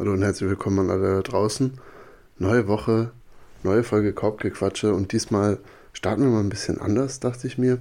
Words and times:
Hallo 0.00 0.14
und 0.14 0.22
herzlich 0.22 0.48
willkommen 0.48 0.78
an 0.78 0.90
alle 0.90 1.16
da 1.16 1.20
draußen. 1.20 1.74
Neue 2.38 2.66
Woche, 2.68 3.10
neue 3.62 3.84
Folge 3.84 4.14
Korbgequatsche 4.14 4.94
und 4.94 5.12
diesmal 5.12 5.58
starten 5.92 6.22
wir 6.22 6.30
mal 6.30 6.40
ein 6.40 6.48
bisschen 6.48 6.80
anders, 6.80 7.20
dachte 7.20 7.46
ich 7.46 7.58
mir. 7.58 7.76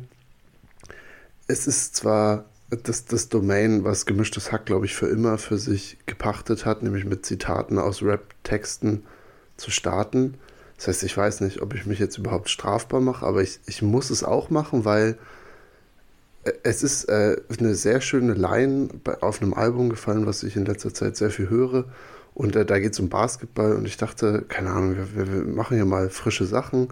Es 1.47 1.65
ist 1.65 1.95
zwar 1.95 2.43
das, 2.83 3.05
das 3.05 3.29
Domain, 3.29 3.85
was 3.85 4.05
gemischtes 4.05 4.51
Hack, 4.51 4.65
glaube 4.65 4.85
ich, 4.85 4.95
für 4.95 5.07
immer 5.07 5.37
für 5.37 5.57
sich 5.57 5.97
gepachtet 6.07 6.65
hat, 6.65 6.83
nämlich 6.83 7.05
mit 7.05 7.25
Zitaten 7.25 7.79
aus 7.79 8.03
Rap-Texten 8.03 9.05
zu 9.55 9.71
starten. 9.71 10.33
Das 10.75 10.89
heißt, 10.89 11.03
ich 11.03 11.15
weiß 11.15 11.39
nicht, 11.39 11.61
ob 11.61 11.73
ich 11.73 11.85
mich 11.85 11.99
jetzt 11.99 12.17
überhaupt 12.17 12.49
strafbar 12.49 12.99
mache, 12.99 13.25
aber 13.25 13.43
ich, 13.43 13.61
ich 13.65 13.81
muss 13.81 14.09
es 14.09 14.25
auch 14.25 14.49
machen, 14.49 14.83
weil 14.83 15.17
es 16.63 16.83
ist 16.83 17.05
äh, 17.05 17.37
eine 17.59 17.75
sehr 17.75 18.01
schöne 18.01 18.33
Line 18.33 18.89
bei, 19.03 19.21
auf 19.21 19.41
einem 19.41 19.53
Album 19.53 19.89
gefallen, 19.89 20.25
was 20.25 20.43
ich 20.43 20.55
in 20.55 20.65
letzter 20.65 20.93
Zeit 20.93 21.17
sehr 21.17 21.31
viel 21.31 21.49
höre. 21.49 21.85
Und 22.33 22.55
äh, 22.55 22.65
da 22.65 22.79
geht 22.79 22.93
es 22.93 22.99
um 22.99 23.09
Basketball 23.09 23.73
und 23.73 23.85
ich 23.85 23.97
dachte, 23.97 24.45
keine 24.47 24.71
Ahnung, 24.71 24.95
wir, 24.95 25.33
wir 25.33 25.43
machen 25.43 25.75
hier 25.75 25.85
mal 25.85 26.09
frische 26.09 26.45
Sachen. 26.45 26.89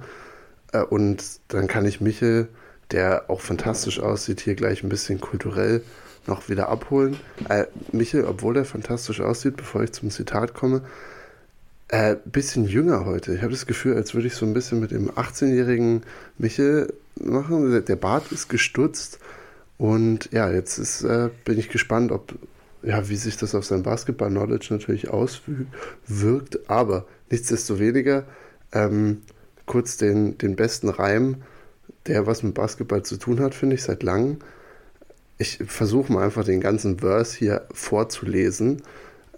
Äh, 0.73 0.81
und 0.81 1.23
dann 1.47 1.67
kann 1.67 1.85
ich 1.85 2.01
Michel, 2.01 2.49
der 2.91 3.29
auch 3.29 3.41
fantastisch 3.41 3.99
aussieht, 3.99 4.41
hier 4.41 4.55
gleich 4.55 4.83
ein 4.83 4.89
bisschen 4.89 5.21
kulturell 5.21 5.81
noch 6.25 6.49
wieder 6.49 6.67
abholen. 6.67 7.17
Äh, 7.47 7.65
Michel, 7.91 8.25
obwohl 8.25 8.57
er 8.57 8.65
fantastisch 8.65 9.21
aussieht, 9.21 9.55
bevor 9.55 9.83
ich 9.83 9.93
zum 9.93 10.09
Zitat 10.09 10.53
komme, 10.53 10.81
äh, 11.87 12.17
bisschen 12.25 12.65
jünger 12.65 13.05
heute. 13.05 13.33
Ich 13.33 13.41
habe 13.41 13.51
das 13.51 13.65
Gefühl, 13.65 13.95
als 13.95 14.13
würde 14.13 14.27
ich 14.27 14.35
so 14.35 14.45
ein 14.45 14.53
bisschen 14.53 14.81
mit 14.81 14.91
dem 14.91 15.09
18-jährigen 15.11 16.03
Michel 16.37 16.93
machen. 17.15 17.85
Der 17.85 17.95
Bart 17.95 18.29
ist 18.33 18.49
gestutzt 18.49 19.19
und 19.77 20.29
ja, 20.31 20.51
jetzt 20.51 20.77
ist, 20.77 21.03
äh, 21.03 21.29
bin 21.45 21.59
ich 21.59 21.69
gespannt, 21.69 22.11
ob, 22.11 22.33
ja, 22.81 23.09
wie 23.09 23.15
sich 23.15 23.37
das 23.37 23.53
auf 23.53 23.65
sein 23.65 23.83
Basketball-Knowledge 23.83 24.67
natürlich 24.71 25.09
auswirkt. 25.09 26.69
Aber 26.69 27.05
nichtsdestoweniger, 27.29 28.25
ähm, 28.71 29.21
kurz 29.65 29.97
den, 29.97 30.37
den 30.37 30.55
besten 30.55 30.89
Reim, 30.89 31.43
der 32.07 32.25
was 32.25 32.41
mit 32.41 32.55
Basketball 32.55 33.03
zu 33.03 33.17
tun 33.17 33.39
hat, 33.39 33.53
finde 33.53 33.75
ich 33.75 33.83
seit 33.83 34.01
langem. 34.01 34.37
Ich 35.37 35.59
versuche 35.67 36.11
mal 36.11 36.23
einfach 36.23 36.43
den 36.43 36.61
ganzen 36.61 36.99
Verse 36.99 37.37
hier 37.37 37.67
vorzulesen. 37.71 38.81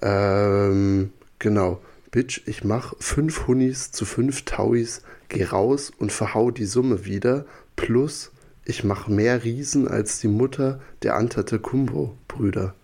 Ähm, 0.02 1.11
genau. 1.39 1.81
Bitch, 2.11 2.41
ich 2.47 2.63
mach 2.63 2.94
fünf 3.00 3.45
Hunnis 3.45 3.91
zu 3.91 4.06
fünf 4.06 4.45
Tauis, 4.45 5.02
geh 5.28 5.44
raus 5.44 5.91
und 5.95 6.11
verhau 6.11 6.50
die 6.50 6.66
Summe 6.66 7.06
wieder, 7.06 7.45
plus 7.75 8.31
ich 8.70 8.84
mache 8.84 9.12
mehr 9.12 9.44
Riesen 9.44 9.88
als 9.88 10.20
die 10.20 10.28
Mutter 10.28 10.80
der 11.02 11.16
Antetokounmpo-Brüder. 11.16 12.75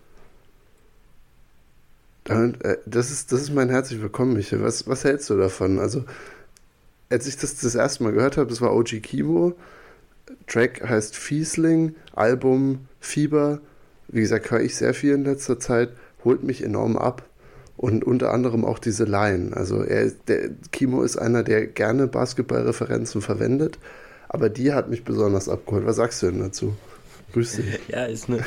Äh, 2.28 2.78
das 2.88 3.12
ist, 3.12 3.32
das 3.32 3.42
ist 3.42 3.54
mein 3.54 3.70
herzlich 3.70 4.02
willkommen, 4.02 4.34
Michael. 4.34 4.64
Was, 4.64 4.88
was 4.88 5.04
hältst 5.04 5.30
du 5.30 5.38
davon? 5.38 5.78
Also, 5.78 6.04
als 7.12 7.28
ich 7.28 7.38
das 7.38 7.60
das 7.60 7.76
erste 7.76 8.04
Mal 8.04 8.14
gehört 8.14 8.36
habe, 8.38 8.50
das 8.50 8.62
war 8.62 8.76
OG 8.76 9.04
Kimo. 9.04 9.54
Track 10.48 10.82
heißt 10.90 11.16
Fiesling, 11.16 11.94
Album 12.14 12.88
Fieber. 13.00 13.62
Wie 14.08 14.22
gesagt, 14.22 14.50
höre 14.50 14.62
ich 14.62 14.76
sehr 14.76 14.96
viel 14.96 15.14
in 15.14 15.24
letzter 15.24 15.60
Zeit, 15.60 15.90
holt 16.24 16.44
mich 16.44 16.64
enorm 16.64 16.98
ab. 16.98 17.30
Und 17.78 18.04
unter 18.04 18.34
anderem 18.34 18.66
auch 18.66 18.80
diese 18.80 19.04
Line. 19.04 19.56
Also, 19.56 19.84
er, 19.84 20.10
der, 20.28 20.50
Kimo 20.72 21.04
ist 21.04 21.18
einer, 21.18 21.44
der 21.44 21.68
gerne 21.68 22.08
Basketballreferenzen 22.08 23.22
verwendet 23.22 23.78
aber 24.30 24.50
die 24.50 24.74
hat 24.74 24.90
mich 24.90 25.04
besonders 25.04 25.50
abgeholt. 25.50 25.86
Was 25.86 25.98
sagst 25.98 26.22
du 26.22 26.28
denn 26.28 26.40
dazu? 26.40 26.76
Grüß 27.34 27.58
dich. 27.58 27.80
Ja, 27.88 28.06
ist 28.06 28.30
eine, 28.30 28.44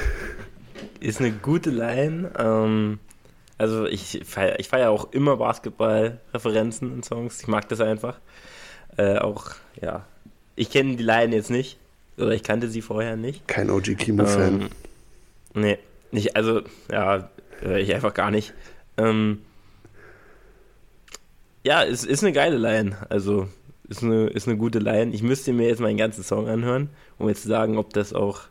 ist 1.00 1.20
eine 1.20 1.32
gute 1.32 1.70
Line. 1.70 2.30
Ähm, 2.38 2.98
also 3.58 3.86
ich 3.86 4.22
feiere 4.24 4.60
ich 4.60 4.68
feier 4.68 4.90
auch 4.90 5.12
immer 5.12 5.36
Basketball-Referenzen 5.36 6.94
in 6.94 7.02
Songs. 7.02 7.40
Ich 7.40 7.48
mag 7.48 7.68
das 7.68 7.80
einfach. 7.80 8.18
Äh, 8.96 9.18
auch, 9.18 9.52
ja. 9.80 10.06
Ich 10.56 10.70
kenne 10.70 10.96
die 10.96 11.04
Line 11.04 11.34
jetzt 11.34 11.50
nicht. 11.50 11.78
Oder 12.16 12.32
ich 12.32 12.42
kannte 12.42 12.68
sie 12.68 12.82
vorher 12.82 13.16
nicht. 13.16 13.46
Kein 13.46 13.70
OG 13.70 13.96
Kimo-Fan. 13.96 14.62
Ähm, 14.62 14.68
nee, 15.54 15.78
nicht, 16.10 16.36
also, 16.36 16.62
ja, 16.90 17.30
höre 17.60 17.78
ich 17.78 17.94
einfach 17.94 18.14
gar 18.14 18.30
nicht. 18.30 18.54
Ähm, 18.96 19.42
ja, 21.64 21.84
es 21.84 22.04
ist 22.04 22.24
eine 22.24 22.32
geile 22.32 22.56
Line. 22.56 22.96
Also, 23.08 23.48
ist 23.88 24.02
eine, 24.02 24.28
ist 24.28 24.46
eine 24.46 24.56
gute 24.56 24.78
Line. 24.78 25.14
Ich 25.14 25.22
müsste 25.22 25.52
mir 25.52 25.68
jetzt 25.68 25.80
meinen 25.80 25.96
ganzen 25.96 26.22
Song 26.22 26.48
anhören, 26.48 26.90
um 27.18 27.28
jetzt 27.28 27.42
zu 27.42 27.48
sagen, 27.48 27.78
ob 27.78 27.92
das 27.92 28.12
auch, 28.12 28.42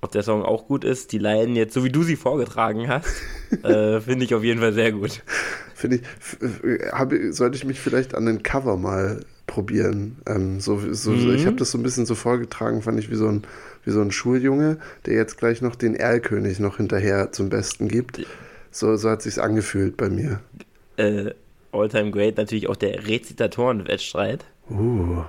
ob 0.00 0.12
der 0.12 0.22
Song 0.22 0.42
auch 0.42 0.66
gut 0.66 0.84
ist. 0.84 1.12
Die 1.12 1.18
Line 1.18 1.56
jetzt, 1.56 1.74
so 1.74 1.84
wie 1.84 1.90
du 1.90 2.02
sie 2.02 2.16
vorgetragen 2.16 2.88
hast, 2.88 3.08
äh, 3.62 4.00
finde 4.00 4.24
ich 4.24 4.34
auf 4.34 4.42
jeden 4.42 4.60
Fall 4.60 4.72
sehr 4.72 4.92
gut. 4.92 5.22
Finde 5.74 5.96
ich, 5.96 6.92
hab, 6.92 7.12
sollte 7.30 7.56
ich 7.56 7.64
mich 7.64 7.80
vielleicht 7.80 8.14
an 8.14 8.26
den 8.26 8.42
Cover 8.42 8.76
mal 8.76 9.20
probieren. 9.46 10.18
Ähm, 10.26 10.60
so, 10.60 10.80
so, 10.92 11.12
mhm. 11.12 11.34
Ich 11.34 11.46
habe 11.46 11.56
das 11.56 11.70
so 11.70 11.78
ein 11.78 11.82
bisschen 11.82 12.04
so 12.04 12.16
vorgetragen, 12.16 12.82
fand 12.82 12.98
ich 12.98 13.10
wie 13.10 13.16
so 13.16 13.28
ein, 13.28 13.44
wie 13.84 13.92
so 13.92 14.00
ein 14.00 14.10
Schuljunge, 14.10 14.78
der 15.06 15.14
jetzt 15.14 15.38
gleich 15.38 15.62
noch 15.62 15.76
den 15.76 15.94
Erlkönig 15.94 16.58
noch 16.58 16.78
hinterher 16.78 17.30
zum 17.30 17.48
Besten 17.48 17.88
gibt. 17.88 18.26
So, 18.70 18.96
so 18.96 19.08
hat 19.08 19.22
sich's 19.22 19.38
angefühlt 19.38 19.96
bei 19.96 20.10
mir. 20.10 20.40
Äh, 20.96 21.30
Alltime 21.72 22.10
Great 22.10 22.36
natürlich 22.36 22.68
auch 22.68 22.76
der 22.76 23.06
Rezitatoren-Wettstreit. 23.06 24.44
Uh. 24.70 25.22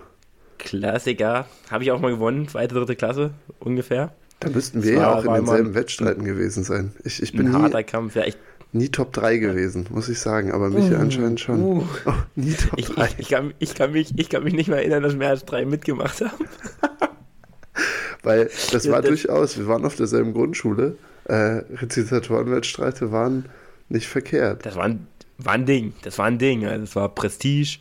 Klassiker. 0.57 1.47
Habe 1.69 1.83
ich 1.83 1.91
auch 1.91 1.99
mal 1.99 2.11
gewonnen, 2.11 2.47
zweite, 2.47 2.75
dritte 2.75 2.95
Klasse 2.95 3.31
ungefähr. 3.59 4.13
Da 4.39 4.49
müssten 4.49 4.83
wir 4.83 4.93
ja 4.93 5.13
auch 5.15 5.25
in 5.25 5.33
denselben 5.33 5.73
Wettstreiten 5.73 6.23
gewesen 6.23 6.63
sein. 6.63 6.93
Ich, 7.03 7.21
ich 7.21 7.33
bin 7.33 7.47
ein 7.47 7.61
harter 7.61 7.79
nie, 7.79 7.83
Kampf, 7.83 8.15
ja. 8.15 8.23
Ich, 8.25 8.37
nie 8.71 8.89
Top 8.89 9.11
3 9.11 9.37
gewesen, 9.37 9.87
muss 9.89 10.07
ich 10.07 10.19
sagen, 10.19 10.51
aber 10.51 10.69
Michael 10.69 10.97
uh, 10.97 11.01
anscheinend 11.01 11.39
schon. 11.39 11.61
Uh. 11.61 11.83
Oh, 12.05 12.13
nie 12.35 12.53
Top 12.53 12.79
ich, 12.79 12.87
3. 12.87 13.05
Ich, 13.05 13.19
ich, 13.19 13.29
kann, 13.29 13.53
ich, 13.59 13.75
kann 13.75 13.91
mich, 13.91 14.17
ich 14.17 14.29
kann 14.29 14.43
mich 14.43 14.53
nicht 14.53 14.69
mehr 14.69 14.77
erinnern, 14.79 15.03
dass 15.03 15.15
mehr 15.15 15.29
als 15.29 15.43
drei 15.43 15.65
mitgemacht 15.65 16.21
haben. 16.21 16.45
Weil 18.23 18.49
das 18.71 18.85
ja, 18.85 18.91
war 18.91 19.01
das 19.01 19.09
durchaus, 19.09 19.57
wir 19.57 19.67
waren 19.67 19.85
auf 19.85 19.95
derselben 19.95 20.33
Grundschule. 20.33 20.97
Äh, 21.25 21.63
Rezitatorenwettstreite 21.75 23.11
waren 23.11 23.45
nicht 23.89 24.07
verkehrt. 24.07 24.65
Das 24.65 24.75
waren 24.75 25.07
war 25.39 25.53
ein 25.53 25.65
Ding. 25.65 25.93
Das 26.03 26.17
war 26.17 26.25
ein 26.25 26.37
Ding. 26.37 26.65
Also 26.65 26.83
es 26.83 26.95
war 26.95 27.09
Prestige. 27.09 27.79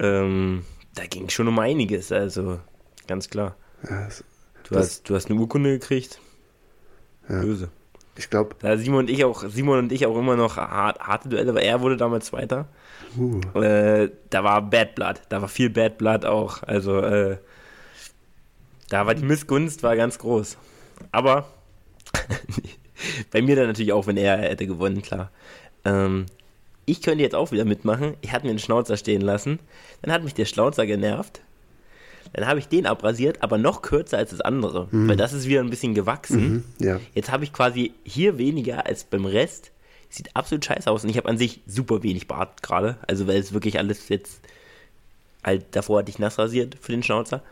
Ähm, 0.00 0.64
da 0.94 1.06
ging 1.06 1.28
schon 1.28 1.48
um 1.48 1.58
einiges, 1.58 2.12
also 2.12 2.60
ganz 3.06 3.30
klar. 3.30 3.56
Ja, 3.88 4.06
das, 4.06 4.24
du, 4.64 4.74
das, 4.74 4.86
hast, 4.86 5.10
du 5.10 5.14
hast 5.14 5.30
eine 5.30 5.38
Urkunde 5.38 5.78
gekriegt. 5.78 6.20
Ja. 7.28 7.40
Böse. 7.40 7.68
Ich 8.16 8.30
glaube. 8.30 8.54
Da 8.60 8.76
Simon 8.76 9.00
und 9.00 9.10
ich 9.10 9.24
auch, 9.24 9.44
Simon 9.48 9.78
und 9.78 9.92
ich 9.92 10.06
auch 10.06 10.16
immer 10.16 10.36
noch 10.36 10.56
hart, 10.56 11.00
harte 11.00 11.28
Duelle, 11.28 11.50
aber 11.50 11.62
er 11.62 11.80
wurde 11.80 11.96
damals 11.96 12.26
Zweiter. 12.26 12.68
Uh. 13.16 13.40
Äh, 13.60 14.10
da 14.30 14.44
war 14.44 14.62
Bad 14.62 14.94
Blood, 14.94 15.22
da 15.28 15.40
war 15.40 15.48
viel 15.48 15.70
Bad 15.70 15.98
Blood 15.98 16.24
auch. 16.24 16.62
Also 16.62 17.00
äh, 17.00 17.38
da 18.88 19.06
war 19.06 19.14
die 19.14 19.24
Missgunst 19.24 19.82
war 19.82 19.96
ganz 19.96 20.18
groß. 20.18 20.56
Aber 21.10 21.48
bei 23.32 23.42
mir 23.42 23.56
dann 23.56 23.66
natürlich 23.66 23.92
auch, 23.92 24.06
wenn 24.06 24.16
er 24.16 24.38
hätte 24.38 24.66
gewonnen, 24.66 25.02
klar. 25.02 25.30
Ähm, 25.84 26.26
ich 26.86 27.02
könnte 27.02 27.22
jetzt 27.22 27.34
auch 27.34 27.52
wieder 27.52 27.64
mitmachen. 27.64 28.14
Ich 28.20 28.32
hatte 28.32 28.44
mir 28.44 28.50
einen 28.50 28.58
Schnauzer 28.58 28.96
stehen 28.96 29.22
lassen. 29.22 29.58
Dann 30.02 30.12
hat 30.12 30.22
mich 30.22 30.34
der 30.34 30.44
Schnauzer 30.44 30.86
genervt. 30.86 31.40
Dann 32.32 32.46
habe 32.46 32.58
ich 32.58 32.68
den 32.68 32.86
abrasiert, 32.86 33.42
aber 33.42 33.58
noch 33.58 33.82
kürzer 33.82 34.18
als 34.18 34.30
das 34.30 34.40
andere. 34.40 34.88
Mhm. 34.90 35.08
Weil 35.08 35.16
das 35.16 35.32
ist 35.32 35.46
wieder 35.46 35.60
ein 35.60 35.70
bisschen 35.70 35.94
gewachsen. 35.94 36.64
Mhm, 36.78 36.84
ja. 36.84 37.00
Jetzt 37.14 37.30
habe 37.30 37.44
ich 37.44 37.52
quasi 37.52 37.92
hier 38.04 38.38
weniger 38.38 38.86
als 38.86 39.04
beim 39.04 39.24
Rest. 39.24 39.70
Sieht 40.10 40.34
absolut 40.34 40.64
scheiße 40.64 40.90
aus. 40.90 41.04
Und 41.04 41.10
ich 41.10 41.16
habe 41.16 41.28
an 41.28 41.38
sich 41.38 41.60
super 41.66 42.02
wenig 42.02 42.28
Bart 42.28 42.62
gerade. 42.62 42.98
Also 43.06 43.26
weil 43.26 43.38
es 43.38 43.52
wirklich 43.52 43.78
alles 43.78 44.08
jetzt 44.08 44.40
halt 45.44 45.66
davor 45.72 45.98
hatte 46.00 46.10
ich 46.10 46.18
nass 46.18 46.38
rasiert 46.38 46.76
für 46.80 46.92
den 46.92 47.02
Schnauzer. 47.02 47.42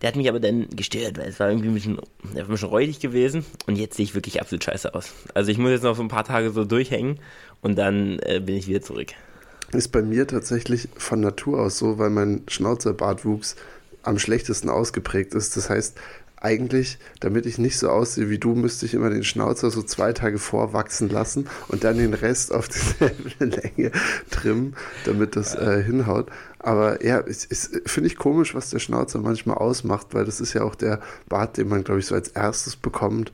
Der 0.00 0.08
hat 0.08 0.16
mich 0.16 0.28
aber 0.28 0.40
dann 0.40 0.68
gestört, 0.70 1.18
weil 1.18 1.28
es 1.28 1.40
war 1.40 1.50
irgendwie 1.50 1.68
ein 1.68 1.74
bisschen, 1.74 1.98
ein 2.34 2.46
bisschen 2.46 2.68
räudig 2.68 3.00
gewesen 3.00 3.44
und 3.66 3.76
jetzt 3.76 3.96
sehe 3.96 4.04
ich 4.04 4.14
wirklich 4.14 4.40
absolut 4.40 4.64
scheiße 4.64 4.94
aus. 4.94 5.12
Also 5.34 5.50
ich 5.50 5.58
muss 5.58 5.70
jetzt 5.70 5.82
noch 5.82 5.96
so 5.96 6.02
ein 6.02 6.08
paar 6.08 6.24
Tage 6.24 6.50
so 6.50 6.64
durchhängen 6.64 7.20
und 7.64 7.76
dann 7.76 8.18
äh, 8.20 8.40
bin 8.40 8.56
ich 8.56 8.68
wieder 8.68 8.82
zurück. 8.82 9.08
Ist 9.72 9.88
bei 9.88 10.02
mir 10.02 10.26
tatsächlich 10.26 10.88
von 10.96 11.20
Natur 11.20 11.60
aus 11.60 11.78
so, 11.78 11.98
weil 11.98 12.10
mein 12.10 12.42
Schnauzerbartwuchs 12.46 13.56
am 14.02 14.18
schlechtesten 14.18 14.68
ausgeprägt 14.68 15.34
ist. 15.34 15.56
Das 15.56 15.70
heißt, 15.70 15.98
eigentlich, 16.36 16.98
damit 17.20 17.46
ich 17.46 17.56
nicht 17.56 17.78
so 17.78 17.88
aussehe 17.88 18.28
wie 18.28 18.38
du, 18.38 18.54
müsste 18.54 18.84
ich 18.84 18.92
immer 18.92 19.08
den 19.08 19.24
Schnauzer 19.24 19.70
so 19.70 19.82
zwei 19.82 20.12
Tage 20.12 20.38
vorwachsen 20.38 21.08
lassen 21.08 21.48
und 21.68 21.84
dann 21.84 21.96
den 21.96 22.12
Rest 22.12 22.52
auf 22.52 22.68
dieselbe 23.00 23.46
Länge 23.46 23.92
trimmen, 24.30 24.76
damit 25.06 25.34
das 25.34 25.54
äh, 25.54 25.82
hinhaut. 25.82 26.28
Aber 26.58 27.02
ja, 27.02 27.24
finde 27.86 28.08
ich 28.08 28.16
komisch, 28.16 28.54
was 28.54 28.68
der 28.68 28.78
Schnauzer 28.78 29.20
manchmal 29.20 29.56
ausmacht, 29.56 30.08
weil 30.12 30.26
das 30.26 30.42
ist 30.42 30.52
ja 30.52 30.64
auch 30.64 30.74
der 30.74 31.00
Bart, 31.30 31.56
den 31.56 31.68
man, 31.68 31.82
glaube 31.82 32.00
ich, 32.00 32.06
so 32.06 32.14
als 32.14 32.28
erstes 32.28 32.76
bekommt 32.76 33.32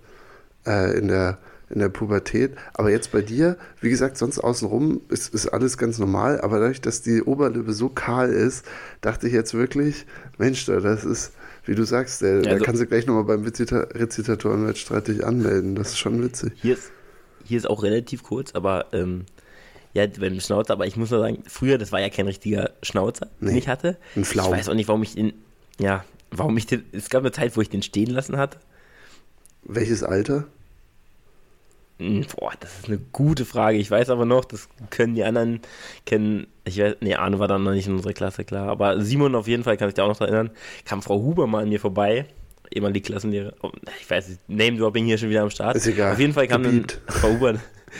äh, 0.65 0.97
in 0.97 1.09
der 1.09 1.39
in 1.71 1.79
der 1.79 1.89
Pubertät. 1.89 2.57
Aber 2.75 2.91
jetzt 2.91 3.13
bei 3.13 3.23
dir, 3.23 3.57
wie 3.81 3.91
gesagt, 3.91 4.19
sonst 4.19 4.39
außenrum 4.39 5.01
ist, 5.09 5.33
ist 5.33 5.49
alles 5.49 5.79
ganz 5.79 5.99
normal. 5.99 6.41
Aber 6.41 6.59
dadurch, 6.59 6.81
dass 6.81 7.03
die 7.03 7.23
Oberlippe 7.23 7.73
so 7.73 7.89
kahl 7.89 8.31
ist, 8.31 8.67
dachte 9.01 9.29
ich 9.29 9.33
jetzt 9.33 9.55
wirklich, 9.55 10.05
Mensch, 10.37 10.67
das 10.67 11.05
ist, 11.05 11.33
wie 11.65 11.75
du 11.75 11.85
sagst, 11.85 12.23
der, 12.23 12.39
also, 12.39 12.51
da 12.51 12.59
kannst 12.59 12.83
du 12.83 12.87
gleich 12.87 13.07
nochmal 13.07 13.25
beim 13.25 13.45
Rezitatorenwettstreit 13.45 15.09
dich 15.09 15.25
anmelden. 15.25 15.77
Das 15.77 15.91
ist 15.91 15.99
schon 15.99 16.23
witzig. 16.23 16.53
Hier 16.57 16.75
ist, 16.75 16.91
hier 17.45 17.59
ist 17.59 17.71
auch 17.71 17.83
relativ 17.83 18.25
kurz, 18.25 18.53
aber 18.55 18.87
ähm, 18.93 19.27
ja, 19.93 20.07
beim 20.07 20.39
Schnauzer, 20.41 20.73
aber 20.73 20.87
ich 20.87 20.97
muss 20.97 21.11
nur 21.11 21.21
sagen, 21.21 21.43
früher, 21.47 21.79
das 21.79 21.93
war 21.93 22.01
ja 22.01 22.11
kein 22.11 22.27
richtiger 22.27 22.71
Schnauzer, 22.83 23.29
den 23.41 23.49
Nee, 23.53 23.59
ich 23.59 23.69
hatte. 23.69 23.97
ein 24.17 24.25
Pflaum. 24.25 24.53
Ich 24.53 24.59
weiß 24.59 24.69
auch 24.69 24.75
nicht, 24.75 24.89
warum 24.89 25.03
ich 25.03 25.15
den, 25.15 25.33
ja, 25.79 26.05
warum 26.31 26.57
ich 26.57 26.67
den, 26.67 26.85
es 26.93 27.11
gab 27.11 27.23
eine 27.23 27.33
Zeit, 27.33 27.57
wo 27.57 27.61
ich 27.61 27.71
den 27.71 27.83
stehen 27.83 28.11
lassen 28.11 28.37
hatte. 28.37 28.59
Welches 29.63 30.03
Alter? 30.03 30.47
Hm, 32.01 32.25
Boah, 32.37 32.53
das 32.59 32.79
ist 32.79 32.89
eine 32.89 32.99
gute 33.13 33.45
Frage. 33.45 33.77
Ich 33.77 33.91
weiß 33.91 34.09
aber 34.09 34.25
noch, 34.25 34.45
das 34.47 34.69
können 34.89 35.15
die 35.15 35.23
anderen 35.23 35.61
kennen. 36.07 36.47
Ich 36.65 36.79
weiß, 36.81 36.97
nee, 37.01 37.15
Arne 37.15 37.39
war 37.39 37.47
dann 37.47 37.63
noch 37.63 37.73
nicht 37.73 37.87
in 37.87 37.93
unserer 37.95 38.15
Klasse, 38.15 38.45
klar. 38.45 38.69
Aber 38.69 39.01
Simon 39.03 39.35
auf 39.35 39.47
jeden 39.47 39.65
Fall, 39.65 39.77
kann 39.77 39.89
ich 39.89 39.95
dir 39.95 40.05
auch 40.05 40.09
noch 40.09 40.17
daran 40.19 40.35
erinnern, 40.35 40.57
kam 40.87 41.03
Frau 41.03 41.21
Huber 41.21 41.47
mal 41.47 41.63
an 41.63 41.69
mir 41.69 41.79
vorbei. 41.81 42.25
Ehemalige 42.73 43.11
Klassenlehrer. 43.11 43.53
Oh, 43.63 43.71
ich 44.01 44.09
weiß 44.09 44.29
nicht, 44.29 44.41
Name-Dropping 44.49 45.05
hier 45.05 45.19
schon 45.19 45.29
wieder 45.29 45.43
am 45.43 45.51
Start. 45.51 45.77
Ist 45.77 45.87
egal. 45.87 46.13
Auf 46.13 46.19
jeden 46.21 46.33
Fall 46.33 46.49
kam 46.49 46.63
dann. 46.63 46.87
Frau 47.09 47.29
Huber, 47.31 47.57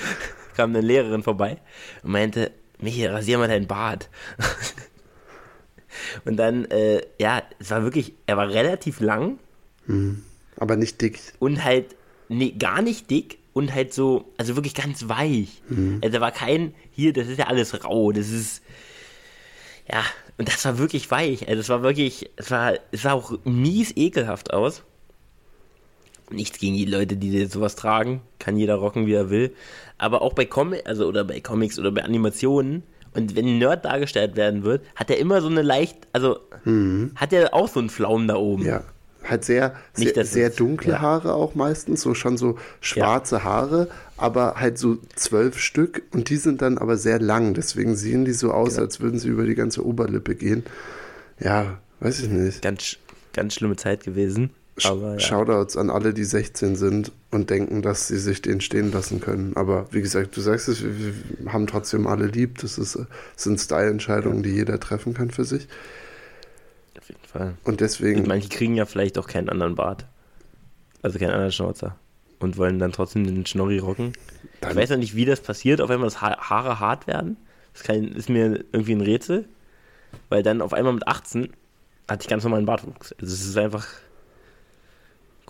kam 0.57 0.71
eine 0.71 0.81
Lehrerin 0.81 1.23
vorbei 1.23 1.59
und 2.03 2.13
meinte, 2.13 2.53
Michi, 2.79 3.05
rasier 3.05 3.37
mal 3.37 3.49
deinen 3.49 3.67
Bart. 3.67 4.09
und 6.25 6.37
dann, 6.37 6.65
äh, 6.67 7.03
ja, 7.19 7.43
es 7.59 7.71
war 7.71 7.83
wirklich, 7.83 8.15
er 8.27 8.37
war 8.37 8.49
relativ 8.49 9.01
lang 9.01 9.39
Aber 10.57 10.77
nicht 10.77 11.01
dick. 11.01 11.21
und 11.41 11.65
halt 11.65 11.97
nee, 12.29 12.53
gar 12.59 12.81
nicht 12.81 13.11
dick 13.11 13.39
und 13.53 13.75
halt 13.75 13.93
so, 13.93 14.33
also 14.37 14.57
wirklich 14.57 14.75
ganz 14.75 15.09
weich. 15.09 15.63
Also 16.03 16.15
da 16.15 16.21
war 16.21 16.33
kein, 16.33 16.75
hier, 16.91 17.13
das 17.13 17.29
ist 17.29 17.39
ja 17.39 17.47
alles 17.47 17.85
rau, 17.85 18.13
das 18.13 18.31
ist, 18.31 18.63
ja, 19.91 20.03
und 20.39 20.49
das 20.49 20.65
war 20.65 20.79
wirklich 20.79 21.11
weich. 21.11 21.49
Also 21.49 21.61
es 21.61 21.69
war 21.69 21.83
wirklich, 21.83 22.31
es 22.37 22.51
war, 22.51 22.75
es 22.93 23.03
sah 23.03 23.13
auch 23.13 23.33
mies 23.45 23.93
ekelhaft 23.97 24.53
aus. 24.53 24.83
Nichts 26.31 26.59
gegen 26.59 26.77
die 26.77 26.85
Leute, 26.85 27.17
die 27.17 27.47
sowas 27.47 27.75
tragen, 27.75 28.23
kann 28.39 28.57
jeder 28.57 28.77
rocken, 28.77 29.07
wie 29.07 29.15
er 29.15 29.31
will. 29.31 29.53
Aber 29.99 30.23
auch 30.23 30.33
bei 30.33 30.45
Comics, 30.45 30.87
also 30.87 31.07
oder 31.07 31.25
bei 31.25 31.41
Comics 31.41 31.79
oder 31.79 31.91
bei 31.91 32.05
Animationen, 32.05 32.85
und 33.13 33.35
wenn 33.35 33.47
ein 33.47 33.59
Nerd 33.59 33.85
dargestellt 33.85 34.37
werden 34.37 34.63
wird, 34.63 34.85
hat 34.95 35.11
er 35.11 35.19
immer 35.19 35.43
so 35.43 35.49
eine 35.49 35.63
leicht, 35.63 35.97
also 36.13 36.39
hat 37.17 37.33
er 37.33 37.53
auch 37.53 37.67
so 37.67 37.81
einen 37.81 37.91
Pflaumen 37.91 38.29
da 38.29 38.37
oben. 38.37 38.65
Ja. 38.65 38.85
Halt 39.23 39.45
sehr, 39.45 39.75
Nicht, 39.97 40.15
sehr, 40.15 40.25
sehr 40.25 40.51
dunkle 40.51 40.93
ja. 40.93 41.01
Haare 41.01 41.35
auch 41.35 41.55
meistens, 41.55 42.01
so 42.01 42.15
schon 42.15 42.37
so 42.39 42.59
schwarze 42.81 43.45
Haare, 43.45 43.89
aber 44.17 44.55
halt 44.57 44.79
so 44.79 44.99
zwölf 45.15 45.59
Stück 45.59 46.03
und 46.13 46.31
die 46.31 46.37
sind 46.37 46.63
dann 46.63 46.79
aber 46.79 46.97
sehr 46.97 47.21
lang, 47.21 47.53
deswegen 47.55 47.97
sehen 47.97 48.25
die 48.25 48.33
so 48.33 48.51
aus, 48.53 48.75
Genau. 48.75 48.85
als 48.85 49.01
würden 49.01 49.19
sie 49.19 49.29
über 49.29 49.45
die 49.45 49.55
ganze 49.55 49.85
Oberlippe 49.85 50.35
gehen. 50.35 50.65
Ja, 51.39 51.79
weiß 52.01 52.21
ich 52.21 52.29
nicht. 52.29 52.63
Ganz, 52.63 52.97
ganz 53.35 53.55
schlimme 53.55 53.77
Zeit 53.77 54.05
gewesen. 54.05 54.51
Aber 54.85 55.13
ja. 55.13 55.19
Shoutouts 55.19 55.77
an 55.77 55.91
alle, 55.91 56.15
die 56.15 56.25
16 56.25 56.77
sind 56.77 57.13
und 57.31 57.51
denken, 57.51 57.83
dass 57.83 58.09
sie 58.09 58.19
sich 58.19 58.41
den 58.41 58.63
stehen 58.63 58.91
lassen 58.93 59.21
können. 59.21 59.53
Aber 59.57 59.87
wie 59.91 60.01
gesagt, 60.01 60.35
du 60.37 60.41
sagst 60.41 60.69
es, 60.69 60.83
wir, 60.83 60.91
wir 61.39 61.53
haben 61.53 61.67
trotzdem 61.67 62.07
alle 62.07 62.27
lieb. 62.27 62.59
Das 62.61 62.79
ist, 62.79 62.95
äh, 62.97 63.05
sind 63.37 63.61
Style-Entscheidungen, 63.61 64.43
die 64.43 64.51
jeder 64.51 64.81
treffen 64.81 65.13
kann 65.13 65.31
für 65.31 65.45
sich. 65.45 65.69
Fall. 67.31 67.55
Und 67.65 67.81
deswegen, 67.81 68.21
Und 68.21 68.27
manche 68.29 68.49
kriegen 68.49 68.75
ja 68.77 68.85
vielleicht 68.87 69.19
auch 69.19 69.27
keinen 69.27 69.49
anderen 69.49 69.75
Bart. 69.75 70.07
Also 71.03 71.19
keinen 71.19 71.31
anderen 71.33 71.53
Schnauzer. 71.53 71.97
Und 72.39 72.57
wollen 72.57 72.79
dann 72.79 72.93
trotzdem 72.93 73.25
den 73.25 73.47
Schnorri 73.47 73.79
rocken. 73.79 74.13
Dann- 74.61 74.71
ich 74.73 74.77
weiß 74.77 74.91
noch 74.91 74.97
nicht, 74.99 75.15
wie 75.15 75.25
das 75.25 75.41
passiert, 75.41 75.81
auf 75.81 75.91
einmal, 75.91 76.07
dass 76.07 76.21
ha 76.21 76.37
Haare 76.39 76.81
hart 76.81 77.07
werden. 77.07 77.37
Das 77.73 77.83
kann, 77.83 78.05
ist 78.13 78.29
mir 78.29 78.65
irgendwie 78.73 78.93
ein 78.93 79.01
Rätsel. 79.01 79.47
Weil 80.29 80.43
dann 80.43 80.61
auf 80.61 80.73
einmal 80.73 80.93
mit 80.93 81.07
18 81.07 81.51
hatte 82.09 82.23
ich 82.23 82.29
ganz 82.29 82.43
normalen 82.45 82.67
Bartwuchs. 82.67 83.13
Also 83.21 83.33
es 83.33 83.45
ist 83.47 83.57
einfach 83.57 83.87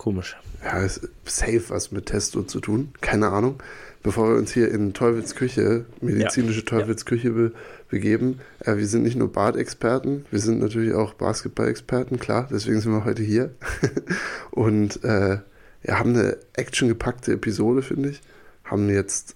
komisch. 0.01 0.35
ja, 0.63 0.79
ist 0.79 1.07
safe 1.25 1.61
was 1.67 1.91
mit 1.91 2.07
Testo 2.07 2.41
zu 2.41 2.59
tun. 2.59 2.89
Keine 3.01 3.27
Ahnung. 3.27 3.61
Bevor 4.01 4.29
wir 4.29 4.35
uns 4.35 4.51
hier 4.51 4.71
in 4.71 4.95
Teufels 4.95 5.35
Küche, 5.35 5.85
medizinische 6.01 6.61
Ja. 6.61 6.65
Teufels 6.65 7.05
Küche 7.05 7.29
be 7.29 7.51
begeben, 7.87 8.39
äh, 8.61 8.77
wir 8.77 8.87
sind 8.87 9.03
nicht 9.03 9.15
nur 9.15 9.31
Bartexperten, 9.31 10.25
wir 10.31 10.39
sind 10.39 10.59
natürlich 10.59 10.95
auch 10.95 11.13
Basketball-Experten, 11.13 12.17
klar, 12.17 12.47
deswegen 12.49 12.81
sind 12.81 12.93
wir 12.93 13.05
heute 13.05 13.21
hier. 13.21 13.51
Und 14.49 15.03
äh, 15.03 15.37
ja, 15.83 15.99
haben 15.99 16.15
eine 16.15 16.37
actiongepackte 16.53 17.33
Episode, 17.33 17.83
finde 17.83 18.09
ich. 18.09 18.21
Haben 18.63 18.89
jetzt 18.89 19.35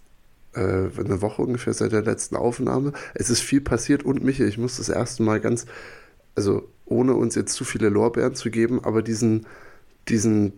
äh, 0.55 0.59
eine 0.59 1.21
Woche 1.21 1.43
ungefähr 1.43 1.73
seit 1.73 1.91
der 1.91 2.01
letzten 2.01 2.37
Aufnahme. 2.37 2.93
Es 3.13 3.29
ist 3.29 3.41
viel 3.41 3.61
passiert 3.61 4.01
und 4.01 4.23
Michael, 4.23 4.49
ich 4.49 4.57
muss 4.57 4.77
das 4.77 4.89
erste 4.89 5.21
Mal 5.21 5.39
ganz, 5.41 5.67
also 6.33 6.67
ohne 6.85 7.13
uns 7.13 7.35
jetzt 7.35 7.53
zu 7.53 7.65
viele 7.65 7.89
Lorbeeren 7.89 8.33
zu 8.33 8.49
geben, 8.49 8.83
aber 8.83 9.03
diesen, 9.03 9.45
diesen 10.07 10.53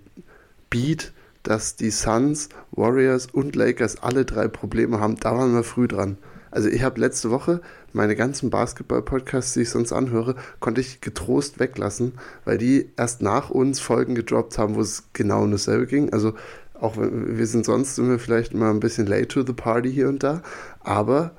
Beat, 0.69 1.13
dass 1.43 1.75
die 1.75 1.91
Suns, 1.91 2.49
Warriors 2.71 3.27
und 3.27 3.55
Lakers 3.55 4.03
alle 4.03 4.25
drei 4.25 4.47
Probleme 4.47 4.99
haben, 4.99 5.17
da 5.19 5.35
waren 5.35 5.53
wir 5.53 5.63
früh 5.63 5.87
dran. 5.87 6.17
Also 6.51 6.69
ich 6.69 6.83
habe 6.83 6.99
letzte 6.99 7.29
Woche 7.29 7.61
meine 7.93 8.15
ganzen 8.15 8.49
Basketball-Podcasts, 8.49 9.53
die 9.53 9.61
ich 9.61 9.69
sonst 9.69 9.91
anhöre, 9.91 10.35
konnte 10.59 10.81
ich 10.81 11.01
getrost 11.01 11.59
weglassen, 11.59 12.13
weil 12.45 12.57
die 12.57 12.89
erst 12.97 13.21
nach 13.21 13.49
uns 13.49 13.79
Folgen 13.79 14.15
gedroppt 14.15 14.57
haben, 14.57 14.75
wo 14.75 14.81
es 14.81 15.03
genau 15.13 15.43
um 15.43 15.51
dasselbe 15.51 15.87
ging. 15.87 16.11
Also 16.13 16.33
auch 16.73 16.97
wenn 16.97 17.37
wir 17.37 17.47
sind 17.47 17.65
sonst 17.65 17.95
sind 17.95 18.09
wir 18.09 18.19
vielleicht 18.19 18.53
mal 18.53 18.69
ein 18.69 18.79
bisschen 18.79 19.07
late 19.07 19.27
to 19.27 19.45
the 19.45 19.53
party 19.53 19.91
hier 19.91 20.09
und 20.09 20.23
da, 20.23 20.41
aber 20.79 21.31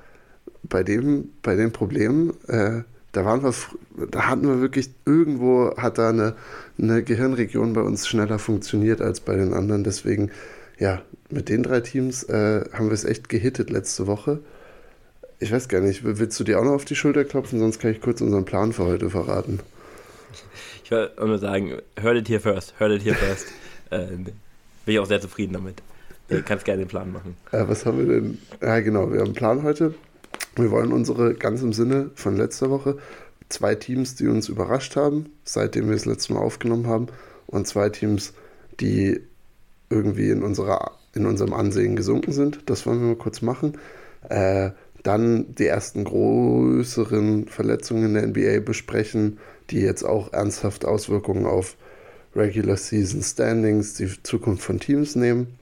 bei 0.63 0.83
dem, 0.83 1.29
bei 1.41 1.55
den 1.55 1.71
Problemen, 1.71 2.33
äh, 2.47 2.83
da 3.19 3.25
waren 3.25 3.43
wir, 3.43 3.53
da 4.07 4.27
hatten 4.27 4.47
wir 4.47 4.61
wirklich, 4.61 4.91
irgendwo 5.05 5.75
hat 5.75 5.97
da 5.97 6.09
eine, 6.09 6.35
eine 6.81 7.03
Gehirnregion 7.03 7.73
bei 7.73 7.81
uns 7.81 8.07
schneller 8.07 8.39
funktioniert 8.39 9.01
als 9.01 9.19
bei 9.19 9.35
den 9.35 9.53
anderen. 9.53 9.83
Deswegen, 9.83 10.31
ja, 10.77 11.01
mit 11.29 11.49
den 11.49 11.63
drei 11.63 11.81
Teams 11.81 12.23
äh, 12.23 12.63
haben 12.71 12.87
wir 12.87 12.93
es 12.93 13.03
echt 13.03 13.27
gehittet 13.27 13.71
letzte 13.71 14.07
Woche. 14.07 14.39
Ich 15.39 15.51
weiß 15.51 15.67
gar 15.67 15.81
nicht, 15.81 16.03
willst 16.05 16.39
du 16.39 16.45
dir 16.45 16.59
auch 16.59 16.63
noch 16.63 16.71
auf 16.71 16.85
die 16.85 16.95
Schulter 16.95 17.25
klopfen? 17.25 17.59
Sonst 17.59 17.79
kann 17.79 17.91
ich 17.91 17.99
kurz 17.99 18.21
unseren 18.21 18.45
Plan 18.45 18.71
für 18.71 18.85
heute 18.85 19.09
verraten. 19.09 19.59
Ich 20.85 20.91
will 20.91 21.09
auch 21.17 21.25
nur 21.25 21.39
sagen, 21.39 21.73
heard 22.01 22.17
it 22.17 22.29
here 22.29 22.39
first, 22.39 22.73
heard 22.79 22.93
it 22.93 23.03
here 23.03 23.15
first. 23.15 23.47
äh, 23.89 24.05
bin 24.05 24.33
ich 24.85 24.99
auch 24.99 25.07
sehr 25.07 25.19
zufrieden 25.19 25.53
damit. 25.53 25.81
Du 26.29 26.41
kannst 26.41 26.63
gerne 26.63 26.83
den 26.83 26.87
Plan 26.87 27.11
machen. 27.11 27.35
Äh, 27.51 27.67
was 27.67 27.85
haben 27.85 27.97
wir 27.97 28.05
denn? 28.05 28.37
Ja, 28.61 28.79
genau, 28.79 29.11
wir 29.11 29.19
haben 29.19 29.27
einen 29.27 29.33
Plan 29.33 29.63
heute. 29.63 29.93
Wir 30.55 30.71
wollen 30.71 30.91
unsere, 30.91 31.33
ganz 31.35 31.61
im 31.61 31.73
Sinne 31.73 32.11
von 32.15 32.35
letzter 32.35 32.69
Woche, 32.69 32.97
zwei 33.49 33.75
Teams, 33.75 34.15
die 34.15 34.27
uns 34.27 34.49
überrascht 34.49 34.95
haben, 34.95 35.31
seitdem 35.43 35.87
wir 35.87 35.93
das 35.93 36.05
letzte 36.05 36.33
Mal 36.33 36.41
aufgenommen 36.41 36.87
haben, 36.87 37.07
und 37.47 37.67
zwei 37.67 37.89
Teams, 37.89 38.33
die 38.79 39.21
irgendwie 39.89 40.29
in, 40.29 40.43
unserer, 40.43 40.91
in 41.15 41.25
unserem 41.25 41.53
Ansehen 41.53 41.95
gesunken 41.95 42.31
sind. 42.31 42.59
Das 42.67 42.85
wollen 42.85 42.99
wir 42.99 43.07
mal 43.07 43.15
kurz 43.15 43.41
machen. 43.41 43.77
Äh, 44.29 44.71
dann 45.03 45.55
die 45.55 45.65
ersten 45.65 46.03
größeren 46.03 47.47
Verletzungen 47.47 48.05
in 48.05 48.13
der 48.13 48.27
NBA 48.27 48.59
besprechen, 48.59 49.39
die 49.69 49.79
jetzt 49.79 50.03
auch 50.03 50.33
ernsthaft 50.33 50.85
Auswirkungen 50.85 51.45
auf 51.45 51.77
Regular 52.35 52.77
Season 52.77 53.21
Standings, 53.21 53.95
die 53.95 54.09
Zukunft 54.23 54.63
von 54.63 54.79
Teams 54.79 55.15
nehmen. 55.15 55.58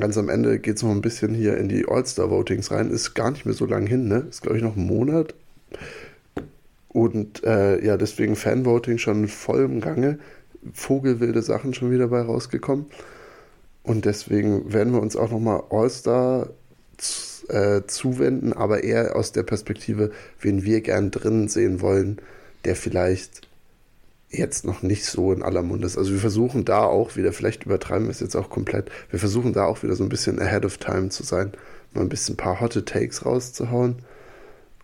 Ganz 0.00 0.16
am 0.16 0.28
Ende 0.28 0.58
geht 0.58 0.76
es 0.76 0.82
noch 0.82 0.90
ein 0.90 1.02
bisschen 1.02 1.34
hier 1.34 1.56
in 1.58 1.68
die 1.68 1.86
All-Star-Votings 1.86 2.70
rein. 2.70 2.90
Ist 2.90 3.14
gar 3.14 3.30
nicht 3.30 3.44
mehr 3.44 3.54
so 3.54 3.66
lang 3.66 3.86
hin, 3.86 4.08
ne? 4.08 4.26
Ist, 4.30 4.42
glaube 4.42 4.56
ich, 4.56 4.62
noch 4.62 4.76
ein 4.76 4.86
Monat. 4.86 5.34
Und 6.88 7.44
äh, 7.44 7.84
ja, 7.84 7.96
deswegen 7.96 8.36
Fan-Voting 8.36 8.98
schon 8.98 9.28
voll 9.28 9.64
im 9.64 9.80
Gange. 9.80 10.18
Vogelwilde 10.72 11.42
Sachen 11.42 11.74
schon 11.74 11.90
wieder 11.90 12.08
bei 12.08 12.22
rausgekommen. 12.22 12.86
Und 13.82 14.04
deswegen 14.04 14.72
werden 14.72 14.92
wir 14.92 15.02
uns 15.02 15.16
auch 15.16 15.30
nochmal 15.30 15.62
All-Star 15.70 16.50
äh, 17.48 17.82
zuwenden, 17.86 18.52
aber 18.52 18.84
eher 18.84 19.16
aus 19.16 19.32
der 19.32 19.42
Perspektive, 19.42 20.10
wen 20.40 20.64
wir 20.64 20.80
gern 20.80 21.10
drin 21.10 21.48
sehen 21.48 21.80
wollen, 21.80 22.18
der 22.64 22.76
vielleicht 22.76 23.48
jetzt 24.32 24.64
noch 24.64 24.82
nicht 24.82 25.04
so 25.04 25.32
in 25.32 25.42
aller 25.42 25.62
Munde 25.62 25.86
ist. 25.86 25.98
Also 25.98 26.12
wir 26.12 26.18
versuchen 26.18 26.64
da 26.64 26.82
auch 26.84 27.16
wieder, 27.16 27.32
vielleicht 27.32 27.64
übertreiben 27.64 28.06
wir 28.06 28.10
es 28.10 28.20
jetzt 28.20 28.36
auch 28.36 28.50
komplett, 28.50 28.90
wir 29.10 29.18
versuchen 29.18 29.52
da 29.52 29.64
auch 29.64 29.82
wieder 29.82 29.94
so 29.94 30.02
ein 30.02 30.08
bisschen 30.08 30.40
ahead 30.40 30.64
of 30.64 30.78
time 30.78 31.10
zu 31.10 31.22
sein, 31.22 31.52
mal 31.92 32.00
ein 32.00 32.08
bisschen 32.08 32.34
ein 32.34 32.38
paar 32.38 32.60
hotte 32.60 32.84
Takes 32.84 33.24
rauszuhauen. 33.24 33.96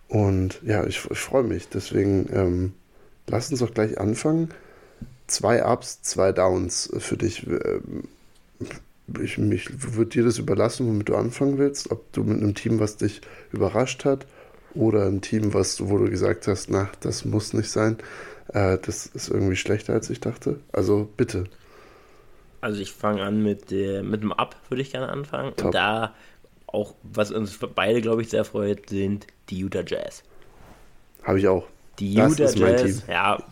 Und 0.07 0.61
ja, 0.63 0.85
ich, 0.85 1.07
ich 1.09 1.19
freue 1.19 1.43
mich. 1.43 1.69
Deswegen 1.69 2.27
ähm, 2.33 2.73
lass 3.27 3.51
uns 3.51 3.59
doch 3.59 3.73
gleich 3.73 3.99
anfangen. 3.99 4.49
Zwei 5.27 5.63
Ups, 5.65 6.01
zwei 6.01 6.31
Downs 6.31 6.91
für 6.97 7.17
dich. 7.17 7.45
Ähm, 7.47 8.03
ich 9.21 9.37
mich 9.37 9.69
würde 9.95 10.11
dir 10.11 10.23
das 10.23 10.37
überlassen, 10.37 10.87
womit 10.87 11.09
du 11.09 11.15
anfangen 11.15 11.57
willst. 11.57 11.91
Ob 11.91 12.11
du 12.13 12.23
mit 12.23 12.41
einem 12.41 12.55
Team, 12.55 12.79
was 12.79 12.97
dich 12.97 13.21
überrascht 13.51 14.05
hat, 14.05 14.25
oder 14.75 15.05
ein 15.05 15.21
Team, 15.21 15.53
was 15.53 15.87
wo 15.87 15.97
du 15.97 16.09
gesagt 16.09 16.47
hast, 16.47 16.69
na, 16.69 16.89
das 17.01 17.25
muss 17.25 17.53
nicht 17.53 17.69
sein. 17.69 17.97
Äh, 18.53 18.77
das 18.79 19.05
ist 19.05 19.29
irgendwie 19.29 19.55
schlechter, 19.55 19.93
als 19.93 20.09
ich 20.09 20.19
dachte. 20.19 20.59
Also 20.71 21.07
bitte. 21.17 21.45
Also 22.61 22.81
ich 22.81 22.91
fange 22.91 23.23
an 23.23 23.41
mit, 23.41 23.71
äh, 23.71 24.01
mit 24.03 24.21
dem 24.21 24.33
Up, 24.33 24.55
würde 24.69 24.81
ich 24.81 24.91
gerne 24.91 25.09
anfangen. 25.09 25.55
Top. 25.55 25.67
Und 25.67 25.75
da 25.75 26.15
auch, 26.67 26.95
was 27.03 27.31
uns 27.31 27.57
beide, 27.75 28.01
glaube 28.01 28.21
ich, 28.21 28.29
sehr 28.29 28.45
freut, 28.45 28.89
sind 28.89 29.27
die 29.49 29.59
Utah 29.59 29.83
Jazz. 29.85 30.23
Habe 31.23 31.39
ich 31.39 31.47
auch. 31.47 31.67
Die 31.99 32.13
Das 32.15 32.37
Utah 32.37 32.43
ist 32.45 32.59
mein 32.59 32.77
Jazz, 32.77 32.83
Team. 32.83 33.01
ja, 33.07 33.43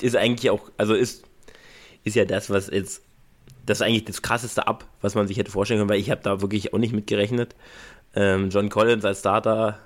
ist 0.00 0.16
eigentlich 0.16 0.50
auch, 0.50 0.70
also 0.76 0.94
ist, 0.94 1.24
ist 2.04 2.16
ja 2.16 2.24
das, 2.24 2.50
was 2.50 2.68
jetzt 2.68 3.02
das 3.66 3.78
ist 3.78 3.82
eigentlich 3.82 4.04
das 4.04 4.22
krasseste 4.22 4.66
Ab, 4.66 4.84
was 5.00 5.14
man 5.14 5.26
sich 5.26 5.38
hätte 5.38 5.50
vorstellen 5.50 5.80
können, 5.80 5.90
weil 5.90 6.00
ich 6.00 6.10
habe 6.10 6.20
da 6.22 6.40
wirklich 6.42 6.74
auch 6.74 6.78
nicht 6.78 6.92
mit 6.92 7.06
gerechnet. 7.06 7.54
Ähm, 8.14 8.50
John 8.50 8.68
Collins 8.68 9.04
als 9.04 9.20
Starter 9.20 9.78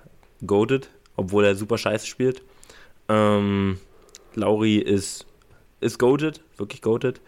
goaded, 0.44 0.90
obwohl 1.16 1.44
er 1.44 1.54
super 1.54 1.78
scheiße 1.78 2.06
spielt. 2.06 2.42
Ähm, 3.08 3.78
Lauri 4.38 4.76
ist, 4.76 5.26
ist 5.80 5.98
goated, 5.98 6.42
wirklich 6.56 6.82
goated. 6.82 7.20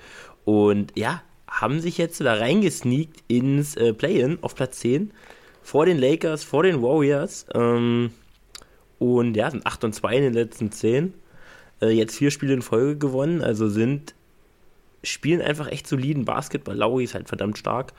Und 0.44 0.92
ja, 0.96 1.22
haben 1.48 1.80
sich 1.80 1.98
jetzt 1.98 2.20
da 2.20 2.34
reingesneakt 2.34 3.22
ins 3.28 3.76
äh, 3.76 3.92
Play-In 3.92 4.38
auf 4.42 4.54
Platz 4.54 4.80
10 4.80 5.12
vor 5.62 5.86
den 5.86 5.98
Lakers, 5.98 6.44
vor 6.44 6.62
den 6.62 6.82
Warriors. 6.82 7.46
Ähm, 7.54 8.12
und 8.98 9.36
ja, 9.36 9.50
sind 9.50 9.66
8 9.66 9.84
und 9.84 9.94
2 9.94 10.16
in 10.16 10.22
den 10.22 10.34
letzten 10.34 10.72
10. 10.72 11.14
Äh, 11.80 11.90
jetzt 11.90 12.16
vier 12.16 12.30
Spiele 12.30 12.54
in 12.54 12.62
Folge 12.62 12.96
gewonnen, 12.96 13.42
also 13.42 13.68
sind 13.68 14.14
spielen 15.02 15.40
einfach 15.40 15.68
echt 15.68 15.86
soliden 15.86 16.24
Basketball. 16.24 16.76
Lauri 16.76 17.04
ist 17.04 17.14
halt 17.14 17.28
verdammt 17.28 17.56
stark. 17.56 17.92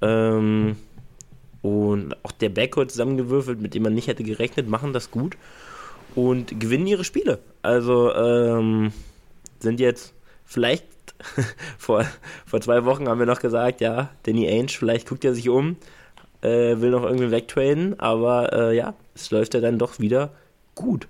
Ähm, 0.00 0.76
und 1.60 2.16
auch 2.24 2.32
der 2.32 2.48
Backcourt 2.48 2.90
zusammengewürfelt, 2.90 3.60
mit 3.60 3.74
dem 3.74 3.82
man 3.82 3.94
nicht 3.94 4.08
hätte 4.08 4.22
gerechnet, 4.22 4.68
machen 4.68 4.92
das 4.92 5.10
gut 5.10 5.36
und 6.14 6.58
gewinnen 6.60 6.86
ihre 6.86 7.04
Spiele. 7.04 7.40
Also 7.68 8.14
ähm, 8.14 8.92
sind 9.60 9.78
jetzt 9.78 10.14
vielleicht 10.46 10.86
vor, 11.78 12.06
vor 12.46 12.62
zwei 12.62 12.86
Wochen 12.86 13.08
haben 13.08 13.18
wir 13.18 13.26
noch 13.26 13.40
gesagt, 13.40 13.82
ja, 13.82 14.08
Danny 14.22 14.48
Ainge, 14.48 14.70
vielleicht 14.70 15.06
guckt 15.06 15.22
er 15.22 15.34
sich 15.34 15.50
um, 15.50 15.76
äh, 16.40 16.80
will 16.80 16.88
noch 16.88 17.02
irgendwie 17.04 17.30
wegtraden, 17.30 18.00
aber 18.00 18.54
äh, 18.54 18.74
ja, 18.74 18.94
es 19.14 19.30
läuft 19.30 19.52
ja 19.52 19.60
dann 19.60 19.78
doch 19.78 19.98
wieder 19.98 20.30
gut. 20.74 21.08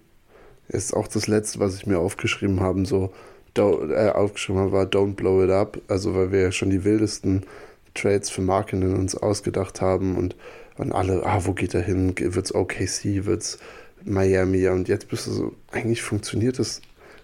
Ist 0.67 0.95
auch 0.95 1.07
das 1.07 1.29
letzte, 1.29 1.61
was 1.61 1.77
ich 1.77 1.87
mir 1.87 2.01
aufgeschrieben 2.01 2.59
habe, 2.59 2.85
so 2.87 3.13
äh, 3.57 4.11
aufgeschrieben 4.11 4.61
habe, 4.61 4.73
war 4.73 4.85
Don't 4.85 5.15
Blow 5.15 5.45
It 5.45 5.51
Up. 5.51 5.79
Also, 5.87 6.17
weil 6.17 6.33
wir 6.33 6.41
ja 6.41 6.51
schon 6.51 6.71
die 6.71 6.83
wildesten 6.83 7.47
Trades 7.95 8.31
für 8.31 8.43
Markinen 8.43 8.97
uns 8.97 9.17
ausgedacht 9.17 9.81
haben 9.81 10.17
und, 10.17 10.35
und 10.77 10.91
alle, 10.91 11.25
ah, 11.25 11.39
wo 11.45 11.53
geht 11.53 11.75
er 11.75 11.83
hin? 11.83 12.17
Wird's 12.19 12.53
OKC? 12.53 13.27
Wird's 13.27 13.61
Miami? 14.05 14.69
Und 14.69 14.89
jetzt 14.89 15.09
bist 15.09 15.27
du 15.27 15.33
so, 15.33 15.55
eigentlich 15.71 16.03
funktioniert 16.03 16.59
das 16.59 16.81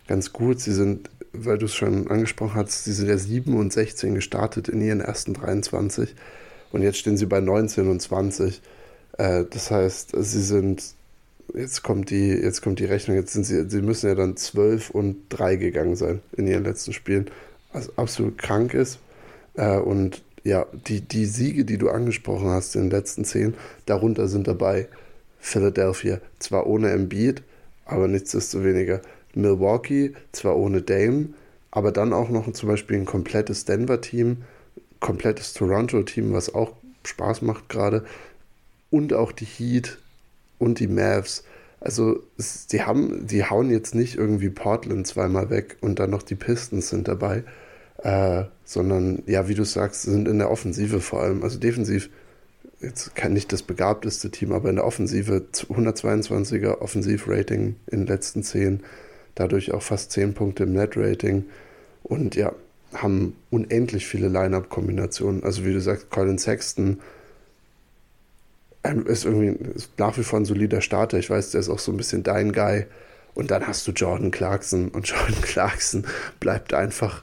ganz 0.06 0.32
gut. 0.32 0.60
Sie 0.60 0.72
sind, 0.72 1.10
weil 1.32 1.58
du 1.58 1.66
es 1.66 1.74
schon 1.74 2.08
angesprochen 2.08 2.54
hast, 2.54 2.84
sie 2.84 2.92
sind 2.92 3.08
ja 3.08 3.18
7 3.18 3.56
und 3.56 3.72
16 3.72 4.14
gestartet 4.14 4.68
in 4.68 4.80
ihren 4.80 5.00
ersten 5.00 5.34
23 5.34 6.14
und 6.72 6.82
jetzt 6.82 6.98
stehen 6.98 7.16
sie 7.16 7.26
bei 7.26 7.40
19 7.40 7.88
und 7.88 8.00
20. 8.00 8.60
Äh, 9.18 9.44
das 9.50 9.70
heißt, 9.70 10.12
sie 10.16 10.42
sind 10.42 10.82
jetzt 11.52 11.82
kommt 11.82 12.10
die, 12.10 12.28
jetzt 12.28 12.62
kommt 12.62 12.78
die 12.78 12.84
Rechnung, 12.84 13.16
jetzt 13.16 13.32
sind 13.32 13.44
sie, 13.44 13.68
sie 13.68 13.82
müssen 13.82 14.08
ja 14.08 14.14
dann 14.14 14.36
12 14.36 14.90
und 14.90 15.16
3 15.28 15.56
gegangen 15.56 15.96
sein 15.96 16.20
in 16.36 16.46
ihren 16.46 16.64
letzten 16.64 16.92
Spielen, 16.92 17.30
was 17.72 17.96
absolut 17.98 18.38
krank 18.38 18.74
ist. 18.74 18.98
Äh, 19.54 19.78
und 19.78 20.22
ja, 20.42 20.66
die, 20.86 21.00
die 21.00 21.26
Siege, 21.26 21.64
die 21.64 21.78
du 21.78 21.90
angesprochen 21.90 22.48
hast 22.48 22.74
in 22.76 22.82
den 22.82 22.90
letzten 22.90 23.24
10, 23.24 23.54
darunter 23.86 24.28
sind 24.28 24.46
dabei 24.46 24.88
Philadelphia, 25.44 26.20
zwar 26.38 26.66
ohne 26.66 26.90
Embiid, 26.90 27.42
aber 27.84 28.08
nichtsdestoweniger. 28.08 29.00
Milwaukee, 29.34 30.14
zwar 30.32 30.56
ohne 30.56 30.80
Dame, 30.82 31.30
aber 31.70 31.90
dann 31.90 32.12
auch 32.12 32.28
noch 32.28 32.50
zum 32.52 32.68
Beispiel 32.68 32.98
ein 32.98 33.04
komplettes 33.04 33.64
Denver-Team, 33.64 34.38
komplettes 35.00 35.54
Toronto-Team, 35.54 36.32
was 36.32 36.54
auch 36.54 36.72
Spaß 37.04 37.42
macht 37.42 37.68
gerade. 37.68 38.04
Und 38.90 39.12
auch 39.12 39.32
die 39.32 39.44
Heat, 39.44 39.98
und 40.58 40.80
die 40.80 40.88
Mavs. 40.88 41.44
Also 41.80 42.22
die 42.72 42.82
haben, 42.82 43.26
die 43.26 43.44
hauen 43.44 43.70
jetzt 43.70 43.94
nicht 43.94 44.16
irgendwie 44.16 44.48
Portland 44.48 45.06
zweimal 45.06 45.50
weg 45.50 45.76
und 45.80 45.98
dann 45.98 46.10
noch 46.10 46.22
die 46.22 46.34
Pistons 46.34 46.88
sind 46.88 47.08
dabei, 47.08 47.44
äh, 48.02 48.44
sondern 48.64 49.22
ja, 49.26 49.48
wie 49.48 49.54
du 49.54 49.64
sagst, 49.64 50.02
sind 50.02 50.26
in 50.26 50.38
der 50.38 50.50
Offensive 50.50 51.00
vor 51.00 51.22
allem, 51.22 51.42
also 51.42 51.58
defensiv 51.58 52.08
jetzt 52.80 53.14
kann 53.14 53.32
nicht 53.32 53.52
das 53.52 53.62
begabteste 53.62 54.30
Team, 54.30 54.52
aber 54.52 54.68
in 54.68 54.76
der 54.76 54.86
Offensive 54.86 55.46
122er 55.52 56.80
Offensivrating 56.80 57.76
in 57.86 58.00
den 58.00 58.06
letzten 58.06 58.42
zehn, 58.42 58.80
dadurch 59.34 59.72
auch 59.72 59.82
fast 59.82 60.12
10 60.12 60.34
Punkte 60.34 60.64
im 60.64 60.72
Net-Rating 60.72 61.44
und 62.02 62.36
ja, 62.36 62.52
haben 62.92 63.36
unendlich 63.50 64.06
viele 64.06 64.28
Line-Up-Kombinationen. 64.28 65.42
Also 65.42 65.64
wie 65.64 65.72
du 65.72 65.80
sagst, 65.80 66.10
Colin 66.10 66.38
Sexton 66.38 67.00
ist 69.06 69.24
irgendwie 69.24 69.72
ist 69.74 69.98
nach 69.98 70.16
wie 70.18 70.22
vor 70.22 70.38
ein 70.38 70.44
solider 70.44 70.80
Starter. 70.80 71.18
Ich 71.18 71.30
weiß, 71.30 71.50
der 71.50 71.60
ist 71.60 71.70
auch 71.70 71.78
so 71.78 71.90
ein 71.90 71.96
bisschen 71.96 72.22
dein 72.22 72.52
Guy. 72.52 72.84
Und 73.34 73.50
dann 73.50 73.66
hast 73.66 73.86
du 73.88 73.92
Jordan 73.92 74.30
Clarkson 74.30 74.88
und 74.88 75.08
Jordan 75.08 75.40
Clarkson 75.42 76.06
bleibt 76.38 76.74
einfach, 76.74 77.22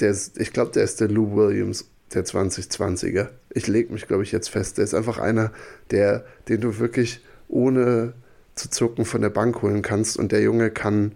der 0.00 0.10
ist, 0.10 0.38
ich 0.38 0.52
glaube, 0.52 0.72
der 0.72 0.84
ist 0.84 1.00
der 1.00 1.08
Lou 1.08 1.36
Williams 1.36 1.86
der 2.12 2.24
2020er. 2.24 3.28
Ich 3.54 3.66
lege 3.66 3.92
mich, 3.92 4.06
glaube 4.06 4.24
ich, 4.24 4.32
jetzt 4.32 4.50
fest. 4.50 4.78
Der 4.78 4.84
ist 4.84 4.94
einfach 4.94 5.18
einer, 5.18 5.52
der, 5.90 6.24
den 6.48 6.60
du 6.60 6.78
wirklich 6.78 7.20
ohne 7.48 8.12
zu 8.54 8.68
zucken 8.68 9.04
von 9.04 9.20
der 9.20 9.30
Bank 9.30 9.62
holen 9.62 9.82
kannst. 9.82 10.16
Und 10.16 10.32
der 10.32 10.42
Junge 10.42 10.70
kann, 10.70 11.12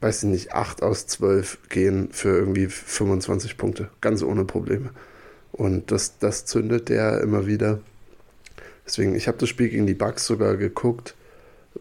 weiß 0.00 0.24
ich 0.24 0.28
nicht, 0.28 0.52
8 0.52 0.82
aus 0.82 1.06
12 1.06 1.68
gehen 1.68 2.08
für 2.12 2.30
irgendwie 2.30 2.66
25 2.66 3.56
Punkte. 3.56 3.90
Ganz 4.00 4.22
ohne 4.22 4.44
Probleme. 4.44 4.90
Und 5.52 5.90
das, 5.90 6.18
das 6.18 6.46
zündet 6.46 6.88
der 6.88 7.20
immer 7.20 7.46
wieder. 7.46 7.80
Deswegen, 8.86 9.14
ich 9.14 9.28
habe 9.28 9.38
das 9.38 9.48
Spiel 9.48 9.68
gegen 9.68 9.86
die 9.86 9.94
Bucks 9.94 10.26
sogar 10.26 10.56
geguckt, 10.56 11.14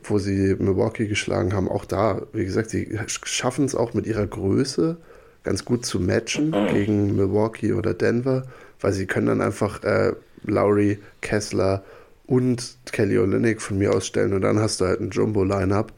wo 0.04 0.20
sie 0.20 0.56
Milwaukee 0.60 1.08
geschlagen 1.08 1.54
haben. 1.54 1.70
Auch 1.70 1.86
da, 1.86 2.22
wie 2.34 2.46
gesagt, 2.46 2.70
sie 2.70 3.00
schaffen 3.06 3.66
es 3.66 3.76
auch 3.76 3.94
mit 3.94 4.06
ihrer 4.06 4.28
Größe 4.28 4.98
ganz 5.44 5.66
gut 5.66 5.86
zu 5.86 6.00
matchen 6.00 6.52
gegen 6.72 7.16
Milwaukee 7.16 7.74
oder 7.74 7.94
Denver, 7.94 8.44
weil 8.82 8.94
sie 8.94 9.06
können 9.06 9.28
dann 9.28 9.42
einfach 9.42 9.84
äh, 9.84 10.14
Lowry, 10.44 11.00
Kessler 11.22 11.84
und 12.26 12.78
Kelly 12.92 13.18
Olynyk 13.18 13.62
von 13.62 13.78
mir 13.78 13.94
ausstellen 13.94 14.34
und 14.34 14.42
dann 14.42 14.60
hast 14.60 14.82
du 14.82 14.86
halt 14.86 15.00
ein 15.00 15.10
Jumbo-Line-Up. 15.10 15.92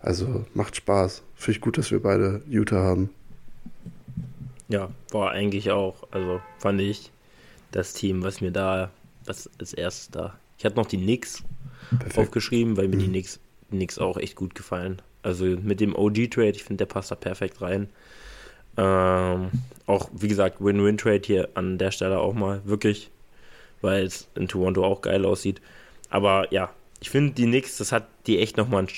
Also 0.00 0.44
macht 0.54 0.76
Spaß. 0.76 1.22
Finde 1.36 1.56
ich 1.56 1.60
gut, 1.60 1.78
dass 1.78 1.90
wir 1.90 2.02
beide 2.02 2.42
Utah 2.48 2.82
haben. 2.82 3.10
Ja, 4.68 4.90
war 5.10 5.32
eigentlich 5.32 5.70
auch, 5.70 6.08
also 6.10 6.40
fand 6.58 6.80
ich 6.80 7.10
das 7.72 7.92
Team, 7.92 8.22
was 8.22 8.40
mir 8.40 8.50
da 8.50 8.90
was 9.26 9.50
als 9.58 9.72
erstes 9.72 10.10
da. 10.10 10.38
Ich 10.58 10.64
hatte 10.64 10.76
noch 10.76 10.86
die 10.86 10.98
Knicks 10.98 11.42
Perfekt. 11.90 12.18
aufgeschrieben, 12.18 12.76
weil 12.76 12.88
mir 12.88 12.96
mhm. 12.96 13.00
die 13.00 13.08
Knicks, 13.08 13.40
Knicks 13.70 13.98
auch 13.98 14.16
echt 14.16 14.36
gut 14.36 14.54
gefallen. 14.54 15.00
Also 15.22 15.44
mit 15.44 15.80
dem 15.80 15.94
OG-Trade, 15.94 16.50
ich 16.50 16.64
finde, 16.64 16.78
der 16.84 16.92
passt 16.92 17.10
da 17.10 17.14
perfekt 17.14 17.60
rein. 17.60 17.88
Ähm, 18.76 19.50
auch, 19.86 20.08
wie 20.12 20.28
gesagt, 20.28 20.56
Win-Win-Trade 20.60 21.22
hier 21.24 21.48
an 21.54 21.78
der 21.78 21.90
Stelle 21.90 22.20
auch 22.20 22.34
mal, 22.34 22.62
wirklich, 22.64 23.10
weil 23.80 24.04
es 24.04 24.28
in 24.34 24.48
Toronto 24.48 24.84
auch 24.84 25.02
geil 25.02 25.24
aussieht. 25.24 25.60
Aber 26.08 26.52
ja, 26.52 26.70
ich 27.00 27.10
finde, 27.10 27.32
die 27.32 27.46
Knicks, 27.46 27.78
das 27.78 27.92
hat 27.92 28.06
die 28.26 28.38
echt 28.38 28.56
nochmal 28.56 28.80
einen 28.80 28.88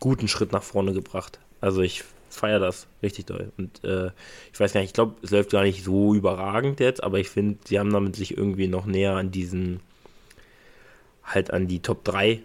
guten 0.00 0.28
Schritt 0.28 0.52
nach 0.52 0.62
vorne 0.62 0.92
gebracht. 0.92 1.38
Also 1.60 1.80
ich 1.80 2.04
feiere 2.28 2.58
das 2.58 2.86
richtig 3.02 3.26
doll. 3.26 3.52
Und 3.56 3.84
äh, 3.84 4.10
ich 4.52 4.58
weiß 4.58 4.72
gar 4.72 4.80
nicht, 4.80 4.90
ich 4.90 4.94
glaube, 4.94 5.14
es 5.22 5.30
läuft 5.30 5.50
gar 5.50 5.62
nicht 5.62 5.84
so 5.84 6.14
überragend 6.14 6.80
jetzt, 6.80 7.02
aber 7.02 7.18
ich 7.18 7.28
finde, 7.28 7.58
sie 7.64 7.78
haben 7.78 7.92
damit 7.92 8.16
sich 8.16 8.36
irgendwie 8.36 8.68
noch 8.68 8.86
näher 8.86 9.14
an 9.16 9.30
diesen, 9.30 9.80
halt 11.22 11.52
an 11.52 11.68
die 11.68 11.80
Top 11.80 12.04
3 12.04 12.40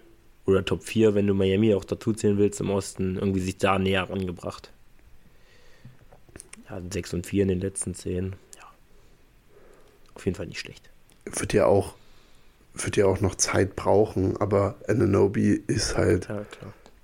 oder 0.46 0.64
Top 0.64 0.84
4, 0.84 1.16
wenn 1.16 1.28
du 1.28 1.34
Miami 1.34 1.74
auch 1.74 1.86
dazu 1.86 2.14
zählen 2.14 2.38
willst 2.38 2.62
im 2.62 2.70
Osten, 2.70 3.16
irgendwie 3.16 3.40
sich 3.40 3.58
da 3.58 3.80
näher 3.80 4.10
rangebracht. 4.10 4.72
Ja, 6.70 6.82
6 6.92 7.14
und 7.14 7.28
4 7.28 7.44
in 7.44 7.48
den 7.50 7.60
letzten 7.60 7.94
10. 7.94 8.36
Ja. 8.58 8.64
Auf 10.14 10.26
jeden 10.26 10.36
Fall 10.36 10.48
nicht 10.48 10.60
schlecht. 10.60 10.90
Wird 11.26 11.54
ja 11.54 11.66
auch, 11.66 11.96
wird 12.74 12.98
ja 12.98 13.06
auch 13.06 13.22
noch 13.22 13.36
Zeit 13.36 13.76
brauchen, 13.76 14.38
aber 14.38 14.76
Ananobi 14.88 15.62
ist 15.68 15.98
halt 15.98 16.28
ja, 16.30 16.46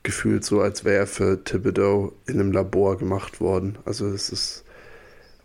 gefühlt 0.03 0.43
so, 0.43 0.61
als 0.61 0.85
wäre 0.85 0.97
er 0.97 1.07
für 1.07 1.43
Thibodeau 1.43 2.13
in 2.25 2.39
einem 2.39 2.51
Labor 2.51 2.97
gemacht 2.97 3.39
worden. 3.39 3.77
Also 3.85 4.07
es 4.07 4.29
ist 4.29 4.63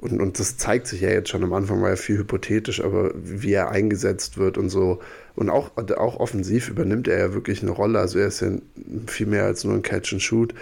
und, 0.00 0.20
und 0.20 0.38
das 0.38 0.56
zeigt 0.56 0.86
sich 0.86 1.00
ja 1.00 1.10
jetzt 1.10 1.28
schon 1.28 1.42
am 1.42 1.52
Anfang, 1.52 1.82
war 1.82 1.90
ja 1.90 1.96
viel 1.96 2.18
hypothetisch, 2.18 2.82
aber 2.82 3.10
wie 3.14 3.52
er 3.52 3.70
eingesetzt 3.70 4.38
wird 4.38 4.56
und 4.56 4.68
so. 4.68 5.00
Und 5.34 5.50
auch, 5.50 5.72
auch 5.76 6.20
offensiv 6.20 6.68
übernimmt 6.68 7.08
er 7.08 7.18
ja 7.18 7.34
wirklich 7.34 7.62
eine 7.62 7.72
Rolle. 7.72 7.98
Also 7.98 8.20
er 8.20 8.28
ist 8.28 8.40
ja 8.40 8.52
viel 9.08 9.26
mehr 9.26 9.44
als 9.44 9.64
nur 9.64 9.74
ein 9.74 9.82
Catch 9.82 10.12
and 10.12 10.22
Shoot. 10.22 10.54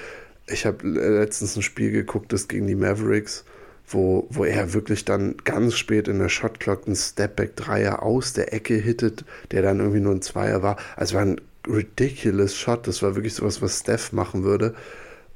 Ich 0.48 0.64
habe 0.64 0.86
letztens 0.86 1.56
ein 1.56 1.62
Spiel 1.62 1.90
geguckt, 1.90 2.32
das 2.32 2.48
gegen 2.48 2.66
die 2.66 2.74
Mavericks, 2.76 3.44
wo, 3.88 4.26
wo 4.30 4.44
er 4.44 4.74
wirklich 4.74 5.04
dann 5.04 5.36
ganz 5.44 5.74
spät 5.74 6.08
in 6.08 6.18
der 6.18 6.28
Shotclock 6.28 6.86
einen 6.86 6.96
Stepback-Dreier 6.96 8.02
aus 8.02 8.32
der 8.32 8.52
Ecke 8.52 8.74
hittet, 8.74 9.24
der 9.50 9.62
dann 9.62 9.80
irgendwie 9.80 10.00
nur 10.00 10.14
ein 10.14 10.22
Zweier 10.22 10.62
war. 10.62 10.76
Also 10.96 11.14
war 11.14 11.22
ein 11.22 11.40
ridiculous 11.66 12.56
Shot. 12.56 12.86
Das 12.86 13.02
war 13.02 13.16
wirklich 13.16 13.34
sowas, 13.34 13.62
was 13.62 13.80
Steph 13.80 14.12
machen 14.12 14.44
würde. 14.44 14.74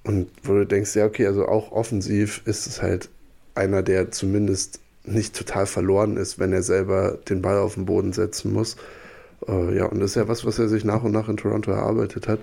Und 0.05 0.31
wo 0.43 0.55
du 0.55 0.67
denkst, 0.67 0.95
ja, 0.97 1.07
okay, 1.07 1.26
also 1.26 1.47
auch 1.47 1.73
offensiv 1.73 2.43
ist 2.45 2.67
es 2.67 2.81
halt 2.81 3.09
einer, 3.55 3.83
der 3.83 4.11
zumindest 4.11 4.81
nicht 5.05 5.37
total 5.37 5.67
verloren 5.67 6.17
ist, 6.17 6.38
wenn 6.38 6.52
er 6.52 6.62
selber 6.62 7.19
den 7.29 7.43
Ball 7.43 7.59
auf 7.59 7.75
den 7.75 7.87
Boden 7.87 8.12
setzen 8.12 8.52
muss. 8.52 8.76
Uh, 9.47 9.71
ja, 9.71 9.87
und 9.87 10.00
das 10.00 10.11
ist 10.11 10.17
ja 10.17 10.29
was, 10.29 10.45
was 10.45 10.59
er 10.59 10.69
sich 10.69 10.85
nach 10.85 11.02
und 11.02 11.12
nach 11.12 11.29
in 11.29 11.37
Toronto 11.37 11.71
erarbeitet 11.71 12.29
hat. 12.29 12.40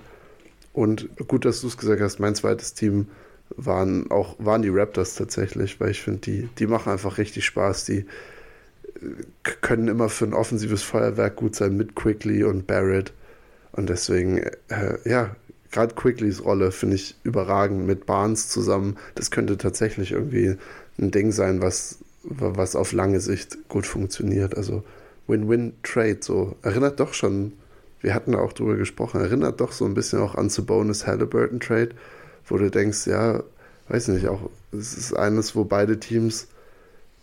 Und 0.78 1.08
gut, 1.26 1.44
dass 1.44 1.60
du 1.60 1.66
es 1.66 1.76
gesagt 1.76 2.00
hast, 2.00 2.20
mein 2.20 2.36
zweites 2.36 2.72
Team 2.72 3.08
waren 3.56 4.12
auch 4.12 4.36
waren 4.38 4.62
die 4.62 4.68
Raptors 4.68 5.16
tatsächlich, 5.16 5.80
weil 5.80 5.90
ich 5.90 6.00
finde, 6.00 6.20
die, 6.20 6.48
die 6.56 6.68
machen 6.68 6.92
einfach 6.92 7.18
richtig 7.18 7.46
Spaß. 7.46 7.84
Die 7.86 7.98
äh, 7.98 8.06
können 9.60 9.88
immer 9.88 10.08
für 10.08 10.26
ein 10.26 10.34
offensives 10.34 10.84
Feuerwerk 10.84 11.34
gut 11.34 11.56
sein 11.56 11.76
mit 11.76 11.96
Quickly 11.96 12.44
und 12.44 12.68
Barrett. 12.68 13.12
Und 13.72 13.88
deswegen, 13.88 14.38
äh, 14.68 14.98
ja, 15.04 15.34
gerade 15.72 15.96
Quicklys 15.96 16.44
Rolle 16.44 16.70
finde 16.70 16.94
ich 16.94 17.16
überragend 17.24 17.84
mit 17.84 18.06
Barnes 18.06 18.48
zusammen. 18.48 18.98
Das 19.16 19.32
könnte 19.32 19.58
tatsächlich 19.58 20.12
irgendwie 20.12 20.58
ein 20.96 21.10
Ding 21.10 21.32
sein, 21.32 21.60
was, 21.60 21.98
was 22.22 22.76
auf 22.76 22.92
lange 22.92 23.18
Sicht 23.18 23.68
gut 23.68 23.84
funktioniert. 23.84 24.56
Also 24.56 24.84
Win-Win-Trade, 25.26 26.18
so 26.20 26.54
erinnert 26.62 27.00
doch 27.00 27.14
schon, 27.14 27.54
wir 28.00 28.14
hatten 28.14 28.34
auch 28.34 28.52
drüber 28.52 28.76
gesprochen, 28.76 29.20
erinnert 29.20 29.60
doch 29.60 29.72
so 29.72 29.84
ein 29.84 29.94
bisschen 29.94 30.20
auch 30.20 30.34
an 30.34 30.50
Sabonis 30.50 31.06
Halliburton 31.06 31.60
Trade, 31.60 31.90
wo 32.46 32.56
du 32.56 32.70
denkst, 32.70 33.06
ja, 33.06 33.42
weiß 33.88 34.08
nicht, 34.08 34.28
auch 34.28 34.50
es 34.72 34.96
ist 34.96 35.14
eines, 35.14 35.56
wo 35.56 35.64
beide 35.64 35.98
Teams 35.98 36.48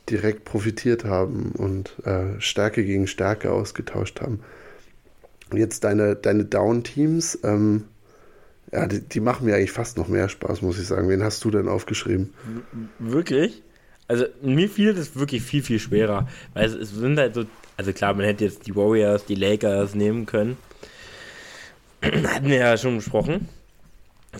direkt 0.09 0.45
profitiert 0.45 1.05
haben 1.05 1.51
und 1.51 1.95
äh, 2.05 2.39
Stärke 2.39 2.83
gegen 2.83 3.07
Stärke 3.07 3.51
ausgetauscht 3.51 4.21
haben. 4.21 4.41
Und 5.51 5.57
jetzt 5.57 5.83
deine, 5.83 6.15
deine 6.15 6.45
Down-Teams, 6.45 7.39
ähm, 7.43 7.85
ja, 8.71 8.87
die, 8.87 8.99
die, 8.99 9.19
machen 9.19 9.45
mir 9.45 9.55
eigentlich 9.55 9.71
fast 9.71 9.97
noch 9.97 10.07
mehr 10.07 10.27
Spaß, 10.27 10.61
muss 10.61 10.79
ich 10.79 10.87
sagen. 10.87 11.07
Wen 11.07 11.23
hast 11.23 11.43
du 11.43 11.51
denn 11.51 11.67
aufgeschrieben? 11.67 12.33
Wirklich? 12.99 13.61
Also 14.07 14.25
mir 14.41 14.69
fiel 14.69 14.93
das 14.93 15.15
wirklich 15.15 15.43
viel, 15.43 15.63
viel 15.63 15.79
schwerer. 15.79 16.27
Weil 16.53 16.65
es, 16.65 16.73
es 16.73 16.91
sind 16.91 17.17
halt 17.17 17.35
so, 17.35 17.45
also 17.77 17.93
klar, 17.93 18.13
man 18.13 18.25
hätte 18.25 18.43
jetzt 18.43 18.67
die 18.67 18.75
Warriors, 18.75 19.25
die 19.25 19.35
Lakers 19.35 19.95
nehmen 19.95 20.25
können. 20.25 20.57
Hatten 22.27 22.47
wir 22.47 22.57
ja 22.57 22.77
schon 22.77 22.97
besprochen. 22.97 23.47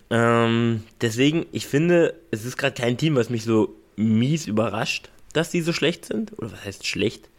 Ähm, 0.09 0.83
deswegen, 1.01 1.45
ich 1.51 1.67
finde, 1.67 2.15
es 2.31 2.45
ist 2.45 2.57
gerade 2.57 2.79
kein 2.79 2.97
Team, 2.97 3.15
was 3.15 3.29
mich 3.29 3.43
so 3.43 3.73
mies 3.95 4.47
überrascht, 4.47 5.09
dass 5.33 5.51
die 5.51 5.61
so 5.61 5.73
schlecht 5.73 6.05
sind. 6.05 6.37
Oder 6.37 6.51
was 6.51 6.65
heißt 6.65 6.85
schlecht? 6.85 7.29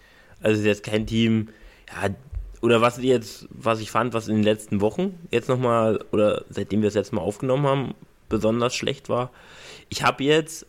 Also 0.41 0.55
es 0.55 0.61
ist 0.61 0.67
jetzt 0.67 0.83
kein 0.83 1.07
Team, 1.07 1.51
ja, 1.89 2.15
oder 2.63 2.81
was 2.81 3.01
jetzt, 3.03 3.47
was 3.51 3.81
ich 3.81 3.91
fand, 3.91 4.15
was 4.15 4.29
in 4.29 4.37
den 4.37 4.45
letzten 4.45 4.81
Wochen 4.81 5.19
jetzt 5.31 5.49
nochmal, 5.49 6.05
oder 6.13 6.45
seitdem 6.51 6.83
wir 6.83 6.89
es 6.89 6.95
jetzt 6.95 7.13
mal 7.13 7.21
aufgenommen 7.21 7.67
haben, 7.67 7.95
besonders 8.29 8.75
schlecht 8.75 9.09
war. 9.09 9.31
Ich 9.89 10.03
habe 10.03 10.25
jetzt 10.25 10.67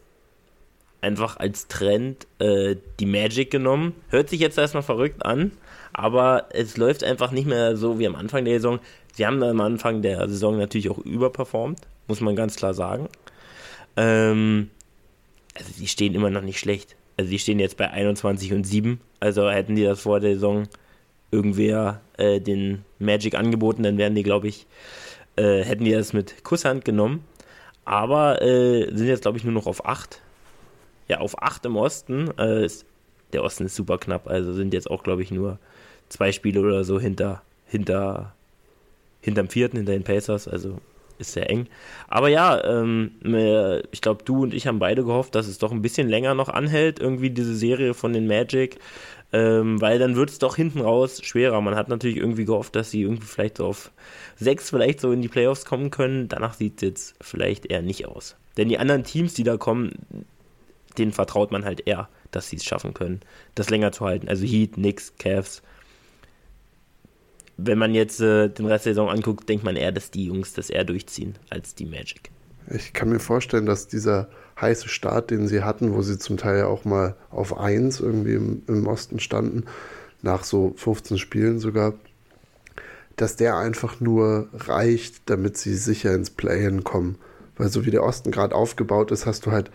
einfach 1.02 1.38
als 1.38 1.68
Trend 1.68 2.28
äh, 2.40 2.76
die 3.00 3.06
Magic 3.06 3.52
genommen. 3.52 3.94
Hört 4.10 4.30
sich 4.30 4.40
jetzt 4.40 4.58
erstmal 4.58 4.84
verrückt 4.84 5.26
an, 5.26 5.52
aber 5.98 6.46
es 6.52 6.78
läuft 6.78 7.04
einfach 7.04 7.32
nicht 7.32 7.48
mehr 7.48 7.76
so 7.76 7.98
wie 7.98 8.06
am 8.08 8.16
Anfang 8.16 8.46
der 8.46 8.54
Saison. 8.54 8.80
Sie 9.14 9.26
haben 9.26 9.42
am 9.42 9.60
Anfang 9.60 10.04
der 10.04 10.30
Saison 10.30 10.56
natürlich 10.56 10.92
auch 10.92 11.00
überperformt, 11.00 11.82
muss 12.08 12.22
man 12.22 12.36
ganz 12.36 12.56
klar 12.56 12.76
sagen. 12.76 13.10
Ähm, 13.96 14.70
also 15.56 15.72
die 15.80 15.88
stehen 15.88 16.14
immer 16.14 16.30
noch 16.30 16.44
nicht 16.44 16.60
schlecht. 16.60 16.96
Also 17.18 17.32
die 17.32 17.40
stehen 17.40 17.58
jetzt 17.58 17.78
bei 17.78 17.90
21 17.90 18.54
und 18.54 18.64
7. 18.64 19.02
Also 19.20 19.50
hätten 19.50 19.76
die 19.76 19.84
das 19.84 20.02
vor 20.02 20.20
der 20.20 20.36
Saison 20.36 20.68
irgendwer 21.32 22.02
äh, 22.18 22.40
den 22.40 22.86
Magic 23.00 23.34
angeboten, 23.34 23.82
dann 23.82 23.98
wären 23.98 24.14
die, 24.14 24.24
glaube 24.24 24.50
ich, 24.50 24.68
äh, 25.36 25.64
hätten 25.64 25.84
die 25.84 25.94
das 25.94 26.14
mit 26.14 26.44
Kusshand 26.44 26.86
genommen. 26.86 27.24
Aber 27.86 28.40
äh, 28.44 28.96
sind 28.96 29.08
jetzt, 29.08 29.24
glaube 29.24 29.40
ich, 29.40 29.44
nur 29.44 29.54
noch 29.54 29.66
auf 29.66 29.84
8. 29.84 30.22
Ja, 31.08 31.22
auf 31.22 31.42
8 31.42 31.66
im 31.66 31.76
Osten. 31.76 32.30
Äh, 32.38 32.66
ist, 32.66 32.86
der 33.34 33.44
Osten 33.44 33.66
ist 33.66 33.76
super 33.76 33.98
knapp, 33.98 34.28
also 34.28 34.54
sind 34.54 34.76
jetzt 34.76 34.92
auch, 34.92 35.02
glaube 35.02 35.24
ich, 35.24 35.32
nur 35.32 35.58
zwei 36.10 36.32
Spiele 36.32 36.62
oder 36.62 36.84
so 36.84 37.00
hinter, 37.00 37.42
hinter, 37.66 38.34
hinterm 39.22 39.50
vierten, 39.50 39.78
hinter 39.78 39.94
den 39.94 40.04
Pacers. 40.04 40.48
Also 40.48 40.80
ist 41.20 41.34
sehr 41.34 41.50
eng. 41.50 41.68
Aber 42.08 42.30
ja, 42.30 42.64
ähm, 42.64 43.12
ich 43.92 44.02
glaube, 44.02 44.24
du 44.24 44.44
und 44.44 44.54
ich 44.54 44.68
haben 44.68 44.78
beide 44.78 45.04
gehofft, 45.04 45.34
dass 45.34 45.48
es 45.48 45.58
doch 45.58 45.72
ein 45.72 45.82
bisschen 45.82 46.08
länger 46.08 46.36
noch 46.36 46.50
anhält, 46.50 47.00
irgendwie 47.00 47.32
diese 47.32 47.56
Serie 47.56 47.96
von 47.96 48.14
den 48.14 48.28
Magic 48.28 48.78
ähm, 49.34 49.82
weil 49.82 50.00
dann 50.00 50.16
wird 50.16 50.30
es 50.30 50.40
doch 50.40 50.56
hinten 50.56 50.82
raus 50.82 51.22
schwerer. 51.24 51.60
Man 51.62 51.76
hat 51.76 51.90
natürlich 51.90 52.18
irgendwie 52.18 52.46
gehofft, 52.46 52.76
dass 52.76 52.92
sie 52.92 53.02
irgendwie 53.02 53.26
vielleicht 53.26 53.58
so 53.58 53.66
auf 53.66 53.92
sechs 54.38 54.70
vielleicht 54.70 55.02
so 55.02 55.12
in 55.12 55.22
die 55.22 55.28
Playoffs 55.28 55.66
kommen 55.66 55.92
können. 55.92 56.30
Danach 56.30 56.54
sieht 56.54 56.78
es 56.78 56.82
jetzt 56.82 57.16
vielleicht 57.22 57.66
eher 57.66 57.82
nicht 57.82 58.06
aus. 58.06 58.36
Denn 58.56 58.70
die 58.70 58.78
anderen 58.78 59.04
Teams, 59.04 59.34
die 59.34 59.44
da 59.44 59.58
kommen, 59.58 59.92
denen 60.98 61.12
vertraut 61.12 61.52
man 61.52 61.66
halt 61.66 61.88
eher, 61.88 62.10
dass 62.32 62.50
sie 62.50 62.56
es 62.56 62.64
schaffen 62.64 62.94
können, 62.94 63.20
das 63.56 63.70
länger 63.70 63.92
zu 63.92 64.06
halten. 64.06 64.30
Also 64.30 64.46
Heat, 64.46 64.74
Knicks, 64.74 65.14
Cavs. 65.18 65.62
Wenn 67.58 67.80
man 67.80 67.96
jetzt 67.96 68.22
äh, 68.22 68.50
den 68.50 68.68
Rest 68.68 68.86
der 68.86 68.94
Saison 68.94 69.10
anguckt, 69.10 69.50
denkt 69.50 69.64
man 69.64 69.76
eher, 69.76 69.92
dass 69.92 70.12
die 70.12 70.26
Jungs 70.26 70.54
das 70.54 70.70
eher 70.70 70.84
durchziehen 70.84 71.36
als 71.50 71.74
die 71.74 71.86
Magic. 71.86 72.30
Ich 72.70 72.94
kann 72.94 73.10
mir 73.10 73.20
vorstellen, 73.20 73.66
dass 73.66 73.88
dieser 73.88 74.30
heiße 74.60 74.90
Start, 74.90 75.32
den 75.32 75.48
sie 75.48 75.64
hatten, 75.64 75.94
wo 75.94 76.02
sie 76.02 76.20
zum 76.20 76.38
Teil 76.38 76.60
ja 76.60 76.68
auch 76.68 76.86
mal 76.86 77.16
auf 77.32 77.58
1 77.58 78.00
irgendwie 78.00 78.34
im, 78.34 78.64
im 78.68 78.88
Osten 78.88 79.20
standen, 79.20 79.66
nach 80.22 80.44
so 80.44 80.74
15 80.78 81.18
Spielen 81.18 81.60
sogar, 81.60 81.94
dass 83.16 83.36
der 83.36 83.58
einfach 83.58 84.00
nur 84.00 84.50
reicht, 84.54 85.30
damit 85.30 85.58
sie 85.58 85.76
sicher 85.76 86.14
ins 86.14 86.30
Play-In 86.30 86.84
kommen. 86.84 87.18
Weil 87.56 87.70
so 87.70 87.86
wie 87.86 87.92
der 87.92 88.04
Osten 88.04 88.32
gerade 88.32 88.54
aufgebaut 88.54 89.12
ist, 89.12 89.26
hast 89.26 89.46
du 89.46 89.52
halt, 89.52 89.72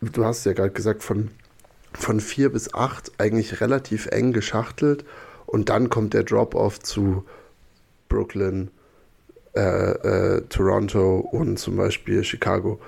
du 0.00 0.24
hast 0.24 0.44
ja 0.46 0.52
gerade 0.52 0.72
gesagt, 0.72 1.04
von, 1.04 1.30
von 1.92 2.18
4 2.18 2.50
bis 2.50 2.74
8 2.74 3.12
eigentlich 3.18 3.60
relativ 3.60 4.06
eng 4.06 4.32
geschachtelt 4.32 5.04
und 5.54 5.68
dann 5.68 5.88
kommt 5.88 6.14
der 6.14 6.24
Drop-Off 6.24 6.80
zu 6.80 7.24
Brooklyn, 8.08 8.72
äh, 9.54 9.60
äh, 9.60 10.40
Toronto 10.48 11.20
und 11.30 11.60
zum 11.60 11.76
Beispiel 11.76 12.24
Chicago. 12.24 12.80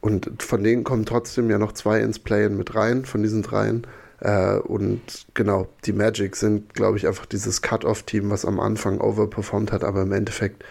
Und 0.00 0.40
von 0.40 0.62
denen 0.62 0.84
kommen 0.84 1.04
trotzdem 1.04 1.50
ja 1.50 1.58
noch 1.58 1.72
zwei 1.72 1.98
ins 1.98 2.20
Play-In 2.20 2.56
mit 2.56 2.76
rein, 2.76 3.04
von 3.04 3.24
diesen 3.24 3.42
dreien. 3.42 3.88
Äh, 4.20 4.58
und 4.58 5.26
genau, 5.34 5.66
die 5.84 5.92
Magic 5.92 6.36
sind, 6.36 6.74
glaube 6.74 6.96
ich, 6.96 7.08
einfach 7.08 7.26
dieses 7.26 7.60
Cut-Off-Team, 7.60 8.30
was 8.30 8.44
am 8.44 8.60
Anfang 8.60 9.00
overperformed 9.00 9.72
hat, 9.72 9.82
aber 9.82 10.02
im 10.02 10.12
Endeffekt 10.12 10.64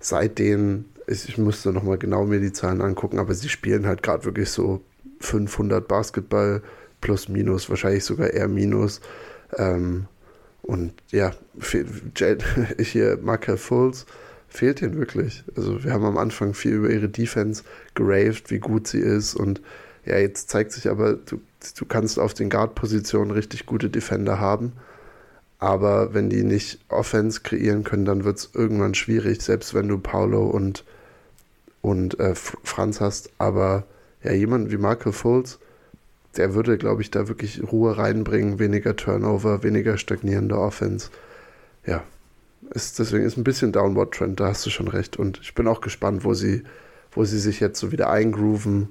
seitdem, 0.00 0.86
ich, 1.06 1.28
ich 1.28 1.36
musste 1.36 1.70
nochmal 1.70 1.98
genau 1.98 2.24
mir 2.24 2.40
die 2.40 2.54
Zahlen 2.54 2.80
angucken, 2.80 3.18
aber 3.18 3.34
sie 3.34 3.50
spielen 3.50 3.86
halt 3.86 4.02
gerade 4.02 4.24
wirklich 4.24 4.48
so 4.48 4.80
500 5.20 5.86
Basketball 5.86 6.62
plus 7.02 7.28
minus, 7.28 7.68
wahrscheinlich 7.68 8.06
sogar 8.06 8.30
eher 8.30 8.48
minus. 8.48 9.02
Ähm, 9.54 10.06
und 10.62 10.92
ja, 11.10 11.32
hier 12.78 13.18
Michael 13.22 13.56
Fultz 13.56 14.06
fehlt 14.48 14.82
ihnen 14.82 14.96
wirklich. 14.96 15.44
Also 15.56 15.84
wir 15.84 15.92
haben 15.92 16.04
am 16.04 16.18
Anfang 16.18 16.54
viel 16.54 16.72
über 16.72 16.90
ihre 16.90 17.08
Defense 17.08 17.62
geraved, 17.94 18.50
wie 18.50 18.58
gut 18.58 18.86
sie 18.86 19.00
ist. 19.00 19.34
Und 19.34 19.60
ja, 20.04 20.18
jetzt 20.18 20.48
zeigt 20.50 20.72
sich 20.72 20.88
aber, 20.88 21.14
du, 21.14 21.40
du 21.76 21.84
kannst 21.84 22.18
auf 22.18 22.34
den 22.34 22.50
Guard-Positionen 22.50 23.30
richtig 23.30 23.66
gute 23.66 23.90
Defender 23.90 24.40
haben, 24.40 24.72
aber 25.58 26.14
wenn 26.14 26.30
die 26.30 26.44
nicht 26.44 26.80
Offense 26.88 27.40
kreieren 27.42 27.84
können, 27.84 28.04
dann 28.04 28.24
wird 28.24 28.38
es 28.38 28.50
irgendwann 28.54 28.94
schwierig, 28.94 29.42
selbst 29.42 29.74
wenn 29.74 29.88
du 29.88 29.98
Paulo 29.98 30.46
und, 30.46 30.84
und 31.82 32.18
äh, 32.20 32.34
Franz 32.34 33.00
hast, 33.00 33.30
aber 33.38 33.84
ja, 34.22 34.32
jemand 34.32 34.70
wie 34.70 34.76
Michael 34.76 35.12
Fultz, 35.12 35.58
der 36.38 36.54
würde, 36.54 36.78
glaube 36.78 37.02
ich, 37.02 37.10
da 37.10 37.28
wirklich 37.28 37.60
Ruhe 37.70 37.98
reinbringen, 37.98 38.58
weniger 38.58 38.96
Turnover, 38.96 39.62
weniger 39.62 39.98
stagnierende 39.98 40.58
Offense. 40.58 41.10
Ja, 41.84 42.02
ist, 42.70 42.98
deswegen 42.98 43.24
ist 43.24 43.36
ein 43.36 43.44
bisschen 43.44 43.72
Downward 43.72 44.14
Trend, 44.14 44.40
da 44.40 44.48
hast 44.48 44.64
du 44.64 44.70
schon 44.70 44.88
recht. 44.88 45.16
Und 45.16 45.40
ich 45.42 45.54
bin 45.54 45.66
auch 45.66 45.80
gespannt, 45.80 46.24
wo 46.24 46.34
sie, 46.34 46.62
wo 47.12 47.24
sie 47.24 47.38
sich 47.38 47.60
jetzt 47.60 47.80
so 47.80 47.92
wieder 47.92 48.10
eingrooven. 48.10 48.88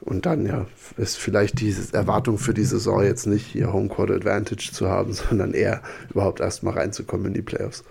Und 0.00 0.26
dann, 0.26 0.46
ja, 0.46 0.66
ist 0.96 1.18
vielleicht 1.18 1.60
diese 1.60 1.92
Erwartung 1.92 2.38
für 2.38 2.54
die 2.54 2.64
Saison 2.64 3.02
jetzt 3.02 3.26
nicht, 3.26 3.46
hier 3.46 3.72
Homecourt 3.72 4.10
Advantage 4.10 4.70
zu 4.72 4.88
haben, 4.88 5.12
sondern 5.28 5.52
eher 5.54 5.82
überhaupt 6.10 6.40
erstmal 6.40 6.74
reinzukommen 6.74 7.26
in 7.26 7.34
die 7.34 7.42
Playoffs. 7.42 7.84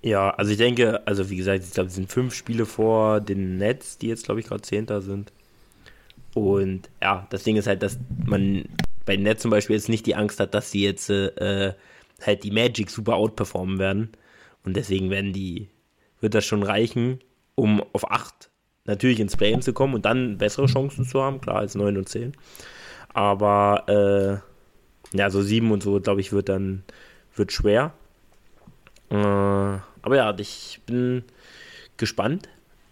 Ja, 0.00 0.30
also 0.30 0.52
ich 0.52 0.58
denke, 0.58 1.06
also 1.06 1.28
wie 1.28 1.36
gesagt, 1.36 1.64
ich 1.64 1.72
glaube, 1.72 1.88
es 1.88 1.96
sind 1.96 2.10
fünf 2.10 2.32
Spiele 2.32 2.66
vor 2.66 3.20
den 3.20 3.58
Nets, 3.58 3.98
die 3.98 4.06
jetzt, 4.06 4.24
glaube 4.24 4.40
ich, 4.40 4.46
gerade 4.46 4.62
Zehnter 4.62 5.02
sind. 5.02 5.32
Und 6.38 6.90
ja, 7.02 7.26
das 7.30 7.44
Ding 7.44 7.56
ist 7.56 7.66
halt, 7.66 7.82
dass 7.82 7.98
man 8.24 8.64
bei 9.04 9.16
Nets 9.16 9.42
zum 9.42 9.50
Beispiel 9.50 9.76
jetzt 9.76 9.88
nicht 9.88 10.06
die 10.06 10.14
Angst 10.14 10.40
hat, 10.40 10.54
dass 10.54 10.70
sie 10.70 10.82
jetzt 10.82 11.10
äh, 11.10 11.74
halt 12.24 12.44
die 12.44 12.50
Magic 12.50 12.90
super 12.90 13.16
outperformen 13.16 13.78
werden. 13.78 14.10
Und 14.64 14.76
deswegen 14.76 15.10
werden 15.10 15.32
die, 15.32 15.68
wird 16.20 16.34
das 16.34 16.44
schon 16.44 16.62
reichen, 16.62 17.20
um 17.54 17.82
auf 17.92 18.10
8 18.10 18.50
natürlich 18.84 19.20
ins 19.20 19.36
Play-In 19.36 19.62
zu 19.62 19.72
kommen 19.72 19.94
und 19.94 20.04
dann 20.04 20.38
bessere 20.38 20.66
Chancen 20.66 21.04
zu 21.04 21.22
haben, 21.22 21.40
klar, 21.40 21.56
als 21.56 21.74
9 21.74 21.96
und 21.96 22.08
10. 22.08 22.34
Aber 23.12 24.42
äh, 25.12 25.16
ja, 25.16 25.30
so 25.30 25.42
7 25.42 25.70
und 25.70 25.82
so, 25.82 26.00
glaube 26.00 26.20
ich, 26.20 26.32
wird 26.32 26.48
dann 26.48 26.84
wird 27.34 27.52
schwer. 27.52 27.92
Äh, 29.10 29.14
aber 29.16 30.16
ja, 30.16 30.34
ich 30.38 30.80
bin 30.86 31.24
gespannt, 31.96 32.48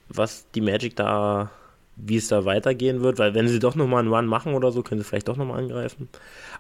was 0.09 0.51
die 0.53 0.61
Magic 0.61 0.97
da, 0.97 1.51
wie 1.97 2.17
es 2.17 2.29
da 2.29 2.45
weitergehen 2.45 3.03
wird, 3.03 3.19
weil 3.19 3.35
wenn 3.35 3.49
sie 3.49 3.59
doch 3.59 3.75
nochmal 3.75 4.01
einen 4.01 4.13
Run 4.13 4.27
machen 4.27 4.55
oder 4.55 4.71
so, 4.71 4.83
können 4.83 5.01
sie 5.01 5.07
vielleicht 5.07 5.29
doch 5.29 5.37
nochmal 5.37 5.61
angreifen. 5.61 6.09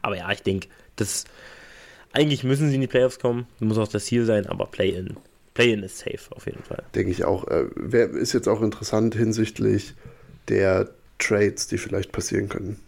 Aber 0.02 0.16
ja, 0.16 0.30
ich 0.32 0.42
denke, 0.42 0.68
das 0.96 1.24
eigentlich 2.12 2.42
müssen 2.44 2.68
sie 2.68 2.76
in 2.76 2.80
die 2.80 2.86
Playoffs 2.86 3.18
kommen. 3.18 3.46
Das 3.60 3.68
muss 3.68 3.78
auch 3.78 3.88
das 3.88 4.06
Ziel 4.06 4.24
sein, 4.24 4.46
aber 4.46 4.66
Play-In 4.66 5.16
Play-in 5.56 5.82
ist 5.82 5.98
safe 5.98 6.30
auf 6.30 6.46
jeden 6.46 6.62
Fall. 6.62 6.82
Denke 6.94 7.10
ich 7.10 7.24
auch. 7.24 7.48
Äh, 7.48 7.66
ist 8.18 8.34
jetzt 8.34 8.48
auch 8.48 8.60
interessant 8.60 9.14
hinsichtlich 9.14 9.94
der 10.48 10.90
Trades, 11.18 11.66
die 11.66 11.78
vielleicht 11.78 12.12
passieren 12.12 12.50
können. 12.50 12.78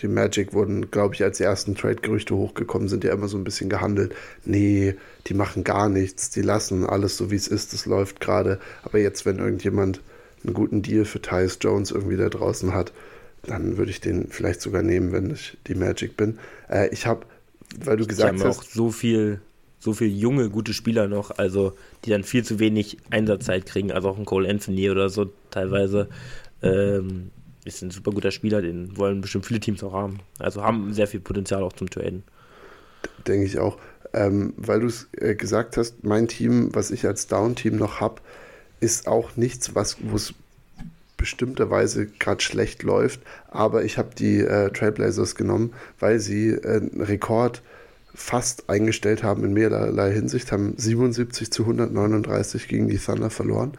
Die 0.00 0.08
Magic 0.08 0.52
wurden, 0.52 0.90
glaube 0.90 1.14
ich, 1.14 1.22
als 1.22 1.38
die 1.38 1.44
ersten 1.44 1.76
Trade-Gerüchte 1.76 2.34
hochgekommen 2.34 2.88
sind, 2.88 3.04
ja 3.04 3.12
immer 3.12 3.28
so 3.28 3.38
ein 3.38 3.44
bisschen 3.44 3.70
gehandelt. 3.70 4.14
Nee, 4.44 4.96
die 5.28 5.34
machen 5.34 5.62
gar 5.62 5.88
nichts, 5.88 6.30
die 6.30 6.42
lassen 6.42 6.84
alles 6.84 7.16
so, 7.16 7.30
wie 7.30 7.36
es 7.36 7.46
ist, 7.46 7.72
das 7.72 7.86
läuft 7.86 8.20
gerade. 8.20 8.58
Aber 8.82 8.98
jetzt, 8.98 9.24
wenn 9.24 9.38
irgendjemand 9.38 10.00
einen 10.44 10.54
guten 10.54 10.82
Deal 10.82 11.04
für 11.04 11.20
Tyus 11.20 11.58
Jones 11.60 11.90
irgendwie 11.90 12.16
da 12.16 12.28
draußen 12.28 12.74
hat, 12.74 12.92
dann 13.42 13.76
würde 13.76 13.90
ich 13.90 14.00
den 14.00 14.28
vielleicht 14.28 14.60
sogar 14.60 14.82
nehmen, 14.82 15.12
wenn 15.12 15.30
ich 15.30 15.56
die 15.66 15.74
Magic 15.74 16.16
bin. 16.16 16.38
Äh, 16.68 16.88
ich 16.88 17.06
habe, 17.06 17.26
weil 17.82 17.96
du 17.96 18.06
gesagt 18.06 18.28
haben 18.28 18.44
hast. 18.44 18.58
auch 18.58 18.62
so 18.62 18.90
viel, 18.90 19.40
so 19.78 19.92
viel 19.92 20.08
junge, 20.08 20.50
gute 20.50 20.74
Spieler 20.74 21.08
noch, 21.08 21.30
also 21.38 21.72
die 22.04 22.10
dann 22.10 22.24
viel 22.24 22.44
zu 22.44 22.58
wenig 22.58 22.98
Einsatzzeit 23.10 23.66
kriegen, 23.66 23.92
also 23.92 24.08
auch 24.08 24.18
ein 24.18 24.24
Cole 24.24 24.48
Anthony 24.48 24.90
oder 24.90 25.08
so 25.08 25.30
teilweise. 25.50 26.08
Ähm, 26.62 27.30
ist 27.64 27.82
ein 27.82 27.90
super 27.90 28.10
guter 28.10 28.30
Spieler, 28.30 28.62
den 28.62 28.96
wollen 28.96 29.20
bestimmt 29.20 29.46
viele 29.46 29.60
Teams 29.60 29.82
auch 29.82 29.92
haben. 29.92 30.20
Also 30.38 30.62
haben 30.62 30.92
sehr 30.92 31.06
viel 31.06 31.20
Potenzial 31.20 31.62
auch 31.62 31.72
zum 31.72 31.90
Traden. 31.90 32.22
Denke 33.26 33.46
ich 33.46 33.58
auch. 33.58 33.78
Ähm, 34.12 34.54
weil 34.56 34.80
du 34.80 34.86
es 34.86 35.08
äh, 35.12 35.34
gesagt 35.34 35.76
hast, 35.76 36.02
mein 36.02 36.26
Team, 36.26 36.74
was 36.74 36.90
ich 36.90 37.06
als 37.06 37.28
Down-Team 37.28 37.76
noch 37.76 38.00
habe, 38.00 38.20
ist 38.80 39.06
auch 39.06 39.36
nichts, 39.36 39.74
was 39.74 39.98
wo 40.00 40.16
es 40.16 40.34
bestimmterweise 41.20 42.06
gerade 42.06 42.40
schlecht 42.40 42.82
läuft. 42.82 43.20
Aber 43.50 43.84
ich 43.84 43.98
habe 43.98 44.14
die 44.16 44.38
äh, 44.38 44.70
Trailblazers 44.70 45.34
genommen, 45.34 45.74
weil 45.98 46.18
sie 46.18 46.48
äh, 46.48 46.78
einen 46.78 47.02
Rekord 47.02 47.62
fast 48.14 48.68
eingestellt 48.68 49.22
haben 49.22 49.44
in 49.44 49.52
mehrerlei 49.52 50.12
Hinsicht, 50.12 50.50
haben 50.50 50.74
77 50.76 51.50
zu 51.50 51.62
139 51.62 52.68
gegen 52.68 52.88
die 52.88 52.98
Thunder 52.98 53.30
verloren. 53.30 53.72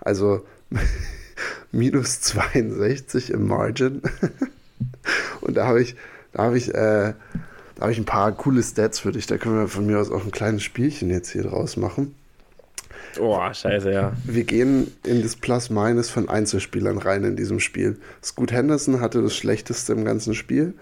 Also 0.00 0.44
minus 1.72 2.20
62 2.20 3.30
im 3.30 3.46
Margin. 3.46 4.02
Und 5.40 5.56
da 5.56 5.66
habe 5.66 5.80
ich, 5.80 5.94
da 6.32 6.44
habe 6.44 6.58
ich, 6.58 6.68
äh, 6.68 7.14
da 7.76 7.80
habe 7.80 7.92
ich 7.92 7.98
ein 7.98 8.04
paar 8.04 8.32
coole 8.32 8.62
Stats 8.62 8.98
für 8.98 9.12
dich. 9.12 9.26
Da 9.26 9.38
können 9.38 9.56
wir 9.56 9.68
von 9.68 9.86
mir 9.86 10.00
aus 10.00 10.10
auch 10.10 10.24
ein 10.24 10.32
kleines 10.32 10.62
Spielchen 10.64 11.10
jetzt 11.10 11.30
hier 11.30 11.44
draus 11.44 11.76
machen. 11.76 12.14
Oh, 13.20 13.38
scheiße, 13.52 13.92
ja. 13.92 14.12
Wir 14.24 14.44
gehen 14.44 14.92
in 15.04 15.22
das 15.22 15.36
Plus-Minus 15.36 16.10
von 16.10 16.28
Einzelspielern 16.28 16.98
rein 16.98 17.24
in 17.24 17.36
diesem 17.36 17.60
Spiel. 17.60 17.98
Scoot 18.22 18.52
Henderson 18.52 19.00
hatte 19.00 19.22
das 19.22 19.36
schlechteste 19.36 19.92
im 19.92 20.04
ganzen 20.04 20.34
Spiel 20.34 20.74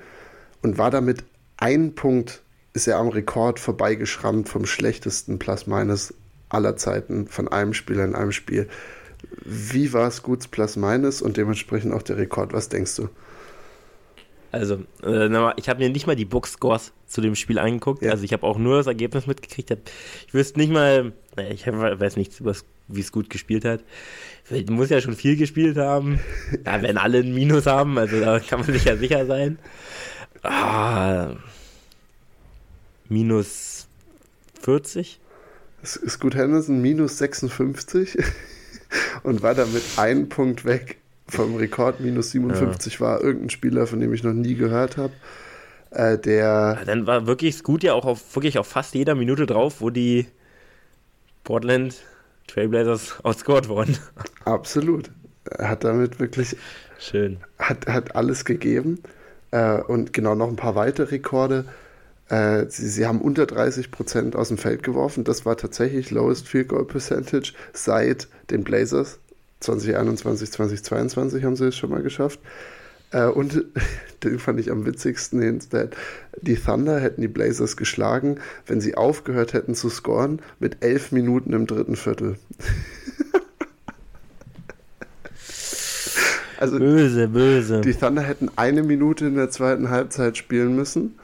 und 0.63 0.79
war 0.79 0.91
damit 0.91 1.25
ein 1.57 1.95
Punkt, 1.95 2.43
ist 2.73 2.87
er 2.87 2.99
am 2.99 3.09
Rekord 3.09 3.59
vorbeigeschrammt 3.59 4.49
vom 4.49 4.67
schlechtesten 4.67 5.39
Plus-Minus 5.39 6.15
aller 6.49 6.77
Zeiten 6.77 7.27
von 7.27 7.49
einem 7.49 7.75
Spieler 7.75 8.05
in 8.05 8.15
einem 8.15 8.33
Spiel. 8.33 8.69
Wie 9.45 9.93
war 9.93 10.09
es 10.09 10.23
gut 10.23 10.51
plus 10.51 10.77
minus 10.77 11.23
und 11.23 11.37
dementsprechend 11.37 11.93
auch 11.93 12.03
der 12.03 12.17
Rekord? 12.17 12.53
Was 12.53 12.69
denkst 12.69 12.97
du? 12.97 13.09
Also, 14.53 14.83
äh, 15.05 15.53
ich 15.57 15.69
habe 15.69 15.81
mir 15.81 15.91
nicht 15.91 16.07
mal 16.07 16.17
die 16.17 16.25
Box-Scores 16.25 16.93
zu 17.07 17.21
dem 17.21 17.37
Spiel 17.37 17.59
angeguckt. 17.59 18.03
Ja. 18.03 18.11
Also, 18.11 18.25
ich 18.25 18.33
habe 18.33 18.45
auch 18.45 18.59
nur 18.59 18.79
das 18.79 18.87
Ergebnis 18.87 19.27
mitgekriegt. 19.27 19.71
Ich 20.27 20.35
wüsste 20.35 20.59
nicht 20.59 20.73
mal, 20.73 21.13
ich 21.49 21.67
weiß 21.67 22.17
nicht, 22.17 22.43
wie 22.45 23.01
es 23.01 23.13
gut 23.13 23.31
gespielt 23.31 23.65
hat. 23.65 23.81
Muss 24.69 24.91
ja 24.91 25.01
schon 25.01 25.15
viel 25.15 25.37
gespielt 25.37 25.77
haben. 25.77 26.21
Da 26.65 26.83
werden 26.83 26.99
alle 26.99 27.19
ein 27.19 27.35
Minus 27.35 27.67
haben, 27.67 27.99
also 27.99 28.21
da 28.21 28.41
kann 28.41 28.61
man 28.61 28.73
sich 28.73 28.85
ja 28.85 28.97
sicher 28.97 29.27
sein. 29.27 29.59
Ah, 30.43 31.37
minus 33.09 33.87
40? 34.63 35.21
Ist 35.83 36.21
gut 36.21 36.35
Henderson 36.35 36.81
minus 36.81 37.19
56? 37.19 38.19
und 39.23 39.43
war 39.43 39.55
damit 39.55 39.83
einen 39.97 40.29
Punkt 40.29 40.65
weg 40.65 40.99
vom 41.29 41.57
Rekord. 41.57 42.01
Minus 42.01 42.33
57 42.33 42.95
ja. 42.95 43.01
war 43.01 43.23
irgendein 43.23 43.51
Spieler, 43.51 43.87
von 43.87 44.01
dem 44.01 44.13
ich 44.13 44.23
noch 44.23 44.33
nie 44.33 44.55
gehört 44.55 44.97
habe. 44.97 45.13
Äh, 45.91 46.19
der. 46.19 46.77
Ja, 46.79 46.85
dann 46.85 47.07
war 47.07 47.27
wirklich 47.27 47.63
gut 47.63 47.83
ja 47.83 47.95
auch 47.95 48.05
auf, 48.05 48.35
wirklich 48.35 48.59
auf 48.59 48.67
fast 48.67 48.95
jeder 48.95 49.15
Minute 49.15 49.47
drauf, 49.47 49.81
wo 49.81 49.91
die 49.91 50.27
Portland 51.45 51.95
Trailblazers 52.47 53.17
outscored 53.25 53.69
wurden. 53.69 53.99
Absolut. 54.45 55.11
Hat 55.59 55.85
damit 55.85 56.21
wirklich. 56.21 56.57
Schön. 56.99 57.39
Hat, 57.59 57.87
hat 57.87 58.15
alles 58.15 58.45
gegeben. 58.45 59.03
Äh, 59.51 59.81
und 59.83 60.13
genau 60.13 60.35
noch 60.35 60.49
ein 60.49 60.57
paar 60.57 60.75
weitere 60.75 61.11
Rekorde. 61.11 61.65
Äh, 62.29 62.67
sie, 62.69 62.89
sie, 62.89 63.07
haben 63.07 63.21
unter 63.21 63.47
30 63.47 63.91
Prozent 63.91 64.37
aus 64.37 64.49
dem 64.49 64.59
Feld 64.59 64.83
geworfen. 64.83 65.25
Das 65.25 65.45
war 65.47 65.57
tatsächlich 65.57 66.11
lowest 66.11 66.47
Field 66.47 66.69
Goal 66.69 66.85
Percentage 66.85 67.53
seit 67.73 68.29
den 68.51 68.63
Blazers. 68.63 69.19
2021, 69.61 70.53
2022 70.53 71.45
haben 71.45 71.57
sie 71.57 71.67
es 71.67 71.77
schon 71.77 71.91
mal 71.91 72.03
geschafft. 72.03 72.41
Äh, 73.13 73.27
und 73.27 73.65
den 74.25 74.39
fand 74.39 74.61
ich 74.61 74.71
am 74.71 74.87
witzigsten, 74.87 75.43
instead. 75.43 75.97
die 76.41 76.57
Thunder 76.57 77.01
hätten 77.01 77.21
die 77.21 77.29
Blazers 77.29 77.77
geschlagen, 77.77 78.39
wenn 78.67 78.81
sie 78.81 78.95
aufgehört 78.95 79.53
hätten 79.53 79.75
zu 79.75 79.91
scoren 79.91 80.41
mit 80.59 80.79
elf 80.85 81.13
Minuten 81.13 81.53
im 81.53 81.67
dritten 81.67 81.97
Viertel. 81.97 82.37
also 86.59 86.79
böse, 86.79 87.29
böse. 87.29 87.81
Die 87.81 87.95
Thunder 87.95 88.23
hätten 88.23 88.51
eine 88.57 88.83
Minute 88.83 89.27
in 89.27 89.37
der 89.37 89.51
zweiten 89.51 89.91
Halbzeit 89.91 90.37
spielen 90.37 90.77
müssen 90.77 91.19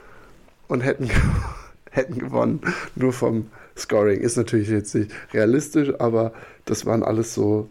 und 0.68 0.80
hätten, 0.80 1.10
hätten 1.90 2.18
gewonnen. 2.18 2.60
Nur 2.94 3.12
vom 3.12 3.50
Scoring. 3.76 4.20
Ist 4.20 4.36
natürlich 4.36 4.68
jetzt 4.68 4.94
nicht 4.94 5.10
realistisch, 5.32 5.92
aber 5.98 6.32
das 6.64 6.86
waren 6.86 7.02
alles 7.02 7.34
so, 7.34 7.68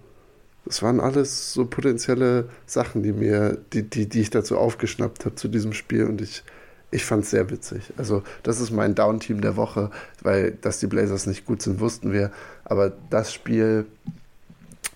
das 0.66 0.82
waren 0.82 1.00
alles 1.00 1.54
so 1.54 1.66
potenzielle 1.66 2.50
Sachen, 2.66 3.04
die 3.04 3.14
mir, 3.14 3.58
die, 3.74 3.84
die, 3.84 4.10
die 4.10 4.22
ich 4.22 4.32
dazu 4.32 4.58
aufgeschnappt 4.58 5.26
habe 5.26 5.36
zu 5.36 5.48
diesem 5.48 5.74
Spiel 5.74 6.06
und 6.06 6.22
ich, 6.22 6.44
ich 6.92 7.06
fand 7.06 7.24
es 7.24 7.32
sehr 7.32 7.50
witzig. 7.50 7.94
Also, 7.98 8.24
das 8.44 8.60
ist 8.60 8.72
mein 8.72 8.96
Down-Team 8.96 9.42
der 9.42 9.56
Woche, 9.56 9.92
weil 10.22 10.52
dass 10.62 10.80
die 10.80 10.88
Blazers 10.88 11.28
nicht 11.28 11.46
gut 11.46 11.62
sind, 11.62 11.80
wussten 11.80 12.12
wir. 12.12 12.32
Aber 12.64 12.92
das 13.10 13.34
Spiel 13.34 13.86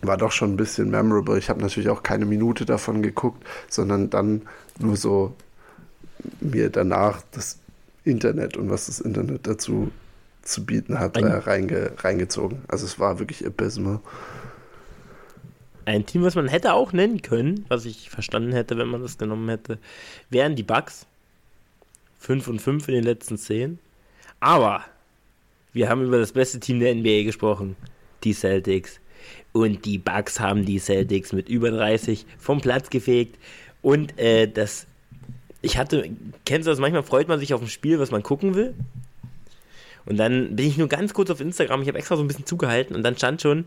war 0.01 0.17
doch 0.17 0.31
schon 0.31 0.53
ein 0.53 0.57
bisschen 0.57 0.89
memorable. 0.89 1.37
Ich 1.37 1.49
habe 1.49 1.61
natürlich 1.61 1.89
auch 1.89 2.03
keine 2.03 2.25
Minute 2.25 2.65
davon 2.65 3.01
geguckt, 3.01 3.43
sondern 3.69 4.09
dann 4.09 4.43
nur 4.79 4.95
so 4.95 5.35
mir 6.39 6.69
danach 6.69 7.21
das 7.31 7.59
Internet 8.03 8.57
und 8.57 8.69
was 8.69 8.87
das 8.87 8.99
Internet 8.99 9.45
dazu 9.45 9.91
zu 10.41 10.65
bieten 10.65 10.99
hat, 10.99 11.17
äh, 11.17 11.25
reinge, 11.25 11.91
reingezogen. 11.97 12.59
Also 12.67 12.85
es 12.85 12.99
war 12.99 13.19
wirklich 13.19 13.45
abysmal. 13.45 13.99
Ein 15.89 16.05
Team, 16.05 16.21
was 16.21 16.35
man 16.35 16.47
hätte 16.47 16.73
auch 16.73 16.93
nennen 16.93 17.23
können, 17.23 17.65
was 17.67 17.85
ich 17.85 18.11
verstanden 18.11 18.51
hätte, 18.51 18.77
wenn 18.77 18.89
man 18.89 19.01
das 19.01 19.17
genommen 19.17 19.49
hätte, 19.49 19.79
wären 20.29 20.55
die 20.55 20.61
Bucks. 20.61 21.07
5 22.19 22.47
und 22.47 22.61
5 22.61 22.87
in 22.89 22.93
den 22.93 23.03
letzten 23.05 23.39
10. 23.39 23.79
Aber 24.39 24.85
wir 25.73 25.89
haben 25.89 26.03
über 26.03 26.19
das 26.19 26.33
beste 26.33 26.59
Team 26.59 26.79
der 26.79 26.93
NBA 26.93 27.23
gesprochen, 27.23 27.75
die 28.23 28.33
Celtics. 28.33 28.99
Und 29.51 29.83
die 29.83 29.97
Bucks 29.97 30.39
haben 30.39 30.63
die 30.63 30.77
Celtics 30.77 31.33
mit 31.33 31.49
über 31.49 31.71
30 31.71 32.27
vom 32.37 32.61
Platz 32.61 32.91
gefegt. 32.91 33.39
Und 33.81 34.15
äh, 34.19 34.45
das 34.47 34.85
ich 35.63 35.79
hatte, 35.79 36.07
kennst 36.45 36.67
du 36.67 36.71
das, 36.71 36.79
manchmal 36.79 37.01
freut 37.01 37.27
man 37.27 37.39
sich 37.39 37.55
auf 37.55 37.63
ein 37.63 37.67
Spiel, 37.67 37.97
was 37.97 38.11
man 38.11 38.21
gucken 38.21 38.53
will. 38.53 38.75
Und 40.05 40.17
dann 40.17 40.55
bin 40.55 40.67
ich 40.67 40.77
nur 40.77 40.87
ganz 40.87 41.15
kurz 41.15 41.31
auf 41.31 41.41
Instagram, 41.41 41.81
ich 41.81 41.87
habe 41.87 41.97
extra 41.97 42.15
so 42.15 42.21
ein 42.21 42.27
bisschen 42.27 42.45
zugehalten 42.45 42.95
und 42.95 43.01
dann 43.01 43.17
stand 43.17 43.41
schon 43.41 43.65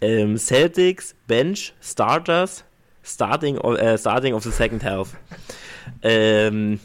ähm, 0.00 0.36
Celtics, 0.36 1.14
Bench, 1.26 1.74
Starters, 1.80 2.64
Starting, 3.02 3.56
äh, 3.58 3.96
starting 3.96 4.34
of 4.34 4.42
the 4.42 4.50
second 4.50 4.82
half. 4.82 5.16
Ähm, 6.02 6.80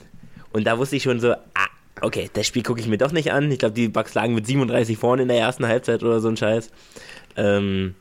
und 0.54 0.66
da 0.66 0.78
wusste 0.78 0.96
ich 0.96 1.04
schon 1.04 1.20
so, 1.20 1.32
ah, 1.34 1.68
okay, 2.02 2.30
das 2.34 2.46
Spiel 2.46 2.64
gucke 2.64 2.80
ich 2.80 2.88
mir 2.88 2.98
doch 2.98 3.12
nicht 3.12 3.32
an. 3.32 3.52
Ich 3.52 3.60
glaube, 3.60 3.74
die 3.74 3.88
Bucks 3.88 4.14
lagen 4.14 4.36
mit 4.36 4.46
37 4.46 4.98
vorne 4.98 5.24
in 5.24 5.28
der 5.28 5.40
ersten 5.40 5.68
Halbzeit 5.68 6.04
oder 6.04 6.20
so 6.20 6.28
ein 6.28 6.38
Scheiß. 6.38 6.70
Ähm, 7.38 7.96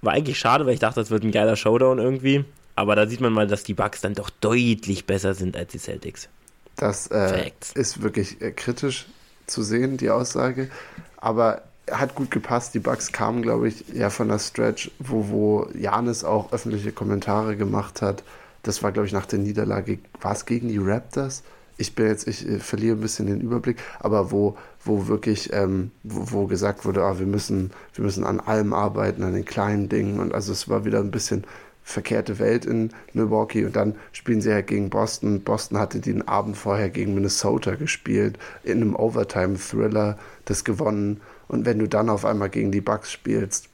war 0.00 0.14
eigentlich 0.14 0.38
schade, 0.38 0.66
weil 0.66 0.74
ich 0.74 0.80
dachte, 0.80 1.00
das 1.00 1.10
wird 1.10 1.24
ein 1.24 1.30
geiler 1.30 1.56
Showdown 1.56 1.98
irgendwie. 1.98 2.44
Aber 2.74 2.96
da 2.96 3.06
sieht 3.06 3.20
man 3.20 3.32
mal, 3.32 3.46
dass 3.46 3.64
die 3.64 3.74
Bucks 3.74 4.00
dann 4.00 4.14
doch 4.14 4.30
deutlich 4.30 5.06
besser 5.06 5.34
sind 5.34 5.56
als 5.56 5.72
die 5.72 5.78
Celtics. 5.78 6.28
Das 6.76 7.06
äh, 7.08 7.50
ist 7.74 8.02
wirklich 8.02 8.40
äh, 8.40 8.50
kritisch 8.50 9.06
zu 9.46 9.62
sehen, 9.62 9.98
die 9.98 10.10
Aussage. 10.10 10.70
Aber 11.18 11.62
hat 11.90 12.14
gut 12.14 12.30
gepasst. 12.30 12.74
Die 12.74 12.78
Bucks 12.78 13.12
kamen, 13.12 13.42
glaube 13.42 13.68
ich, 13.68 13.84
ja 13.92 14.10
von 14.10 14.28
der 14.28 14.38
Stretch, 14.38 14.90
wo, 14.98 15.28
wo 15.28 15.68
Janis 15.74 16.24
auch 16.24 16.52
öffentliche 16.52 16.92
Kommentare 16.92 17.56
gemacht 17.56 18.02
hat. 18.02 18.22
Das 18.62 18.82
war, 18.82 18.92
glaube 18.92 19.06
ich, 19.06 19.12
nach 19.12 19.26
der 19.26 19.40
Niederlage. 19.40 19.98
War 20.20 20.32
es 20.32 20.46
gegen 20.46 20.68
die 20.68 20.78
Raptors? 20.78 21.42
Ich 21.78 21.94
bin 21.94 22.06
jetzt, 22.06 22.28
ich 22.28 22.48
äh, 22.48 22.58
verliere 22.58 22.96
ein 22.96 23.00
bisschen 23.00 23.26
den 23.26 23.40
Überblick, 23.40 23.78
aber 23.98 24.30
wo, 24.30 24.56
wo 24.84 25.08
wirklich, 25.08 25.52
ähm, 25.52 25.90
wo, 26.04 26.30
wo, 26.30 26.46
gesagt 26.46 26.84
wurde, 26.84 27.02
ah, 27.02 27.18
wir 27.18 27.26
müssen, 27.26 27.72
wir 27.94 28.04
müssen 28.04 28.24
an 28.24 28.38
allem 28.38 28.72
arbeiten, 28.72 29.24
an 29.24 29.32
den 29.32 29.44
kleinen 29.44 29.88
Dingen. 29.88 30.20
Und 30.20 30.32
also 30.32 30.52
es 30.52 30.68
war 30.68 30.84
wieder 30.84 31.00
ein 31.00 31.10
bisschen 31.10 31.44
verkehrte 31.82 32.38
Welt 32.38 32.64
in 32.64 32.90
Milwaukee 33.12 33.64
und 33.64 33.74
dann 33.74 33.96
spielen 34.12 34.40
sie 34.40 34.52
halt 34.52 34.68
gegen 34.68 34.90
Boston. 34.90 35.42
Boston 35.42 35.78
hatte 35.78 35.98
den 35.98 36.28
Abend 36.28 36.56
vorher 36.56 36.90
gegen 36.90 37.14
Minnesota 37.14 37.74
gespielt, 37.74 38.38
in 38.62 38.80
einem 38.80 38.94
Overtime-Thriller 38.94 40.16
das 40.44 40.62
gewonnen 40.62 41.20
Und 41.52 41.66
wenn 41.66 41.78
du 41.78 41.86
dann 41.86 42.08
auf 42.08 42.24
einmal 42.24 42.48
gegen 42.48 42.72
die 42.72 42.80
Bucks 42.80 43.12
spielst, 43.12 43.68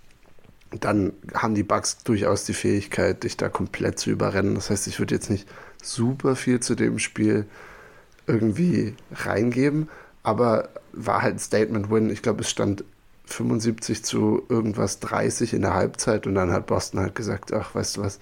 dann 0.81 1.12
haben 1.33 1.55
die 1.55 1.62
Bucks 1.62 1.99
durchaus 1.99 2.45
die 2.45 2.53
Fähigkeit, 2.53 3.23
dich 3.23 3.37
da 3.37 3.49
komplett 3.49 4.01
zu 4.01 4.11
überrennen. 4.11 4.57
Das 4.57 4.69
heißt, 4.69 4.88
ich 4.88 4.99
würde 4.99 5.14
jetzt 5.14 5.31
nicht 5.31 5.49
super 5.81 6.35
viel 6.35 6.59
zu 6.59 6.75
dem 6.75 6.99
Spiel 6.99 7.47
irgendwie 8.27 8.95
reingeben, 9.12 9.88
aber 10.25 10.71
war 10.93 11.23
halt 11.23 11.37
ein 11.37 11.38
Statement-Win. 11.38 12.11
Ich 12.11 12.21
glaube, 12.21 12.41
es 12.41 12.51
stand 12.51 12.83
75 13.27 14.05
zu 14.05 14.43
irgendwas 14.49 14.99
30 14.99 15.55
in 15.55 15.62
der 15.62 15.75
Halbzeit 15.75 16.27
und 16.27 16.35
dann 16.35 16.51
hat 16.51 16.67
Boston 16.67 16.99
halt 16.99 17.14
gesagt, 17.14 17.53
ach, 17.53 17.77
weißt 17.77 17.97
du 17.97 18.03
was, 18.03 18.19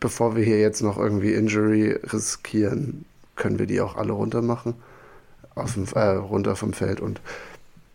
bevor 0.00 0.34
wir 0.34 0.44
hier 0.44 0.60
jetzt 0.60 0.82
noch 0.82 0.98
irgendwie 0.98 1.32
Injury 1.32 1.92
riskieren, 2.12 3.04
können 3.36 3.60
wir 3.60 3.66
die 3.66 3.80
auch 3.80 3.96
alle 3.96 4.12
runter 4.12 4.42
machen, 4.42 4.74
auf 5.54 5.74
dem, 5.74 5.86
äh, 5.94 6.08
runter 6.16 6.56
vom 6.56 6.72
Feld 6.72 7.00
und 7.00 7.20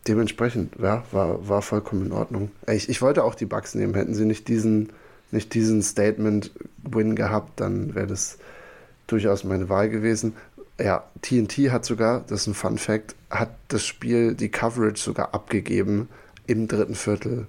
dementsprechend, 0.07 0.75
ja, 0.81 1.03
war, 1.11 1.47
war 1.47 1.61
vollkommen 1.61 2.07
in 2.07 2.11
Ordnung. 2.11 2.51
Ich, 2.67 2.89
ich 2.89 3.01
wollte 3.01 3.23
auch 3.23 3.35
die 3.35 3.45
Bugs 3.45 3.75
nehmen, 3.75 3.95
hätten 3.95 4.13
sie 4.13 4.25
nicht 4.25 4.47
diesen, 4.47 4.89
nicht 5.31 5.53
diesen 5.53 5.81
Statement-Win 5.81 7.15
gehabt, 7.15 7.59
dann 7.59 7.95
wäre 7.95 8.07
das 8.07 8.37
durchaus 9.07 9.43
meine 9.43 9.69
Wahl 9.69 9.89
gewesen. 9.89 10.33
Ja, 10.79 11.03
TNT 11.21 11.71
hat 11.71 11.85
sogar, 11.85 12.23
das 12.27 12.41
ist 12.41 12.47
ein 12.47 12.53
Fun 12.53 12.77
Fact, 12.77 13.15
hat 13.29 13.51
das 13.67 13.85
Spiel, 13.85 14.33
die 14.33 14.49
Coverage 14.49 15.01
sogar 15.01 15.33
abgegeben 15.33 16.09
im 16.47 16.67
dritten 16.67 16.95
Viertel. 16.95 17.47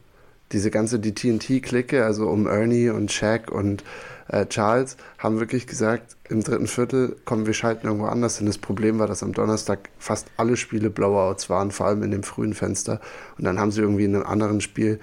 Diese 0.53 0.71
ganze, 0.71 0.99
die 0.99 1.15
TNT-Clique, 1.15 2.05
also 2.05 2.29
um 2.29 2.47
Ernie 2.47 2.91
und 2.91 3.11
Shaq 3.11 3.51
und 3.51 3.83
äh, 4.29 4.47
Charles, 4.47 4.97
haben 5.19 5.41
wirklich 5.41 5.67
gesagt, 5.67 6.17
im 6.29 6.43
dritten 6.43 6.67
Viertel, 6.67 7.17
kommen 7.25 7.47
wir 7.47 7.55
schalten 7.55 7.87
irgendwo 7.87 8.07
anders 8.07 8.39
hin. 8.39 8.47
Das 8.47 8.59
Problem 8.59 8.99
war, 8.99 9.07
dass 9.07 9.23
am 9.23 9.33
Donnerstag 9.33 9.91
fast 9.99 10.29
alle 10.37 10.57
Spiele 10.57 10.91
Blowouts 10.91 11.51
waren, 11.51 11.71
vor 11.71 11.87
allem 11.87 12.03
in 12.03 12.11
dem 12.11 12.23
frühen 12.23 12.55
Fenster. 12.55 13.01
Und 13.39 13.45
dann 13.45 13.59
haben 13.59 13.71
sie 13.71 13.83
irgendwie 13.83 14.05
in 14.05 14.15
einem 14.15 14.27
anderen 14.27 14.61
Spiel 14.61 15.01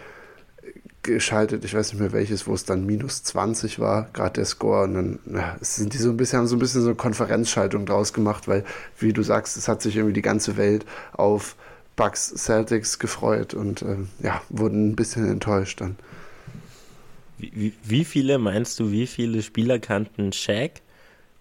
geschaltet, 1.04 1.66
ich 1.66 1.74
weiß 1.74 1.94
nicht 1.94 2.00
mehr 2.00 2.12
welches, 2.12 2.46
wo 2.48 2.54
es 2.54 2.64
dann 2.64 2.86
minus 2.86 3.24
20 3.24 3.80
war, 3.80 4.10
gerade 4.14 4.34
der 4.34 4.46
Score. 4.46 4.84
Und 4.84 4.94
dann 4.94 5.20
ja, 5.34 5.58
sind 5.62 5.94
die 5.94 5.98
so 5.98 6.10
ein 6.10 6.18
bisschen, 6.18 6.40
haben 6.40 6.48
so 6.48 6.56
ein 6.56 6.60
bisschen 6.60 6.82
so 6.82 6.88
eine 6.88 6.96
Konferenzschaltung 6.96 7.86
draus 7.86 8.14
gemacht, 8.14 8.48
weil, 8.48 8.64
wie 9.00 9.14
du 9.14 9.24
sagst, 9.24 9.58
es 9.58 9.68
hat 9.68 9.82
sich 9.82 9.96
irgendwie 9.96 10.14
die 10.14 10.22
ganze 10.22 10.58
Welt 10.58 10.86
auf 11.14 11.56
Bucks 11.96 12.34
Celtics 12.36 13.00
gefreut 13.00 13.54
und 13.54 13.82
äh, 13.82 13.98
ja, 14.22 14.42
wurden 14.50 14.90
ein 14.90 14.96
bisschen 14.96 15.28
enttäuscht 15.30 15.82
dann. 15.82 15.98
Wie, 17.42 17.74
wie 17.84 18.06
viele 18.06 18.38
meinst 18.38 18.80
du, 18.80 18.92
wie 18.92 19.08
viele 19.08 19.42
Spieler 19.42 19.80
kannten 19.80 20.32
Shaq 20.32 20.82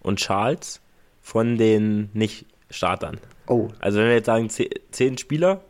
und 0.01 0.19
Charles 0.19 0.81
von 1.21 1.57
den 1.57 2.09
Nicht-Startern? 2.13 3.19
Oh. 3.47 3.69
Also 3.79 3.99
wenn 3.99 4.07
wir 4.07 4.15
jetzt 4.15 4.25
sagen, 4.25 4.49
zehn 4.49 5.17
Spieler, 5.17 5.61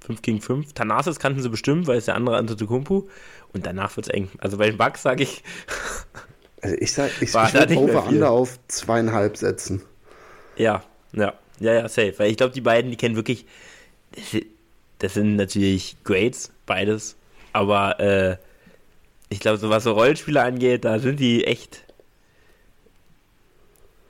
5 0.00 0.22
gegen 0.22 0.40
5. 0.40 0.72
Thanasis 0.72 1.18
kannten 1.18 1.42
sie 1.42 1.50
bestimmt, 1.50 1.86
weil 1.86 1.98
es 1.98 2.06
der 2.06 2.14
andere 2.14 2.36
Antetokounmpo. 2.36 3.08
Und 3.52 3.66
danach 3.66 3.96
wird 3.96 4.06
es 4.06 4.12
eng. 4.12 4.28
Also 4.38 4.58
bei 4.58 4.66
den 4.66 4.78
Bugs 4.78 5.02
sage 5.02 5.22
ich. 5.22 5.42
Also 6.60 6.74
ich 6.80 6.92
sage, 6.92 7.12
ich, 7.20 7.28
ich 7.28 7.34
würde 7.54 7.76
Over-Under 7.76 8.32
auf 8.32 8.58
zweieinhalb 8.66 9.36
setzen. 9.36 9.80
Ja, 10.56 10.82
ja, 11.12 11.34
ja, 11.60 11.72
ja, 11.72 11.88
safe. 11.88 12.14
Weil 12.16 12.32
ich 12.32 12.36
glaube, 12.36 12.52
die 12.52 12.60
beiden, 12.60 12.90
die 12.90 12.96
kennen 12.96 13.14
wirklich. 13.14 13.46
Das 14.98 15.14
sind 15.14 15.36
natürlich 15.36 15.96
Grades, 16.02 16.50
beides. 16.66 17.14
Aber 17.52 18.00
äh, 18.00 18.38
ich 19.28 19.40
glaube, 19.40 19.58
so 19.58 19.70
was 19.70 19.84
so 19.84 19.92
Rollenspiele 19.92 20.42
angeht, 20.42 20.84
da 20.84 20.98
sind 20.98 21.20
die 21.20 21.44
echt. 21.44 21.84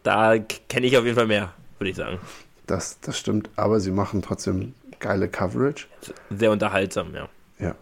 Da 0.03 0.39
kenne 0.39 0.87
ich 0.87 0.97
auf 0.97 1.05
jeden 1.05 1.17
Fall 1.17 1.27
mehr, 1.27 1.53
würde 1.79 1.91
ich 1.91 1.97
sagen. 1.97 2.19
Das, 2.67 3.01
das 3.01 3.19
stimmt, 3.19 3.51
aber 3.57 3.81
sie 3.81 3.91
machen 3.91 4.23
trotzdem 4.23 4.75
geile 5.01 5.29
Coverage. 5.29 5.87
Sehr 6.31 6.51
unterhaltsam, 6.51 7.15
ja. 7.15 7.29
Ja. 7.59 7.75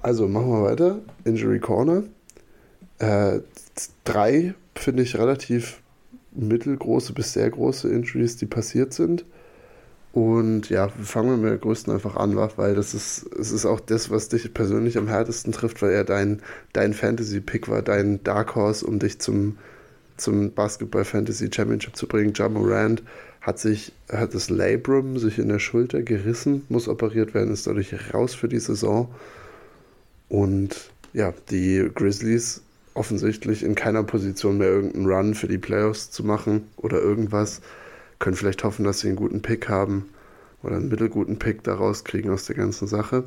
Also 0.00 0.26
machen 0.28 0.50
wir 0.50 0.64
weiter. 0.64 0.98
Injury 1.24 1.60
Corner. 1.60 2.04
Äh, 2.98 3.40
drei 4.04 4.54
finde 4.74 5.02
ich 5.02 5.16
relativ 5.16 5.80
mittelgroße 6.32 7.12
bis 7.12 7.32
sehr 7.32 7.50
große 7.50 7.88
Injuries, 7.88 8.36
die 8.36 8.46
passiert 8.46 8.92
sind. 8.94 9.24
Und 10.12 10.68
ja, 10.68 10.88
fangen 10.88 11.30
wir 11.30 11.36
mit 11.38 11.50
der 11.50 11.58
größten 11.58 11.92
einfach 11.92 12.16
an, 12.16 12.36
weil 12.36 12.74
das 12.74 12.92
ist, 12.92 13.26
es 13.38 13.50
ist 13.50 13.64
auch 13.64 13.80
das, 13.80 14.10
was 14.10 14.28
dich 14.28 14.52
persönlich 14.52 14.98
am 14.98 15.08
härtesten 15.08 15.52
trifft, 15.52 15.80
weil 15.80 15.92
er 15.92 16.04
dein, 16.04 16.42
dein 16.74 16.92
Fantasy-Pick 16.92 17.68
war, 17.68 17.80
dein 17.80 18.22
Dark 18.22 18.54
Horse, 18.54 18.86
um 18.86 18.98
dich 18.98 19.20
zum, 19.20 19.56
zum 20.18 20.52
Basketball 20.52 21.06
Fantasy 21.06 21.48
Championship 21.50 21.96
zu 21.96 22.06
bringen. 22.06 22.34
Ja 22.36 22.50
Morant 22.50 23.02
hat 23.40 23.58
sich, 23.58 23.92
hat 24.10 24.34
das 24.34 24.50
Labrum 24.50 25.18
sich 25.18 25.38
in 25.38 25.48
der 25.48 25.58
Schulter 25.58 26.02
gerissen, 26.02 26.64
muss 26.68 26.88
operiert 26.88 27.32
werden, 27.32 27.52
ist 27.52 27.66
dadurch 27.66 27.94
raus 28.12 28.34
für 28.34 28.48
die 28.48 28.60
Saison. 28.60 29.12
Und 30.28 30.90
ja, 31.14 31.32
die 31.50 31.90
Grizzlies 31.94 32.62
offensichtlich 32.94 33.62
in 33.62 33.74
keiner 33.74 34.02
Position 34.02 34.58
mehr 34.58 34.68
irgendeinen 34.68 35.06
Run 35.06 35.34
für 35.34 35.48
die 35.48 35.58
Playoffs 35.58 36.10
zu 36.10 36.24
machen 36.24 36.68
oder 36.76 37.00
irgendwas. 37.00 37.62
Können 38.22 38.36
vielleicht 38.36 38.62
hoffen, 38.62 38.84
dass 38.84 39.00
sie 39.00 39.08
einen 39.08 39.16
guten 39.16 39.42
Pick 39.42 39.68
haben 39.68 40.08
oder 40.62 40.76
einen 40.76 40.88
mittelguten 40.88 41.40
Pick 41.40 41.64
daraus 41.64 42.04
kriegen 42.04 42.30
aus 42.30 42.46
der 42.46 42.54
ganzen 42.54 42.86
Sache. 42.86 43.24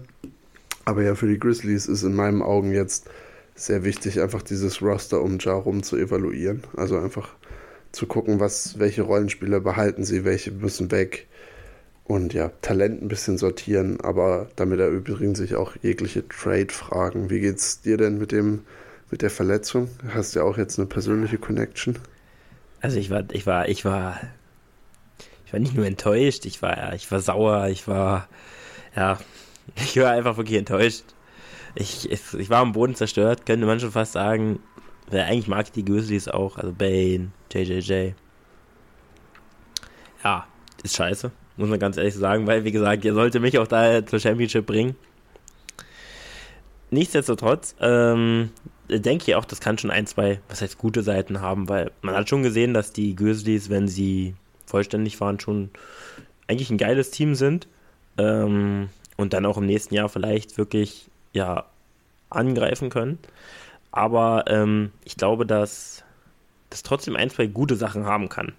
Aber 0.85 1.03
ja, 1.03 1.15
für 1.15 1.27
die 1.27 1.37
Grizzlies 1.37 1.87
ist 1.87 2.03
in 2.03 2.15
meinen 2.15 2.41
Augen 2.41 2.71
jetzt 2.71 3.09
sehr 3.55 3.83
wichtig, 3.83 4.21
einfach 4.21 4.41
dieses 4.41 4.81
Roster 4.81 5.21
um 5.21 5.37
Ja 5.39 5.51
rum 5.51 5.83
zu 5.83 5.97
evaluieren. 5.97 6.63
Also 6.77 6.97
einfach 6.97 7.35
zu 7.91 8.07
gucken, 8.07 8.39
was, 8.39 8.79
welche 8.79 9.01
Rollenspieler 9.01 9.59
behalten 9.59 10.05
sie, 10.05 10.23
welche 10.23 10.51
müssen 10.51 10.89
weg. 10.91 11.27
Und 12.05 12.33
ja, 12.33 12.53
Talent 12.61 13.01
ein 13.01 13.09
bisschen 13.09 13.37
sortieren, 13.37 13.99
aber 13.99 14.47
damit 14.55 14.79
erübrigen 14.79 15.35
sich 15.35 15.55
auch 15.55 15.75
jegliche 15.81 16.25
Trade-Fragen. 16.25 17.29
Wie 17.29 17.41
geht's 17.41 17.81
dir 17.81 17.97
denn 17.97 18.17
mit 18.17 18.31
dem, 18.31 18.61
mit 19.11 19.21
der 19.21 19.29
Verletzung? 19.29 19.89
Hast 20.13 20.35
du 20.35 20.39
ja 20.39 20.45
auch 20.45 20.57
jetzt 20.57 20.79
eine 20.79 20.87
persönliche 20.87 21.37
Connection? 21.37 21.99
Also 22.79 22.97
ich 22.97 23.09
war, 23.09 23.25
ich 23.33 23.45
war, 23.45 23.67
ich 23.67 23.83
war, 23.83 24.21
war 25.55 25.59
nicht 25.59 25.73
nur 25.73 25.85
enttäuscht, 25.85 26.45
ich 26.45 26.61
war, 26.61 26.93
ich 26.93 27.09
war 27.09 27.21
sauer, 27.21 27.67
ich 27.69 27.87
war, 27.87 28.27
ja, 28.95 29.17
ich 29.77 29.95
war 29.97 30.11
einfach 30.11 30.35
wirklich 30.37 30.57
enttäuscht. 30.57 31.03
Ich, 31.75 32.09
ich, 32.09 32.21
ich 32.33 32.49
war 32.49 32.59
am 32.59 32.73
Boden 32.73 32.95
zerstört, 32.95 33.45
könnte 33.45 33.65
man 33.65 33.79
schon 33.79 33.91
fast 33.91 34.13
sagen. 34.13 34.59
Weil 35.09 35.21
eigentlich 35.21 35.47
mag 35.47 35.65
ich 35.65 35.71
die 35.71 35.85
Grizzlies 35.85 36.27
auch, 36.27 36.57
also 36.57 36.73
Bane, 36.73 37.31
JJJ. 37.53 38.11
Ja, 40.23 40.47
ist 40.83 40.95
scheiße, 40.95 41.31
muss 41.57 41.69
man 41.69 41.79
ganz 41.79 41.97
ehrlich 41.97 42.15
sagen, 42.15 42.47
weil, 42.47 42.63
wie 42.63 42.71
gesagt, 42.71 43.05
ihr 43.05 43.13
sollte 43.13 43.39
mich 43.39 43.57
auch 43.59 43.67
da 43.67 44.05
zur 44.05 44.19
Championship 44.19 44.65
bringen. 44.65 44.95
Nichtsdestotrotz, 46.91 47.75
ähm, 47.79 48.49
denke 48.89 49.25
ich 49.27 49.35
auch, 49.35 49.45
das 49.45 49.59
kann 49.59 49.77
schon 49.77 49.91
ein, 49.91 50.07
zwei, 50.07 50.39
was 50.49 50.61
heißt 50.61 50.77
gute 50.77 51.03
Seiten 51.03 51.41
haben, 51.41 51.69
weil 51.69 51.91
man 52.01 52.15
hat 52.15 52.29
schon 52.29 52.43
gesehen, 52.43 52.73
dass 52.73 52.93
die 52.93 53.15
Grizzlies, 53.15 53.69
wenn 53.69 53.87
sie 53.87 54.35
vollständig 54.65 55.19
waren, 55.21 55.39
schon 55.39 55.69
eigentlich 56.47 56.69
ein 56.69 56.77
geiles 56.77 57.11
Team 57.11 57.35
sind. 57.35 57.67
Ähm, 58.17 58.89
und 59.17 59.33
dann 59.33 59.45
auch 59.45 59.57
im 59.57 59.65
nächsten 59.65 59.95
Jahr 59.95 60.09
vielleicht 60.09 60.57
wirklich, 60.57 61.07
ja, 61.33 61.65
angreifen 62.29 62.89
können. 62.89 63.19
Aber 63.91 64.45
ähm, 64.47 64.91
ich 65.05 65.15
glaube, 65.15 65.45
dass 65.45 66.03
das 66.69 66.83
trotzdem 66.83 67.15
ein, 67.15 67.29
zwei 67.29 67.47
gute 67.47 67.75
Sachen 67.75 68.05
haben 68.05 68.29
kann. 68.29 68.53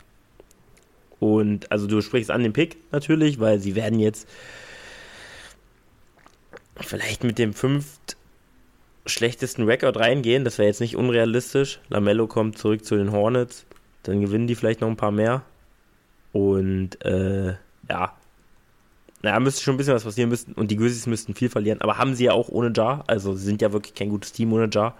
Und 1.20 1.70
also 1.72 1.86
du 1.86 2.00
sprichst 2.00 2.30
an 2.30 2.42
den 2.42 2.52
Pick 2.52 2.76
natürlich, 2.92 3.40
weil 3.40 3.58
sie 3.58 3.74
werden 3.74 3.98
jetzt 3.98 4.28
vielleicht 6.80 7.24
mit 7.24 7.38
dem 7.38 7.52
fünft 7.52 8.16
schlechtesten 9.06 9.64
Rekord 9.64 9.96
reingehen. 9.96 10.44
Das 10.44 10.58
wäre 10.58 10.68
jetzt 10.68 10.80
nicht 10.80 10.96
unrealistisch. 10.96 11.80
Lamello 11.88 12.26
kommt 12.26 12.58
zurück 12.58 12.84
zu 12.84 12.96
den 12.96 13.12
Hornets. 13.12 13.64
Dann 14.02 14.20
gewinnen 14.20 14.46
die 14.46 14.54
vielleicht 14.54 14.80
noch 14.80 14.88
ein 14.88 14.96
paar 14.96 15.10
mehr. 15.10 15.42
Und 16.36 17.02
äh, 17.02 17.54
ja. 17.88 18.12
Naja, 19.22 19.40
müsste 19.40 19.62
schon 19.62 19.74
ein 19.74 19.76
bisschen 19.78 19.94
was 19.94 20.04
passieren 20.04 20.28
müssen. 20.28 20.52
Und 20.52 20.70
die 20.70 20.76
Grizzlies 20.76 21.06
müssten 21.06 21.34
viel 21.34 21.48
verlieren. 21.48 21.80
Aber 21.80 21.96
haben 21.96 22.14
sie 22.14 22.24
ja 22.24 22.32
auch 22.32 22.50
ohne 22.50 22.72
Jar. 22.76 23.04
Also 23.06 23.34
sie 23.34 23.46
sind 23.46 23.62
ja 23.62 23.72
wirklich 23.72 23.94
kein 23.94 24.10
gutes 24.10 24.32
Team 24.32 24.52
ohne 24.52 24.68
Jar. 24.70 24.94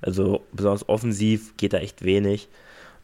Also 0.00 0.42
besonders 0.52 0.88
offensiv 0.88 1.54
geht 1.58 1.74
da 1.74 1.78
echt 1.78 2.02
wenig. 2.02 2.48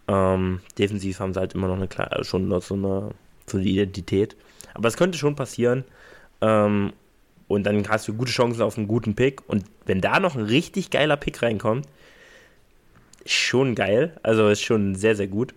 Ähm, 0.09 0.61
defensiv 0.79 1.21
haben 1.21 1.35
sie 1.35 1.41
halt 1.41 1.53
immer 1.53 1.69
noch 1.69 1.77
eine 1.77 1.87
kleine, 1.87 2.25
schon 2.25 2.49
noch 2.49 2.63
so 2.63 2.75
eine, 2.75 3.11
so 3.47 3.59
eine 3.59 3.67
Identität. 3.67 4.37
Aber 4.73 4.89
es 4.89 4.97
könnte 4.97 5.19
schon 5.19 5.37
passieren. 5.37 5.85
Ähm, 6.41 6.95
und 7.47 7.65
dann 7.65 7.87
hast 7.91 8.09
du 8.09 8.15
gute 8.15 8.33
Chancen 8.33 8.63
auf 8.63 8.79
einen 8.79 8.89
guten 8.89 9.15
Pick. 9.15 9.47
Und 9.51 9.67
wenn 9.85 10.01
da 10.01 10.19
noch 10.19 10.35
ein 10.35 10.45
richtig 10.45 10.89
geiler 10.89 11.19
Pick 11.19 11.43
reinkommt, 11.43 11.87
schon 13.27 13.75
geil. 13.75 14.19
Also 14.23 14.49
ist 14.49 14.63
schon 14.63 14.95
sehr, 14.95 15.15
sehr 15.15 15.29
gut. 15.29 15.53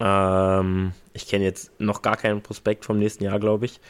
Ähm, 0.00 0.92
ich 1.12 1.26
kenne 1.28 1.44
jetzt 1.44 1.70
noch 1.80 2.02
gar 2.02 2.16
keinen 2.16 2.42
Prospekt 2.42 2.84
vom 2.84 2.98
nächsten 2.98 3.24
Jahr, 3.24 3.40
glaube 3.40 3.66
ich. 3.66 3.80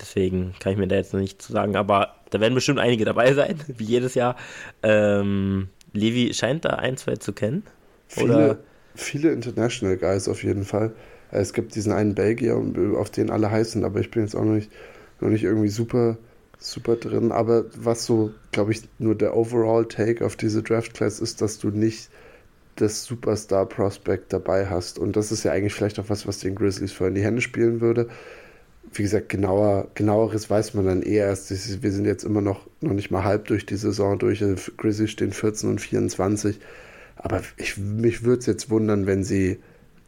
Deswegen 0.00 0.54
kann 0.60 0.72
ich 0.72 0.78
mir 0.78 0.88
da 0.88 0.96
jetzt 0.96 1.12
noch 1.12 1.20
nicht 1.20 1.42
zu 1.42 1.52
sagen. 1.52 1.76
Aber 1.76 2.14
da 2.30 2.40
werden 2.40 2.54
bestimmt 2.54 2.78
einige 2.78 3.04
dabei 3.04 3.34
sein, 3.34 3.60
wie 3.66 3.84
jedes 3.84 4.14
Jahr. 4.14 4.36
Ähm, 4.82 5.68
Levi 5.92 6.32
scheint 6.34 6.64
da 6.64 6.70
ein, 6.70 6.96
zwei 6.96 7.16
zu 7.16 7.32
kennen. 7.32 7.64
Viele, 8.08 8.58
viele 8.94 9.32
International 9.32 9.96
Guys 9.96 10.28
auf 10.28 10.42
jeden 10.42 10.64
Fall. 10.64 10.92
Es 11.30 11.52
gibt 11.52 11.74
diesen 11.74 11.92
einen 11.92 12.14
Belgier, 12.14 12.60
auf 12.96 13.10
den 13.10 13.30
alle 13.30 13.50
heißen, 13.50 13.84
aber 13.84 14.00
ich 14.00 14.10
bin 14.10 14.22
jetzt 14.22 14.34
auch 14.34 14.44
noch 14.44 14.54
nicht 14.54 14.70
noch 15.20 15.28
nicht 15.28 15.44
irgendwie 15.44 15.68
super, 15.68 16.16
super 16.58 16.96
drin. 16.96 17.32
Aber 17.32 17.64
was 17.76 18.06
so, 18.06 18.32
glaube 18.52 18.72
ich, 18.72 18.82
nur 18.98 19.14
der 19.14 19.36
Overall 19.36 19.86
Take 19.86 20.24
auf 20.24 20.36
diese 20.36 20.62
Draft 20.62 20.94
Class 20.94 21.20
ist, 21.20 21.40
dass 21.40 21.58
du 21.58 21.68
nicht 21.68 22.10
das 22.80 23.04
Superstar 23.04 23.66
Prospect 23.66 24.32
dabei 24.32 24.66
hast. 24.66 24.98
Und 24.98 25.16
das 25.16 25.32
ist 25.32 25.44
ja 25.44 25.52
eigentlich 25.52 25.74
vielleicht 25.74 25.98
auch 25.98 26.08
was, 26.08 26.26
was 26.26 26.38
den 26.38 26.54
Grizzlies 26.54 26.92
vor 26.92 27.08
in 27.08 27.14
die 27.14 27.22
Hände 27.22 27.42
spielen 27.42 27.80
würde. 27.80 28.08
Wie 28.92 29.02
gesagt, 29.02 29.28
genauer, 29.28 29.88
genaueres 29.94 30.48
weiß 30.48 30.74
man 30.74 30.86
dann 30.86 31.02
eher 31.02 31.26
erst. 31.26 31.50
Wir 31.82 31.92
sind 31.92 32.06
jetzt 32.06 32.24
immer 32.24 32.40
noch, 32.40 32.66
noch 32.80 32.92
nicht 32.92 33.10
mal 33.10 33.24
halb 33.24 33.46
durch 33.46 33.66
die 33.66 33.76
Saison 33.76 34.18
durch. 34.18 34.42
Grizzlies 34.76 35.10
stehen 35.10 35.32
14 35.32 35.68
und 35.68 35.80
24. 35.80 36.58
Aber 37.16 37.42
ich, 37.56 37.76
mich 37.76 38.24
würde 38.24 38.40
es 38.40 38.46
jetzt 38.46 38.70
wundern, 38.70 39.06
wenn 39.06 39.22
sie 39.22 39.58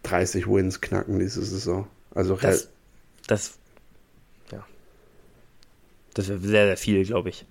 30 0.05 0.49
Wins 0.49 0.81
knacken 0.81 1.19
diese 1.19 1.45
Saison. 1.45 1.87
Also 2.15 2.37
das, 2.37 2.69
das 3.27 3.55
ja. 4.51 4.67
Das 6.15 6.29
wäre 6.29 6.41
sehr, 6.41 6.67
sehr 6.67 6.77
viel, 6.77 7.05
glaube 7.05 7.29
ich. 7.29 7.45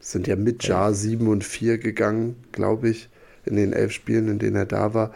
Sind 0.00 0.26
ja 0.26 0.36
mit 0.36 0.64
Jar 0.64 0.92
7 0.92 1.26
und 1.28 1.44
4 1.44 1.78
gegangen, 1.78 2.36
glaube 2.52 2.90
ich 2.90 3.08
in 3.48 3.56
den 3.56 3.72
elf 3.72 3.92
Spielen, 3.92 4.28
in 4.28 4.38
denen 4.38 4.56
er 4.56 4.66
da 4.66 4.94
war. 4.94 5.12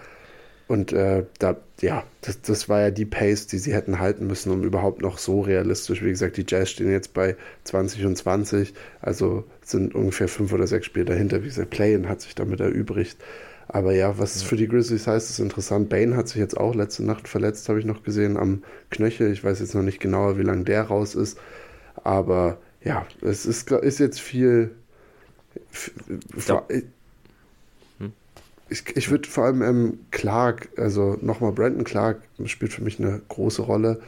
Und 0.69 0.93
äh, 0.93 1.25
da, 1.39 1.57
ja, 1.81 2.05
das, 2.23 2.41
das 2.41 2.69
war 2.69 2.81
ja 2.81 2.91
die 2.91 3.05
Pace, 3.05 3.47
die 3.47 3.59
sie 3.59 3.75
hätten 3.75 3.99
halten 3.99 4.27
müssen, 4.27 4.51
um 4.51 4.63
überhaupt 4.63 5.03
noch 5.03 5.19
so 5.19 5.43
realistisch. 5.43 6.03
Wie 6.03 6.09
gesagt, 6.09 6.37
die 6.37 6.47
Jazz 6.49 6.71
stehen 6.71 6.91
jetzt 6.91 7.13
bei 7.13 7.37
20 7.65 8.07
und 8.07 8.17
20, 8.17 8.73
also 9.03 9.45
sind 9.63 9.95
ungefähr 9.95 10.29
fünf 10.29 10.53
oder 10.53 10.67
sechs 10.67 10.87
Spiele 10.87 11.05
dahinter. 11.05 11.43
Wie 11.43 11.49
gesagt, 11.49 11.71
Play-In 11.71 12.09
hat 12.09 12.23
sich 12.23 12.35
damit 12.35 12.61
erübrigt. 12.61 13.19
Aber 13.69 13.93
ja, 13.93 14.19
was 14.19 14.37
es 14.37 14.43
für 14.43 14.57
die 14.57 14.69
Grizzlies 14.69 15.07
heißt, 15.07 15.31
ist 15.31 15.39
interessant. 15.39 15.89
Bane 15.89 16.17
hat 16.17 16.29
sich 16.29 16.39
jetzt 16.39 16.57
auch 16.57 16.75
letzte 16.75 17.05
Nacht 17.05 17.29
verletzt, 17.29 17.69
habe 17.69 17.79
ich 17.79 17.85
noch 17.85 18.03
gesehen, 18.03 18.37
am 18.37 18.63
Knöchel. 18.91 19.33
Ich 19.33 19.45
weiß 19.45 19.61
jetzt 19.61 19.75
noch 19.75 19.83
nicht 19.83 20.01
genauer, 20.01 20.39
wie 20.39 20.43
lange 20.43 20.65
der 20.65 20.85
raus 20.85 21.15
ist. 21.15 21.39
Aber 22.03 22.59
ja, 22.83 23.07
es 23.21 23.47
ist, 23.47 23.71
ist 23.71 23.99
jetzt 23.99 24.21
viel. 24.21 24.71
Ich 26.37 26.45
glaub, 26.47 26.71
ich, 28.73 28.97
ich 28.97 29.11
würde 29.11 29.29
vor 29.29 29.45
allem 29.45 29.63
ähm, 29.63 29.99
Clark, 30.11 30.71
also 30.77 31.19
nochmal 31.21 31.53
Brandon 31.53 31.85
Clark 31.85 32.23
spielt 32.47 32.73
für 32.73 32.83
mich 32.83 32.99
eine 32.99 33.21
große 33.29 33.63
Rolle, 33.63 34.01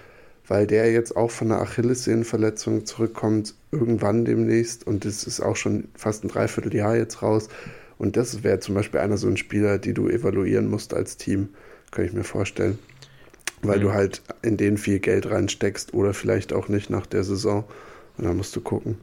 weil 0.49 0.67
der 0.67 0.91
jetzt 0.91 1.17
auch 1.17 1.31
von 1.31 1.53
einer 1.53 1.61
Achillessehnenverletzung 1.61 2.87
zurückkommt, 2.87 3.55
irgendwann 3.71 4.25
demnächst 4.25 4.87
und 4.87 5.05
das 5.05 5.25
ist 5.25 5.41
auch 5.41 5.57
schon 5.57 5.89
fast 5.95 6.25
ein 6.25 6.29
Dreivierteljahr 6.29 6.97
jetzt 6.97 7.23
raus. 7.23 7.49
Und 7.99 8.17
das 8.17 8.43
wäre 8.43 8.59
zum 8.59 8.75
Beispiel 8.75 9.01
einer 9.01 9.19
so 9.19 9.29
ein 9.29 9.37
Spieler, 9.37 9.79
die 9.79 9.95
du 9.95 10.09
evaluieren 10.09 10.69
musst 10.69 10.95
als 10.95 11.17
Team, 11.17 11.51
kann 11.91 12.05
ich 12.05 12.13
mir 12.13 12.25
vorstellen. 12.25 12.79
Weil 13.63 13.79
mhm. 13.79 13.83
du 13.83 13.93
halt 13.93 14.23
in 14.43 14.57
den 14.57 14.79
viel 14.79 14.99
Geld 14.99 15.31
reinsteckst 15.31 15.95
oder 15.95 16.13
vielleicht 16.13 16.53
auch 16.53 16.69
nicht 16.69 16.91
nach 16.91 17.07
der 17.07 17.23
Saison. 17.23 17.65
Und 18.19 18.25
dann 18.25 18.37
musst 18.37 18.57
du 18.57 18.61
gucken. 18.61 18.99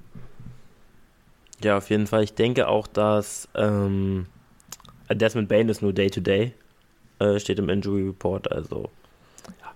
Ja, 1.64 1.78
auf 1.78 1.90
jeden 1.90 2.08
Fall. 2.08 2.24
Ich 2.24 2.34
denke 2.34 2.68
auch, 2.68 2.88
dass 2.88 3.48
ähm, 3.56 4.26
Desmond 5.14 5.50
Bain 5.50 5.70
ist 5.70 5.82
nur 5.82 5.94
Day-to-Day, 5.94 6.54
-Day, 7.20 7.36
äh, 7.36 7.40
steht 7.40 7.60
im 7.60 7.70
Injury 7.70 8.04
Report. 8.04 8.52
Also, 8.52 8.90
ja. 9.62 9.74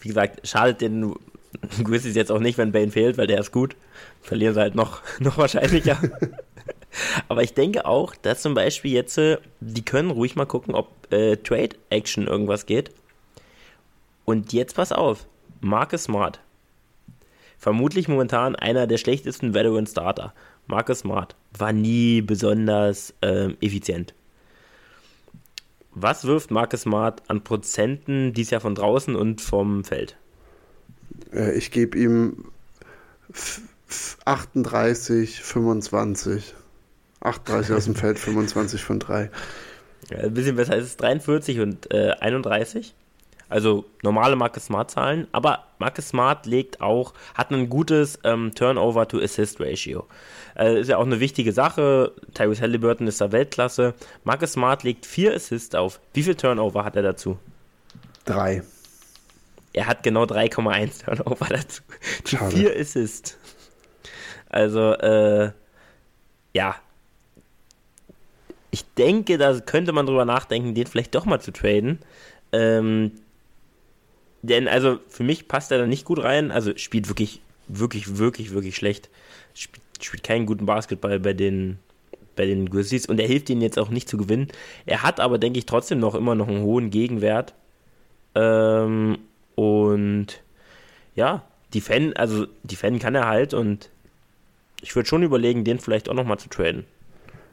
wie 0.00 0.08
gesagt, 0.08 0.46
schadet 0.46 0.80
den 0.80 1.14
Grizzlies 1.84 2.16
jetzt 2.16 2.32
auch 2.32 2.40
nicht, 2.40 2.58
wenn 2.58 2.72
Bain 2.72 2.90
fehlt, 2.90 3.18
weil 3.18 3.26
der 3.26 3.40
ist 3.40 3.52
gut. 3.52 3.76
Verlieren 4.22 4.54
sie 4.54 4.60
halt 4.60 4.74
noch, 4.74 5.02
noch 5.18 5.38
wahrscheinlicher. 5.38 5.98
Aber 7.28 7.42
ich 7.42 7.54
denke 7.54 7.86
auch, 7.86 8.14
dass 8.14 8.42
zum 8.42 8.54
Beispiel 8.54 8.92
jetzt, 8.92 9.16
äh, 9.18 9.38
die 9.60 9.84
können 9.84 10.10
ruhig 10.10 10.36
mal 10.36 10.46
gucken, 10.46 10.74
ob 10.74 11.12
äh, 11.12 11.36
Trade 11.36 11.76
Action 11.90 12.26
irgendwas 12.26 12.66
geht. 12.66 12.90
Und 14.24 14.52
jetzt 14.52 14.76
pass 14.76 14.92
auf, 14.92 15.26
Marcus 15.60 16.04
Smart. 16.04 16.40
Vermutlich 17.58 18.08
momentan 18.08 18.56
einer 18.56 18.86
der 18.86 18.98
schlechtesten 18.98 19.54
Veteran 19.54 19.86
Starter. 19.86 20.34
Marcus 20.66 21.00
Smart 21.00 21.36
war 21.56 21.72
nie 21.72 22.20
besonders 22.20 23.14
ähm, 23.22 23.56
effizient. 23.60 24.14
Was 25.94 26.24
wirft 26.24 26.50
Marcus 26.50 26.82
Smart 26.82 27.22
an 27.28 27.44
Prozenten 27.44 28.32
dies 28.32 28.50
Jahr 28.50 28.60
von 28.60 28.74
draußen 28.74 29.14
und 29.14 29.40
vom 29.40 29.84
Feld? 29.84 30.16
Äh, 31.32 31.52
ich 31.52 31.70
gebe 31.70 31.98
ihm 31.98 32.44
38, 34.24 35.42
25. 35.42 36.54
38 37.20 37.76
aus 37.76 37.84
dem 37.84 37.94
Feld, 37.94 38.18
25 38.18 38.82
von 38.82 38.98
3. 38.98 39.30
Ja, 40.10 40.18
ein 40.18 40.34
bisschen 40.34 40.56
besser. 40.56 40.76
Es 40.76 40.86
ist 40.86 41.00
43 41.00 41.60
und 41.60 41.94
äh, 41.94 42.10
31. 42.20 42.92
Also 43.52 43.84
normale 44.02 44.34
Marcus 44.34 44.64
Smart 44.64 44.90
Zahlen. 44.90 45.28
Aber 45.32 45.66
Marcus 45.78 46.08
Smart 46.08 46.46
legt 46.46 46.80
auch, 46.80 47.12
hat 47.34 47.50
ein 47.50 47.68
gutes 47.68 48.18
ähm, 48.24 48.54
Turnover 48.54 49.06
to 49.06 49.18
Assist 49.18 49.60
Ratio. 49.60 50.06
Äh, 50.56 50.80
ist 50.80 50.88
ja 50.88 50.96
auch 50.96 51.04
eine 51.04 51.20
wichtige 51.20 51.52
Sache. 51.52 52.12
Tyrese 52.32 52.62
Halliburton 52.62 53.06
ist 53.06 53.20
da 53.20 53.30
Weltklasse. 53.30 53.92
Marcus 54.24 54.52
Smart 54.52 54.84
legt 54.84 55.04
vier 55.04 55.34
Assists 55.34 55.74
auf. 55.74 56.00
Wie 56.14 56.22
viel 56.22 56.34
Turnover 56.34 56.82
hat 56.82 56.96
er 56.96 57.02
dazu? 57.02 57.38
Drei. 58.24 58.62
Er 59.74 59.86
hat 59.86 60.02
genau 60.02 60.24
3,1 60.24 61.04
Turnover 61.04 61.46
dazu. 61.50 61.82
Die 62.30 62.36
vier 62.56 62.74
Assists. 62.74 63.36
Also, 64.48 64.94
äh, 64.94 65.52
ja. 66.54 66.76
Ich 68.70 68.86
denke, 68.94 69.36
da 69.36 69.60
könnte 69.60 69.92
man 69.92 70.06
drüber 70.06 70.24
nachdenken, 70.24 70.74
den 70.74 70.86
vielleicht 70.86 71.14
doch 71.14 71.26
mal 71.26 71.40
zu 71.42 71.52
traden. 71.52 71.98
Ähm, 72.52 73.12
denn, 74.42 74.68
also, 74.68 74.98
für 75.08 75.22
mich 75.22 75.48
passt 75.48 75.72
er 75.72 75.78
da 75.78 75.86
nicht 75.86 76.04
gut 76.04 76.22
rein. 76.22 76.50
Also, 76.50 76.76
spielt 76.76 77.08
wirklich, 77.08 77.40
wirklich, 77.68 78.18
wirklich, 78.18 78.52
wirklich 78.52 78.76
schlecht. 78.76 79.08
Spielt 79.54 79.82
spielt 80.04 80.22
keinen 80.22 80.46
guten 80.46 80.66
Basketball 80.66 81.18
bei 81.20 81.32
den, 81.32 81.78
bei 82.36 82.46
den 82.46 82.68
Grizzlies 82.68 83.06
und 83.06 83.20
er 83.20 83.26
hilft 83.26 83.50
ihnen 83.50 83.60
jetzt 83.60 83.78
auch 83.78 83.90
nicht 83.90 84.08
zu 84.08 84.16
gewinnen. 84.16 84.48
Er 84.86 85.02
hat 85.02 85.20
aber, 85.20 85.38
denke 85.38 85.58
ich, 85.58 85.66
trotzdem 85.66 85.98
noch 85.98 86.14
immer 86.14 86.34
noch 86.34 86.48
einen 86.48 86.62
hohen 86.62 86.90
Gegenwert. 86.90 87.54
Ähm, 88.34 89.18
und 89.54 90.26
ja, 91.14 91.44
die 91.72 91.80
Fan, 91.80 92.14
also 92.14 92.46
die 92.62 92.76
Fan 92.76 92.98
kann 92.98 93.14
er 93.14 93.28
halt 93.28 93.54
und 93.54 93.90
ich 94.80 94.96
würde 94.96 95.08
schon 95.08 95.22
überlegen, 95.22 95.64
den 95.64 95.78
vielleicht 95.78 96.08
auch 96.08 96.14
nochmal 96.14 96.38
zu 96.38 96.48
traden. 96.48 96.84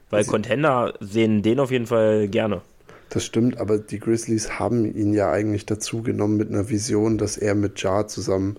Weil 0.09 0.25
Contender 0.25 0.95
sehen 0.99 1.43
den 1.43 1.59
auf 1.59 1.69
jeden 1.69 1.85
Fall 1.85 2.27
gerne. 2.27 2.61
Das 3.09 3.25
stimmt, 3.25 3.57
aber 3.57 3.79
die 3.79 3.99
Grizzlies 3.99 4.59
haben 4.59 4.85
ihn 4.85 5.13
ja 5.13 5.31
eigentlich 5.31 5.65
dazu 5.65 6.03
genommen 6.03 6.37
mit 6.37 6.49
einer 6.49 6.69
Vision, 6.69 7.17
dass 7.17 7.37
er 7.37 7.55
mit 7.55 7.81
Jar 7.81 8.07
zusammen 8.07 8.57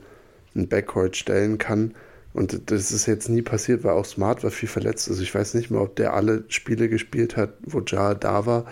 ein 0.57 0.69
Backcourt 0.69 1.17
stellen 1.17 1.59
kann. 1.59 1.95
Und 2.33 2.71
das 2.71 2.93
ist 2.93 3.07
jetzt 3.07 3.29
nie 3.29 3.43
passiert, 3.43 3.85
weil 3.85 3.93
auch 3.93 4.05
Smart 4.05 4.43
war 4.43 4.51
viel 4.51 4.69
verletzt. 4.69 5.09
Also 5.09 5.23
ich 5.23 5.35
weiß 5.35 5.55
nicht 5.55 5.71
mehr, 5.71 5.81
ob 5.81 5.97
der 5.97 6.15
alle 6.15 6.45
Spiele 6.49 6.89
gespielt 6.89 7.37
hat, 7.37 7.55
wo 7.63 7.81
Ja 7.81 8.15
da 8.15 8.47
war. 8.47 8.67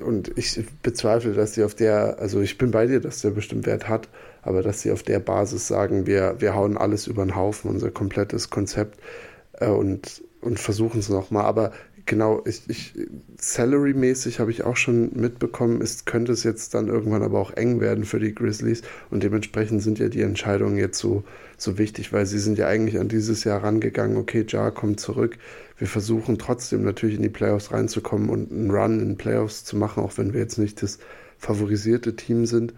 Und 0.00 0.36
ich 0.36 0.64
bezweifle, 0.82 1.32
dass 1.32 1.54
sie 1.54 1.64
auf 1.64 1.74
der, 1.74 2.18
also 2.18 2.40
ich 2.40 2.58
bin 2.58 2.70
bei 2.70 2.86
dir, 2.86 3.00
dass 3.00 3.20
der 3.20 3.30
bestimmt 3.30 3.66
Wert 3.66 3.88
hat, 3.88 4.08
aber 4.42 4.62
dass 4.62 4.82
sie 4.82 4.92
auf 4.92 5.02
der 5.02 5.18
Basis 5.18 5.66
sagen, 5.66 6.06
wir, 6.06 6.36
wir 6.38 6.54
hauen 6.54 6.76
alles 6.76 7.06
über 7.06 7.24
den 7.24 7.34
Haufen, 7.34 7.70
unser 7.70 7.90
komplettes 7.90 8.50
Konzept 8.50 9.00
äh, 9.54 9.68
und, 9.68 10.22
und 10.40 10.60
versuchen 10.60 11.00
es 11.00 11.08
nochmal. 11.08 11.44
Aber 11.44 11.72
genau, 12.08 12.42
ich, 12.44 12.62
ich 12.66 12.94
Salary-mäßig 13.38 14.40
habe 14.40 14.50
ich 14.50 14.64
auch 14.64 14.76
schon 14.76 15.10
mitbekommen, 15.14 15.80
es 15.80 16.04
könnte 16.04 16.32
es 16.32 16.42
jetzt 16.42 16.74
dann 16.74 16.88
irgendwann 16.88 17.22
aber 17.22 17.38
auch 17.38 17.52
eng 17.52 17.80
werden 17.80 18.04
für 18.04 18.18
die 18.18 18.34
Grizzlies 18.34 18.82
und 19.10 19.22
dementsprechend 19.22 19.82
sind 19.82 20.00
ja 20.00 20.08
die 20.08 20.22
Entscheidungen 20.22 20.76
jetzt 20.76 20.98
so, 20.98 21.22
so 21.56 21.78
wichtig, 21.78 22.12
weil 22.12 22.26
sie 22.26 22.40
sind 22.40 22.58
ja 22.58 22.66
eigentlich 22.66 22.98
an 22.98 23.08
dieses 23.08 23.44
Jahr 23.44 23.62
rangegangen, 23.62 24.16
okay, 24.16 24.44
Jar 24.48 24.72
kommt 24.72 24.98
zurück, 24.98 25.38
wir 25.76 25.86
versuchen 25.86 26.38
trotzdem 26.38 26.82
natürlich 26.82 27.16
in 27.16 27.22
die 27.22 27.28
Playoffs 27.28 27.70
reinzukommen 27.70 28.30
und 28.30 28.50
einen 28.50 28.70
Run 28.72 28.98
in 28.98 29.16
Playoffs 29.16 29.64
zu 29.64 29.76
machen, 29.76 30.02
auch 30.02 30.18
wenn 30.18 30.32
wir 30.32 30.40
jetzt 30.40 30.58
nicht 30.58 30.82
das 30.82 30.98
favorisierte 31.38 32.16
Team 32.16 32.46
sind. 32.46 32.74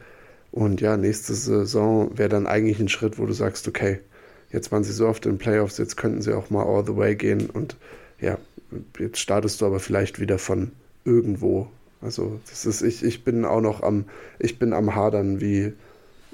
Und 0.52 0.80
ja, 0.80 0.96
nächste 0.96 1.32
Saison 1.32 2.18
wäre 2.18 2.28
dann 2.28 2.46
eigentlich 2.46 2.80
ein 2.80 2.88
Schritt, 2.88 3.18
wo 3.18 3.24
du 3.24 3.32
sagst, 3.32 3.68
okay, 3.68 4.00
jetzt 4.50 4.70
waren 4.72 4.84
sie 4.84 4.92
so 4.92 5.06
oft 5.06 5.24
in 5.24 5.38
Playoffs, 5.38 5.78
jetzt 5.78 5.96
könnten 5.96 6.20
sie 6.20 6.36
auch 6.36 6.50
mal 6.50 6.64
all 6.64 6.84
the 6.84 6.96
way 6.96 7.14
gehen 7.14 7.48
und 7.48 7.76
ja, 8.20 8.36
jetzt 8.98 9.18
startest 9.18 9.60
du 9.60 9.66
aber 9.66 9.80
vielleicht 9.80 10.20
wieder 10.20 10.38
von 10.38 10.72
irgendwo. 11.04 11.68
Also 12.00 12.40
das 12.48 12.66
ist, 12.66 12.82
ich, 12.82 13.02
ich 13.02 13.24
bin 13.24 13.44
auch 13.44 13.60
noch 13.60 13.82
am, 13.82 14.06
ich 14.38 14.58
bin 14.58 14.72
am 14.72 14.94
Hadern, 14.94 15.40
wie 15.40 15.72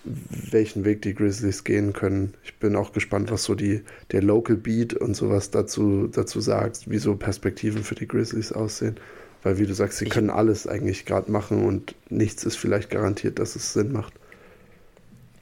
welchen 0.05 0.85
Weg 0.85 1.03
die 1.03 1.15
Grizzlies 1.15 1.65
gehen 1.65 1.93
können. 1.93 2.35
Ich 2.45 2.55
bin 2.55 2.77
auch 2.77 2.93
gespannt, 2.93 3.31
was 3.31 3.45
so 3.45 3.55
die, 3.55 3.83
der 4.13 4.23
Local 4.23 4.57
Beat 4.57 4.95
und 4.95 5.15
sowas 5.15 5.51
dazu, 5.51 6.07
dazu 6.07 6.41
sagst, 6.41 6.89
wie 6.89 6.99
so 6.99 7.17
Perspektiven 7.17 7.83
für 7.83 7.97
die 7.97 8.07
Grizzlies 8.07 8.53
aussehen. 8.53 8.97
Weil 9.43 9.59
wie 9.59 9.67
du 9.67 9.75
sagst, 9.75 9.99
sie 9.99 10.05
ich, 10.07 10.11
können 10.11 10.31
alles 10.31 10.67
eigentlich 10.67 11.05
gerade 11.07 11.31
machen 11.31 11.65
und 11.65 11.95
nichts 12.09 12.45
ist 12.45 12.57
vielleicht 12.57 12.91
garantiert, 12.91 13.39
dass 13.39 13.57
es 13.57 13.73
Sinn 13.73 13.93
macht. 13.93 14.13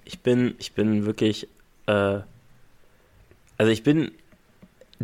Ich 0.07 0.21
bin, 0.21 0.55
ich 0.59 0.73
bin 0.73 1.05
wirklich, 1.05 1.49
äh, 1.87 2.21
also 3.59 3.71
ich 3.71 3.83
bin 3.83 4.13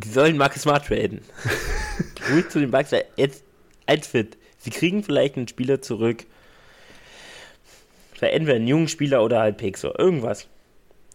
die 0.05 0.09
sollen 0.09 0.36
Marcus 0.36 0.62
Smart 0.62 0.86
traden. 0.86 1.20
Ruhig 2.30 2.48
zu 2.48 2.61
den 2.61 2.70
Bugs. 2.70 2.90
Jetzt 3.16 3.44
ein. 3.86 4.01
Sie 4.59 4.70
kriegen 4.70 5.03
vielleicht 5.03 5.36
einen 5.36 5.48
Spieler 5.48 5.80
zurück. 5.80 6.24
Entweder 8.20 8.57
einen 8.57 8.68
jungen 8.68 8.88
Spieler 8.88 9.24
oder 9.24 9.40
halt 9.40 9.57
Pixel. 9.57 9.94
Irgendwas. 9.96 10.46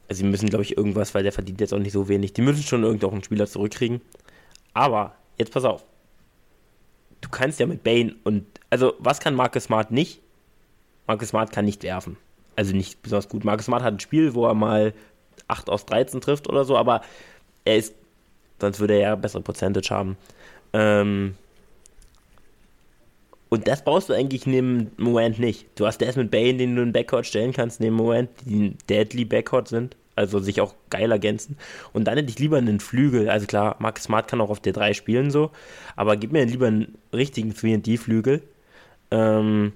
Also 0.08 0.22
sie 0.22 0.28
müssen, 0.28 0.50
glaube 0.50 0.64
ich, 0.64 0.78
irgendwas, 0.78 1.14
weil 1.14 1.24
der 1.24 1.32
verdient 1.32 1.62
jetzt 1.62 1.74
auch 1.74 1.80
nicht 1.80 1.92
so 1.94 2.08
wenig. 2.08 2.34
Die 2.34 2.42
müssen 2.42 2.64
schon 2.64 2.84
irgendeinen 2.84 3.24
Spieler 3.24 3.48
zurückkriegen. 3.48 4.02
Aber, 4.74 5.16
jetzt 5.38 5.52
pass 5.52 5.66
auf. 5.66 5.84
Du 7.22 7.30
kannst 7.30 7.60
ja 7.60 7.66
mit 7.66 7.84
Bane 7.84 8.16
und. 8.24 8.46
Also, 8.70 8.94
was 9.00 9.20
kann 9.20 9.36
Marcus 9.36 9.66
Smart 9.66 9.92
nicht? 9.92 10.22
Marcus 11.08 11.30
Smart 11.30 11.52
kann 11.52 11.66
nicht 11.66 11.84
werfen. 11.84 12.18
Also 12.56 12.76
nicht 12.76 13.02
besonders 13.02 13.30
gut. 13.30 13.44
Marcus 13.44 13.66
Smart 13.66 13.84
hat 13.84 13.94
ein 13.94 14.00
Spiel, 14.00 14.34
wo 14.34 14.46
er 14.48 14.54
mal 14.54 14.94
8 15.48 15.70
aus 15.70 15.86
13 15.86 16.22
trifft 16.22 16.48
oder 16.48 16.66
so, 16.66 16.78
aber 16.78 17.02
er 17.64 17.78
ist. 17.78 17.96
Sonst 18.60 18.80
würde 18.80 18.96
er 18.96 19.00
ja 19.00 19.16
bessere 19.16 19.42
Percentage 19.42 19.90
haben. 19.90 20.18
Ähm, 20.74 21.36
und 23.50 23.68
das 23.68 23.84
brauchst 23.84 24.10
du 24.10 24.14
eigentlich 24.14 24.46
neben 24.46 24.92
Moment 24.98 25.40
nicht. 25.40 25.68
Du 25.76 25.86
hast 25.86 26.02
Desmond 26.02 26.32
Bain, 26.32 26.58
den 26.58 26.76
du 26.76 26.82
in 26.82 26.92
Backcourt 26.92 27.26
stellen 27.26 27.54
kannst, 27.54 27.80
neben 27.80 27.96
Moment, 27.96 28.30
die 28.46 28.60
ein 28.60 28.78
Deadly 28.90 29.24
Backcourt 29.24 29.68
sind, 29.68 29.96
also 30.16 30.40
sich 30.40 30.62
auch 30.62 30.74
geil 30.90 31.12
ergänzen. 31.12 31.58
Und 31.94 32.06
dann 32.06 32.18
hätte 32.18 32.30
ich 32.30 32.40
lieber 32.40 32.58
einen 32.58 32.80
Flügel. 32.80 33.30
Also 33.30 33.46
klar, 33.46 33.76
Mark 33.80 34.00
Smart 34.00 34.28
kann 34.28 34.42
auch 34.42 34.50
auf 34.50 34.60
der 34.60 34.74
3 34.74 34.94
spielen 34.94 35.32
so, 35.32 35.52
aber 35.96 36.18
gib 36.18 36.32
mir 36.32 36.46
lieber 36.46 36.68
einen 36.68 36.98
richtigen 37.14 37.54
3D-Flügel, 37.54 38.42
ähm, 39.12 39.74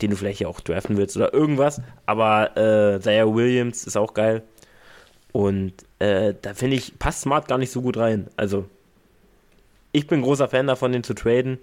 den 0.00 0.10
du 0.10 0.16
vielleicht 0.16 0.40
ja 0.40 0.48
auch 0.48 0.60
draften 0.60 0.96
willst 0.96 1.16
oder 1.16 1.32
irgendwas. 1.32 1.80
Aber 2.06 2.56
äh, 2.56 3.00
Zaya 3.00 3.26
Williams 3.34 3.84
ist 3.86 3.96
auch 3.96 4.14
geil. 4.14 4.42
Und 5.32 5.72
äh, 5.98 6.34
da 6.40 6.54
finde 6.54 6.76
ich, 6.76 6.98
passt 6.98 7.22
Smart 7.22 7.48
gar 7.48 7.58
nicht 7.58 7.70
so 7.70 7.82
gut 7.82 7.96
rein. 7.96 8.28
Also 8.36 8.66
ich 9.92 10.06
bin 10.06 10.22
großer 10.22 10.48
Fan 10.48 10.66
davon, 10.66 10.92
den 10.92 11.04
zu 11.04 11.14
traden. 11.14 11.58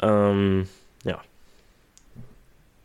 Ähm, 0.00 0.68
ja. 1.04 1.20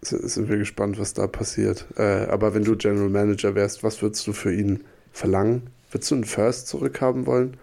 Sind 0.02 0.50
wir 0.50 0.58
gespannt, 0.58 1.00
was 1.00 1.14
da 1.14 1.28
passiert. 1.28 1.86
Äh, 1.98 2.26
aber 2.26 2.54
wenn 2.54 2.64
du 2.64 2.76
General 2.76 3.10
Manager 3.10 3.54
wärst, 3.56 3.84
was 3.84 4.02
würdest 4.02 4.26
du 4.26 4.34
für 4.34 4.54
ihn 4.54 4.84
verlangen? 5.12 5.68
Würdest 5.92 6.12
du 6.12 6.16
einen 6.16 6.24
First 6.24 6.68
zurückhaben 6.68 7.26
wollen? 7.26 7.58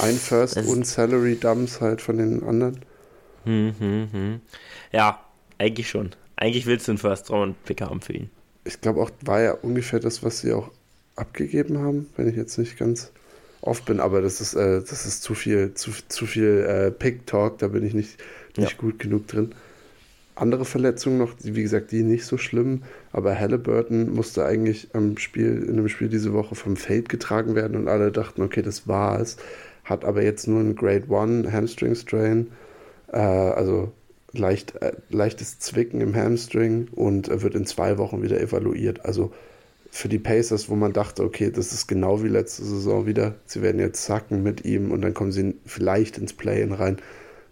Ein 0.00 0.16
First 0.16 0.56
das 0.56 0.66
und 0.66 0.86
Salary 0.86 1.36
Dumps 1.36 1.80
halt 1.80 2.02
von 2.02 2.18
den 2.18 2.42
anderen? 2.42 2.80
Hm, 3.44 3.74
hm, 3.78 4.08
hm. 4.12 4.40
Ja, 4.92 5.24
eigentlich 5.58 5.88
schon. 5.88 6.10
Eigentlich 6.34 6.66
willst 6.66 6.88
du 6.88 6.92
einen 6.92 6.98
First 6.98 7.30
Round 7.30 7.62
Pick 7.64 7.80
haben 7.80 8.00
für 8.00 8.12
ihn. 8.12 8.30
Ich 8.64 8.80
glaube 8.80 9.00
auch, 9.00 9.10
war 9.22 9.40
ja 9.40 9.52
ungefähr 9.52 10.00
das, 10.00 10.22
was 10.22 10.40
sie 10.40 10.52
auch 10.52 10.70
abgegeben 11.16 11.78
haben, 11.78 12.08
wenn 12.16 12.28
ich 12.28 12.36
jetzt 12.36 12.58
nicht 12.58 12.78
ganz 12.78 13.10
oft 13.60 13.84
bin, 13.86 14.00
aber 14.00 14.22
das 14.22 14.40
ist, 14.40 14.54
äh, 14.54 14.80
das 14.80 15.06
ist 15.06 15.22
zu 15.22 15.34
viel, 15.34 15.74
zu, 15.74 15.90
zu 16.08 16.26
viel 16.26 16.64
äh, 16.68 16.90
Pick-Talk, 16.90 17.58
da 17.58 17.68
bin 17.68 17.84
ich 17.84 17.94
nicht, 17.94 18.18
nicht 18.56 18.72
ja. 18.72 18.78
gut 18.78 18.98
genug 18.98 19.26
drin. 19.26 19.54
Andere 20.34 20.66
Verletzungen 20.66 21.16
noch, 21.16 21.34
wie 21.42 21.62
gesagt, 21.62 21.92
die 21.92 22.02
nicht 22.02 22.26
so 22.26 22.36
schlimm, 22.36 22.82
aber 23.10 23.38
Halliburton 23.38 24.12
musste 24.12 24.44
eigentlich 24.44 24.88
am 24.92 25.16
Spiel, 25.16 25.62
in 25.62 25.70
einem 25.70 25.88
Spiel 25.88 26.08
diese 26.08 26.34
Woche 26.34 26.54
vom 26.54 26.76
Fade 26.76 27.04
getragen 27.04 27.54
werden 27.54 27.76
und 27.76 27.88
alle 27.88 28.12
dachten, 28.12 28.42
okay, 28.42 28.60
das 28.60 28.86
war 28.86 29.18
es. 29.18 29.38
Hat 29.84 30.04
aber 30.04 30.22
jetzt 30.22 30.46
nur 30.46 30.60
ein 30.60 30.76
Grade 30.76 31.06
1 31.10 31.50
Hamstring 31.50 31.94
Strain, 31.94 32.48
äh, 33.10 33.16
also 33.18 33.92
leicht, 34.32 34.76
äh, 34.82 34.92
leichtes 35.08 35.58
Zwicken 35.58 36.02
im 36.02 36.14
Hamstring 36.14 36.88
und 36.92 37.28
wird 37.42 37.54
in 37.54 37.64
zwei 37.64 37.96
Wochen 37.96 38.22
wieder 38.22 38.38
evaluiert. 38.38 39.06
Also 39.06 39.32
für 39.96 40.08
die 40.08 40.18
Pacers, 40.18 40.68
wo 40.68 40.76
man 40.76 40.92
dachte, 40.92 41.24
okay, 41.24 41.50
das 41.50 41.72
ist 41.72 41.86
genau 41.86 42.22
wie 42.22 42.28
letzte 42.28 42.64
Saison 42.64 43.06
wieder. 43.06 43.34
Sie 43.46 43.62
werden 43.62 43.80
jetzt 43.80 44.04
sacken 44.04 44.42
mit 44.42 44.64
ihm 44.66 44.90
und 44.90 45.00
dann 45.00 45.14
kommen 45.14 45.32
sie 45.32 45.54
vielleicht 45.64 46.18
ins 46.18 46.34
Play-in 46.34 46.72
rein. 46.72 46.98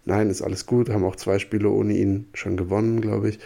Nein, 0.05 0.29
ist 0.29 0.43
alles 0.43 0.67
gut, 0.67 0.89
haben 0.89 1.05
auch 1.05 1.15
zwei 1.15 1.39
Spiele 1.39 1.69
ohne 1.69 1.93
ihn 1.93 2.27
schon 2.35 2.55
gewonnen, 2.55 3.01
glaube 3.01 3.29
ich. 3.29 3.39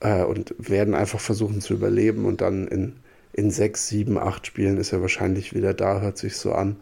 Äh, 0.00 0.24
und 0.24 0.54
werden 0.58 0.94
einfach 0.94 1.20
versuchen 1.20 1.60
zu 1.60 1.74
überleben 1.74 2.24
und 2.24 2.40
dann 2.40 2.66
in, 2.66 2.96
in 3.32 3.52
sechs, 3.52 3.86
sieben, 3.86 4.18
acht 4.18 4.44
Spielen 4.44 4.76
ist 4.76 4.92
er 4.92 5.00
wahrscheinlich 5.00 5.54
wieder 5.54 5.72
da, 5.72 6.00
hört 6.00 6.18
sich 6.18 6.36
so 6.36 6.52
an. 6.52 6.76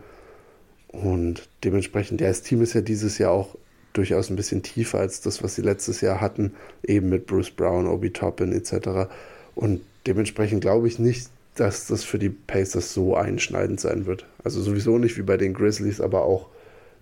Und 0.89 1.47
dementsprechend, 1.63 2.23
das 2.23 2.41
Team 2.41 2.63
ist 2.63 2.73
ja 2.73 2.81
dieses 2.81 3.19
Jahr 3.19 3.33
auch 3.33 3.57
durchaus 3.93 4.31
ein 4.31 4.37
bisschen 4.37 4.63
tiefer 4.63 4.99
als 4.99 5.21
das, 5.21 5.43
was 5.43 5.57
sie 5.57 5.63
letztes 5.63 6.01
Jahr 6.01 6.23
hatten, 6.23 6.55
eben 6.83 7.11
mit 7.11 7.27
Bruce 7.27 7.51
Brown, 7.51 7.87
Obi 7.87 8.11
Toppin 8.13 8.53
etc. 8.53 9.11
Und 9.55 9.83
dementsprechend 10.07 10.63
glaube 10.63 10.89
ich 10.89 10.99
nicht, 10.99 11.29
dass 11.55 11.87
das 11.87 12.05
für 12.05 12.19
die 12.19 12.31
Pacers 12.31 12.95
so 12.95 13.17
einschneidend 13.17 13.81
sein 13.81 14.07
wird. 14.07 14.27
Also 14.45 14.63
sowieso 14.63 14.99
nicht 14.99 15.17
wie 15.19 15.23
bei 15.23 15.37
den 15.37 15.55
Grizzlies, 15.55 16.01
aber 16.01 16.25
auch 16.25 16.49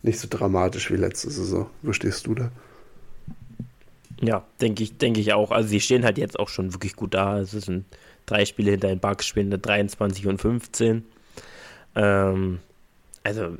nicht 0.03 0.19
so 0.19 0.29
dramatisch 0.31 0.91
wie 0.91 0.97
letzte 0.97 1.31
Saison. 1.31 1.69
Wo 1.83 1.93
stehst 1.93 2.27
du 2.27 2.35
da? 2.35 2.51
Ja, 4.21 4.45
denke 4.61 4.83
ich, 4.83 4.97
denke 4.99 5.21
ich 5.21 5.33
auch. 5.33 5.51
Also 5.51 5.69
sie 5.69 5.81
stehen 5.81 6.05
halt 6.05 6.19
jetzt 6.19 6.39
auch 6.39 6.49
schon 6.49 6.73
wirklich 6.75 6.97
gut 6.97 7.15
da. 7.15 7.41
Es 7.41 7.53
sind 7.53 7.85
drei 8.27 8.45
Spiele 8.45 8.73
hinter 8.73 8.89
den 8.89 9.01
Bucks, 9.01 9.27
spielen 9.27 9.51
23 9.51 10.27
und 10.27 10.41
15. 10.41 11.05
Ähm, 11.95 12.59
also, 13.23 13.57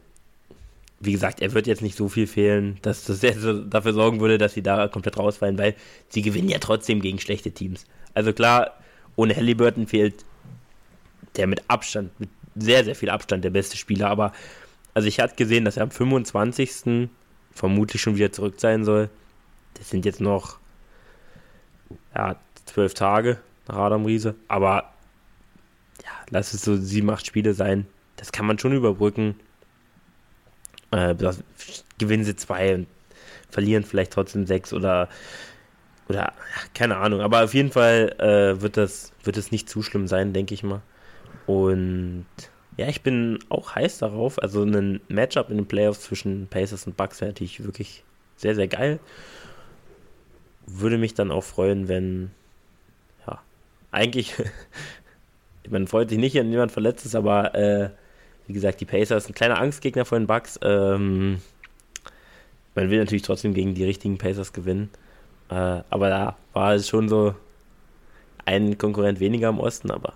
wie 1.01 1.13
gesagt, 1.13 1.41
er 1.41 1.53
wird 1.53 1.67
jetzt 1.67 1.83
nicht 1.83 1.97
so 1.97 2.09
viel 2.09 2.27
fehlen, 2.27 2.79
dass 2.83 3.05
das 3.05 3.21
dafür 3.21 3.93
sorgen 3.93 4.21
würde, 4.21 4.39
dass 4.39 4.55
sie 4.55 4.63
da 4.63 4.89
komplett 4.89 5.17
rausfallen, 5.19 5.59
weil 5.59 5.75
sie 6.09 6.23
gewinnen 6.23 6.49
ja 6.49 6.59
trotzdem 6.59 7.01
gegen 7.01 7.21
schlechte 7.21 7.53
Teams. 7.53 7.85
Also 8.15 8.33
klar, 8.33 8.73
ohne 9.15 9.37
Halliburton 9.37 9.87
fehlt 9.87 10.25
der 11.39 11.47
mit 11.47 11.63
Abstand, 11.69 12.19
mit 12.21 12.29
sehr, 12.55 12.85
sehr 12.85 12.95
viel 12.95 13.11
Abstand 13.11 13.45
der 13.45 13.51
beste 13.51 13.77
Spieler. 13.77 14.11
Aber 14.11 14.33
also 14.93 15.09
ich 15.09 15.21
hatte 15.21 15.37
gesehen, 15.37 15.65
dass 15.65 15.77
er 15.77 15.85
am 15.85 15.91
25. 15.91 17.09
vermutlich 17.53 18.03
schon 18.03 18.17
wieder 18.17 18.33
zurück 18.33 18.57
sein 18.59 18.85
soll. 18.85 19.09
Das 19.75 19.89
sind 19.91 20.05
jetzt 20.05 20.21
noch 20.21 20.59
ja, 22.15 22.37
zwölf 22.67 22.95
Tage 22.95 23.39
nach 23.69 23.77
Adam 23.77 24.05
Riese. 24.05 24.35
Aber 24.49 24.93
ja, 26.05 26.11
lass 26.31 26.53
es 26.53 26.63
so 26.63 26.77
sieben, 26.77 27.11
acht 27.11 27.27
Spiele 27.27 27.55
sein. 27.55 27.87
Das 28.17 28.33
kann 28.33 28.47
man 28.47 28.59
schon 28.59 28.73
überbrücken. 28.73 29.37
Äh, 30.91 31.15
gewinnen 31.99 32.25
sie 32.25 32.35
zwei 32.35 32.75
und 32.75 32.87
verlieren 33.51 33.85
vielleicht 33.85 34.13
trotzdem 34.13 34.47
sechs 34.47 34.73
oder 34.73 35.09
oder 36.09 36.33
keine 36.75 36.97
Ahnung. 36.97 37.21
Aber 37.21 37.45
auf 37.45 37.55
jeden 37.55 37.71
Fall 37.71 38.15
äh, 38.19 38.61
wird 38.61 38.77
das 38.77 39.13
wird 39.23 39.37
es 39.37 39.53
nicht 39.53 39.69
zu 39.69 39.83
schlimm 39.83 40.09
sein, 40.09 40.33
denke 40.33 40.55
ich 40.55 40.63
mal. 40.63 40.81
Und 41.49 42.27
ja, 42.77 42.89
ich 42.89 43.01
bin 43.01 43.39
auch 43.49 43.75
heiß 43.75 43.99
darauf. 43.99 44.41
Also 44.41 44.65
ein 44.65 45.01
Matchup 45.09 45.49
in 45.49 45.57
den 45.57 45.67
Playoffs 45.67 46.03
zwischen 46.03 46.47
Pacers 46.47 46.87
und 46.87 46.99
Bucks 46.99 47.23
wäre 47.23 47.31
natürlich 47.31 47.65
wirklich 47.65 48.05
sehr, 48.37 48.55
sehr 48.55 48.69
geil. 48.69 49.01
Würde 50.67 50.99
mich 50.99 51.15
dann 51.15 51.31
auch 51.31 51.43
freuen, 51.43 51.89
wenn, 51.89 52.31
ja, 53.27 53.41
eigentlich, 53.93 54.35
man 55.71 55.87
freut 55.87 56.11
sich 56.11 56.19
nicht, 56.19 56.35
wenn 56.35 56.53
jemand 56.53 56.71
verletzt 56.71 57.07
ist, 57.07 57.15
aber 57.15 57.55
äh, 57.55 57.89
wie 58.47 58.53
gesagt, 58.53 58.83
die 58.83 58.85
Pacers 58.85 59.25
sind 59.25 59.33
ein 59.33 59.35
kleiner 59.35 59.59
Angstgegner 59.59 60.05
vor 60.05 60.19
den 60.19 60.27
Bucks. 60.27 60.61
Ähm, 60.63 61.41
man 62.75 62.91
will 62.91 62.99
natürlich 62.99 63.23
trotzdem 63.23 63.55
gegen 63.55 63.75
die 63.75 63.85
richtigen 63.85 64.19
Pacers 64.19 64.53
gewinnen. 64.53 64.91
Äh, 65.49 65.81
aber 65.89 66.11
da 66.11 66.37
war 66.53 66.75
es 66.75 66.87
schon 66.87 67.09
so 67.09 67.35
ein 68.45 68.77
Konkurrent 68.77 69.19
weniger 69.19 69.49
im 69.49 69.61
Osten, 69.61 69.91
aber 69.91 70.13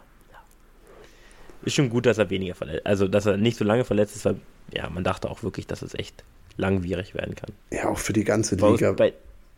ist 1.65 1.75
schon 1.75 1.91
gut, 1.91 2.07
dass 2.07 2.19
er 2.19 2.31
weniger 2.31 2.55
verletzt, 2.55 2.87
also 2.87 3.09
dass 3.09 3.27
er 3.27 3.37
nicht 3.37 3.57
so 3.57 3.65
lange 3.65 3.85
verletzt 3.85 4.17
ist, 4.17 4.25
weil 4.25 4.37
ja, 4.73 4.89
man 4.91 5.05
dachte 5.05 5.31
auch 5.31 5.43
wirklich, 5.43 5.67
dass 5.67 5.83
es 5.83 5.95
echt 5.95 6.25
langwierig 6.57 7.15
werden 7.15 7.35
kann. 7.35 7.51
Ja, 7.71 7.89
auch 7.89 7.99
für 7.99 8.13
die 8.13 8.25
ganze 8.25 8.57
Liga. 8.57 8.93
Bei, 8.93 9.13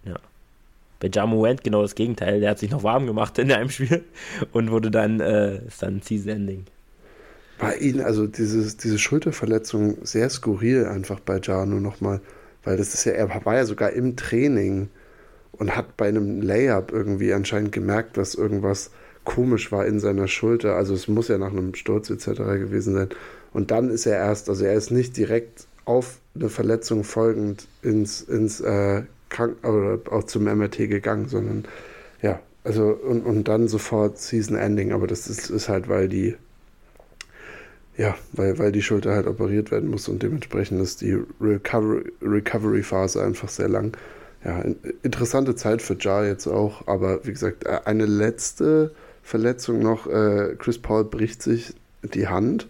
ja. 0.05 0.16
Bei 1.00 1.09
Jammuent 1.12 1.64
genau 1.64 1.82
das 1.82 1.94
Gegenteil. 1.94 2.40
Der 2.40 2.50
hat 2.50 2.59
sich 2.59 2.70
noch 2.70 2.82
warm 2.82 3.07
gemacht 3.07 3.38
in 3.38 3.50
einem 3.52 3.70
Spiel 3.70 4.05
und 4.52 4.70
wurde 4.70 4.90
dann, 4.90 5.20
äh, 5.20 5.66
ist 5.66 5.82
dann 5.82 6.00
Season 6.02 6.30
Ending. 6.30 6.64
Bei 7.59 7.76
ihm, 7.76 8.00
also 8.00 8.26
dieses, 8.26 8.76
diese 8.76 8.98
Schulterverletzung 8.98 10.05
sehr 10.05 10.28
skurril 10.28 10.86
einfach 10.86 11.20
bei 11.20 11.40
Janu 11.40 11.78
nochmal, 11.78 12.20
weil 12.64 12.76
das 12.76 12.94
ist 12.94 13.05
ja, 13.05 13.12
er 13.12 13.44
war 13.44 13.55
ja 13.55 13.64
sogar 13.64 13.90
im 13.90 14.16
Training 14.16 14.88
und 15.52 15.76
hat 15.76 15.96
bei 15.96 16.09
einem 16.09 16.42
Layup 16.42 16.90
irgendwie 16.90 17.32
anscheinend 17.32 17.70
gemerkt, 17.70 18.16
dass 18.16 18.34
irgendwas 18.34 18.90
komisch 19.25 19.72
war 19.72 19.87
in 19.87 20.01
seiner 20.01 20.29
Schulter. 20.29 20.77
Also 20.77 20.95
es 20.95 21.09
muss 21.09 21.29
ja 21.29 21.39
nach 21.39 21.51
einem 21.51 21.75
Sturz 21.75 22.11
etc. 22.11 22.27
gewesen 22.37 22.95
sein. 22.95 23.09
Und 23.53 23.70
dann 23.70 23.91
ist 23.91 24.07
er 24.07 24.18
erst, 24.18 24.49
also 24.49 24.64
er 24.64 24.75
ist 24.75 24.91
nicht 24.91 25.16
direkt 25.16 25.66
auf 25.85 26.18
eine 26.35 26.49
Verletzung 26.49 27.05
folgend 27.05 27.66
ins, 27.83 28.22
ins 28.22 28.61
äh, 28.61 29.03
Krank 29.29 29.57
oder 29.62 29.99
auch 30.11 30.25
zum 30.25 30.45
MRT 30.45 30.89
gegangen, 30.89 31.29
sondern 31.29 31.64
ja, 32.22 32.41
also 32.64 32.89
und, 32.89 33.25
und 33.25 33.49
dann 33.49 33.68
sofort 33.68 34.18
Season 34.18 34.57
Ending. 34.57 34.93
Aber 34.93 35.07
das 35.07 35.29
ist, 35.29 35.51
ist 35.51 35.68
halt, 35.68 35.89
weil 35.89 36.09
die 36.09 36.37
ja, 37.97 38.16
weil, 38.33 38.59
weil 38.59 38.72
die 38.72 38.83
Schulter 38.83 39.12
halt 39.12 39.27
operiert 39.27 39.70
werden 39.70 39.89
muss 39.89 40.09
und 40.09 40.22
dementsprechend 40.22 40.81
ist 40.81 41.01
die 41.01 41.16
Recovery-Phase 41.41 43.18
Recovery 43.20 43.27
einfach 43.27 43.49
sehr 43.49 43.68
lang. 43.68 43.97
Ja, 44.45 44.62
interessante 45.03 45.55
Zeit 45.55 45.81
für 45.81 45.97
Jar 45.99 46.27
jetzt 46.27 46.47
auch, 46.47 46.87
aber 46.87 47.25
wie 47.25 47.33
gesagt, 47.33 47.64
äh, 47.64 47.81
eine 47.85 48.05
letzte 48.05 48.91
Verletzung 49.25 49.81
noch. 49.81 50.07
Äh, 50.07 50.55
Chris 50.59 50.79
Paul 50.79 51.05
bricht 51.05 51.43
sich 51.43 51.75
die 52.03 52.29
Hand. 52.29 52.68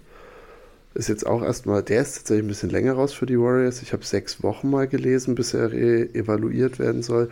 Ist 0.94 1.08
jetzt 1.08 1.26
auch 1.26 1.42
erstmal, 1.42 1.82
der 1.82 2.02
ist 2.02 2.16
tatsächlich 2.16 2.44
ein 2.44 2.48
bisschen 2.48 2.70
länger 2.70 2.92
raus 2.94 3.12
für 3.12 3.26
die 3.26 3.38
Warriors. 3.38 3.82
Ich 3.82 3.92
habe 3.92 4.04
sechs 4.04 4.42
Wochen 4.44 4.70
mal 4.70 4.86
gelesen, 4.86 5.34
bis 5.34 5.52
er 5.52 5.72
evaluiert 5.72 6.78
werden 6.78 7.02
soll. 7.02 7.30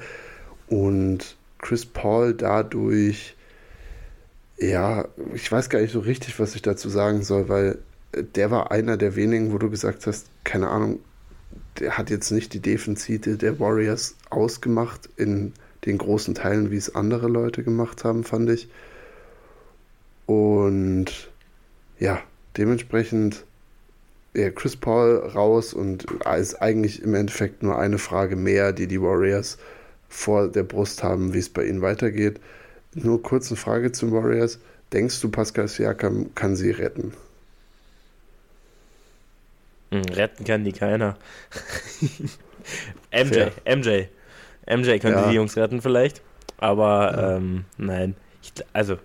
Und 0.68 1.36
Chris 1.60 1.86
Paul 1.86 2.34
dadurch, 2.34 3.36
Ja, 4.58 5.08
ich 5.34 5.50
weiß 5.50 5.70
gar 5.70 5.80
nicht 5.80 5.92
so 5.92 6.00
richtig, 6.00 6.38
was 6.38 6.54
ich 6.54 6.62
dazu 6.62 6.88
sagen 6.88 7.22
soll, 7.22 7.48
weil 7.48 7.78
äh, 8.12 8.22
der 8.24 8.50
war 8.50 8.70
einer 8.70 8.96
der 8.96 9.16
wenigen, 9.16 9.52
wo 9.52 9.58
du 9.58 9.70
gesagt 9.70 10.06
hast, 10.06 10.26
keine 10.44 10.68
Ahnung, 10.68 11.00
der 11.80 11.96
hat 11.98 12.10
jetzt 12.10 12.30
nicht 12.30 12.52
die 12.54 12.60
Defensive 12.60 13.36
der 13.36 13.60
Warriors 13.60 14.16
ausgemacht 14.30 15.08
in 15.16 15.52
den 15.86 15.98
großen 15.98 16.34
Teilen, 16.34 16.70
wie 16.70 16.76
es 16.76 16.94
andere 16.94 17.28
Leute 17.28 17.62
gemacht 17.64 18.04
haben, 18.04 18.24
fand 18.24 18.50
ich. 18.50 18.68
Und 20.26 21.30
ja, 21.98 22.22
dementsprechend 22.56 23.44
ja, 24.34 24.50
Chris 24.50 24.76
Paul 24.76 25.18
raus 25.34 25.74
und 25.74 26.06
ist 26.38 26.54
eigentlich 26.62 27.02
im 27.02 27.14
Endeffekt 27.14 27.62
nur 27.62 27.78
eine 27.78 27.98
Frage 27.98 28.36
mehr, 28.36 28.72
die 28.72 28.86
die 28.86 29.00
Warriors 29.00 29.58
vor 30.08 30.48
der 30.48 30.62
Brust 30.62 31.02
haben, 31.02 31.34
wie 31.34 31.38
es 31.38 31.48
bei 31.48 31.64
ihnen 31.64 31.82
weitergeht. 31.82 32.40
Nur 32.94 33.22
kurze 33.22 33.56
Frage 33.56 33.92
zum 33.92 34.12
Warriors. 34.12 34.58
Denkst 34.92 35.20
du, 35.20 35.30
Pascal 35.30 35.68
Siakam 35.68 36.34
kann 36.34 36.56
sie 36.56 36.70
retten? 36.70 37.14
Hm, 39.90 40.02
retten 40.02 40.44
kann 40.44 40.64
die 40.64 40.72
keiner. 40.72 41.16
MJ, 43.10 43.32
Fair. 43.32 43.52
MJ. 43.64 44.04
MJ 44.66 44.98
könnte 44.98 45.20
ja. 45.20 45.28
die 45.28 45.34
Jungs 45.34 45.56
retten 45.56 45.80
vielleicht. 45.80 46.22
Aber 46.58 47.12
ja. 47.12 47.36
ähm, 47.36 47.64
nein. 47.78 48.14
Ich, 48.42 48.52
also, 48.72 48.98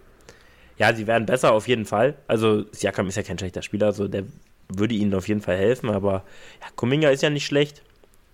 ja, 0.78 0.94
sie 0.94 1.08
werden 1.08 1.26
besser 1.26 1.54
auf 1.54 1.68
jeden 1.68 1.86
Fall. 1.86 2.16
Also, 2.28 2.66
Siakam 2.72 3.08
ist 3.08 3.16
ja 3.16 3.24
kein 3.24 3.38
schlechter 3.38 3.62
Spieler, 3.62 3.88
also 3.88 4.08
der 4.08 4.24
würde 4.70 4.96
ihnen 4.96 5.14
auf 5.14 5.28
jeden 5.28 5.42
Fall 5.42 5.58
helfen. 5.58 5.90
Aber 5.90 6.24
ja, 6.62 6.68
Kuminga 6.76 7.10
ist 7.10 7.24
ja 7.24 7.30
nicht 7.30 7.46
schlecht. 7.46 7.84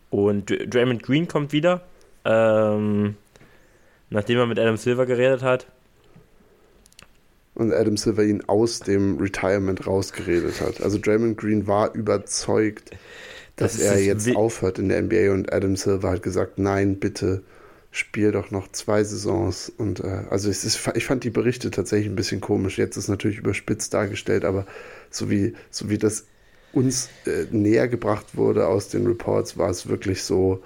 Und 0.10 0.50
Draymond 0.50 1.04
Green 1.04 1.28
kommt 1.28 1.54
wieder. 1.54 1.82
Ähm, 2.26 3.16
nachdem 4.10 4.38
er 4.38 4.46
mit 4.46 4.60
Adam 4.60 4.78
Silver 4.78 5.06
geredet 5.06 5.42
hat 5.42 5.68
und 7.56 7.74
Adam 7.74 7.98
Silver 7.98 8.24
ihn 8.24 8.44
aus 8.48 8.80
dem 8.80 9.18
Retirement 9.18 9.86
rausgeredet 9.86 10.62
hat. 10.62 10.82
Also 10.82 10.98
Draymond 10.98 11.38
Green 11.38 11.68
war 11.68 11.94
überzeugt, 11.94 12.92
dass 13.56 13.74
das 13.74 13.82
er 13.82 14.00
jetzt 14.04 14.36
aufhört 14.36 14.80
in 14.80 14.90
der 14.90 15.02
NBA 15.02 15.32
und 15.32 15.54
Adam 15.54 15.76
Silver 15.76 16.12
hat 16.12 16.24
gesagt, 16.24 16.58
nein, 16.58 17.00
bitte 17.00 17.44
spiel 17.94 18.32
doch 18.32 18.50
noch 18.50 18.72
zwei 18.72 19.04
Saisons. 19.04 19.72
Und 19.78 20.00
äh, 20.02 20.24
also 20.30 20.50
ist, 20.50 20.66
ich 20.96 21.06
fand 21.06 21.24
die 21.24 21.30
Berichte 21.30 21.72
tatsächlich 21.72 22.10
ein 22.10 22.16
bisschen 22.16 22.42
komisch. 22.42 22.78
Jetzt 22.78 22.98
ist 22.98 23.08
natürlich 23.08 23.38
überspitzt 23.38 23.94
dargestellt, 23.94 24.46
aber 24.46 24.66
so 25.12 25.30
wie, 25.30 25.54
so 25.70 25.90
wie 25.90 26.00
das 26.00 26.26
uns 26.74 27.10
äh, 27.28 27.46
näher 27.52 27.88
gebracht 27.88 28.36
wurde 28.36 28.68
aus 28.68 28.90
den 28.90 29.06
Reports, 29.06 29.60
war 29.60 29.70
es 29.70 29.88
wirklich 29.88 30.24
so 30.24 30.64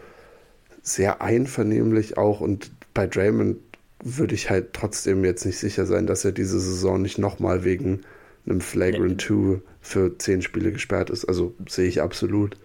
sehr 0.82 1.21
einvernehmlich 1.21 2.17
auch. 2.17 2.39
Und 2.39 2.71
bei 2.93 3.07
Draymond 3.07 3.57
würde 4.01 4.34
ich 4.34 4.49
halt 4.49 4.71
trotzdem 4.71 5.25
jetzt 5.25 5.45
nicht 5.45 5.57
sicher 5.57 5.86
sein, 5.86 6.07
dass 6.07 6.23
er 6.23 6.32
diese 6.32 6.59
Saison 6.61 7.01
nicht 7.01 7.17
nochmal 7.17 7.65
wegen 7.65 8.01
einem 8.45 8.61
Flagrant 8.61 9.21
2 9.21 9.59
für 9.82 10.17
zehn 10.17 10.41
Spiele 10.41 10.71
gesperrt 10.71 11.09
ist. 11.09 11.25
Also 11.25 11.53
sehe 11.67 11.89
ich 11.89 12.01
absolut. 12.01 12.55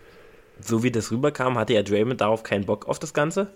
So 0.60 0.84
wie 0.84 0.92
das 0.92 1.10
rüberkam, 1.10 1.58
hatte 1.58 1.74
ja 1.74 1.82
Draymond 1.82 2.20
darauf 2.20 2.44
keinen 2.44 2.66
Bock 2.66 2.86
auf 2.86 3.00
das 3.00 3.12
Ganze. 3.12 3.50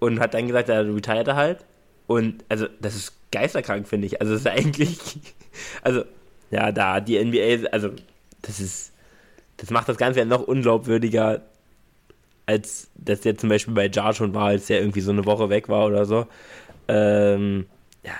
Und 0.00 0.20
hat 0.20 0.34
dann 0.34 0.46
gesagt, 0.46 0.68
er 0.68 0.94
retired 0.94 1.28
halt. 1.28 1.64
Und 2.06 2.44
also, 2.48 2.66
das 2.80 2.94
ist 2.94 3.12
geisterkrank, 3.32 3.88
finde 3.88 4.06
ich. 4.06 4.20
Also, 4.20 4.32
das 4.32 4.42
ist 4.42 4.46
eigentlich. 4.46 4.98
Also, 5.82 6.04
ja, 6.52 6.70
da 6.70 7.00
die 7.00 7.18
NBA, 7.18 7.68
also, 7.72 7.90
das 8.42 8.60
ist. 8.60 8.92
Das 9.56 9.70
macht 9.70 9.88
das 9.88 9.96
Ganze 9.96 10.20
ja 10.20 10.24
noch 10.24 10.42
unglaubwürdiger, 10.42 11.42
als 12.46 12.88
das 12.94 13.24
jetzt 13.24 13.40
zum 13.40 13.48
Beispiel 13.48 13.74
bei 13.74 13.88
Jar 13.88 14.14
schon 14.14 14.34
war, 14.34 14.46
als 14.46 14.68
der 14.68 14.78
irgendwie 14.78 15.00
so 15.00 15.10
eine 15.10 15.24
Woche 15.24 15.50
weg 15.50 15.68
war 15.68 15.84
oder 15.84 16.04
so. 16.04 16.28
Ähm, 16.86 17.66
ja, 18.04 18.12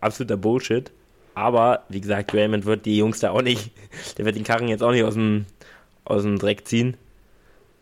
absoluter 0.00 0.36
Bullshit. 0.36 0.92
Aber, 1.34 1.82
wie 1.88 2.00
gesagt, 2.00 2.32
Raymond 2.32 2.64
wird 2.64 2.86
die 2.86 2.96
Jungs 2.96 3.18
da 3.20 3.30
auch 3.30 3.42
nicht, 3.42 3.72
der 4.18 4.24
wird 4.24 4.36
den 4.36 4.44
Karren 4.44 4.68
jetzt 4.68 4.82
auch 4.82 4.92
nicht 4.92 5.04
aus 5.04 5.14
dem, 5.14 5.46
aus 6.04 6.22
dem 6.22 6.38
Dreck 6.38 6.66
ziehen, 6.68 6.96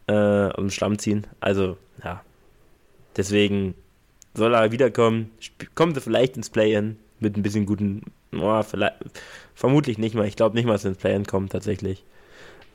äh, 0.07 0.13
aus 0.15 0.57
dem 0.57 0.71
Schlamm 0.71 0.99
ziehen. 0.99 1.27
Also, 1.41 1.77
ja. 2.03 2.23
Deswegen 3.17 3.75
soll 4.35 4.55
er 4.55 4.73
wiederkommen, 4.73 5.31
kommt 5.75 5.97
er 5.97 6.03
vielleicht 6.03 6.37
ins 6.37 6.51
Play-In 6.51 6.97
mit 7.21 7.37
ein 7.37 7.43
bisschen 7.43 7.67
guten, 7.67 8.03
oh, 8.33 8.63
vielleicht, 8.63 8.97
vermutlich 9.55 9.99
nicht 9.99 10.15
mal, 10.15 10.27
ich 10.27 10.37
glaube 10.37 10.57
nicht 10.57 10.65
mal, 10.65 10.73
dass 10.73 10.85
er 10.85 10.91
ins 10.91 10.99
Play-In 10.99 11.27
kommt 11.27 11.53
tatsächlich. 11.53 12.05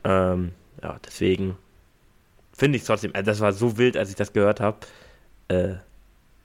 Ähm, 0.04 0.52
ja, 0.82 0.98
deswegen 1.06 1.58
finde 2.54 2.78
ich 2.78 2.84
trotzdem, 2.84 3.12
also 3.14 3.26
das 3.26 3.40
war 3.40 3.54
so 3.54 3.78
wild, 3.78 3.98
als 3.98 4.10
ich 4.10 4.16
das 4.16 4.34
gehört 4.34 4.60
habe. 4.60 4.78
Äh, 5.48 5.76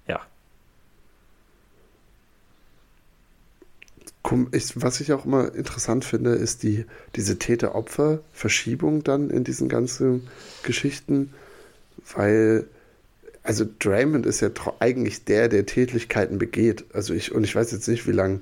ja. 0.06 0.20
Was 4.76 5.00
ich 5.00 5.12
auch 5.12 5.24
immer 5.26 5.54
interessant 5.54 6.04
finde, 6.04 6.30
ist 6.30 6.62
die, 6.62 6.86
diese 7.16 7.38
Täter-Opfer-Verschiebung 7.38 9.04
dann 9.04 9.30
in 9.30 9.44
diesen 9.44 9.68
ganzen 9.68 10.28
Geschichten, 10.62 11.34
weil, 12.14 12.66
also 13.42 13.64
Draymond 13.78 14.26
ist 14.26 14.40
ja 14.40 14.50
eigentlich 14.78 15.24
der, 15.24 15.48
der 15.48 15.66
Tätlichkeiten 15.66 16.38
begeht. 16.38 16.84
Also 16.92 17.14
ich, 17.14 17.32
und 17.32 17.44
ich 17.44 17.54
weiß 17.54 17.72
jetzt 17.72 17.88
nicht, 17.88 18.06
wie 18.06 18.12
lange 18.12 18.40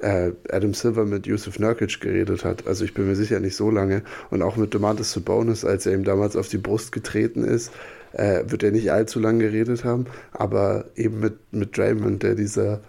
äh, 0.00 0.32
Adam 0.50 0.74
Silver 0.74 1.04
mit 1.04 1.26
Yusuf 1.26 1.58
Nurkic 1.58 2.00
geredet 2.00 2.44
hat. 2.44 2.66
Also 2.66 2.84
ich 2.84 2.92
bin 2.92 3.06
mir 3.06 3.16
sicher 3.16 3.40
nicht 3.40 3.56
so 3.56 3.70
lange. 3.70 4.02
Und 4.30 4.42
auch 4.42 4.56
mit 4.56 4.74
Domantas 4.74 5.12
Sabonis, 5.12 5.64
als 5.64 5.86
er 5.86 5.94
ihm 5.94 6.04
damals 6.04 6.36
auf 6.36 6.48
die 6.48 6.58
Brust 6.58 6.92
getreten 6.92 7.44
ist, 7.44 7.72
äh, 8.12 8.44
wird 8.46 8.62
er 8.62 8.72
nicht 8.72 8.92
allzu 8.92 9.20
lange 9.20 9.44
geredet 9.44 9.84
haben. 9.84 10.06
Aber 10.32 10.86
eben 10.96 11.20
mit, 11.20 11.52
mit 11.52 11.76
Draymond, 11.76 12.22
der 12.22 12.34
dieser, 12.34 12.80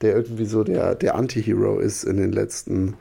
der 0.00 0.16
irgendwie 0.16 0.46
so 0.46 0.64
der, 0.64 0.96
der 0.96 1.14
Anti-Hero 1.14 1.78
ist 1.78 2.04
in 2.04 2.16
den 2.16 2.32
letzten 2.32 2.94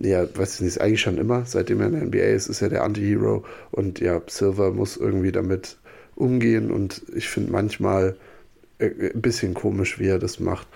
ja, 0.00 0.26
weiß 0.34 0.54
ich 0.54 0.60
nicht, 0.62 0.80
eigentlich 0.80 1.02
schon 1.02 1.18
immer, 1.18 1.44
seitdem 1.44 1.80
er 1.80 1.88
in 1.88 1.92
der 1.92 2.04
NBA 2.04 2.34
ist, 2.34 2.48
ist 2.48 2.62
er 2.62 2.70
der 2.70 2.82
Anti-Hero 2.82 3.44
und 3.70 4.00
ja, 4.00 4.22
Silver 4.26 4.70
muss 4.70 4.96
irgendwie 4.96 5.32
damit 5.32 5.76
umgehen 6.14 6.70
und 6.70 7.02
ich 7.14 7.28
finde 7.28 7.52
manchmal 7.52 8.16
äh, 8.78 9.12
ein 9.14 9.22
bisschen 9.22 9.54
komisch, 9.54 9.98
wie 9.98 10.08
er 10.08 10.18
das 10.18 10.40
macht. 10.40 10.66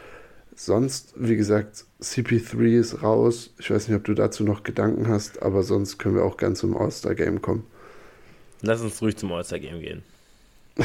Sonst, 0.54 1.12
wie 1.16 1.36
gesagt, 1.36 1.84
CP3 2.00 2.78
ist 2.78 3.02
raus. 3.02 3.50
Ich 3.58 3.70
weiß 3.70 3.88
nicht, 3.88 3.96
ob 3.96 4.04
du 4.04 4.14
dazu 4.14 4.42
noch 4.42 4.62
Gedanken 4.62 5.06
hast, 5.08 5.42
aber 5.42 5.62
sonst 5.62 5.98
können 5.98 6.14
wir 6.14 6.24
auch 6.24 6.38
ganz 6.38 6.60
zum 6.60 6.76
All-Star-Game 6.76 7.42
kommen. 7.42 7.64
Lass 8.62 8.80
uns 8.80 9.02
ruhig 9.02 9.16
zum 9.18 9.32
All-Star-Game 9.32 9.80
gehen. 9.80 10.02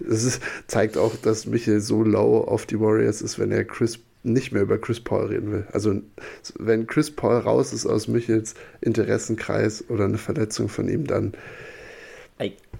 Das 0.00 0.22
ist, 0.22 0.40
zeigt 0.68 0.96
auch, 0.96 1.16
dass 1.16 1.44
Michael 1.44 1.80
so 1.80 2.04
low 2.04 2.38
auf 2.38 2.66
die 2.66 2.78
Warriors 2.78 3.20
ist, 3.20 3.38
wenn 3.38 3.50
er 3.50 3.64
Chris 3.64 3.98
nicht 4.22 4.52
mehr 4.52 4.62
über 4.62 4.78
Chris 4.78 5.00
Paul 5.00 5.26
reden 5.26 5.52
will. 5.52 5.66
Also 5.72 6.00
wenn 6.58 6.86
Chris 6.86 7.10
Paul 7.10 7.38
raus 7.38 7.72
ist 7.72 7.84
aus 7.84 8.08
Michels 8.08 8.54
Interessenkreis 8.80 9.84
oder 9.88 10.04
eine 10.04 10.18
Verletzung 10.18 10.68
von 10.68 10.88
ihm, 10.88 11.06
dann 11.06 11.32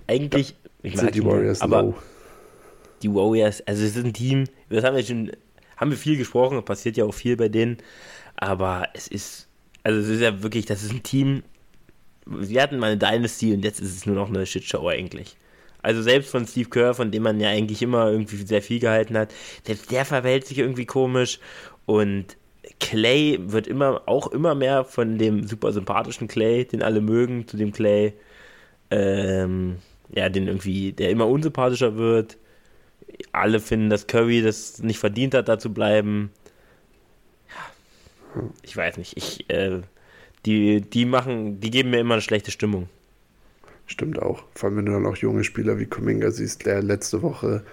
eigentlich 0.06 0.54
sind 0.82 1.14
die 1.14 1.24
Warriors 1.24 1.60
aber 1.60 1.82
low. 1.82 1.94
Die 3.02 3.12
Warriors, 3.12 3.66
also 3.66 3.84
es 3.84 3.96
ist 3.96 4.04
ein 4.04 4.12
Team, 4.12 4.44
das 4.68 4.84
haben 4.84 4.96
wir 4.96 5.04
schon 5.04 5.30
haben 5.76 5.90
wir 5.90 5.98
viel 5.98 6.16
gesprochen, 6.16 6.62
passiert 6.64 6.96
ja 6.96 7.04
auch 7.04 7.14
viel 7.14 7.36
bei 7.36 7.48
denen, 7.48 7.78
aber 8.36 8.88
es 8.94 9.08
ist, 9.08 9.48
also 9.84 10.00
es 10.00 10.08
ist 10.08 10.20
ja 10.20 10.42
wirklich, 10.42 10.66
das 10.66 10.82
ist 10.82 10.92
ein 10.92 11.02
Team, 11.02 11.42
wir 12.26 12.60
hatten 12.60 12.78
mal 12.78 12.90
eine 12.90 12.98
Dynasty 12.98 13.54
und 13.54 13.64
jetzt 13.64 13.80
ist 13.80 13.96
es 13.96 14.06
nur 14.06 14.16
noch 14.16 14.28
eine 14.28 14.44
Shitshow 14.44 14.88
eigentlich. 14.88 15.36
Also 15.80 16.02
selbst 16.02 16.30
von 16.30 16.46
Steve 16.46 16.68
Kerr, 16.68 16.94
von 16.94 17.10
dem 17.12 17.22
man 17.22 17.38
ja 17.40 17.48
eigentlich 17.48 17.80
immer 17.80 18.10
irgendwie 18.10 18.36
sehr 18.36 18.60
viel 18.60 18.80
gehalten 18.80 19.16
hat, 19.16 19.32
selbst 19.64 19.90
der 19.90 20.04
verhält 20.04 20.46
sich 20.46 20.58
irgendwie 20.58 20.84
komisch 20.84 21.38
und 21.86 22.36
Clay 22.80 23.38
wird 23.40 23.66
immer 23.66 24.02
auch 24.06 24.26
immer 24.28 24.54
mehr 24.54 24.84
von 24.84 25.16
dem 25.16 25.46
super 25.46 25.72
sympathischen 25.72 26.28
Clay, 26.28 26.64
den 26.64 26.82
alle 26.82 27.00
mögen, 27.00 27.46
zu 27.46 27.56
dem 27.56 27.72
Clay, 27.72 28.12
ähm, 28.90 29.76
ja, 30.10 30.28
den 30.28 30.46
irgendwie, 30.46 30.92
der 30.92 31.10
immer 31.10 31.28
unsympathischer 31.28 31.96
wird 31.96 32.38
alle 33.32 33.60
finden, 33.60 33.90
dass 33.90 34.06
Curry 34.06 34.42
das 34.42 34.82
nicht 34.82 34.98
verdient 34.98 35.34
hat, 35.34 35.48
da 35.48 35.58
zu 35.58 35.72
bleiben. 35.72 36.30
Ja, 37.48 38.42
ich 38.62 38.76
weiß 38.76 38.96
nicht. 38.96 39.16
Ich, 39.16 39.48
äh, 39.50 39.80
die, 40.46 40.80
die 40.80 41.04
machen, 41.04 41.60
die 41.60 41.70
geben 41.70 41.90
mir 41.90 42.00
immer 42.00 42.14
eine 42.14 42.22
schlechte 42.22 42.50
Stimmung. 42.50 42.88
Stimmt 43.86 44.20
auch. 44.20 44.44
Vor 44.54 44.68
allem, 44.68 44.78
wenn 44.78 44.86
du 44.86 44.92
dann 44.92 45.06
auch 45.06 45.16
junge 45.16 45.44
Spieler 45.44 45.78
wie 45.78 45.86
Kuminga 45.86 46.30
siehst, 46.30 46.66
der 46.66 46.82
letzte 46.82 47.22
Woche 47.22 47.64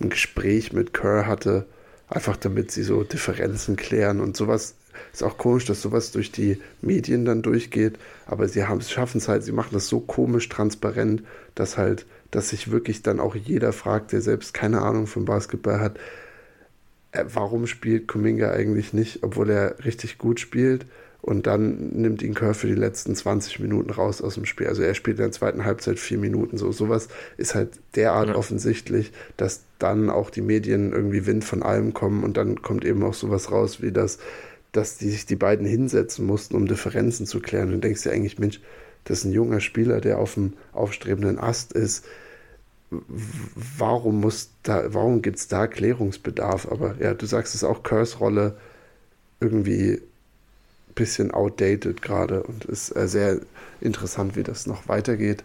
ein 0.00 0.10
Gespräch 0.10 0.72
mit 0.72 0.92
Kerr 0.92 1.26
hatte, 1.26 1.66
einfach 2.08 2.36
damit 2.36 2.70
sie 2.72 2.82
so 2.82 3.04
Differenzen 3.04 3.76
klären 3.76 4.20
und 4.20 4.36
sowas. 4.36 4.76
Ist 5.12 5.22
auch 5.22 5.38
komisch, 5.38 5.64
dass 5.64 5.82
sowas 5.82 6.12
durch 6.12 6.32
die 6.32 6.60
Medien 6.80 7.24
dann 7.24 7.42
durchgeht, 7.42 7.98
aber 8.26 8.48
sie 8.48 8.64
schaffen 8.88 9.18
es 9.18 9.28
halt, 9.28 9.42
sie 9.44 9.52
machen 9.52 9.70
das 9.72 9.88
so 9.88 10.00
komisch 10.00 10.48
transparent, 10.48 11.22
dass 11.54 11.76
halt 11.76 12.06
dass 12.30 12.50
sich 12.50 12.70
wirklich 12.70 13.02
dann 13.02 13.20
auch 13.20 13.34
jeder 13.34 13.72
fragt, 13.72 14.12
der 14.12 14.20
selbst 14.20 14.54
keine 14.54 14.82
Ahnung 14.82 15.06
vom 15.06 15.24
Basketball 15.24 15.80
hat, 15.80 15.98
äh, 17.12 17.24
warum 17.32 17.66
spielt 17.66 18.08
Kuminga 18.08 18.50
eigentlich 18.50 18.92
nicht, 18.92 19.22
obwohl 19.22 19.50
er 19.50 19.84
richtig 19.84 20.18
gut 20.18 20.40
spielt. 20.40 20.86
Und 21.22 21.46
dann 21.46 21.90
nimmt 21.90 22.22
ihn 22.22 22.34
Kerr 22.34 22.54
für 22.54 22.66
die 22.66 22.74
letzten 22.74 23.14
20 23.14 23.60
Minuten 23.60 23.90
raus 23.90 24.22
aus 24.22 24.34
dem 24.34 24.46
Spiel. 24.46 24.68
Also 24.68 24.82
er 24.82 24.94
spielt 24.94 25.18
in 25.18 25.24
der 25.24 25.32
zweiten 25.32 25.66
Halbzeit 25.66 25.98
vier 25.98 26.16
Minuten. 26.16 26.56
So 26.56 26.72
sowas 26.72 27.08
ist 27.36 27.54
halt 27.54 27.78
derart 27.94 28.28
ja. 28.28 28.36
offensichtlich, 28.36 29.12
dass 29.36 29.64
dann 29.78 30.08
auch 30.08 30.30
die 30.30 30.40
Medien 30.40 30.92
irgendwie 30.92 31.26
Wind 31.26 31.44
von 31.44 31.62
allem 31.62 31.92
kommen 31.92 32.24
und 32.24 32.38
dann 32.38 32.62
kommt 32.62 32.86
eben 32.86 33.02
auch 33.02 33.12
sowas 33.12 33.52
raus 33.52 33.82
wie 33.82 33.92
das, 33.92 34.18
dass 34.72 34.98
die 34.98 35.10
sich 35.10 35.26
die 35.26 35.36
beiden 35.36 35.66
hinsetzen 35.66 36.26
mussten, 36.26 36.56
um 36.56 36.66
Differenzen 36.66 37.26
zu 37.26 37.40
klären. 37.40 37.68
Und 37.68 37.74
du 37.74 37.78
denkst 37.80 38.02
dir 38.02 38.12
eigentlich, 38.12 38.38
Mensch, 38.38 38.60
das 39.04 39.18
ist 39.18 39.24
ein 39.24 39.32
junger 39.32 39.60
Spieler, 39.60 40.00
der 40.00 40.18
auf 40.18 40.34
dem 40.34 40.54
aufstrebenden 40.72 41.38
Ast 41.38 41.72
ist. 41.72 42.04
Warum 42.90 44.20
muss 44.20 44.50
da, 44.62 44.92
warum 44.92 45.22
gibt 45.22 45.38
es 45.38 45.48
da 45.48 45.66
Klärungsbedarf? 45.66 46.70
Aber 46.70 46.96
ja, 47.00 47.14
du 47.14 47.26
sagst 47.26 47.54
es 47.54 47.64
auch, 47.64 47.82
Curse-Rolle 47.82 48.56
irgendwie 49.40 49.94
ein 49.94 50.94
bisschen 50.94 51.30
outdated 51.30 52.02
gerade 52.02 52.42
und 52.42 52.64
ist 52.64 52.94
äh, 52.94 53.08
sehr 53.08 53.40
interessant, 53.80 54.36
wie 54.36 54.42
das 54.42 54.66
noch 54.66 54.88
weitergeht. 54.88 55.44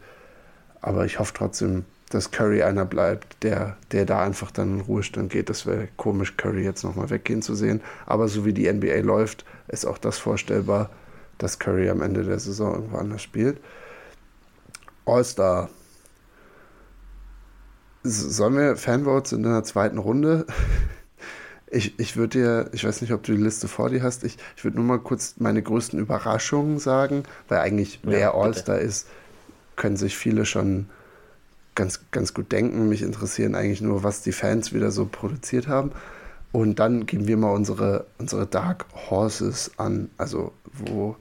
Aber 0.82 1.06
ich 1.06 1.20
hoffe 1.20 1.34
trotzdem, 1.36 1.86
dass 2.10 2.32
Curry 2.32 2.62
einer 2.64 2.86
bleibt, 2.86 3.44
der, 3.44 3.78
der 3.92 4.06
da 4.06 4.22
einfach 4.22 4.52
dann 4.52 4.76
in 4.76 4.82
Ruhestand 4.82 5.32
geht. 5.32 5.50
Das 5.50 5.66
wäre 5.66 5.88
komisch, 5.98 6.38
Curry 6.38 6.64
jetzt 6.64 6.84
nochmal 6.84 7.10
weggehen 7.10 7.42
zu 7.42 7.56
sehen. 7.56 7.82
Aber 8.06 8.28
so 8.28 8.46
wie 8.46 8.54
die 8.54 8.72
NBA 8.72 9.00
läuft, 9.00 9.46
ist 9.68 9.86
auch 9.86 9.98
das 9.98 10.18
vorstellbar, 10.18 10.90
dass 11.38 11.60
Curry 11.60 11.90
am 11.90 12.02
Ende 12.02 12.24
der 12.24 12.40
Saison 12.40 12.76
irgendwo 12.76 12.98
anders 12.98 13.22
spielt. 13.22 13.60
All-Star. 15.06 15.70
Sollen 18.04 18.56
wir 18.56 18.76
Fanvotes 18.76 19.32
in 19.32 19.44
der 19.44 19.64
zweiten 19.64 19.98
Runde? 19.98 20.46
Ich, 21.68 22.00
ich 22.00 22.16
würde 22.16 22.38
dir, 22.38 22.70
ich 22.74 22.86
weiß 22.86 23.02
nicht, 23.02 23.12
ob 23.12 23.24
du 23.24 23.34
die 23.34 23.42
Liste 23.42 23.68
vor 23.68 23.90
dir 23.90 24.02
hast, 24.02 24.24
ich, 24.24 24.38
ich 24.56 24.64
würde 24.64 24.78
nur 24.78 24.86
mal 24.86 25.00
kurz 25.00 25.34
meine 25.40 25.62
größten 25.62 26.00
Überraschungen 26.00 26.78
sagen, 26.78 27.24
weil 27.50 27.58
eigentlich, 27.58 28.00
ja, 28.04 28.12
wer 28.12 28.34
All-Star 28.36 28.78
ist, 28.78 29.08
können 29.76 29.98
sich 29.98 30.16
viele 30.16 30.46
schon 30.46 30.88
ganz, 31.76 32.00
ganz 32.12 32.34
gut 32.34 32.52
denken. 32.52 32.90
Mich 32.90 33.02
interessieren 33.02 33.56
eigentlich 33.56 33.82
nur, 33.82 34.04
was 34.04 34.22
die 34.22 34.32
Fans 34.32 34.74
wieder 34.74 34.92
so 34.92 35.06
produziert 35.06 35.68
haben. 35.68 35.92
Und 36.52 36.80
dann 36.80 37.06
geben 37.06 37.28
wir 37.28 37.38
mal 37.38 37.52
unsere, 37.52 38.06
unsere 38.18 38.48
Dark 38.48 38.86
Horses 39.10 39.72
an, 39.78 40.10
also 40.18 40.54
wo, 40.72 41.18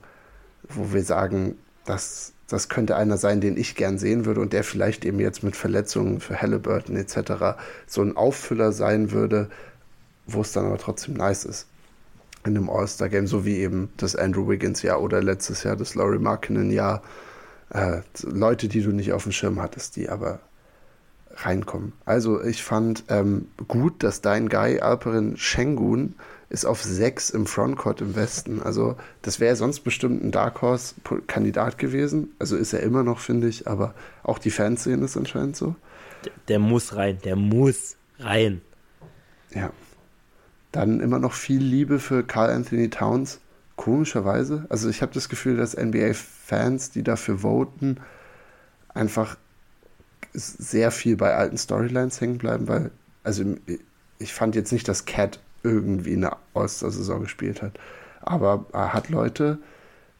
wo 0.69 0.93
wir 0.93 1.03
sagen, 1.03 1.55
das, 1.83 2.31
das 2.47 2.69
könnte 2.69 2.95
einer 2.95 3.17
sein, 3.17 3.41
den 3.41 3.57
ich 3.57 3.75
gern 3.75 3.97
sehen 3.97 4.25
würde 4.25 4.39
und 4.39 4.53
der 4.53 4.63
vielleicht 4.63 5.03
eben 5.03 5.19
jetzt 5.19 5.43
mit 5.43 5.57
Verletzungen 5.57 6.21
für 6.21 6.41
Halliburton 6.41 6.95
etc. 6.95 7.57
so 7.85 8.01
ein 8.01 8.15
Auffüller 8.15 8.71
sein 8.71 9.11
würde, 9.11 9.49
wo 10.25 10.41
es 10.41 10.53
dann 10.53 10.65
aber 10.65 10.77
trotzdem 10.77 11.15
nice 11.15 11.43
ist. 11.43 11.67
In 12.45 12.55
einem 12.55 12.69
All-Star-Game, 12.69 13.27
so 13.27 13.43
wie 13.43 13.57
eben 13.57 13.89
das 13.97 14.15
Andrew 14.15 14.47
Wiggins-Jahr 14.47 15.01
oder 15.01 15.21
letztes 15.21 15.63
Jahr 15.63 15.75
das 15.75 15.95
Laurie 15.95 16.19
Markkinen-Jahr 16.19 17.01
äh, 17.69 18.01
Leute, 18.23 18.67
die 18.67 18.81
du 18.81 18.91
nicht 18.91 19.13
auf 19.13 19.23
dem 19.23 19.31
Schirm 19.31 19.61
hattest, 19.61 19.95
die 19.95 20.09
aber 20.09 20.39
reinkommen. 21.37 21.93
Also 22.05 22.41
ich 22.41 22.63
fand 22.63 23.03
ähm, 23.09 23.49
gut, 23.67 24.03
dass 24.03 24.21
dein 24.21 24.49
Guy 24.49 24.79
Alperin 24.79 25.37
Schengun 25.37 26.15
ist 26.49 26.65
auf 26.65 26.81
6 26.81 27.31
im 27.31 27.45
Frontcourt 27.45 28.01
im 28.01 28.15
Westen. 28.15 28.61
Also 28.61 28.95
das 29.21 29.39
wäre 29.39 29.55
sonst 29.55 29.81
bestimmt 29.81 30.23
ein 30.23 30.31
Dark 30.31 30.61
Horse-Kandidat 30.61 31.77
gewesen. 31.77 32.33
Also 32.39 32.55
ist 32.55 32.73
er 32.73 32.81
immer 32.81 33.03
noch, 33.03 33.19
finde 33.19 33.47
ich, 33.47 33.67
aber 33.67 33.93
auch 34.23 34.39
die 34.39 34.51
Fans 34.51 34.83
sehen 34.83 35.03
es 35.03 35.17
anscheinend 35.17 35.57
so. 35.57 35.75
Der, 36.23 36.31
der 36.47 36.59
muss 36.59 36.95
rein, 36.95 37.19
der 37.23 37.35
muss 37.35 37.97
rein. 38.19 38.61
Ja. 39.53 39.71
Dann 40.71 40.99
immer 40.99 41.19
noch 41.19 41.33
viel 41.33 41.61
Liebe 41.61 41.99
für 41.99 42.23
Carl 42.23 42.49
Anthony 42.49 42.89
Towns. 42.89 43.39
Komischerweise. 43.75 44.65
Also 44.69 44.89
ich 44.89 45.01
habe 45.01 45.13
das 45.13 45.29
Gefühl, 45.29 45.57
dass 45.57 45.75
NBA-Fans, 45.75 46.91
die 46.91 47.03
dafür 47.03 47.39
voten, 47.39 47.97
einfach 48.93 49.37
sehr 50.33 50.91
viel 50.91 51.15
bei 51.17 51.33
alten 51.35 51.57
Storylines 51.57 52.19
hängen 52.21 52.37
bleiben, 52.37 52.67
weil, 52.67 52.91
also 53.23 53.43
ich 54.19 54.33
fand 54.33 54.55
jetzt 54.55 54.71
nicht, 54.71 54.87
dass 54.87 55.05
Cat 55.05 55.39
irgendwie 55.63 56.13
eine 56.13 56.31
Ostersaison 56.53 57.21
gespielt 57.21 57.61
hat. 57.61 57.79
Aber 58.21 58.65
er 58.73 58.93
hat 58.93 59.09
Leute, 59.09 59.59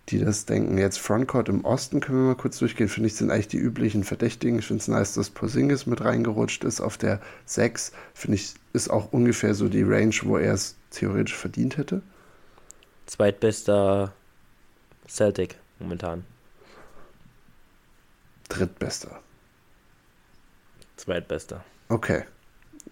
die 0.10 0.20
das 0.20 0.45
denken. 0.45 0.78
Jetzt 0.78 0.99
Frontcourt 0.99 1.49
im 1.49 1.66
Osten 1.66 1.99
können 1.99 2.20
wir 2.20 2.28
mal 2.28 2.36
kurz 2.36 2.60
durchgehen. 2.60 2.89
Finde 2.89 3.08
ich, 3.08 3.16
sind 3.16 3.32
eigentlich 3.32 3.47
die 3.47 3.58
üblichen 3.58 4.03
Verdächtigen. 4.03 4.60
Ich 4.60 4.68
finde 4.68 4.82
es 4.82 4.88
nice, 4.88 5.14
dass 5.14 5.30
Porzingis 5.30 5.86
mit 5.86 6.01
reingerutscht 6.01 6.64
ist 6.64 6.82
auf 6.82 6.97
der 6.97 7.20
6. 7.45 7.91
Finde 8.14 8.36
ich, 8.36 8.53
ist 8.74 8.89
auch 8.89 9.12
ungefähr 9.12 9.56
so 9.56 9.68
die 9.68 9.84
Range, 9.84 10.16
wo 10.24 10.38
er 10.38 10.53
es 10.53 10.76
theoretisch 10.91 11.36
verdient 11.36 11.78
hätte. 11.78 12.01
Zweitbester 13.06 14.14
Celtic 15.08 15.56
momentan. 15.80 16.26
Drittbester. 18.49 19.20
Zweitbester. 20.97 21.64
Okay. 21.89 22.24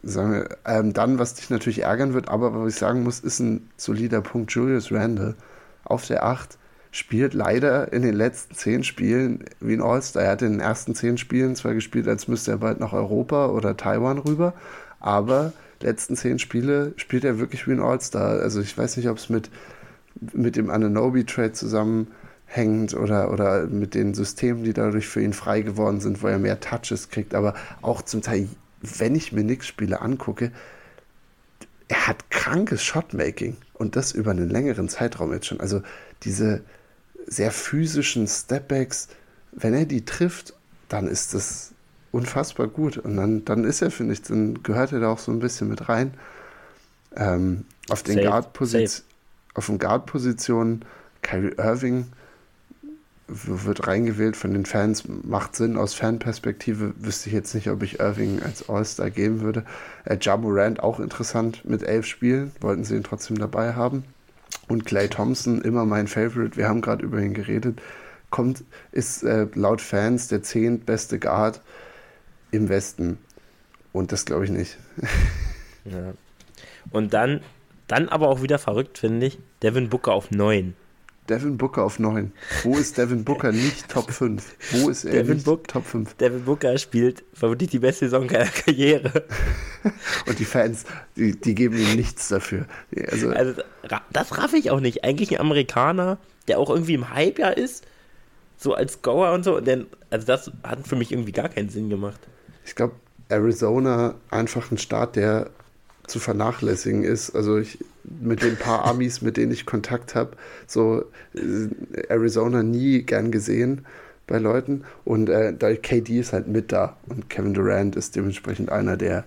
Sagen 0.01 0.33
wir, 0.33 0.57
ähm, 0.65 0.93
dann, 0.93 1.19
was 1.19 1.35
dich 1.35 1.49
natürlich 1.49 1.83
ärgern 1.83 2.13
wird, 2.13 2.27
aber 2.27 2.53
was 2.53 2.73
ich 2.73 2.79
sagen 2.79 3.03
muss, 3.03 3.19
ist 3.19 3.39
ein 3.39 3.69
solider 3.77 4.21
Punkt. 4.21 4.51
Julius 4.51 4.91
Randle 4.91 5.35
auf 5.85 6.05
der 6.05 6.25
8 6.25 6.57
spielt 6.91 7.33
leider 7.33 7.91
in 7.93 8.01
den 8.01 8.13
letzten 8.13 8.53
zehn 8.53 8.83
Spielen 8.83 9.45
wie 9.59 9.73
ein 9.73 9.81
All-Star. 9.81 10.23
Er 10.23 10.31
hat 10.31 10.41
in 10.41 10.51
den 10.51 10.59
ersten 10.59 10.93
zehn 10.93 11.17
Spielen 11.17 11.55
zwar 11.55 11.73
gespielt, 11.73 12.07
als 12.07 12.27
müsste 12.27 12.51
er 12.51 12.57
bald 12.57 12.79
nach 12.79 12.93
Europa 12.93 13.47
oder 13.47 13.77
Taiwan 13.77 14.19
rüber, 14.19 14.53
aber 14.99 15.53
letzten 15.81 16.15
zehn 16.15 16.37
Spiele 16.37 16.93
spielt 16.97 17.23
er 17.23 17.39
wirklich 17.39 17.67
wie 17.67 17.71
ein 17.71 17.81
All-Star. 17.81 18.39
Also 18.41 18.61
ich 18.61 18.77
weiß 18.77 18.97
nicht, 18.97 19.09
ob 19.09 19.17
es 19.17 19.29
mit 19.29 19.49
mit 20.33 20.55
dem 20.55 20.69
Ananobi-Trade 20.69 21.53
zusammenhängt 21.53 22.93
oder, 22.93 23.31
oder 23.31 23.67
mit 23.67 23.93
den 23.93 24.13
Systemen, 24.13 24.63
die 24.63 24.73
dadurch 24.73 25.07
für 25.07 25.21
ihn 25.21 25.33
frei 25.33 25.61
geworden 25.61 25.99
sind, 25.99 26.21
wo 26.21 26.27
er 26.27 26.39
mehr 26.39 26.59
Touches 26.59 27.09
kriegt. 27.09 27.35
Aber 27.35 27.53
auch 27.81 28.01
zum 28.01 28.21
Teil, 28.21 28.47
wenn 28.81 29.15
ich 29.15 29.31
mir 29.31 29.43
Nix-Spiele 29.43 30.01
angucke, 30.01 30.51
er 31.87 32.07
hat 32.07 32.29
krankes 32.29 32.83
Shotmaking 32.83 33.57
und 33.73 33.95
das 33.95 34.11
über 34.13 34.31
einen 34.31 34.49
längeren 34.49 34.89
Zeitraum 34.89 35.33
jetzt 35.33 35.47
schon. 35.47 35.59
Also 35.59 35.81
diese 36.23 36.61
sehr 37.27 37.51
physischen 37.51 38.27
Stepbacks, 38.27 39.09
wenn 39.51 39.73
er 39.73 39.85
die 39.85 40.05
trifft, 40.05 40.53
dann 40.89 41.07
ist 41.07 41.33
das 41.33 41.71
unfassbar 42.11 42.67
gut. 42.67 42.97
Und 42.97 43.17
dann, 43.17 43.45
dann 43.45 43.63
ist 43.63 43.81
er, 43.81 43.91
finde 43.91 44.13
ich, 44.13 44.21
dann 44.21 44.63
gehört 44.63 44.91
er 44.91 44.99
da 44.99 45.09
auch 45.09 45.19
so 45.19 45.31
ein 45.31 45.39
bisschen 45.39 45.67
mit 45.67 45.89
rein. 45.89 46.13
Ähm, 47.15 47.65
auf 47.89 48.03
den 48.03 48.21
Guard-Positionen 48.21 49.12
auf 49.53 49.67
den 49.67 49.79
Guard-Positionen. 49.79 50.85
Kyrie 51.21 51.55
Irving 51.57 52.07
wird 53.27 53.87
reingewählt 53.87 54.35
von 54.35 54.53
den 54.53 54.65
Fans, 54.65 55.05
macht 55.07 55.55
Sinn 55.55 55.77
aus 55.77 55.93
Fanperspektive. 55.93 56.93
Wüsste 56.97 57.29
ich 57.29 57.33
jetzt 57.33 57.55
nicht, 57.55 57.69
ob 57.69 57.81
ich 57.83 57.99
Irving 57.99 58.41
als 58.43 58.69
All-Star 58.69 59.09
geben 59.09 59.41
würde. 59.41 59.65
Äh, 60.05 60.17
ja 60.21 60.37
Morant 60.37 60.81
auch 60.81 60.99
interessant 60.99 61.65
mit 61.65 61.83
elf 61.83 62.05
Spielen, 62.05 62.51
wollten 62.59 62.83
sie 62.83 62.95
ihn 62.95 63.03
trotzdem 63.03 63.37
dabei 63.37 63.73
haben. 63.73 64.03
Und 64.67 64.85
Clay 64.85 65.07
Thompson, 65.07 65.61
immer 65.61 65.85
mein 65.85 66.07
Favorite, 66.07 66.57
wir 66.57 66.67
haben 66.67 66.81
gerade 66.81 67.03
über 67.03 67.19
ihn 67.19 67.33
geredet, 67.33 67.81
kommt, 68.29 68.63
ist 68.91 69.23
äh, 69.23 69.47
laut 69.53 69.81
Fans 69.81 70.27
der 70.27 70.43
zehntbeste 70.43 71.19
Guard 71.19 71.61
im 72.51 72.69
Westen. 72.69 73.17
Und 73.93 74.11
das 74.11 74.25
glaube 74.25 74.45
ich 74.45 74.51
nicht. 74.51 74.77
ja. 75.85 76.13
Und 76.91 77.13
dann 77.13 77.41
dann 77.93 78.09
aber 78.09 78.27
auch 78.27 78.41
wieder 78.41 78.57
verrückt, 78.57 78.97
finde 78.97 79.27
ich. 79.27 79.37
Devin 79.61 79.89
Booker 79.89 80.13
auf 80.13 80.31
9. 80.31 80.75
Devin 81.29 81.57
Booker 81.57 81.83
auf 81.83 81.99
9. 81.99 82.33
Wo 82.63 82.75
ist 82.75 82.97
Devin 82.97 83.23
Booker 83.23 83.51
nicht 83.51 83.87
Top 83.87 84.11
5? 84.11 84.43
Wo 84.71 84.89
ist 84.89 85.05
er 85.05 85.11
Devin 85.13 85.35
nicht 85.35 85.45
Book, 85.45 85.67
Top 85.67 85.85
5? 85.85 86.15
Devin 86.15 86.43
Booker 86.43 86.77
spielt 86.79 87.23
vermutlich 87.33 87.69
die 87.69 87.79
beste 87.79 88.05
Saison 88.05 88.27
seiner 88.27 88.47
Karriere. 88.47 89.23
Und 90.25 90.39
die 90.39 90.45
Fans, 90.45 90.85
die, 91.15 91.39
die 91.39 91.53
geben 91.53 91.77
ihm 91.77 91.95
nichts 91.95 92.29
dafür. 92.29 92.65
Also, 93.11 93.29
also 93.29 93.61
das 94.11 94.37
raff 94.37 94.53
ich 94.53 94.71
auch 94.71 94.79
nicht. 94.79 95.03
Eigentlich 95.03 95.31
ein 95.31 95.39
Amerikaner, 95.39 96.17
der 96.47 96.57
auch 96.57 96.71
irgendwie 96.71 96.95
im 96.95 97.05
ja 97.37 97.49
ist, 97.49 97.85
so 98.57 98.73
als 98.73 99.03
Goer 99.03 99.33
und 99.33 99.43
so. 99.43 99.59
Denn, 99.59 99.85
also 100.09 100.25
das 100.25 100.51
hat 100.63 100.87
für 100.87 100.95
mich 100.95 101.11
irgendwie 101.11 101.31
gar 101.31 101.49
keinen 101.49 101.69
Sinn 101.69 101.89
gemacht. 101.89 102.19
Ich 102.65 102.73
glaube, 102.73 102.95
Arizona 103.29 104.15
einfach 104.31 104.71
ein 104.71 104.77
Staat, 104.77 105.15
der 105.15 105.51
zu 106.07 106.19
vernachlässigen 106.19 107.03
ist. 107.03 107.35
Also 107.35 107.57
ich 107.57 107.79
mit 108.03 108.41
den 108.43 108.57
paar 108.57 108.85
Amis, 108.89 109.21
mit 109.21 109.37
denen 109.37 109.51
ich 109.51 109.65
Kontakt 109.65 110.15
habe, 110.15 110.31
so 110.67 111.05
äh, 111.33 112.03
Arizona 112.09 112.63
nie 112.63 113.03
gern 113.03 113.31
gesehen 113.31 113.85
bei 114.27 114.37
Leuten. 114.37 114.83
Und 115.05 115.29
äh, 115.29 115.53
da 115.53 115.73
KD 115.73 116.19
ist 116.19 116.33
halt 116.33 116.47
mit 116.47 116.71
da 116.71 116.97
und 117.07 117.29
Kevin 117.29 117.53
Durant 117.53 117.95
ist 117.95 118.15
dementsprechend 118.15 118.71
einer, 118.71 118.97
der, 118.97 119.23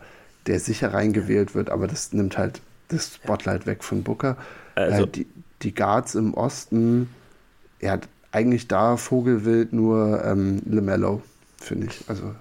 der 0.47 0.61
sicher 0.61 0.93
reingewählt 0.93 1.55
wird, 1.55 1.71
aber 1.71 1.87
das 1.87 2.13
nimmt 2.13 2.39
halt 2.39 2.61
das 2.89 3.15
Spotlight 3.15 3.67
weg 3.67 3.83
von 3.83 4.03
Booker. 4.03 4.37
Also, 4.75 5.05
äh, 5.05 5.07
die, 5.07 5.27
die 5.63 5.75
Guards 5.75 6.15
im 6.15 6.35
Osten, 6.35 7.09
ja, 7.81 7.99
eigentlich 8.33 8.69
da 8.69 8.97
Vogelwild 8.97 9.73
nur 9.73 10.25
ähm, 10.25 10.61
LeMello, 10.67 11.23
finde 11.59 11.87
ich. 11.87 12.05
Also 12.09 12.35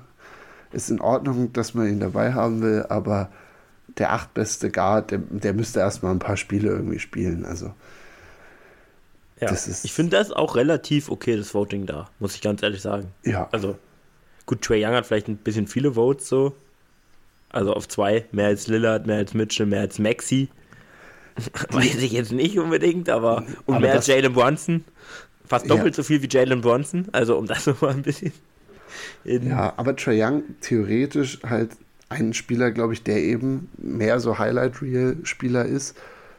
ist 0.71 0.89
in 0.89 0.99
Ordnung, 0.99 1.53
dass 1.53 1.73
man 1.73 1.87
ihn 1.87 1.99
dabei 2.01 2.33
haben 2.33 2.61
will, 2.61 2.85
aber 2.89 3.29
der 3.97 4.13
achtbeste 4.13 4.71
Guard, 4.71 5.11
der, 5.11 5.19
der 5.19 5.53
müsste 5.53 5.79
erstmal 5.79 6.11
ein 6.11 6.19
paar 6.19 6.37
Spiele 6.37 6.69
irgendwie 6.69 6.99
spielen. 6.99 7.45
Also. 7.45 7.73
Ja, 9.39 9.51
ich 9.51 9.93
finde 9.93 10.17
das 10.17 10.31
auch 10.31 10.55
relativ 10.55 11.09
okay, 11.09 11.35
das 11.35 11.53
Voting 11.53 11.85
da, 11.85 12.09
muss 12.19 12.35
ich 12.35 12.41
ganz 12.41 12.63
ehrlich 12.63 12.81
sagen. 12.81 13.11
Ja. 13.23 13.49
Also, 13.51 13.77
gut, 14.45 14.61
Trey 14.61 14.83
Young 14.85 14.93
hat 14.93 15.05
vielleicht 15.05 15.27
ein 15.27 15.37
bisschen 15.37 15.67
viele 15.67 15.95
Votes 15.95 16.29
so, 16.29 16.55
Also 17.49 17.73
auf 17.73 17.87
zwei. 17.87 18.25
Mehr 18.31 18.47
als 18.47 18.67
Lillard, 18.67 19.07
mehr 19.07 19.17
als 19.17 19.33
Mitchell, 19.33 19.65
mehr 19.65 19.81
als 19.81 19.99
Maxi. 19.99 20.49
Weiß 21.69 21.97
ich 21.97 22.13
jetzt 22.13 22.31
nicht 22.31 22.57
unbedingt, 22.57 23.09
aber. 23.09 23.43
Und 23.65 23.75
aber 23.75 23.79
mehr 23.81 23.93
als 23.93 24.07
Jalen 24.07 24.33
Brunson. 24.33 24.85
Fast 25.45 25.69
doppelt 25.69 25.95
ja. 25.95 26.01
so 26.01 26.03
viel 26.03 26.21
wie 26.21 26.29
Jalen 26.29 26.61
Brunson. 26.61 27.07
Also 27.11 27.37
um 27.37 27.45
das 27.45 27.65
nochmal 27.67 27.91
ein 27.91 28.03
bisschen. 28.03 28.31
ja, 29.25 29.73
aber 29.75 29.95
Trae 29.95 30.23
Young 30.23 30.43
theoretisch 30.61 31.39
halt 31.43 31.71
ein 32.09 32.33
Spieler, 32.33 32.71
glaube 32.71 32.93
ich, 32.93 33.03
der 33.03 33.17
eben 33.17 33.69
mehr 33.77 34.19
so 34.19 34.37
Highlight-Reel-Spieler 34.37 35.65
ist 35.65 35.95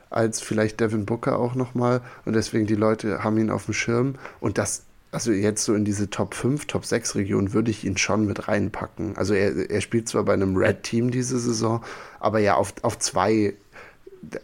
als 0.09 0.41
vielleicht 0.41 0.81
Devin 0.81 1.05
Booker 1.05 1.39
auch 1.39 1.55
nochmal. 1.55 2.01
Und 2.25 2.35
deswegen 2.35 2.67
die 2.67 2.77
Leute 2.77 3.25
haben 3.25 3.39
ihn 3.39 3.51
auf 3.51 3.65
dem 3.65 3.75
Schirm. 3.75 4.15
Und 4.41 4.57
das 4.57 4.87
also 5.13 5.33
jetzt 5.33 5.65
so 5.65 5.75
in 5.75 5.87
diese 5.87 6.11
Top 6.11 6.35
5, 6.35 6.67
Top 6.67 6.85
6 6.85 7.15
Region 7.15 7.53
würde 7.55 7.71
ich 7.71 7.85
ihn 7.85 7.97
schon 7.97 8.27
mit 8.27 8.49
reinpacken. 8.49 9.17
Also 9.17 9.33
er, 9.33 9.71
er 9.71 9.81
spielt 9.81 10.09
zwar 10.11 10.25
bei 10.25 10.35
einem 10.35 10.57
Red 10.57 10.83
Team 10.83 11.11
diese 11.11 11.39
Saison, 11.39 11.83
aber 12.21 12.39
ja, 12.39 12.57
auf, 12.57 12.75
auf 12.83 12.99
zwei, 12.99 13.55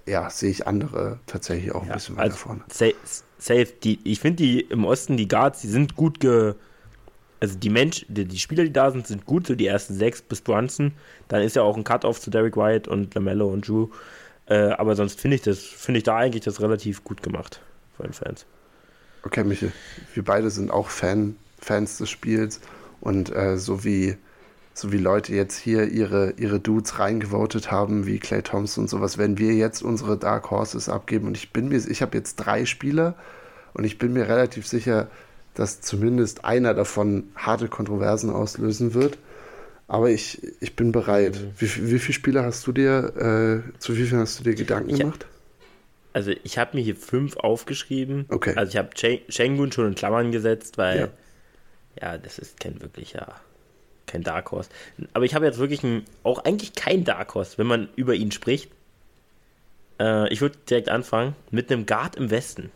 ja, 0.07 0.31
sehe 0.31 0.51
ich 0.51 0.66
andere 0.66 1.18
tatsächlich 1.27 1.73
auch 1.73 1.83
ein 1.83 1.89
ja, 1.89 1.95
bisschen 1.95 2.16
weiter 2.16 2.25
also 2.25 2.37
vorne. 2.37 2.61
Safe, 2.73 2.95
safe. 3.39 3.66
Die, 3.83 4.01
ich 4.05 4.20
finde 4.20 4.37
die 4.37 4.61
im 4.61 4.87
Osten, 4.87 5.18
die 5.18 5.29
Guards, 5.29 5.61
die 5.61 5.68
sind 5.68 5.95
gut 5.95 6.20
ge. 6.20 6.55
Also 7.43 7.59
die 7.59 7.70
Mensch, 7.70 8.07
die, 8.09 8.24
die, 8.24 8.38
Spieler, 8.38 8.62
die 8.62 8.72
da 8.72 8.93
sind, 8.93 9.05
sind 9.05 9.26
gut, 9.26 9.49
so 9.49 9.57
die 9.57 9.66
ersten 9.66 9.95
sechs 9.95 10.22
bis 10.22 10.40
Brunson. 10.40 10.93
Dann 11.26 11.43
ist 11.43 11.57
ja 11.57 11.62
auch 11.62 11.76
ein 11.76 11.82
Cut-Off 11.82 12.20
zu 12.20 12.30
Derek 12.30 12.57
White 12.57 12.88
und 12.88 13.12
Lamello 13.16 13.49
und 13.49 13.66
Drew. 13.66 13.88
Äh, 14.47 14.70
aber 14.70 14.95
sonst 14.95 15.20
finde 15.20 15.34
ich 15.34 15.43
das, 15.43 15.59
finde 15.59 15.99
ich 15.99 16.05
da 16.05 16.16
eigentlich 16.16 16.45
das 16.45 16.61
relativ 16.61 17.03
gut 17.03 17.20
gemacht 17.20 17.61
von 17.97 18.07
den 18.07 18.12
Fans. 18.12 18.47
Okay, 19.24 19.43
Michael, 19.43 19.72
wir 20.14 20.24
beide 20.24 20.51
sind 20.51 20.70
auch 20.70 20.88
Fan, 20.88 21.34
Fans 21.59 21.99
des 21.99 22.11
Spiels 22.11 22.61
und 23.01 23.34
äh, 23.34 23.57
so 23.57 23.82
wie 23.82 24.16
so 24.74 24.93
wie 24.93 24.99
Leute 24.99 25.34
jetzt 25.34 25.59
hier 25.59 25.88
ihre, 25.88 26.34
ihre 26.38 26.61
Dudes 26.61 27.01
reingevotet 27.01 27.72
haben, 27.72 28.07
wie 28.07 28.20
Clay 28.20 28.43
Thompson 28.43 28.84
und 28.84 28.88
sowas, 28.88 29.18
wenn 29.18 29.36
wir 29.36 29.53
jetzt 29.53 29.82
unsere 29.82 30.16
Dark 30.16 30.51
Horses 30.51 30.88
abgeben 30.88 31.26
und 31.26 31.36
ich 31.36 31.53
bin 31.53 31.68
mir, 31.68 31.76
ich 31.76 32.03
habe 32.03 32.16
jetzt 32.16 32.36
drei 32.36 32.64
Spieler 32.66 33.16
und 33.74 33.84
ich 33.84 33.99
bin 33.99 34.12
mir 34.12 34.28
relativ 34.28 34.66
sicher, 34.66 35.09
dass 35.55 35.80
zumindest 35.80 36.44
einer 36.44 36.74
davon 36.74 37.24
harte 37.36 37.68
Kontroversen 37.68 38.30
auslösen 38.30 38.94
wird. 38.94 39.18
Aber 39.88 40.11
ich, 40.11 40.40
ich 40.61 40.74
bin 40.74 40.92
bereit. 40.92 41.38
Mhm. 41.38 41.53
Wie, 41.59 41.90
wie 41.92 41.98
viele 41.98 42.14
Spieler 42.14 42.44
hast 42.44 42.66
du 42.66 42.72
dir, 42.72 43.62
äh, 43.74 43.78
zu 43.78 43.96
wie 43.96 44.05
vielen 44.05 44.20
hast 44.20 44.38
du 44.40 44.44
dir 44.44 44.55
Gedanken 44.55 44.90
ich, 44.90 45.00
gemacht? 45.00 45.26
Also 46.12 46.32
ich 46.44 46.59
habe 46.59 46.76
mir 46.76 46.82
hier 46.82 46.96
fünf 46.96 47.36
aufgeschrieben. 47.36 48.26
Okay. 48.28 48.55
Also 48.57 48.70
ich 48.70 48.76
habe 48.76 48.90
Shengun 49.28 49.72
schon 49.72 49.88
in 49.88 49.94
Klammern 49.94 50.32
gesetzt, 50.32 50.78
weil 50.78 51.11
ja, 52.00 52.12
ja 52.12 52.18
das 52.18 52.38
ist 52.38 52.61
kein 52.61 52.80
wirklicher, 52.80 53.34
kein 54.07 54.22
Dark 54.22 54.50
Horse. 54.50 54.70
Aber 55.14 55.24
ich 55.24 55.34
habe 55.34 55.46
jetzt 55.46 55.59
wirklich 55.59 55.82
ein, 55.82 56.05
auch 56.22 56.44
eigentlich 56.44 56.74
kein 56.74 57.05
Dark 57.05 57.34
Horse, 57.34 57.59
wenn 57.59 57.66
man 57.66 57.88
über 57.96 58.14
ihn 58.14 58.30
spricht. 58.30 58.70
Äh, 60.00 60.32
ich 60.32 60.40
würde 60.40 60.57
direkt 60.68 60.88
anfangen 60.88 61.34
mit 61.50 61.70
einem 61.70 61.86
Guard 61.86 62.16
im 62.16 62.30
Westen. 62.30 62.70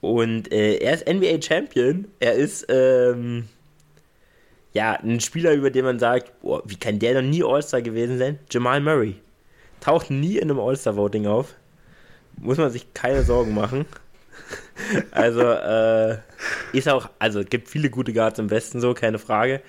Und 0.00 0.52
äh, 0.52 0.76
er 0.76 0.94
ist 0.94 1.08
NBA 1.08 1.40
Champion. 1.42 2.08
Er 2.20 2.34
ist 2.34 2.66
ähm, 2.68 3.48
ja 4.72 4.92
ein 4.92 5.20
Spieler, 5.20 5.52
über 5.54 5.70
den 5.70 5.84
man 5.84 5.98
sagt, 5.98 6.40
boah, 6.40 6.62
wie 6.66 6.76
kann 6.76 6.98
der 6.98 7.14
noch 7.20 7.28
nie 7.28 7.42
All-Star 7.42 7.82
gewesen 7.82 8.18
sein? 8.18 8.38
Jamal 8.50 8.80
Murray 8.80 9.16
taucht 9.80 10.10
nie 10.10 10.36
in 10.36 10.50
einem 10.50 10.60
All-Star-Voting 10.60 11.26
auf. 11.26 11.54
Muss 12.38 12.58
man 12.58 12.70
sich 12.70 12.92
keine 12.92 13.22
Sorgen 13.22 13.54
machen. 13.54 13.86
also, 15.12 15.40
äh, 15.40 16.18
ist 16.72 16.88
auch, 16.88 17.08
also 17.18 17.42
gibt 17.44 17.68
viele 17.68 17.88
gute 17.88 18.12
Guards 18.12 18.38
im 18.38 18.50
Westen 18.50 18.80
so, 18.80 18.94
keine 18.94 19.18
Frage. 19.18 19.62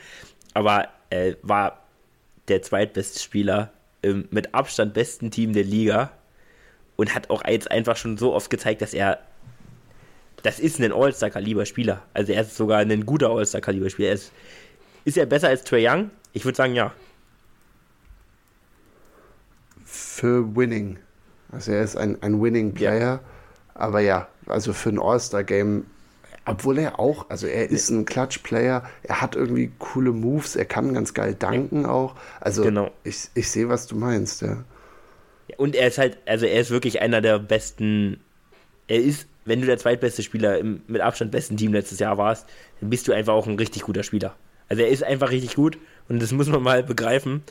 Aber 0.54 0.88
äh, 1.10 1.36
war 1.44 1.84
der 2.48 2.62
zweitbeste 2.62 3.20
Spieler 3.20 3.72
im 4.02 4.28
mit 4.32 4.54
Abstand 4.54 4.94
besten 4.94 5.32
Team 5.32 5.54
der 5.54 5.64
Liga 5.64 6.12
und 6.96 7.14
hat 7.14 7.30
auch 7.30 7.44
jetzt 7.48 7.70
einfach 7.72 7.96
schon 7.96 8.18
so 8.18 8.34
oft 8.34 8.50
gezeigt, 8.50 8.82
dass 8.82 8.94
er 8.94 9.20
das 10.48 10.60
ist 10.60 10.80
ein 10.80 10.92
All-Star-Kaliber-Spieler. 10.92 12.02
Also 12.14 12.32
er 12.32 12.42
ist 12.42 12.56
sogar 12.56 12.80
ein 12.80 13.06
guter 13.06 13.30
All-Star-Kaliber-Spieler. 13.30 14.12
Ist, 14.12 14.32
ist 15.06 15.18
er 15.18 15.26
besser 15.26 15.50
als 15.50 15.64
Trey 15.64 15.88
Young? 15.88 16.12
Ich 16.34 16.46
würde 16.46 16.56
sagen, 16.56 16.76
ja 16.76 16.94
für 20.18 20.56
Winning. 20.56 20.98
Also 21.52 21.72
er 21.72 21.84
ist 21.84 21.96
ein, 21.96 22.22
ein 22.22 22.42
Winning 22.42 22.74
Player. 22.74 23.00
Ja. 23.00 23.20
Aber 23.74 24.00
ja, 24.00 24.28
also 24.48 24.74
für 24.74 24.90
ein 24.90 25.00
All-Star-Game, 25.00 25.86
obwohl 26.46 26.80
er 26.80 27.00
auch, 27.00 27.30
also 27.30 27.48
er 27.48 27.70
ist 27.70 27.90
ein 27.90 28.06
Clutch-Player, 28.06 28.84
er 29.04 29.22
hat 29.22 29.36
irgendwie 29.36 29.72
coole 29.78 30.12
Moves, 30.12 30.56
er 30.56 30.66
kann 30.66 30.94
ganz 30.94 31.14
geil 31.14 31.36
danken 31.38 31.84
ja. 31.84 31.90
auch. 31.90 32.16
Also 32.42 32.64
genau. 32.64 32.92
ich, 33.04 33.30
ich 33.36 33.50
sehe, 33.50 33.70
was 33.70 33.88
du 33.88 33.96
meinst, 33.96 34.42
ja. 34.42 34.64
Und 35.56 35.76
er 35.76 35.88
ist 35.88 35.98
halt, 35.98 36.18
also 36.26 36.46
er 36.46 36.60
ist 36.60 36.72
wirklich 36.72 37.02
einer 37.02 37.22
der 37.22 37.40
besten, 37.40 38.20
er 38.88 39.02
ist, 39.02 39.28
wenn 39.48 39.62
du 39.62 39.68
der 39.68 39.78
zweitbeste 39.78 40.24
Spieler 40.24 40.58
im 40.58 40.82
mit 40.88 41.02
Abstand 41.02 41.32
besten 41.32 41.58
Team 41.58 41.74
letztes 41.74 42.00
Jahr 42.00 42.18
warst, 42.18 42.48
dann 42.80 42.90
bist 42.90 43.08
du 43.08 43.14
einfach 43.14 43.34
auch 43.34 43.48
ein 43.48 43.58
richtig 43.58 43.84
guter 43.84 44.04
Spieler. 44.04 44.36
Also 44.70 44.84
er 44.84 44.90
ist 44.90 45.04
einfach 45.04 45.32
richtig 45.32 45.56
gut 45.56 45.78
und 46.10 46.22
das 46.22 46.32
muss 46.32 46.48
man 46.48 46.62
mal 46.62 46.84
begreifen, 46.84 47.44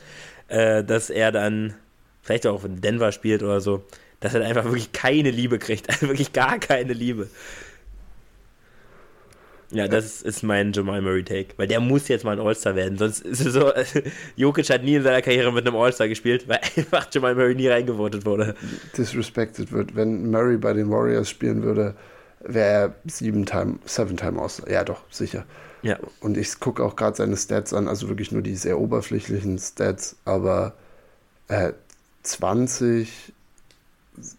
äh, 0.47 0.83
dass 0.83 1.09
er 1.09 1.31
dann 1.31 1.73
vielleicht 2.21 2.45
auch 2.45 2.63
in 2.63 2.81
Denver 2.81 3.11
spielt 3.11 3.41
oder 3.41 3.61
so, 3.61 3.83
dass 4.19 4.33
er 4.33 4.45
einfach 4.45 4.65
wirklich 4.65 4.91
keine 4.91 5.31
Liebe 5.31 5.59
kriegt. 5.59 5.87
Also 5.91 6.07
wirklich 6.07 6.33
gar 6.33 6.59
keine 6.59 6.93
Liebe. 6.93 7.27
Ja, 9.71 9.87
das 9.87 10.21
ist 10.21 10.43
mein 10.43 10.71
Jamal 10.71 11.01
Murray 11.01 11.23
Take, 11.23 11.49
weil 11.57 11.67
der 11.67 11.81
muss 11.81 12.07
jetzt 12.07 12.23
mal 12.23 12.39
ein 12.39 12.45
All-Star 12.45 12.75
werden. 12.75 12.97
Sonst 12.97 13.25
ist 13.25 13.45
es 13.45 13.53
so, 13.53 13.71
Jokic 14.37 14.69
hat 14.69 14.83
nie 14.83 14.95
in 14.95 15.03
seiner 15.03 15.21
Karriere 15.21 15.51
mit 15.51 15.67
einem 15.67 15.75
All-Star 15.75 16.07
gespielt, 16.07 16.47
weil 16.47 16.59
einfach 16.77 17.07
Jamal 17.11 17.35
Murray 17.35 17.55
nie 17.55 17.67
reingevotet 17.67 18.25
wurde. 18.25 18.55
Disrespected 18.97 19.71
wird. 19.71 19.95
Wenn 19.95 20.31
Murray 20.31 20.57
bei 20.57 20.73
den 20.73 20.89
Warriors 20.89 21.29
spielen 21.29 21.63
würde, 21.63 21.95
wäre 22.39 22.69
er 22.69 22.95
sieben-time, 23.05 23.79
seven-time 23.85 24.41
All-Star. 24.41 24.69
Ja, 24.69 24.83
doch, 24.85 25.01
sicher. 25.09 25.45
Ja. 25.81 25.99
Und 26.21 26.37
ich 26.37 26.59
gucke 26.59 26.83
auch 26.83 26.95
gerade 26.95 27.17
seine 27.17 27.35
Stats 27.35 27.73
an, 27.73 27.87
also 27.87 28.07
wirklich 28.07 28.31
nur 28.31 28.41
die 28.41 28.55
sehr 28.55 28.79
oberflächlichen 28.79 29.59
Stats, 29.59 30.15
aber 30.23 30.73
äh, 31.49 31.73
20, 32.23 33.33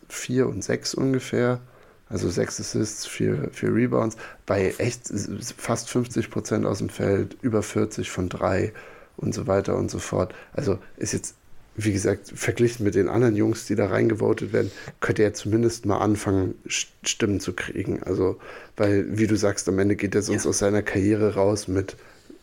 4 0.08 0.48
und 0.48 0.64
6 0.64 0.94
ungefähr. 0.94 1.60
Also 2.08 2.28
6 2.28 2.60
Assists, 2.60 3.06
4, 3.06 3.50
4 3.52 3.74
Rebounds. 3.74 4.16
Bei 4.46 4.74
echt 4.78 5.12
fast 5.56 5.90
50 5.90 6.30
Prozent 6.30 6.64
aus 6.66 6.78
dem 6.78 6.88
Feld, 6.88 7.36
über 7.42 7.62
40 7.62 8.10
von 8.10 8.28
3 8.28 8.72
und 9.18 9.34
so 9.34 9.46
weiter 9.46 9.76
und 9.76 9.90
so 9.90 9.98
fort. 9.98 10.34
Also 10.52 10.78
ist 10.96 11.12
jetzt, 11.12 11.34
wie 11.76 11.92
gesagt, 11.92 12.32
verglichen 12.34 12.84
mit 12.84 12.94
den 12.94 13.08
anderen 13.08 13.36
Jungs, 13.36 13.66
die 13.66 13.74
da 13.74 13.88
reingevotet 13.88 14.52
werden, 14.52 14.70
könnte 15.00 15.22
er 15.22 15.34
zumindest 15.34 15.84
mal 15.84 15.98
anfangen, 15.98 16.54
Stimmen 16.66 17.40
zu 17.40 17.52
kriegen. 17.52 18.02
Also, 18.02 18.38
weil, 18.76 19.18
wie 19.18 19.26
du 19.26 19.36
sagst, 19.36 19.68
am 19.68 19.78
Ende 19.78 19.96
geht 19.96 20.14
er 20.14 20.22
sonst 20.22 20.44
ja. 20.44 20.50
aus 20.50 20.58
seiner 20.58 20.82
Karriere 20.82 21.34
raus 21.34 21.68
mit, 21.68 21.96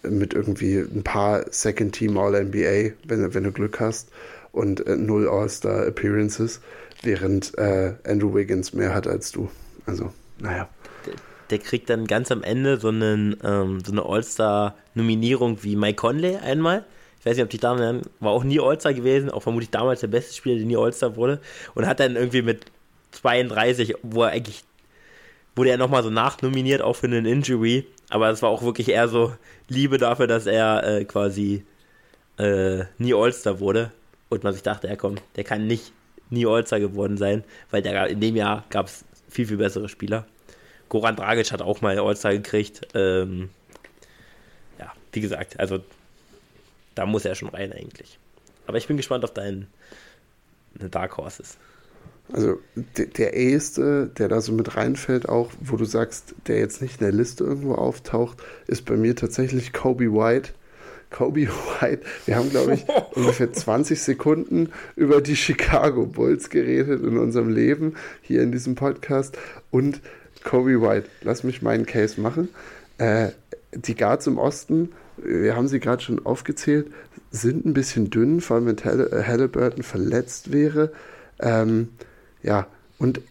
mit 0.03 0.33
irgendwie 0.33 0.77
ein 0.77 1.03
paar 1.03 1.45
Second 1.49 1.93
Team 1.93 2.17
All-NBA, 2.17 2.91
wenn, 3.07 3.33
wenn 3.33 3.43
du 3.43 3.51
Glück 3.51 3.79
hast 3.79 4.09
und 4.51 4.85
äh, 4.87 4.95
null 4.95 5.27
All-Star-Appearances, 5.27 6.61
während 7.01 7.57
äh, 7.57 7.93
Andrew 8.05 8.33
Wiggins 8.33 8.73
mehr 8.73 8.93
hat 8.93 9.07
als 9.07 9.31
du. 9.31 9.49
Also, 9.85 10.11
naja. 10.39 10.69
Der, 11.05 11.13
der 11.49 11.59
kriegt 11.59 11.89
dann 11.89 12.07
ganz 12.07 12.31
am 12.31 12.43
Ende 12.43 12.77
so, 12.77 12.89
einen, 12.89 13.37
ähm, 13.43 13.81
so 13.85 13.91
eine 13.91 14.03
All-Star-Nominierung 14.03 15.63
wie 15.63 15.75
Mike 15.75 15.97
Conley 15.97 16.37
einmal. 16.37 16.85
Ich 17.19 17.25
weiß 17.25 17.37
nicht, 17.37 17.43
ob 17.43 17.49
die 17.49 17.57
Damen 17.57 18.01
war 18.19 18.31
auch 18.31 18.43
nie 18.43 18.59
All-Star 18.59 18.93
gewesen, 18.93 19.31
auch 19.31 19.41
vermutlich 19.41 19.71
damals 19.71 20.01
der 20.01 20.07
beste 20.07 20.33
Spieler, 20.33 20.57
der 20.57 20.65
nie 20.65 20.77
All-Star 20.77 21.15
wurde. 21.15 21.39
Und 21.73 21.87
hat 21.87 21.99
dann 21.99 22.15
irgendwie 22.15 22.41
mit 22.41 22.65
32, 23.11 23.95
wo 24.03 24.23
er 24.23 24.29
eigentlich, 24.29 24.63
wurde 25.55 25.71
er 25.71 25.77
nochmal 25.77 26.03
so 26.03 26.09
nachnominiert, 26.09 26.81
auch 26.81 26.95
für 26.95 27.07
einen 27.07 27.25
Injury. 27.25 27.87
Aber 28.09 28.29
es 28.29 28.41
war 28.41 28.49
auch 28.49 28.61
wirklich 28.61 28.89
eher 28.89 29.07
so 29.07 29.33
Liebe 29.67 29.97
dafür, 29.97 30.27
dass 30.27 30.45
er 30.45 30.83
äh, 30.83 31.05
quasi 31.05 31.65
äh, 32.37 32.83
nie 32.97 33.13
All-Star 33.13 33.59
wurde. 33.59 33.91
Und 34.29 34.43
man 34.43 34.53
sich 34.53 34.63
dachte, 34.63 34.87
ja 34.87 34.95
komm, 34.95 35.15
der 35.35 35.43
kann 35.43 35.67
nicht 35.67 35.93
nie 36.29 36.45
All-Star 36.45 36.79
geworden 36.79 37.17
sein, 37.17 37.43
weil 37.71 37.81
der, 37.81 38.07
in 38.07 38.19
dem 38.19 38.35
Jahr 38.35 38.63
gab 38.69 38.87
es 38.87 39.05
viel, 39.29 39.47
viel 39.47 39.57
bessere 39.57 39.89
Spieler. 39.89 40.25
Goran 40.89 41.15
Dragic 41.15 41.51
hat 41.51 41.61
auch 41.61 41.81
mal 41.81 41.97
All-Star 41.99 42.33
gekriegt. 42.33 42.87
Ähm, 42.93 43.49
ja, 44.79 44.91
wie 45.11 45.21
gesagt, 45.21 45.59
also 45.59 45.79
da 46.95 47.05
muss 47.05 47.25
er 47.25 47.35
schon 47.35 47.49
rein 47.49 47.73
eigentlich. 47.73 48.17
Aber 48.67 48.77
ich 48.77 48.87
bin 48.87 48.97
gespannt 48.97 49.23
auf 49.23 49.33
deinen 49.33 49.67
Dark 50.91 51.17
Horses. 51.17 51.57
Also 52.33 52.59
der, 52.75 53.05
der 53.05 53.33
eheste, 53.35 54.07
der 54.17 54.27
da 54.29 54.41
so 54.41 54.51
mit 54.51 54.75
reinfällt, 54.75 55.29
auch 55.29 55.51
wo 55.59 55.77
du 55.77 55.85
sagst, 55.85 56.33
der 56.47 56.57
jetzt 56.57 56.81
nicht 56.81 56.99
in 56.99 57.05
der 57.05 57.13
Liste 57.13 57.43
irgendwo 57.43 57.75
auftaucht, 57.75 58.39
ist 58.65 58.85
bei 58.85 58.95
mir 58.95 59.15
tatsächlich 59.15 59.73
Kobe 59.73 60.11
White 60.11 60.53
Kobe 61.15 61.47
White. 61.79 62.01
Wir 62.25 62.35
haben, 62.35 62.49
glaube 62.49 62.73
ich, 62.73 62.85
ungefähr 63.13 63.53
20 63.53 64.01
Sekunden 64.01 64.69
über 64.97 65.21
die 65.21 65.37
Chicago 65.37 66.05
Bulls 66.05 66.49
geredet 66.49 67.01
in 67.03 67.17
unserem 67.17 67.49
Leben 67.49 67.95
hier 68.21 68.41
in 68.41 68.51
diesem 68.51 68.75
Podcast. 68.75 69.37
Und 69.71 70.01
Kobe 70.43 70.81
White, 70.81 71.07
lass 71.21 71.43
mich 71.43 71.61
meinen 71.61 71.85
Case 71.85 72.19
machen. 72.19 72.49
Äh, 72.97 73.29
die 73.73 73.95
Guards 73.95 74.27
im 74.27 74.37
Osten, 74.37 74.91
wir 75.17 75.55
haben 75.55 75.69
sie 75.69 75.79
gerade 75.79 76.03
schon 76.03 76.25
aufgezählt, 76.25 76.91
sind 77.31 77.65
ein 77.65 77.73
bisschen 77.73 78.09
dünn, 78.09 78.41
vor 78.41 78.57
allem 78.57 78.65
wenn 78.65 78.77
äh, 78.77 79.23
Halliburton 79.23 79.83
verletzt 79.83 80.51
wäre. 80.51 80.91
Ähm, 81.39 81.89
ja, 82.43 82.67
und 82.97 83.21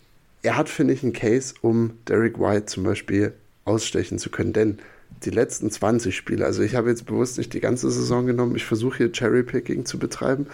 er 0.43 0.57
hat, 0.57 0.71
finde 0.71 0.95
ich, 0.95 1.03
einen 1.03 1.13
Case, 1.13 1.55
um 1.61 1.99
Derek 2.09 2.39
White 2.39 2.67
zum 2.67 2.83
Beispiel 2.83 3.35
ausstechen 3.67 4.19
zu 4.19 4.31
können, 4.31 4.55
denn 4.55 4.79
die 5.23 5.31
letzten 5.31 5.71
20 5.71 6.17
Spiele, 6.17 6.45
also 6.45 6.63
ich 6.63 6.75
habe 6.75 6.91
jetzt 6.91 7.07
bewusst 7.07 7.39
nicht 7.39 7.53
die 7.53 7.61
ganze 7.61 7.91
Saison 7.91 8.27
genommen, 8.27 8.57
ich 8.57 8.65
versuche 8.65 8.99
hier 8.99 9.13
Cherry-Picking 9.13 9.85
zu 9.85 9.99
betreiben, 9.99 10.47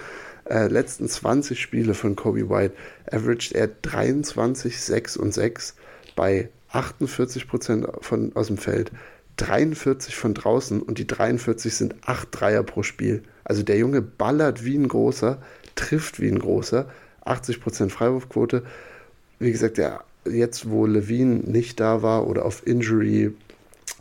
äh, 0.49 0.69
letzten 0.69 1.09
20 1.09 1.61
Spiele 1.61 1.95
von 1.95 2.17
Kobe 2.17 2.49
White 2.49 2.75
averaged 3.11 3.53
er 3.53 3.69
23, 3.69 4.81
6 4.81 5.17
und 5.17 5.35
6 5.35 5.75
bei 6.17 6.49
48 6.73 7.49
Prozent 7.49 7.87
aus 8.35 8.47
dem 8.47 8.59
Feld, 8.59 8.93
43 9.37 10.15
von 10.15 10.35
draußen 10.35 10.83
und 10.83 10.99
die 10.99 11.07
43 11.07 11.75
sind 11.75 11.95
8 12.05 12.29
Dreier 12.31 12.63
pro 12.63 12.83
Spiel. 12.83 13.23
Also 13.45 13.63
der 13.63 13.79
Junge 13.79 14.03
ballert 14.03 14.65
wie 14.65 14.77
ein 14.77 14.89
großer, 14.89 15.41
trifft 15.75 16.21
wie 16.21 16.29
ein 16.29 16.39
großer, 16.39 16.91
80 17.25 17.61
Prozent 17.61 17.93
Freiwurfquote. 17.93 18.63
Wie 19.39 19.51
gesagt, 19.51 19.79
der, 19.79 20.05
jetzt 20.25 20.69
wo 20.69 20.87
Levine 20.87 21.37
nicht 21.37 21.81
da 21.81 22.03
war 22.03 22.27
oder 22.27 22.45
auf 22.45 22.67
Injury 22.67 23.33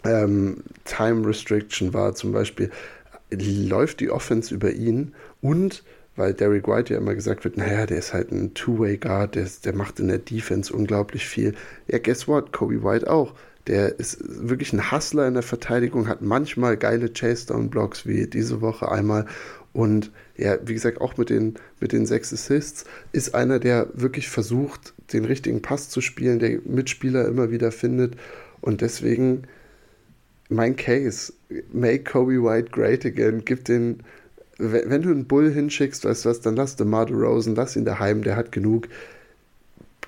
ähm, 0.04 0.64
Time 0.86 1.28
Restriction 1.28 1.94
war 1.94 2.16
zum 2.16 2.32
Beispiel, 2.32 2.72
läuft 3.32 4.00
die 4.00 4.10
Offense 4.10 4.54
über 4.54 4.72
ihn 4.72 5.14
und 5.42 5.84
weil 6.20 6.34
Derek 6.34 6.68
White 6.68 6.94
ja 6.94 7.00
immer 7.00 7.16
gesagt 7.16 7.46
wird, 7.46 7.56
naja, 7.56 7.86
der 7.86 7.98
ist 7.98 8.14
halt 8.14 8.32
ein 8.32 8.54
Two-Way-Guard, 8.54 9.36
der, 9.36 9.48
der 9.64 9.74
macht 9.74 10.02
in 10.02 10.10
der 10.10 10.18
Defense 10.18 10.74
unglaublich 10.74 11.26
viel. 11.26 11.56
Ja, 11.88 11.98
guess 11.98 12.28
what? 12.28 12.52
Kobe 12.52 12.84
White 12.84 13.10
auch. 13.10 13.34
Der 13.68 14.00
ist 14.00 14.18
wirklich 14.22 14.74
ein 14.74 14.92
Hustler 14.92 15.28
in 15.30 15.36
der 15.36 15.44
Verteidigung, 15.44 16.10
hat 16.10 16.22
manchmal 16.22 16.76
geile 16.76 17.08
Chase-Down-Blocks, 17.08 18.06
wie 18.06 18.28
diese 18.28 18.60
Woche 18.60 18.92
einmal. 18.92 19.28
Und 19.72 20.12
ja, 20.36 20.58
wie 20.66 20.74
gesagt, 20.74 21.00
auch 21.00 21.16
mit 21.16 21.30
den, 21.30 21.56
mit 21.80 21.94
den 21.94 22.06
sechs 22.06 22.34
Assists 22.34 22.84
ist 23.14 23.34
einer, 23.34 23.60
der 23.60 23.88
wirklich 23.94 24.28
versucht, 24.28 24.94
den 25.14 25.24
richtigen 25.24 25.62
Pass 25.62 25.88
zu 25.88 26.02
spielen, 26.02 26.40
der 26.40 26.60
Mitspieler 26.66 27.28
immer 27.28 27.50
wieder 27.50 27.72
findet. 27.72 28.16
Und 28.60 28.82
deswegen 28.82 29.44
mein 30.50 30.76
Case, 30.76 31.32
make 31.72 32.04
Kobe 32.04 32.44
White 32.44 32.72
great 32.72 33.06
again, 33.06 33.44
gib 33.46 33.66
den 33.66 34.04
wenn 34.60 35.02
du 35.02 35.10
einen 35.10 35.26
Bull 35.26 35.52
hinschickst, 35.52 36.04
weißt 36.04 36.26
du 36.26 36.30
was, 36.30 36.42
dann 36.42 36.56
lass 36.58 36.76
DeMar 36.76 37.10
Rosen, 37.10 37.56
lass 37.56 37.78
ihn 37.78 37.86
daheim, 37.86 38.24
der 38.24 38.36
hat 38.36 38.52
genug. 38.52 38.90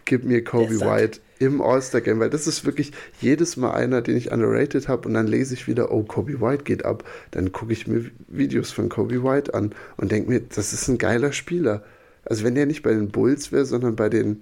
Gib 0.04 0.26
mir 0.26 0.44
Kobe 0.44 0.82
White 0.82 1.22
im 1.40 1.62
All-Star-Game, 1.62 2.20
weil 2.20 2.30
das 2.30 2.48
ist 2.48 2.66
wirklich 2.66 2.92
jedes 3.22 3.56
Mal 3.56 3.72
einer, 3.72 4.02
den 4.02 4.18
ich 4.18 4.32
underrated 4.32 4.90
habe 4.90 5.08
und 5.08 5.14
dann 5.14 5.26
lese 5.26 5.54
ich 5.54 5.68
wieder, 5.68 5.92
oh, 5.92 6.04
Kobe 6.04 6.42
White 6.42 6.66
geht 6.66 6.84
ab. 6.84 7.06
Dann 7.32 7.54
gucke 7.54 7.72
ich 7.72 7.88
mir 7.88 8.12
Videos 8.28 8.72
von 8.72 8.90
Kobe 8.90 9.24
White 9.24 9.54
an 9.54 9.74
und 9.96 10.12
denke 10.12 10.30
mir, 10.30 10.42
das 10.42 10.74
ist 10.74 10.90
ein 10.90 10.98
geiler 10.98 11.32
Spieler. 11.32 11.84
Also 12.26 12.44
wenn 12.44 12.56
der 12.56 12.66
nicht 12.66 12.84
bei 12.84 12.92
den 12.94 13.10
Bulls 13.10 13.54
wäre, 13.54 13.66
sondern 13.66 13.96
bei 13.96 14.10
den 14.10 14.42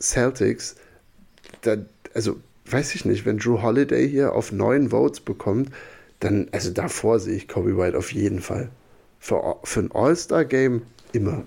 Celtics, 0.00 0.74
dann, 1.62 1.86
also 2.14 2.36
weiß 2.66 2.94
ich 2.94 3.04
nicht, 3.04 3.26
wenn 3.26 3.38
Drew 3.38 3.62
Holiday 3.62 4.08
hier 4.08 4.32
auf 4.32 4.52
neun 4.52 4.90
Votes 4.90 5.20
bekommt, 5.20 5.70
dann, 6.20 6.48
also 6.52 6.70
davor 6.70 7.18
sehe 7.18 7.36
ich 7.36 7.48
Kobe 7.48 7.76
White 7.76 7.96
auf 7.96 8.12
jeden 8.12 8.40
Fall. 8.40 8.70
Für, 9.18 9.56
für 9.64 9.80
ein 9.80 9.92
All-Star-Game 9.92 10.82
immer. 11.12 11.44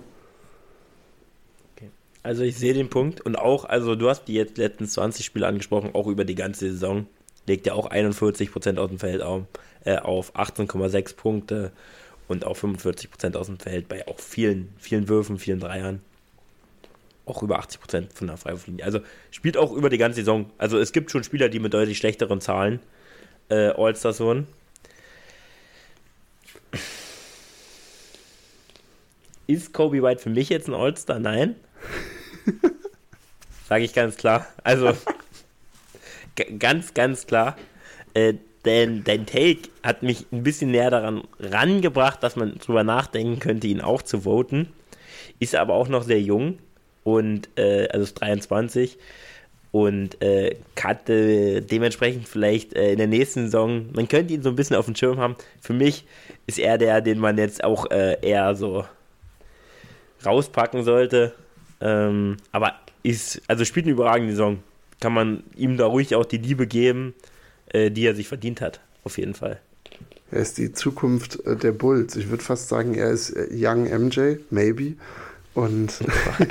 Also 2.28 2.43
ich 2.43 2.57
sehe 2.57 2.74
den 2.74 2.89
Punkt 2.89 3.22
und 3.22 3.38
auch, 3.38 3.63
also 3.63 3.95
du 3.95 4.09
hast 4.09 4.26
die 4.26 4.34
jetzt 4.34 4.57
letzten 4.57 4.86
20 4.86 5.26
Spiele 5.26 5.47
angesprochen, 5.47 5.91
auch 5.93 6.07
über 6.07 6.26
die 6.26 6.36
ganze 6.36 6.70
Saison. 6.70 7.07
Legt 7.45 7.65
ja 7.65 7.74
auch 7.74 7.89
41% 7.89 8.78
aus 8.78 8.89
dem 8.89 8.99
Feld 8.99 9.22
auf, 9.22 9.43
äh, 9.86 9.95
auf 9.95 10.36
18,6 10.36 11.15
Punkte 11.15 11.72
und 12.28 12.45
auch 12.45 12.57
45% 12.57 13.38
aus 13.38 13.45
dem 13.45 13.59
Feld 13.59 13.88
bei 13.88 14.05
auch 14.09 14.20
vielen, 14.20 14.74
vielen 14.78 15.07
Würfen, 15.07 15.39
vielen 15.39 15.61
Dreiern. 15.61 16.01
Auch 17.28 17.43
über 17.43 17.59
80% 17.59 18.13
von 18.13 18.28
der 18.28 18.38
Freiwurflinie. 18.38 18.86
Also 18.86 19.01
spielt 19.32 19.57
auch 19.57 19.73
über 19.73 19.89
die 19.89 19.97
ganze 19.97 20.21
Saison. 20.21 20.49
Also 20.57 20.80
es 20.80 20.93
gibt 20.93 21.11
schon 21.11 21.25
Spieler, 21.25 21.49
die 21.49 21.59
mit 21.59 21.73
deutlich 21.73 21.97
schlechteren 21.97 22.39
Zahlen 22.39 22.80
äh, 23.49 23.67
All-Stars 23.69 24.21
wurden. 24.21 24.47
Ist 29.45 29.73
Kobe 29.73 30.01
White 30.01 30.21
für 30.21 30.30
mich 30.30 30.49
jetzt 30.49 30.69
ein 30.69 30.73
All-Star? 30.73 31.19
Nein. 31.19 31.55
Sage 33.67 33.84
ich 33.84 33.93
ganz 33.93 34.15
klar. 34.15 34.47
Also, 34.63 34.93
ganz, 36.59 36.93
ganz 36.93 37.28
klar. 37.28 37.57
Äh, 38.13 38.36
denn 38.63 39.03
dein 39.03 39.25
Take 39.25 39.69
hat 39.84 40.03
mich 40.03 40.25
ein 40.32 40.43
bisschen 40.43 40.71
näher 40.71 40.91
daran 40.91 41.23
rangebracht, 41.39 42.23
dass 42.23 42.38
man 42.38 42.57
drüber 42.59 42.84
nachdenken 42.84 43.39
könnte, 43.39 43.67
ihn 43.67 43.82
auch 43.82 44.01
zu 44.01 44.21
voten. 44.21 44.69
Ist 45.39 45.55
aber 45.55 45.73
auch 45.73 45.88
noch 45.88 46.03
sehr 46.03 46.21
jung 46.21 46.59
und 47.07 47.47
äh, 47.57 47.87
also 47.87 48.03
ist 48.03 48.15
23 48.15 48.97
und 49.71 50.21
äh, 50.21 50.57
hatte 50.77 51.61
dementsprechend 51.61 52.27
vielleicht 52.27 52.73
äh, 52.73 52.91
in 52.91 52.97
der 52.97 53.07
nächsten 53.07 53.45
Saison, 53.45 53.85
man 53.93 54.09
könnte 54.09 54.33
ihn 54.33 54.43
so 54.43 54.49
ein 54.49 54.57
bisschen 54.57 54.75
auf 54.75 54.85
dem 54.85 54.95
Schirm 54.95 55.17
haben. 55.17 55.37
Für 55.61 55.71
mich 55.71 56.05
ist 56.47 56.59
er 56.59 56.77
der, 56.77 56.99
den 56.99 57.19
man 57.19 57.37
jetzt 57.37 57.63
auch 57.63 57.89
äh, 57.91 58.17
eher 58.21 58.55
so 58.55 58.83
rauspacken 60.25 60.83
sollte. 60.83 61.33
Ähm, 61.79 62.35
aber 62.51 62.73
ist, 63.03 63.41
also 63.47 63.63
spielt 63.63 63.85
eine 63.85 63.93
überragende 63.93 64.33
Saison. 64.33 64.59
Kann 64.99 65.13
man 65.13 65.43
ihm 65.55 65.77
da 65.77 65.85
ruhig 65.85 66.13
auch 66.13 66.25
die 66.25 66.39
Liebe 66.39 66.67
geben, 66.67 67.13
äh, 67.69 67.89
die 67.89 68.05
er 68.05 68.15
sich 68.15 68.27
verdient 68.27 68.59
hat. 68.59 68.81
Auf 69.05 69.17
jeden 69.17 69.33
Fall. 69.33 69.61
Er 70.29 70.41
ist 70.41 70.57
die 70.57 70.73
Zukunft 70.73 71.39
äh, 71.45 71.55
der 71.55 71.71
Bulls. 71.71 72.17
Ich 72.17 72.29
würde 72.29 72.43
fast 72.43 72.67
sagen, 72.67 72.95
er 72.95 73.11
ist 73.11 73.29
äh, 73.29 73.47
Young 73.49 73.83
MJ, 73.83 74.39
maybe. 74.49 74.95
Und 75.57 75.91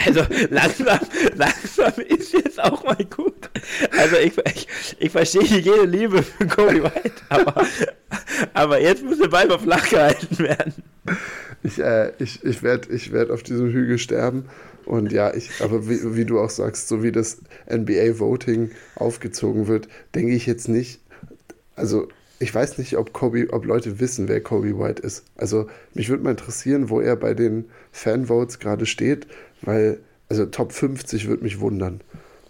also 0.04 0.20
langsam, 0.50 0.98
langsam 1.36 1.92
ist 2.08 2.32
jetzt 2.32 2.60
auch 2.60 2.82
mal 2.82 2.96
gut. 3.04 3.48
Also 3.96 4.16
ich, 4.16 4.36
ich, 4.36 4.66
ich 4.98 5.12
verstehe 5.12 5.44
jede 5.44 5.84
Liebe 5.84 6.24
für 6.24 6.44
Kobe 6.48 6.82
White, 6.82 7.12
aber, 7.28 7.64
aber 8.52 8.80
jetzt 8.80 9.04
muss 9.04 9.20
der 9.20 9.28
Ball 9.28 9.46
mal 9.46 9.60
flach 9.60 9.88
gehalten 9.88 10.36
werden. 10.40 10.74
Ich, 11.62 11.78
äh, 11.78 12.14
ich, 12.18 12.44
ich 12.44 12.64
werde 12.64 12.92
ich 12.92 13.12
werd 13.12 13.30
auf 13.30 13.44
diesem 13.44 13.70
Hügel 13.70 13.98
sterben. 13.98 14.46
Und 14.86 15.12
ja, 15.12 15.32
ich, 15.32 15.50
aber 15.60 15.88
wie, 15.88 16.16
wie 16.16 16.24
du 16.24 16.40
auch 16.40 16.50
sagst, 16.50 16.88
so 16.88 17.04
wie 17.04 17.12
das 17.12 17.42
NBA-Voting 17.70 18.72
aufgezogen 18.96 19.68
wird, 19.68 19.86
denke 20.16 20.34
ich 20.34 20.46
jetzt 20.46 20.68
nicht. 20.68 20.98
Also, 21.76 22.08
ich 22.38 22.54
weiß 22.54 22.78
nicht, 22.78 22.96
ob 22.96 23.12
Kobe, 23.12 23.48
ob 23.50 23.64
Leute 23.64 24.00
wissen, 24.00 24.28
wer 24.28 24.40
Kobe 24.40 24.78
White 24.78 25.02
ist. 25.02 25.24
Also, 25.36 25.68
mich 25.94 26.08
würde 26.08 26.22
mal 26.22 26.32
interessieren, 26.32 26.90
wo 26.90 27.00
er 27.00 27.16
bei 27.16 27.34
den 27.34 27.66
Fanvotes 27.92 28.58
gerade 28.58 28.86
steht, 28.86 29.26
weil, 29.62 30.00
also 30.28 30.46
Top 30.46 30.72
50 30.72 31.28
würde 31.28 31.44
mich 31.44 31.60
wundern. 31.60 32.00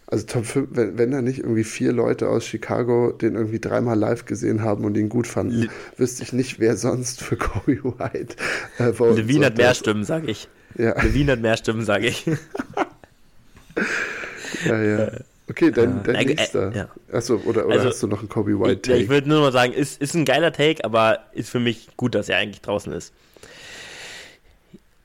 Also 0.08 0.24
Top 0.26 0.46
5, 0.46 0.68
wenn, 0.70 0.98
wenn 0.98 1.10
da 1.10 1.20
nicht 1.20 1.40
irgendwie 1.40 1.64
vier 1.64 1.92
Leute 1.92 2.28
aus 2.28 2.46
Chicago 2.46 3.10
den 3.10 3.34
irgendwie 3.34 3.58
dreimal 3.58 3.98
live 3.98 4.24
gesehen 4.24 4.62
haben 4.62 4.84
und 4.84 4.96
ihn 4.96 5.08
gut 5.08 5.26
fanden, 5.26 5.62
Le 5.62 5.68
wüsste 5.96 6.22
ich 6.22 6.32
nicht, 6.32 6.60
wer 6.60 6.76
sonst 6.76 7.22
für 7.22 7.36
Kobe 7.36 7.82
White 7.82 8.36
äh, 8.78 8.92
Levine 9.14 9.46
hat 9.46 9.56
mehr 9.56 9.74
Stimmen, 9.74 10.04
sage 10.04 10.30
ich. 10.30 10.48
Ja. 10.78 11.00
Levine 11.02 11.32
hat 11.32 11.40
mehr 11.40 11.56
Stimmen, 11.56 11.84
sage 11.84 12.06
ich. 12.06 12.24
ja, 14.64 14.82
ja. 14.82 15.10
Okay, 15.48 15.70
dein, 15.70 16.02
dein 16.02 16.14
äh, 16.16 16.24
nächster. 16.24 16.72
Äh, 16.72 16.76
ja. 16.76 16.88
Achso, 17.12 17.36
oder, 17.44 17.66
oder 17.66 17.76
also, 17.76 17.88
hast 17.88 18.02
du 18.02 18.08
noch 18.08 18.18
einen 18.18 18.28
Kobe 18.28 18.58
White-Take? 18.58 18.96
Ja, 18.96 19.02
ich 19.02 19.08
würde 19.08 19.28
nur 19.28 19.40
mal 19.40 19.52
sagen, 19.52 19.72
ist, 19.72 20.00
ist 20.02 20.14
ein 20.14 20.24
geiler 20.24 20.52
Take, 20.52 20.84
aber 20.84 21.20
ist 21.32 21.50
für 21.50 21.60
mich 21.60 21.88
gut, 21.96 22.14
dass 22.14 22.28
er 22.28 22.38
eigentlich 22.38 22.62
draußen 22.62 22.92
ist. 22.92 23.12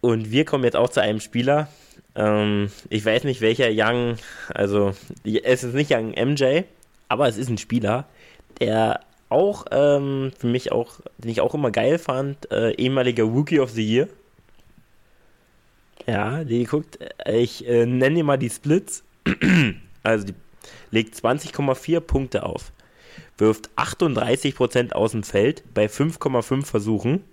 Und 0.01 0.31
wir 0.31 0.45
kommen 0.45 0.63
jetzt 0.63 0.75
auch 0.75 0.89
zu 0.89 0.99
einem 0.99 1.19
Spieler, 1.19 1.67
ähm, 2.15 2.71
ich 2.89 3.05
weiß 3.05 3.23
nicht, 3.23 3.41
welcher 3.41 3.69
Young, 3.71 4.17
also 4.49 4.93
es 5.23 5.63
ist 5.63 5.75
nicht 5.75 5.91
Young 5.91 6.11
MJ, 6.11 6.63
aber 7.07 7.27
es 7.27 7.37
ist 7.37 7.49
ein 7.49 7.59
Spieler, 7.59 8.05
der 8.59 9.01
auch 9.29 9.65
ähm, 9.71 10.31
für 10.37 10.47
mich 10.47 10.71
auch, 10.71 10.99
den 11.19 11.31
ich 11.31 11.39
auch 11.39 11.53
immer 11.53 11.71
geil 11.71 11.99
fand, 11.99 12.51
äh, 12.51 12.71
ehemaliger 12.71 13.23
Rookie 13.23 13.59
of 13.59 13.71
the 13.71 13.87
Year. 13.87 14.07
Ja, 16.07 16.43
die 16.43 16.63
guckt, 16.63 16.97
ich 17.25 17.67
äh, 17.67 17.85
nenne 17.85 18.15
dir 18.15 18.23
mal 18.23 18.37
die 18.37 18.49
Splits. 18.49 19.03
Also 20.03 20.25
die 20.25 20.35
legt 20.91 21.15
20,4 21.15 21.99
Punkte 21.99 22.43
auf, 22.43 22.71
wirft 23.37 23.69
38% 23.77 24.93
aus 24.93 25.11
dem 25.11 25.23
Feld 25.23 25.63
bei 25.73 25.85
5,5 25.85 26.65
Versuchen, 26.65 27.23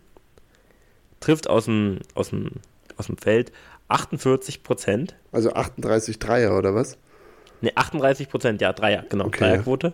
trifft 1.20 1.48
aus 1.48 1.66
dem, 1.66 2.00
aus 2.14 2.30
dem, 2.30 2.52
aus 2.96 3.06
dem 3.06 3.18
Feld 3.18 3.52
48 3.88 4.62
Prozent. 4.62 5.16
Also 5.32 5.52
38 5.52 6.18
Dreier 6.18 6.56
oder 6.56 6.74
was? 6.74 6.98
Ne, 7.60 7.72
38 7.74 8.28
Prozent, 8.28 8.60
ja, 8.60 8.72
Dreier, 8.72 9.04
genau, 9.08 9.26
okay. 9.26 9.40
Dreierquote. 9.40 9.92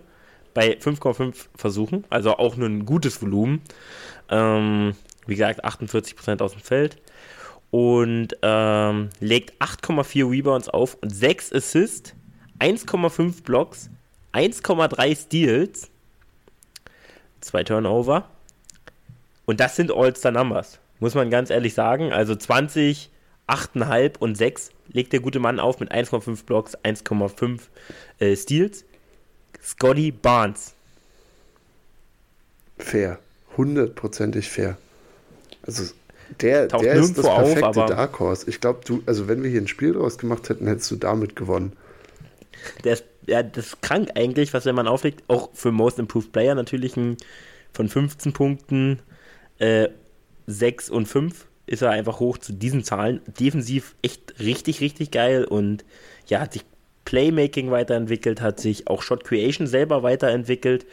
Bei 0.53 0.77
5,5 0.79 1.49
Versuchen, 1.57 2.05
also 2.11 2.37
auch 2.37 2.57
nur 2.57 2.69
ein 2.69 2.85
gutes 2.85 3.21
Volumen. 3.21 3.63
Ähm, 4.29 4.95
wie 5.27 5.35
gesagt, 5.35 5.65
48 5.65 6.15
Prozent 6.15 6.43
aus 6.43 6.53
dem 6.53 6.61
Feld. 6.61 6.99
Und 7.71 8.37
ähm, 8.43 9.09
legt 9.19 9.61
8,4 9.61 10.31
Rebounds 10.31 10.69
auf 10.69 10.97
und 11.01 11.11
6 11.11 11.53
Assists, 11.53 12.15
1,5 12.61 13.43
Blocks, 13.43 13.91
1,3 14.33 15.17
Steals, 15.17 15.91
zwei 17.41 17.65
Turnover. 17.65 18.29
Und 19.47 19.61
das 19.61 19.77
sind 19.77 19.93
All-Star-Numbers, 19.93 20.79
muss 21.01 21.15
man 21.15 21.31
ganz 21.31 21.51
ehrlich 21.51 21.75
sagen. 21.75 22.13
Also 22.13 22.35
20, 22.35 23.11
8,5 23.47 24.19
und 24.19 24.37
6 24.37 24.71
legt 24.89 25.13
der 25.13 25.21
gute 25.21 25.41
Mann 25.41 25.61
auf 25.61 25.81
mit 25.81 25.93
1,5 25.93 26.45
Blocks, 26.45 26.77
1,5 26.79 27.61
äh, 28.19 28.37
Steals. 28.37 28.85
Scotty 29.63 30.11
Barnes. 30.11 30.75
Fair. 32.79 33.19
Hundertprozentig 33.57 34.49
fair. 34.49 34.77
Also 35.63 35.85
der, 36.41 36.67
der 36.67 36.95
ist 36.95 37.17
das 37.17 37.27
perfekte 37.27 37.67
auf, 37.67 37.87
Dark 37.87 38.19
Horse. 38.19 38.49
Ich 38.49 38.61
glaube, 38.61 38.81
du, 38.85 39.03
also 39.07 39.29
wenn 39.29 39.43
wir 39.43 39.51
hier 39.51 39.61
ein 39.61 39.69
Spiel 39.69 39.93
draus 39.93 40.19
gemacht 40.19 40.49
hätten, 40.49 40.67
hättest 40.67 40.91
du 40.91 40.97
damit 40.97 41.37
gewonnen. 41.37 41.73
Der 42.85 42.95
ist, 42.95 43.05
ja, 43.27 43.43
das 43.43 43.67
ist 43.67 43.83
krank 43.83 44.11
eigentlich, 44.15 44.53
was 44.55 44.65
wenn 44.65 44.75
man 44.75 44.89
auflegt, 44.89 45.23
auch 45.29 45.51
für 45.55 45.73
Most 45.73 45.99
Improved 45.99 46.33
Player 46.33 46.55
natürlich 46.55 46.97
ein, 46.97 47.17
von 47.73 47.89
15 47.89 48.33
Punkten 48.33 49.01
äh, 49.59 49.89
6 50.47 50.91
und 50.91 51.07
5 51.07 51.47
ist 51.67 51.83
er 51.83 51.91
einfach 51.91 52.21
hoch 52.21 52.39
zu 52.39 52.53
diesen 52.53 52.85
Zahlen. 52.85 53.21
Defensiv 53.27 53.95
echt 54.03 54.39
richtig, 54.39 54.81
richtig 54.81 55.11
geil 55.11 55.45
und 55.45 55.85
ja, 56.27 56.41
hat 56.41 56.53
sich 56.53 56.65
Playmaking 57.05 57.71
weiterentwickelt, 57.71 58.41
hat 58.41 58.61
sich 58.61 58.89
auch 58.89 59.03
Shot 59.03 59.25
Creation 59.25 59.67
selber 59.67 60.03
weiterentwickelt. 60.03 60.87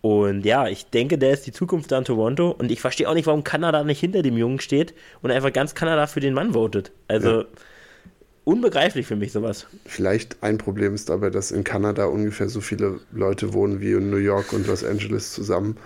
Und 0.00 0.44
ja, 0.44 0.68
ich 0.68 0.86
denke, 0.86 1.16
der 1.16 1.32
ist 1.32 1.46
die 1.46 1.52
Zukunft 1.52 1.90
da 1.90 1.98
in 1.98 2.04
Toronto. 2.04 2.50
Und 2.50 2.70
ich 2.70 2.80
verstehe 2.80 3.08
auch 3.08 3.14
nicht, 3.14 3.26
warum 3.26 3.42
Kanada 3.42 3.82
nicht 3.84 4.00
hinter 4.00 4.22
dem 4.22 4.36
Jungen 4.36 4.60
steht 4.60 4.92
und 5.22 5.30
einfach 5.30 5.52
ganz 5.52 5.74
Kanada 5.74 6.06
für 6.06 6.20
den 6.20 6.34
Mann 6.34 6.52
votet. 6.52 6.92
Also 7.08 7.40
ja. 7.42 7.46
Unbegreiflich 8.44 9.06
für 9.06 9.16
mich 9.16 9.32
sowas. 9.32 9.66
Vielleicht 9.86 10.42
ein 10.42 10.58
Problem 10.58 10.94
ist 10.94 11.08
dabei, 11.08 11.30
dass 11.30 11.50
in 11.50 11.64
Kanada 11.64 12.06
ungefähr 12.06 12.48
so 12.48 12.60
viele 12.60 13.00
Leute 13.12 13.52
wohnen 13.52 13.80
wie 13.80 13.92
in 13.92 14.10
New 14.10 14.16
York 14.16 14.52
und 14.52 14.66
Los 14.66 14.84
Angeles 14.84 15.32
zusammen. 15.32 15.76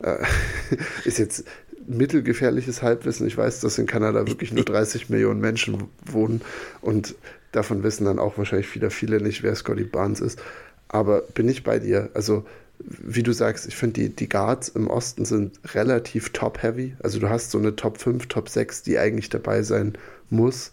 Äh, 0.00 0.16
ist 1.04 1.18
jetzt 1.18 1.44
mittelgefährliches 1.86 2.82
Halbwissen. 2.82 3.26
Ich 3.26 3.36
weiß, 3.36 3.60
dass 3.60 3.78
in 3.78 3.86
Kanada 3.86 4.26
wirklich 4.26 4.52
nur 4.52 4.64
30 4.66 5.08
Millionen 5.08 5.40
Menschen 5.40 5.88
wohnen 6.04 6.42
und 6.80 7.14
davon 7.52 7.82
wissen 7.82 8.04
dann 8.04 8.18
auch 8.18 8.36
wahrscheinlich 8.36 8.68
viele, 8.68 8.90
viele 8.90 9.20
nicht, 9.20 9.42
wer 9.42 9.54
Scotty 9.54 9.84
Barnes 9.84 10.20
ist. 10.20 10.40
Aber 10.88 11.22
bin 11.34 11.48
ich 11.48 11.64
bei 11.64 11.78
dir. 11.78 12.10
Also, 12.14 12.44
wie 12.78 13.22
du 13.22 13.32
sagst, 13.32 13.66
ich 13.66 13.76
finde, 13.76 14.00
die, 14.00 14.08
die 14.10 14.28
Guards 14.28 14.68
im 14.68 14.88
Osten 14.88 15.24
sind 15.24 15.58
relativ 15.74 16.30
top-heavy. 16.30 16.94
Also, 17.02 17.18
du 17.18 17.28
hast 17.28 17.50
so 17.50 17.58
eine 17.58 17.76
Top 17.76 17.98
5, 17.98 18.26
Top 18.26 18.48
6, 18.48 18.82
die 18.82 18.98
eigentlich 18.98 19.28
dabei 19.28 19.62
sein 19.62 19.98
muss. 20.30 20.72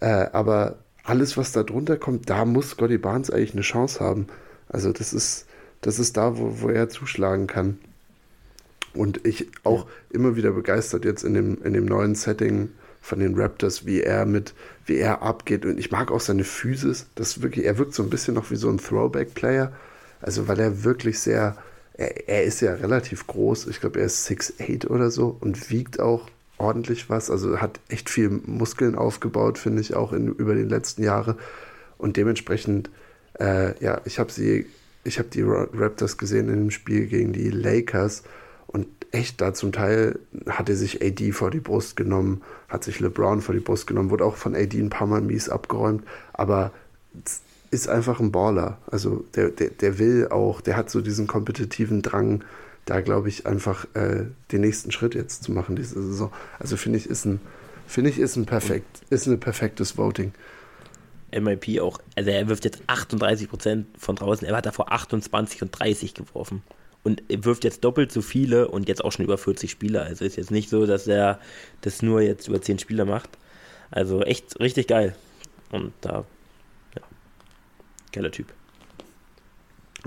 Äh, 0.00 0.26
aber 0.32 0.76
alles, 1.04 1.36
was 1.36 1.52
da 1.52 1.62
drunter 1.62 1.96
kommt, 1.96 2.28
da 2.30 2.44
muss 2.44 2.70
Scotty 2.70 2.98
Barnes 2.98 3.30
eigentlich 3.30 3.52
eine 3.52 3.62
Chance 3.62 4.00
haben. 4.00 4.26
Also, 4.68 4.92
das 4.92 5.12
ist, 5.12 5.46
das 5.80 5.98
ist 5.98 6.16
da, 6.16 6.38
wo, 6.38 6.60
wo 6.60 6.68
er 6.68 6.88
zuschlagen 6.88 7.46
kann. 7.46 7.78
Und 8.94 9.24
ich 9.26 9.48
auch 9.62 9.84
ja. 9.84 9.90
immer 10.10 10.36
wieder 10.36 10.50
begeistert 10.52 11.04
jetzt 11.04 11.22
in 11.22 11.34
dem, 11.34 11.62
in 11.62 11.74
dem 11.74 11.84
neuen 11.84 12.14
Setting 12.14 12.70
von 13.00 13.20
den 13.20 13.38
Raptors, 13.38 13.86
wie 13.86 14.02
er 14.02 14.26
mit, 14.26 14.54
wie 14.86 14.96
er 14.96 15.22
abgeht. 15.22 15.64
Und 15.64 15.78
ich 15.78 15.90
mag 15.90 16.10
auch 16.10 16.20
seine 16.20 16.44
Physis. 16.44 17.06
Das 17.14 17.40
wirklich, 17.40 17.66
er 17.66 17.78
wirkt 17.78 17.94
so 17.94 18.02
ein 18.02 18.10
bisschen 18.10 18.34
noch 18.34 18.50
wie 18.50 18.56
so 18.56 18.68
ein 18.68 18.78
Throwback-Player. 18.78 19.72
Also, 20.20 20.48
weil 20.48 20.58
er 20.60 20.84
wirklich 20.84 21.18
sehr, 21.18 21.56
er, 21.94 22.28
er 22.28 22.44
ist 22.44 22.60
ja 22.60 22.74
relativ 22.74 23.26
groß. 23.26 23.68
Ich 23.68 23.80
glaube, 23.80 24.00
er 24.00 24.06
ist 24.06 24.28
6'8 24.28 24.88
oder 24.88 25.10
so 25.10 25.36
und 25.40 25.70
wiegt 25.70 26.00
auch 26.00 26.28
ordentlich 26.60 27.10
was. 27.10 27.30
Also 27.30 27.60
hat 27.60 27.80
echt 27.88 28.10
viel 28.10 28.28
Muskeln 28.28 28.94
aufgebaut, 28.94 29.58
finde 29.58 29.80
ich, 29.80 29.94
auch 29.94 30.12
in, 30.12 30.28
über 30.28 30.54
die 30.54 30.62
letzten 30.62 31.02
Jahre. 31.02 31.36
Und 31.98 32.16
dementsprechend, 32.16 32.90
äh, 33.38 33.78
ja, 33.82 34.00
ich 34.04 34.18
habe 34.18 34.32
sie, 34.32 34.66
ich 35.04 35.18
habe 35.18 35.28
die 35.28 35.42
Raptors 35.42 36.18
gesehen 36.18 36.48
in 36.48 36.56
dem 36.56 36.70
Spiel 36.70 37.06
gegen 37.06 37.32
die 37.32 37.50
Lakers 37.50 38.22
und 38.66 38.86
echt 39.10 39.40
da 39.40 39.52
zum 39.52 39.72
Teil 39.72 40.18
hat 40.48 40.68
er 40.68 40.76
sich 40.76 41.02
AD 41.02 41.32
vor 41.32 41.50
die 41.50 41.60
Brust 41.60 41.96
genommen, 41.96 42.42
hat 42.68 42.84
sich 42.84 43.00
LeBron 43.00 43.40
vor 43.40 43.54
die 43.54 43.60
Brust 43.60 43.86
genommen, 43.86 44.10
wurde 44.10 44.24
auch 44.24 44.36
von 44.36 44.54
AD 44.54 44.78
ein 44.78 44.90
paar 44.90 45.06
Mal 45.06 45.20
mies 45.20 45.48
abgeräumt, 45.48 46.04
aber 46.32 46.70
ist 47.70 47.88
einfach 47.88 48.20
ein 48.20 48.32
Baller. 48.32 48.78
Also 48.86 49.24
der, 49.34 49.50
der, 49.50 49.70
der 49.70 49.98
will 49.98 50.28
auch, 50.28 50.60
der 50.60 50.76
hat 50.76 50.90
so 50.90 51.00
diesen 51.00 51.26
kompetitiven 51.26 52.02
Drang, 52.02 52.44
da 52.90 53.02
glaube 53.02 53.28
ich 53.28 53.46
einfach 53.46 53.84
äh, 53.94 54.24
den 54.50 54.60
nächsten 54.62 54.90
Schritt 54.90 55.14
jetzt 55.14 55.44
zu 55.44 55.52
machen 55.52 55.76
diese 55.76 56.02
Saison. 56.02 56.32
Also 56.58 56.76
finde 56.76 56.98
ich 56.98 57.06
ist 57.06 57.24
ein 57.24 57.40
finde 57.86 58.10
ich 58.10 58.18
ist 58.18 58.34
ein 58.34 58.46
perfekt 58.46 59.02
ist 59.10 59.28
ein 59.28 59.38
perfektes 59.38 59.96
Voting. 59.96 60.32
MIP 61.32 61.80
auch, 61.80 62.00
also 62.16 62.30
er 62.30 62.48
wirft 62.48 62.64
jetzt 62.64 62.82
38% 62.88 63.84
von 63.96 64.16
draußen, 64.16 64.48
er 64.48 64.56
hat 64.56 64.66
davor 64.66 64.90
28 64.90 65.62
und 65.62 65.70
30 65.70 66.14
geworfen 66.14 66.64
und 67.04 67.22
wirft 67.28 67.62
jetzt 67.62 67.84
doppelt 67.84 68.10
so 68.10 68.22
viele 68.22 68.66
und 68.66 68.88
jetzt 68.88 69.04
auch 69.04 69.12
schon 69.12 69.24
über 69.24 69.38
40 69.38 69.70
Spieler. 69.70 70.02
Also 70.02 70.24
ist 70.24 70.36
jetzt 70.36 70.50
nicht 70.50 70.68
so, 70.68 70.84
dass 70.84 71.06
er 71.06 71.38
das 71.82 72.02
nur 72.02 72.20
jetzt 72.22 72.48
über 72.48 72.60
10 72.60 72.80
Spieler 72.80 73.04
macht. 73.04 73.30
Also 73.92 74.22
echt 74.22 74.58
richtig 74.58 74.88
geil. 74.88 75.14
Und 75.70 75.92
da, 76.00 76.24
ja, 76.96 77.02
geiler 78.10 78.32
Typ. 78.32 78.52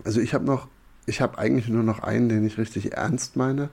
Also 0.03 0.19
ich 0.19 0.33
habe 0.33 0.43
noch, 0.43 0.67
ich 1.05 1.21
habe 1.21 1.37
eigentlich 1.37 1.67
nur 1.67 1.83
noch 1.83 1.99
einen, 1.99 2.29
den 2.29 2.45
ich 2.45 2.57
richtig 2.57 2.93
ernst 2.93 3.35
meine. 3.35 3.69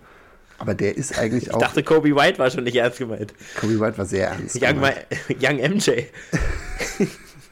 Aber 0.59 0.75
der 0.75 0.97
ist 0.97 1.19
eigentlich 1.19 1.45
ich 1.45 1.55
auch. 1.55 1.59
Ich 1.59 1.67
dachte, 1.67 1.83
Kobe 1.83 2.15
White 2.15 2.39
war 2.39 2.51
schon 2.51 2.65
nicht 2.65 2.77
ernst 2.77 2.99
gemeint. 2.99 3.33
Kobe 3.59 3.81
White 3.81 3.97
war 3.97 4.05
sehr 4.05 4.29
ernst. 4.29 4.61
Young, 4.61 4.83
Young 5.41 5.57
MJ. 5.57 6.03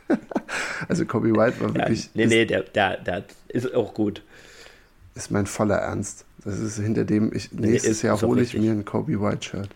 also 0.89 1.07
Kobe 1.07 1.35
White 1.35 1.61
war 1.61 1.75
wirklich. 1.75 2.05
Ja, 2.05 2.11
nee, 2.15 2.27
nee, 2.27 2.45
der, 2.45 2.63
der, 2.65 2.99
der 2.99 3.25
ist 3.49 3.75
auch 3.75 3.95
gut 3.95 4.23
ist 5.19 5.31
mein 5.31 5.47
voller 5.47 5.77
Ernst. 5.77 6.25
Das 6.45 6.59
ist 6.59 6.79
hinter 6.79 7.05
dem, 7.05 7.35
ich, 7.35 7.53
nächstes 7.53 8.03
Jahr 8.03 8.21
hole 8.23 8.41
ich 8.41 8.57
mir 8.57 8.71
ein 8.71 8.85
Kobe 8.85 9.21
White 9.21 9.45
Shirt. 9.45 9.69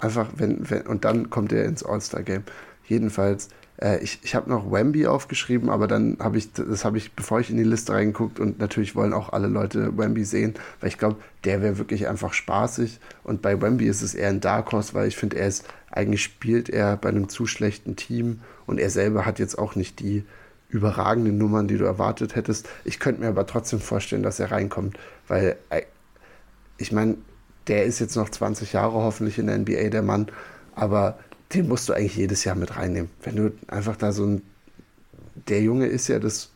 Einfach, 0.00 0.28
wenn, 0.36 0.68
wenn, 0.68 0.82
und 0.82 1.04
dann 1.04 1.30
kommt 1.30 1.52
er 1.52 1.64
ins 1.64 1.84
All-Star-Game. 1.84 2.42
Jedenfalls, 2.90 3.48
äh, 3.80 4.02
ich, 4.02 4.18
ich 4.22 4.34
habe 4.34 4.50
noch 4.50 4.70
Wemby 4.70 5.06
aufgeschrieben, 5.06 5.70
aber 5.70 5.86
dann 5.86 6.18
habe 6.18 6.38
ich, 6.38 6.52
das 6.52 6.84
habe 6.84 6.98
ich, 6.98 7.12
bevor 7.12 7.40
ich 7.40 7.50
in 7.50 7.56
die 7.56 7.62
Liste 7.62 7.92
reingeguckt 7.92 8.40
und 8.40 8.58
natürlich 8.58 8.96
wollen 8.96 9.12
auch 9.12 9.32
alle 9.32 9.46
Leute 9.46 9.96
Wemby 9.96 10.24
sehen, 10.24 10.54
weil 10.80 10.88
ich 10.88 10.98
glaube, 10.98 11.16
der 11.44 11.62
wäre 11.62 11.78
wirklich 11.78 12.08
einfach 12.08 12.32
spaßig. 12.32 12.98
Und 13.22 13.42
bei 13.42 13.62
Wemby 13.62 13.86
ist 13.86 14.02
es 14.02 14.14
eher 14.14 14.28
ein 14.28 14.40
Dark 14.40 14.72
Horse, 14.72 14.92
weil 14.92 15.08
ich 15.08 15.16
finde, 15.16 15.38
er 15.38 15.46
ist, 15.46 15.64
eigentlich 15.90 16.22
spielt 16.22 16.68
er 16.68 16.96
bei 16.96 17.08
einem 17.10 17.28
zu 17.28 17.46
schlechten 17.46 17.94
Team 17.94 18.40
und 18.66 18.80
er 18.80 18.90
selber 18.90 19.24
hat 19.24 19.38
jetzt 19.38 19.58
auch 19.58 19.76
nicht 19.76 20.00
die, 20.00 20.24
überragenden 20.70 21.36
Nummern, 21.36 21.68
die 21.68 21.76
du 21.76 21.84
erwartet 21.84 22.36
hättest. 22.36 22.68
Ich 22.84 23.00
könnte 23.00 23.20
mir 23.20 23.28
aber 23.28 23.46
trotzdem 23.46 23.80
vorstellen, 23.80 24.22
dass 24.22 24.40
er 24.40 24.52
reinkommt, 24.52 24.98
weil 25.28 25.56
äh, 25.70 25.82
ich 26.78 26.92
meine, 26.92 27.16
der 27.66 27.84
ist 27.84 27.98
jetzt 27.98 28.16
noch 28.16 28.28
20 28.28 28.72
Jahre 28.72 28.94
hoffentlich 28.94 29.38
in 29.38 29.48
der 29.48 29.58
NBA, 29.58 29.90
der 29.90 30.02
Mann, 30.02 30.28
aber 30.74 31.18
den 31.52 31.68
musst 31.68 31.88
du 31.88 31.92
eigentlich 31.92 32.16
jedes 32.16 32.44
Jahr 32.44 32.54
mit 32.54 32.76
reinnehmen. 32.76 33.10
Wenn 33.22 33.36
du 33.36 33.52
einfach 33.68 33.96
da 33.96 34.12
so 34.12 34.24
ein. 34.24 34.42
Der 35.48 35.62
Junge 35.62 35.86
ist 35.86 36.08
ja 36.08 36.18
das 36.18 36.50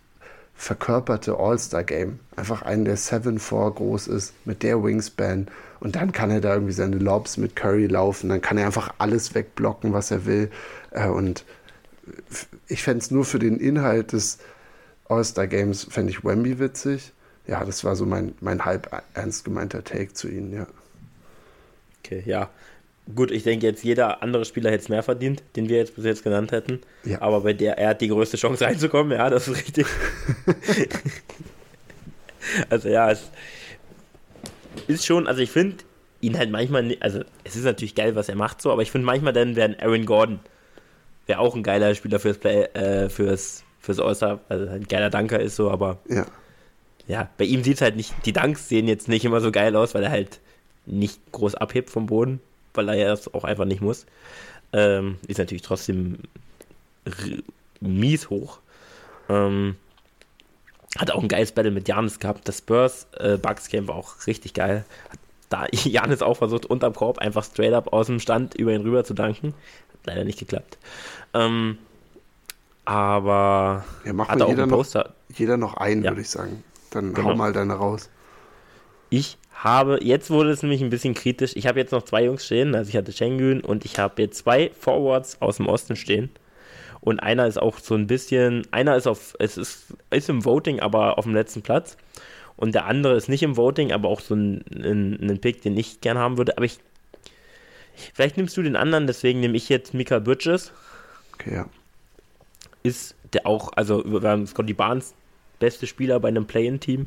verkörperte 0.55 1.37
All-Star-Game. 1.39 2.21
Einfach 2.37 2.63
einen, 2.63 2.85
der 2.85 2.97
7'4 2.97 3.75
groß 3.75 4.09
ist, 4.09 4.35
mit 4.45 4.63
der 4.63 4.83
Wingspan. 4.83 5.49
Und 5.81 5.97
dann 5.97 6.13
kann 6.13 6.31
er 6.31 6.41
da 6.41 6.55
irgendwie 6.55 6.73
seine 6.73 6.99
Lobs 6.99 7.37
mit 7.37 7.57
Curry 7.57 7.87
laufen. 7.87 8.29
Dann 8.29 8.41
kann 8.41 8.59
er 8.59 8.67
einfach 8.67 8.95
alles 8.99 9.35
wegblocken, 9.35 9.93
was 9.93 10.11
er 10.11 10.27
will. 10.27 10.51
Äh, 10.91 11.09
und 11.09 11.45
ich 12.69 12.83
fände 12.83 13.03
es 13.03 13.11
nur 13.11 13.25
für 13.25 13.39
den 13.39 13.59
Inhalt 13.59 14.13
des 14.13 14.39
All-Star 15.09 15.47
Games, 15.47 15.85
fände 15.85 16.11
ich 16.11 16.25
Wemby 16.25 16.59
witzig. 16.59 17.13
Ja, 17.47 17.65
das 17.65 17.85
war 17.85 17.97
so 17.97 18.07
mein, 18.07 18.35
mein 18.41 18.65
halb 18.65 18.91
ernst 19.15 19.45
gemeinter 19.45 19.85
Take 19.85 20.15
zu 20.15 20.29
ihnen, 20.29 20.53
ja. 20.53 20.67
Okay, 22.03 22.23
ja. 22.27 22.51
Gut, 23.15 23.31
ich 23.31 23.43
denke 23.43 23.67
jetzt, 23.67 23.85
jeder 23.85 24.23
andere 24.23 24.47
Spieler 24.47 24.71
hätte 24.71 24.85
es 24.85 24.89
mehr 24.89 25.03
verdient, 25.03 25.43
den 25.57 25.69
wir 25.69 25.77
jetzt 25.77 25.95
bis 25.95 26.07
jetzt 26.07 26.25
genannt 26.25 26.53
hätten. 26.53 26.81
Ja. 27.05 27.21
Aber 27.21 27.43
bei 27.43 27.53
der, 27.53 27.79
er 27.79 27.91
hat 27.91 28.01
die 28.01 28.09
größte 28.09 28.39
Chance 28.39 28.65
reinzukommen, 28.65 29.13
ja, 29.13 29.29
das 29.29 29.47
ist 29.47 29.59
richtig. 29.59 29.87
also 32.71 32.89
ja, 32.89 33.11
es 33.11 33.31
ist 34.87 35.05
schon, 35.05 35.27
also 35.27 35.43
ich 35.43 35.51
finde 35.51 35.77
ihn 36.23 36.39
halt 36.39 36.51
manchmal, 36.51 36.97
also 37.01 37.21
es 37.45 37.57
ist 37.57 37.65
natürlich 37.65 37.95
geil, 37.95 38.17
was 38.17 38.31
er 38.31 38.37
macht 38.37 38.63
so, 38.63 38.73
aber 38.73 38.81
ich 38.81 38.91
finde 38.91 39.05
manchmal 39.05 39.35
dann 39.35 39.55
werden 39.55 39.77
Aaron 39.79 40.07
Gordon 40.07 40.41
wäre 41.27 41.41
auch 41.41 41.55
ein 41.55 41.63
geiler 41.63 41.95
Spieler 41.95 42.19
fürs 42.19 42.39
Play, 42.39 42.65
äh, 42.75 43.09
fürs, 43.09 43.65
fürs 43.81 44.01
All-Star, 44.01 44.41
also 44.49 44.67
ein 44.67 44.85
geiler 44.85 45.11
Danker 45.11 45.41
ist 45.41 45.57
so, 45.57 45.71
aber 45.71 45.99
ja, 46.09 46.27
ja 47.07 47.29
bei 47.37 47.45
ihm 47.45 47.65
sieht 47.65 47.77
es 47.77 47.83
halt 47.83 47.97
nicht, 47.97 48.15
die 48.25 48.33
Danks 48.33 48.69
sehen 48.69 48.89
jetzt 48.89 49.09
nicht 49.09 49.25
immer 49.25 49.41
so 49.41 49.51
geil 49.51 49.75
aus, 49.77 49.95
weil 49.95 50.05
er 50.05 50.11
halt 50.11 50.41
nicht 50.87 51.21
groß 51.33 51.55
abhebt 51.55 51.91
vom 51.91 52.07
Boden, 52.07 52.41
weil 52.75 52.89
er 52.91 53.09
das 53.09 53.33
auch 53.33 53.45
einfach 53.45 53.65
nicht 53.65 53.81
muss. 53.81 54.07
Ähm, 54.73 55.19
ist 55.27 55.39
natürlich 55.39 55.63
trotzdem 55.63 56.19
mies 57.81 58.31
hoch. 58.31 58.61
Ähm, 59.29 59.77
hat 60.99 61.11
auch 61.11 61.23
ein 61.23 61.29
geiles 61.29 61.53
Battle 61.53 61.71
mit 61.71 61.89
Janis 61.89 62.19
gehabt. 62.19 62.49
Das 62.49 62.59
Spurs 62.59 63.07
äh, 63.19 63.39
Game 63.69 63.89
war 63.89 63.97
auch 63.97 64.27
richtig 64.27 64.55
geil. 64.55 64.85
Hat 65.11 65.19
da 65.49 65.67
Janis 65.73 66.23
auch 66.23 66.37
versucht, 66.37 66.67
unterm 66.67 66.95
Korb 66.95 67.19
einfach 67.19 67.45
straight 67.45 67.73
up 67.73 67.93
aus 67.93 68.07
dem 68.07 68.21
Stand 68.21 68.55
über 68.55 68.73
ihn 68.73 68.83
rüber 68.83 69.05
zu 69.05 69.15
danken 69.15 69.55
leider 70.05 70.25
nicht 70.25 70.39
geklappt. 70.39 70.79
Ähm, 71.33 71.79
aber 72.85 73.85
ja, 74.05 74.13
macht 74.13 74.31
hat 74.31 74.49
jeder, 74.49 74.67
noch, 74.67 74.87
jeder 75.31 75.57
noch 75.57 75.75
einen, 75.75 76.05
ja. 76.05 76.11
würde 76.11 76.21
ich 76.21 76.31
sagen. 76.31 76.63
Dann 76.91 77.15
genau. 77.15 77.31
hau 77.31 77.35
mal 77.35 77.53
deine 77.53 77.75
raus. 77.75 78.11
Ich 79.11 79.39
habe, 79.55 79.99
jetzt 80.03 80.31
wurde 80.31 80.51
es 80.51 80.63
nämlich 80.63 80.83
ein 80.83 80.91
bisschen 80.91 81.15
kritisch. 81.15 81.53
Ich 81.55 81.67
habe 81.67 81.79
jetzt 81.79 81.93
noch 81.93 82.03
zwei 82.03 82.25
Jungs 82.25 82.45
stehen, 82.45 82.75
also 82.75 82.89
ich 82.89 82.97
hatte 82.97 83.13
Schengen 83.13 83.61
und 83.61 83.85
ich 83.85 83.99
habe 83.99 84.23
jetzt 84.23 84.39
zwei 84.39 84.71
Forwards 84.79 85.41
aus 85.41 85.57
dem 85.59 85.67
Osten 85.67 85.97
stehen. 85.97 86.31
Und 87.01 87.21
einer 87.21 87.47
ist 87.47 87.61
auch 87.61 87.79
so 87.79 87.95
ein 87.95 88.07
bisschen, 88.07 88.67
einer 88.71 88.97
ist 88.97 89.07
auf, 89.07 89.37
es 89.39 89.59
ist, 89.59 89.95
ist 90.11 90.29
im 90.29 90.45
Voting, 90.45 90.81
aber 90.81 91.19
auf 91.19 91.25
dem 91.25 91.35
letzten 91.35 91.63
Platz. 91.63 91.97
Und 92.57 92.75
der 92.75 92.87
andere 92.87 93.15
ist 93.15 93.29
nicht 93.29 93.43
im 93.43 93.57
Voting, 93.57 93.93
aber 93.93 94.09
auch 94.09 94.21
so 94.21 94.35
ein, 94.35 94.65
ein, 94.73 95.19
ein 95.21 95.41
Pick, 95.41 95.63
den 95.63 95.77
ich 95.77 96.01
gern 96.01 96.19
haben 96.19 96.39
würde. 96.39 96.57
Aber 96.57 96.65
ich, 96.65 96.79
vielleicht 98.15 98.37
nimmst 98.37 98.57
du 98.57 98.63
den 98.63 98.77
anderen, 98.77 99.07
deswegen 99.07 99.41
nehme 99.41 99.57
ich 99.57 99.69
jetzt 99.69 99.93
Mika 99.93 100.19
Bridges. 100.19 100.73
Okay, 101.35 101.55
ja. 101.55 101.67
Ist 102.83 103.17
der 103.33 103.47
auch, 103.47 103.73
also 103.75 104.03
wir 104.05 104.29
haben 104.29 104.47
Scotty 104.47 104.73
Barnes, 104.73 105.15
beste 105.59 105.87
Spieler 105.87 106.21
bei 106.21 106.29
einem 106.29 106.47
Play-In-Team, 106.47 107.07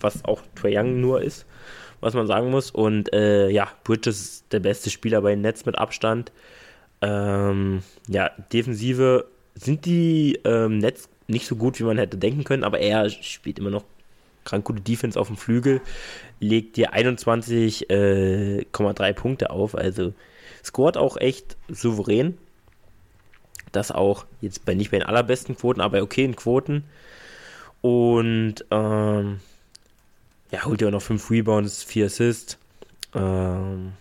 was 0.00 0.24
auch 0.24 0.42
Trae 0.54 0.78
Young 0.78 1.00
nur 1.00 1.22
ist, 1.22 1.46
was 2.00 2.14
man 2.14 2.26
sagen 2.26 2.50
muss. 2.50 2.70
Und 2.70 3.12
äh, 3.12 3.48
ja, 3.48 3.68
Bridges 3.84 4.20
ist 4.20 4.52
der 4.52 4.60
beste 4.60 4.90
Spieler 4.90 5.22
bei 5.22 5.34
Netz 5.34 5.64
mit 5.64 5.78
Abstand. 5.78 6.32
Ähm, 7.00 7.82
ja, 8.08 8.30
Defensive 8.52 9.26
sind 9.54 9.84
die 9.86 10.38
ähm, 10.44 10.78
Netz 10.78 11.08
nicht 11.26 11.46
so 11.46 11.56
gut, 11.56 11.78
wie 11.80 11.84
man 11.84 11.98
hätte 11.98 12.16
denken 12.16 12.44
können, 12.44 12.64
aber 12.64 12.78
er 12.78 13.10
spielt 13.10 13.58
immer 13.58 13.70
noch 13.70 13.84
krank 14.44 14.64
gute 14.64 14.80
Defense 14.80 15.18
auf 15.18 15.26
dem 15.26 15.36
Flügel, 15.36 15.80
legt 16.40 16.76
dir 16.76 16.94
21,3 16.94 17.88
äh, 17.90 19.12
Punkte 19.14 19.50
auf, 19.50 19.74
also 19.74 20.14
scoret 20.64 20.96
auch 20.96 21.16
echt 21.16 21.56
souverän. 21.68 22.38
Das 23.72 23.90
auch 23.90 24.24
jetzt 24.40 24.64
bei 24.64 24.74
nicht 24.74 24.90
bei 24.90 24.98
den 24.98 25.06
allerbesten 25.06 25.56
Quoten, 25.56 25.80
aber 25.80 26.00
okay 26.00 26.24
in 26.24 26.36
Quoten. 26.36 26.84
Und 27.82 28.64
ähm, 28.70 29.40
ja, 30.50 30.64
holt 30.64 30.80
ja 30.80 30.88
auch 30.88 30.92
noch 30.92 31.02
5 31.02 31.30
Rebounds, 31.30 31.82
4 31.82 32.06
Assists. 32.06 32.58
Ähm, 33.14 33.92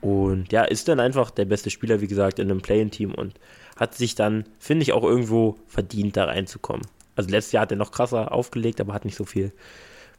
und 0.00 0.52
ja, 0.52 0.64
ist 0.64 0.88
dann 0.88 1.00
einfach 1.00 1.30
der 1.30 1.44
beste 1.44 1.70
Spieler, 1.70 2.00
wie 2.00 2.06
gesagt, 2.06 2.38
in 2.38 2.50
einem 2.50 2.60
Play-In-Team 2.60 3.14
und 3.14 3.34
hat 3.76 3.94
sich 3.94 4.14
dann, 4.14 4.44
finde 4.58 4.82
ich, 4.82 4.92
auch 4.92 5.02
irgendwo 5.02 5.56
verdient, 5.66 6.16
da 6.16 6.24
reinzukommen. 6.24 6.86
Also 7.16 7.30
letztes 7.30 7.52
Jahr 7.52 7.62
hat 7.62 7.70
er 7.70 7.76
noch 7.76 7.92
krasser 7.92 8.32
aufgelegt, 8.32 8.80
aber 8.80 8.92
hat 8.92 9.04
nicht 9.04 9.16
so 9.16 9.24
viel 9.24 9.52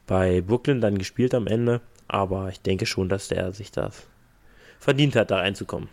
bei 0.06 0.40
Brooklyn 0.40 0.80
dann 0.80 0.98
gespielt 0.98 1.34
am 1.34 1.46
Ende. 1.46 1.80
Aber 2.08 2.48
ich 2.48 2.60
denke 2.60 2.86
schon, 2.86 3.08
dass 3.08 3.28
der 3.28 3.52
sich 3.52 3.70
das 3.70 4.02
verdient 4.78 5.16
hat, 5.16 5.30
da 5.30 5.38
reinzukommen. 5.38 5.88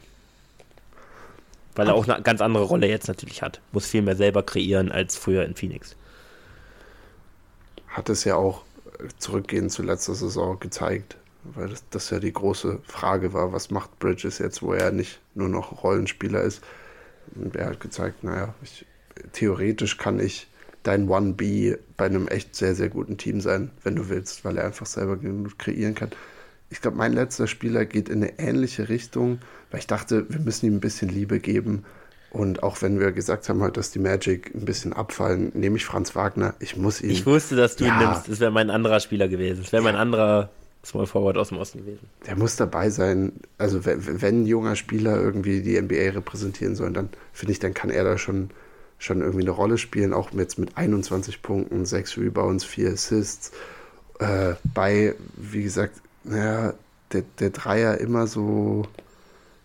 Weil 1.75 1.87
er 1.87 1.95
auch 1.95 2.07
eine 2.07 2.21
ganz 2.21 2.41
andere 2.41 2.63
Rolle 2.63 2.87
jetzt 2.87 3.07
natürlich 3.07 3.41
hat. 3.41 3.59
Muss 3.71 3.87
viel 3.87 4.03
mehr 4.03 4.15
selber 4.15 4.43
kreieren 4.43 4.91
als 4.91 5.17
früher 5.17 5.43
in 5.43 5.55
Phoenix. 5.55 5.95
Hat 7.87 8.09
es 8.09 8.23
ja 8.25 8.35
auch 8.35 8.63
zurückgehend 9.17 9.71
zu 9.71 9.83
letzter 9.83 10.15
Saison 10.15 10.59
gezeigt, 10.59 11.17
weil 11.43 11.69
das, 11.69 11.83
das 11.89 12.09
ja 12.09 12.19
die 12.19 12.33
große 12.33 12.79
Frage 12.83 13.33
war, 13.33 13.53
was 13.53 13.71
macht 13.71 13.99
Bridges 13.99 14.39
jetzt, 14.39 14.61
wo 14.61 14.73
er 14.73 14.91
nicht 14.91 15.19
nur 15.35 15.49
noch 15.49 15.83
Rollenspieler 15.83 16.41
ist. 16.41 16.61
Und 17.35 17.55
er 17.55 17.67
hat 17.67 17.79
gezeigt, 17.79 18.23
naja, 18.23 18.53
ich, 18.61 18.85
theoretisch 19.31 19.97
kann 19.97 20.19
ich 20.19 20.47
dein 20.83 21.07
1B 21.07 21.77
bei 21.97 22.05
einem 22.05 22.27
echt 22.27 22.55
sehr, 22.55 22.75
sehr 22.75 22.89
guten 22.89 23.17
Team 23.17 23.41
sein, 23.41 23.71
wenn 23.83 23.95
du 23.95 24.09
willst, 24.09 24.43
weil 24.45 24.57
er 24.57 24.65
einfach 24.65 24.85
selber 24.85 25.17
genug 25.17 25.57
kreieren 25.57 25.95
kann. 25.95 26.11
Ich 26.69 26.81
glaube, 26.81 26.97
mein 26.97 27.13
letzter 27.13 27.47
Spieler 27.47 27.85
geht 27.85 28.09
in 28.09 28.23
eine 28.23 28.39
ähnliche 28.39 28.89
Richtung, 28.89 29.39
weil 29.71 29.79
ich 29.79 29.87
dachte, 29.87 30.29
wir 30.29 30.39
müssen 30.39 30.65
ihm 30.65 30.75
ein 30.75 30.81
bisschen 30.81 31.09
Liebe 31.09 31.39
geben. 31.39 31.85
Und 32.33 32.63
auch 32.63 32.81
wenn 32.81 32.99
wir 32.99 33.11
gesagt 33.11 33.47
haben, 33.47 33.71
dass 33.73 33.91
die 33.91 33.99
Magic 33.99 34.53
ein 34.55 34.65
bisschen 34.65 34.91
abfallen, 34.91 35.51
nehme 35.53 35.77
ich 35.77 35.85
Franz 35.85 36.15
Wagner. 36.15 36.55
Ich 36.59 36.75
muss 36.75 36.99
ihn. 36.99 37.11
Ich 37.11 37.25
wusste, 37.25 37.55
dass 37.55 37.75
du 37.75 37.85
ja, 37.85 37.93
ihn 37.93 38.07
nimmst. 38.07 38.27
Das 38.27 38.39
wäre 38.39 38.51
mein 38.51 38.71
anderer 38.71 38.99
Spieler 38.99 39.27
gewesen. 39.27 39.61
Das 39.61 39.71
wäre 39.71 39.83
mein 39.83 39.95
anderer 39.95 40.49
Small 40.83 41.05
Forward 41.05 41.37
aus 41.37 41.49
dem 41.49 41.59
Osten 41.59 41.79
gewesen. 41.79 42.09
Der 42.25 42.35
muss 42.35 42.55
dabei 42.55 42.89
sein. 42.89 43.33
Also, 43.59 43.85
wenn, 43.85 44.21
wenn 44.21 44.41
ein 44.41 44.45
junger 44.47 44.75
Spieler 44.75 45.15
irgendwie 45.21 45.61
die 45.61 45.79
NBA 45.79 46.09
repräsentieren 46.15 46.75
soll, 46.75 46.91
dann 46.91 47.09
finde 47.31 47.51
ich, 47.51 47.59
dann 47.59 47.75
kann 47.75 47.91
er 47.91 48.03
da 48.03 48.17
schon 48.17 48.49
schon 49.03 49.21
irgendwie 49.21 49.41
eine 49.41 49.51
Rolle 49.51 49.77
spielen, 49.77 50.13
auch 50.13 50.31
jetzt 50.31 50.57
mit 50.57 50.77
21 50.77 51.41
Punkten, 51.41 51.85
6 51.85 52.17
Rebounds, 52.17 52.63
4 52.63 52.93
Assists. 52.93 53.51
Äh, 54.19 54.53
bei, 54.73 55.15
wie 55.35 55.63
gesagt, 55.63 55.95
naja, 56.23 56.73
der, 57.11 57.23
der 57.39 57.49
Dreier 57.49 57.97
immer 57.97 58.27
so, 58.27 58.83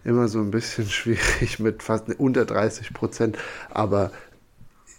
immer 0.05 0.29
so 0.29 0.39
ein 0.41 0.51
bisschen 0.51 0.87
schwierig 0.89 1.59
mit 1.59 1.83
fast 1.83 2.09
unter 2.19 2.45
30 2.45 2.93
Prozent, 2.93 3.39
aber 3.71 4.11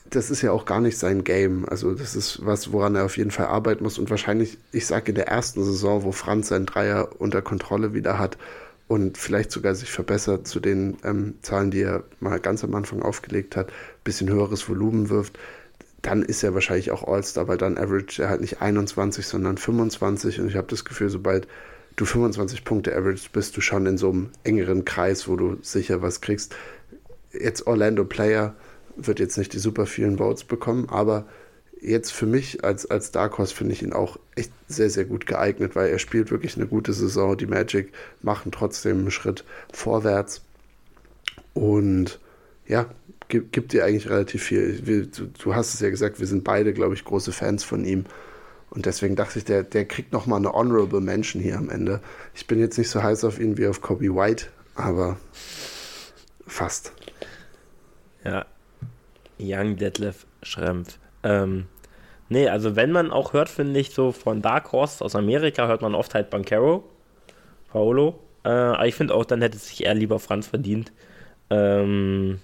das 0.09 0.31
ist 0.31 0.41
ja 0.41 0.51
auch 0.51 0.65
gar 0.65 0.81
nicht 0.81 0.97
sein 0.97 1.23
Game. 1.23 1.67
Also 1.69 1.93
das 1.93 2.15
ist 2.15 2.43
was, 2.45 2.71
woran 2.71 2.95
er 2.95 3.05
auf 3.05 3.17
jeden 3.17 3.31
Fall 3.31 3.45
arbeiten 3.45 3.83
muss. 3.83 3.99
Und 3.99 4.09
wahrscheinlich, 4.09 4.57
ich 4.71 4.87
sage 4.87 5.09
in 5.09 5.15
der 5.15 5.27
ersten 5.27 5.63
Saison, 5.63 6.03
wo 6.03 6.11
Franz 6.11 6.47
seinen 6.49 6.65
Dreier 6.65 7.09
unter 7.19 7.41
Kontrolle 7.41 7.93
wieder 7.93 8.17
hat 8.17 8.37
und 8.87 9.17
vielleicht 9.17 9.51
sogar 9.51 9.75
sich 9.75 9.91
verbessert 9.91 10.47
zu 10.47 10.59
den 10.59 10.97
ähm, 11.03 11.35
Zahlen, 11.43 11.69
die 11.69 11.81
er 11.81 12.03
mal 12.19 12.39
ganz 12.39 12.63
am 12.63 12.73
Anfang 12.73 13.03
aufgelegt 13.03 13.55
hat, 13.55 13.71
bisschen 14.03 14.29
höheres 14.29 14.67
Volumen 14.67 15.09
wirft, 15.09 15.37
dann 16.01 16.23
ist 16.23 16.43
er 16.43 16.53
wahrscheinlich 16.53 16.91
auch 16.91 17.07
All-Star, 17.07 17.47
weil 17.47 17.57
dann 17.57 17.77
average 17.77 18.21
er 18.21 18.29
halt 18.29 18.41
nicht 18.41 18.61
21, 18.61 19.27
sondern 19.27 19.57
25 19.57 20.39
und 20.39 20.47
ich 20.47 20.55
habe 20.55 20.67
das 20.67 20.85
Gefühl, 20.85 21.09
sobald 21.09 21.47
du 21.99 22.05
25 22.05 22.63
Punkte 22.63 22.95
average 22.95 23.29
bist 23.33 23.57
du 23.57 23.61
schon 23.61 23.85
in 23.85 23.97
so 23.97 24.09
einem 24.09 24.29
engeren 24.43 24.85
Kreis, 24.85 25.27
wo 25.27 25.35
du 25.35 25.57
sicher 25.61 26.01
was 26.01 26.21
kriegst. 26.21 26.55
Jetzt 27.33 27.67
Orlando 27.67 28.05
Player 28.05 28.55
wird 28.95 29.19
jetzt 29.19 29.37
nicht 29.37 29.53
die 29.53 29.59
super 29.59 29.85
vielen 29.85 30.17
Votes 30.17 30.45
bekommen, 30.45 30.87
aber 30.89 31.25
jetzt 31.81 32.11
für 32.11 32.25
mich 32.25 32.63
als, 32.63 32.85
als 32.89 33.11
Dark 33.11 33.37
Horse 33.37 33.53
finde 33.53 33.73
ich 33.73 33.83
ihn 33.83 33.93
auch 33.93 34.17
echt 34.35 34.51
sehr, 34.67 34.89
sehr 34.89 35.05
gut 35.05 35.25
geeignet, 35.25 35.75
weil 35.75 35.89
er 35.89 35.99
spielt 35.99 36.31
wirklich 36.31 36.55
eine 36.55 36.67
gute 36.67 36.93
Saison. 36.93 37.37
Die 37.37 37.47
Magic 37.47 37.91
machen 38.21 38.51
trotzdem 38.51 38.99
einen 38.99 39.11
Schritt 39.11 39.43
vorwärts. 39.71 40.41
Und 41.53 42.19
ja, 42.65 42.89
gibt, 43.27 43.51
gibt 43.51 43.73
dir 43.73 43.85
eigentlich 43.85 44.09
relativ 44.09 44.43
viel. 44.43 45.07
Du, 45.07 45.27
du, 45.27 45.55
hast 45.55 45.73
es 45.73 45.79
ja 45.79 45.89
gesagt, 45.89 46.19
wir 46.19 46.27
sind 46.27 46.43
beide, 46.43 46.73
glaube 46.73 46.93
ich, 46.93 47.03
große 47.03 47.31
Fans 47.31 47.63
von 47.63 47.83
ihm. 47.83 48.05
Und 48.69 48.85
deswegen 48.85 49.15
dachte 49.15 49.39
ich, 49.39 49.45
der, 49.45 49.63
der 49.63 49.85
kriegt 49.85 50.13
nochmal 50.13 50.39
eine 50.39 50.53
Honorable 50.53 51.01
Mention 51.01 51.41
hier 51.41 51.57
am 51.57 51.69
Ende. 51.69 52.01
Ich 52.35 52.47
bin 52.47 52.59
jetzt 52.59 52.77
nicht 52.77 52.89
so 52.89 53.01
heiß 53.01 53.23
auf 53.23 53.39
ihn 53.39 53.57
wie 53.57 53.67
auf 53.67 53.81
Kobe 53.81 54.15
White, 54.15 54.47
aber 54.75 55.17
fast. 56.45 56.93
Ja, 58.23 58.45
Young 59.39 59.77
Detlef 59.77 60.25
Schrempf. 60.43 60.99
Ähm, 61.23 61.65
nee, 62.29 62.47
also 62.47 62.75
wenn 62.75 62.91
man 62.91 63.11
auch 63.11 63.33
hört, 63.33 63.49
finde 63.49 63.79
ich, 63.79 63.91
so 63.91 64.11
von 64.11 64.41
Dark 64.41 64.71
Horse 64.71 65.03
aus 65.03 65.15
Amerika 65.15 65.67
hört 65.67 65.81
man 65.81 65.95
oft 65.95 66.13
halt 66.13 66.29
Bankero, 66.29 66.83
Paolo. 67.71 68.19
Äh, 68.43 68.49
aber 68.49 68.87
ich 68.87 68.95
finde 68.95 69.15
auch, 69.15 69.25
dann 69.25 69.41
hätte 69.41 69.57
sich 69.57 69.85
eher 69.85 69.95
lieber 69.95 70.19
Franz 70.19 70.47
verdient. 70.47 70.91
Ähm, 71.49 72.39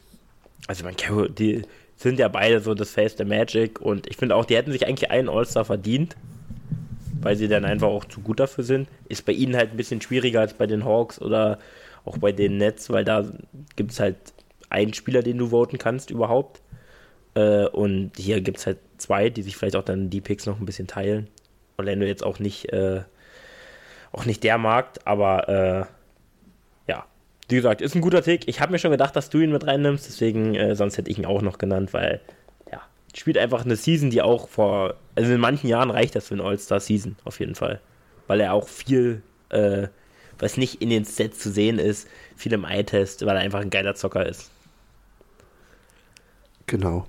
also 0.67 0.84
Bankero, 0.84 1.28
die 1.28 1.61
sind 1.95 2.19
ja 2.19 2.27
beide 2.27 2.59
so 2.59 2.73
das 2.73 2.91
Face 2.91 3.15
der 3.15 3.25
Magic 3.25 3.79
und 3.79 4.07
ich 4.07 4.17
finde 4.17 4.35
auch, 4.35 4.45
die 4.45 4.55
hätten 4.55 4.71
sich 4.71 4.87
eigentlich 4.87 5.11
einen 5.11 5.29
All-Star 5.29 5.65
verdient, 5.65 6.15
weil 7.22 7.35
sie 7.35 7.47
dann 7.47 7.65
einfach 7.65 7.88
auch 7.88 8.05
zu 8.05 8.22
gut 8.22 8.39
dafür 8.39 8.63
sind. 8.63 8.89
Ist 9.07 9.26
bei 9.26 9.31
ihnen 9.31 9.55
halt 9.55 9.72
ein 9.72 9.77
bisschen 9.77 10.01
schwieriger 10.01 10.41
als 10.41 10.53
bei 10.53 10.67
den 10.67 10.84
Hawks 10.85 11.22
oder 11.22 11.59
auch 12.03 12.17
bei 12.17 12.31
den 12.31 12.57
Nets, 12.57 12.89
weil 12.89 13.05
da 13.05 13.26
gibt 13.76 13.91
es 13.91 13.99
halt 13.99 14.17
einen 14.69 14.93
Spieler, 14.93 15.23
den 15.23 15.38
du 15.38 15.47
voten 15.47 15.77
kannst 15.77 16.11
überhaupt. 16.11 16.61
Äh, 17.34 17.67
und 17.67 18.11
hier 18.17 18.41
gibt 18.41 18.57
es 18.57 18.65
halt 18.65 18.77
zwei, 18.97 19.30
die 19.30 19.43
sich 19.43 19.55
vielleicht 19.55 19.76
auch 19.76 19.84
dann 19.84 20.09
die 20.09 20.22
Picks 20.22 20.45
noch 20.45 20.59
ein 20.59 20.65
bisschen 20.65 20.88
teilen. 20.88 21.27
Orlando 21.77 22.05
jetzt 22.05 22.23
auch 22.23 22.39
nicht, 22.39 22.72
äh, 22.72 23.01
auch 24.11 24.26
nicht 24.26 24.43
der 24.43 24.57
Markt, 24.57 25.05
aber 25.07 25.49
äh, 25.49 25.94
wie 27.47 27.55
gesagt, 27.55 27.81
ist 27.81 27.95
ein 27.95 28.01
guter 28.01 28.23
Tick. 28.23 28.47
Ich 28.47 28.59
habe 28.59 28.72
mir 28.72 28.80
schon 28.80 28.91
gedacht, 28.91 29.15
dass 29.15 29.30
du 29.30 29.39
ihn 29.39 29.51
mit 29.51 29.65
reinnimmst, 29.65 30.07
deswegen, 30.07 30.55
äh, 30.55 30.76
sonst 30.76 30.97
hätte 30.97 31.11
ich 31.11 31.17
ihn 31.17 31.26
auch 31.26 31.41
noch 31.41 31.57
genannt, 31.57 31.93
weil, 31.93 32.22
ja, 32.72 32.81
spielt 33.13 33.38
einfach 33.38 33.65
eine 33.65 33.76
Season, 33.76 34.09
die 34.09 34.22
auch 34.22 34.49
vor, 34.49 34.95
also 35.15 35.31
in 35.31 35.39
manchen 35.39 35.67
Jahren 35.67 35.91
reicht 35.91 36.15
das 36.15 36.27
für 36.27 36.35
eine 36.35 36.43
All-Star-Season, 36.43 37.15
auf 37.23 37.39
jeden 37.39 37.55
Fall. 37.55 37.80
Weil 38.27 38.39
er 38.39 38.53
auch 38.53 38.67
viel, 38.67 39.22
äh, 39.49 39.88
was 40.39 40.57
nicht 40.57 40.81
in 40.81 40.89
den 40.89 41.05
Sets 41.05 41.39
zu 41.39 41.51
sehen 41.51 41.80
ist, 41.80 42.07
viel 42.35 42.53
im 42.53 42.65
Eye-Test, 42.65 43.26
weil 43.26 43.35
er 43.35 43.41
einfach 43.41 43.61
ein 43.61 43.69
geiler 43.69 43.95
Zocker 43.95 44.26
ist. 44.26 44.49
Genau 46.65 47.05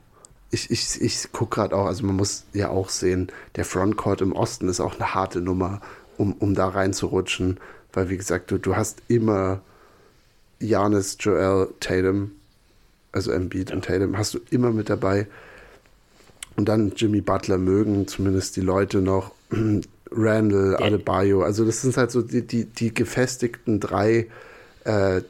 ich, 0.50 0.70
ich, 0.70 1.00
ich 1.00 1.32
gucke 1.32 1.56
gerade 1.56 1.76
auch, 1.76 1.86
also 1.86 2.04
man 2.04 2.16
muss 2.16 2.44
ja 2.52 2.70
auch 2.70 2.88
sehen, 2.88 3.28
der 3.56 3.64
Frontcourt 3.64 4.20
im 4.20 4.32
Osten 4.32 4.68
ist 4.68 4.80
auch 4.80 4.94
eine 4.94 5.14
harte 5.14 5.40
Nummer, 5.40 5.80
um, 6.16 6.32
um 6.34 6.54
da 6.54 6.68
reinzurutschen, 6.68 7.58
weil 7.92 8.08
wie 8.08 8.16
gesagt, 8.16 8.50
du, 8.50 8.58
du 8.58 8.76
hast 8.76 9.02
immer 9.08 9.60
Janis, 10.60 11.16
Joel, 11.20 11.68
Tatum, 11.80 12.32
also 13.12 13.30
Embiid 13.30 13.70
ja. 13.70 13.76
und 13.76 13.84
Tatum, 13.84 14.16
hast 14.16 14.34
du 14.34 14.40
immer 14.50 14.72
mit 14.72 14.88
dabei. 14.90 15.26
Und 16.56 16.68
dann 16.68 16.92
Jimmy 16.96 17.20
Butler 17.20 17.58
mögen 17.58 18.08
zumindest 18.08 18.56
die 18.56 18.62
Leute 18.62 18.98
noch, 19.02 19.32
Randall, 20.10 20.76
ja. 20.78 20.86
Adebayo, 20.86 21.42
also 21.42 21.64
das 21.64 21.82
sind 21.82 21.96
halt 21.96 22.10
so 22.10 22.22
die, 22.22 22.46
die, 22.46 22.64
die 22.64 22.94
gefestigten 22.94 23.80
drei, 23.80 24.28
äh, 24.84 25.22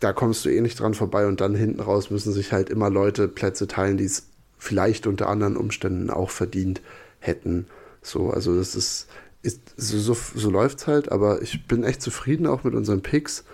da 0.00 0.12
kommst 0.12 0.44
du 0.44 0.50
eh 0.50 0.60
nicht 0.60 0.78
dran 0.78 0.94
vorbei 0.94 1.26
und 1.26 1.40
dann 1.40 1.54
hinten 1.54 1.80
raus 1.80 2.10
müssen 2.10 2.32
sich 2.32 2.52
halt 2.52 2.70
immer 2.70 2.90
Leute 2.90 3.28
Plätze 3.28 3.68
teilen, 3.68 3.96
die 3.96 4.04
es 4.04 4.26
vielleicht 4.58 5.06
unter 5.06 5.28
anderen 5.28 5.56
Umständen 5.56 6.10
auch 6.10 6.30
verdient 6.30 6.80
hätten. 7.20 7.66
So, 8.02 8.30
also 8.30 8.56
das 8.56 8.74
ist, 8.74 9.06
ist, 9.42 9.60
so, 9.76 9.98
so, 9.98 10.16
so 10.34 10.50
läuft 10.50 10.78
es 10.78 10.86
halt, 10.86 11.10
aber 11.10 11.40
ich 11.42 11.66
bin 11.66 11.84
echt 11.84 12.02
zufrieden 12.02 12.46
auch 12.46 12.64
mit 12.64 12.74
unseren 12.74 13.00
Picks. 13.00 13.44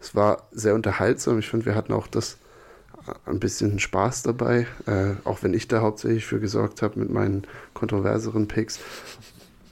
Es 0.00 0.14
war 0.14 0.48
sehr 0.52 0.74
unterhaltsam. 0.74 1.38
Ich 1.38 1.48
finde, 1.48 1.66
wir 1.66 1.74
hatten 1.74 1.92
auch 1.92 2.06
das 2.06 2.38
äh, 3.06 3.30
ein 3.30 3.40
bisschen 3.40 3.78
Spaß 3.78 4.22
dabei, 4.22 4.66
äh, 4.86 5.14
auch 5.24 5.42
wenn 5.42 5.54
ich 5.54 5.68
da 5.68 5.80
hauptsächlich 5.80 6.26
für 6.26 6.40
gesorgt 6.40 6.82
habe 6.82 7.00
mit 7.00 7.10
meinen 7.10 7.46
kontroverseren 7.74 8.48
Picks. 8.48 8.80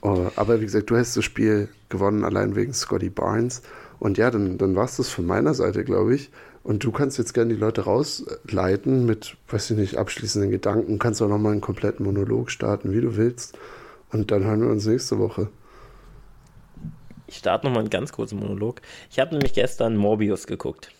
Uh, 0.03 0.29
aber 0.35 0.61
wie 0.61 0.65
gesagt, 0.65 0.89
du 0.91 0.95
hast 0.95 1.17
das 1.17 1.25
Spiel 1.25 1.69
gewonnen, 1.89 2.23
allein 2.23 2.55
wegen 2.55 2.73
Scotty 2.73 3.09
Barnes. 3.09 3.63
Und 3.99 4.17
ja, 4.17 4.29
dann, 4.29 4.57
dann 4.57 4.75
war 4.75 4.85
es 4.85 4.97
das 4.97 5.09
von 5.09 5.25
meiner 5.25 5.53
Seite, 5.53 5.83
glaube 5.83 6.13
ich. 6.13 6.29
Und 6.63 6.83
du 6.83 6.91
kannst 6.91 7.17
jetzt 7.17 7.33
gerne 7.33 7.53
die 7.53 7.59
Leute 7.59 7.81
rausleiten 7.81 9.05
mit, 9.05 9.37
weiß 9.49 9.71
ich 9.71 9.77
nicht, 9.77 9.97
abschließenden 9.97 10.51
Gedanken. 10.51 10.99
Kannst 10.99 11.21
auch 11.21 11.29
nochmal 11.29 11.53
einen 11.53 11.61
kompletten 11.61 12.05
Monolog 12.05 12.51
starten, 12.51 12.91
wie 12.91 13.01
du 13.01 13.15
willst. 13.15 13.57
Und 14.11 14.31
dann 14.31 14.43
hören 14.43 14.61
wir 14.61 14.69
uns 14.69 14.85
nächste 14.85 15.17
Woche. 15.17 15.49
Ich 17.27 17.37
starte 17.37 17.65
nochmal 17.65 17.81
einen 17.81 17.89
ganz 17.89 18.11
kurzen 18.11 18.39
Monolog. 18.39 18.81
Ich 19.11 19.19
habe 19.19 19.31
nämlich 19.31 19.53
gestern 19.53 19.97
Morbius 19.97 20.47
geguckt. 20.47 20.91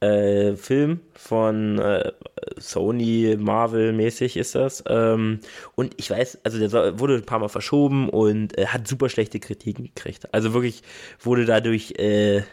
Äh, 0.00 0.56
Film 0.56 1.00
von 1.12 1.78
äh, 1.78 2.12
Sony, 2.56 3.36
Marvel-mäßig 3.38 4.38
ist 4.38 4.54
das. 4.54 4.82
Ähm, 4.88 5.40
und 5.74 5.94
ich 5.98 6.10
weiß, 6.10 6.38
also 6.42 6.58
der 6.58 6.98
wurde 6.98 7.16
ein 7.16 7.26
paar 7.26 7.40
Mal 7.40 7.48
verschoben 7.48 8.08
und 8.08 8.56
äh, 8.56 8.66
hat 8.66 8.88
super 8.88 9.10
schlechte 9.10 9.40
Kritiken 9.40 9.84
gekriegt. 9.84 10.32
Also 10.32 10.54
wirklich 10.54 10.82
wurde 11.20 11.44
dadurch 11.44 11.92
äh, 11.98 12.44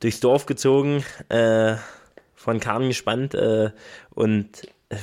durchs 0.00 0.18
Dorf 0.18 0.46
gezogen, 0.46 1.04
äh, 1.28 1.76
von 2.34 2.58
Kahn 2.58 2.88
gespannt 2.88 3.34
äh, 3.34 3.70
und 4.10 4.48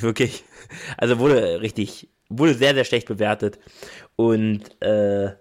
wirklich, 0.01 0.43
also 0.97 1.19
wurde 1.19 1.61
richtig, 1.61 2.09
wurde 2.27 2.53
sehr, 2.53 2.73
sehr 2.73 2.83
schlecht 2.85 3.07
bewertet. 3.07 3.59
Und 4.17 4.81
äh, 4.81 5.31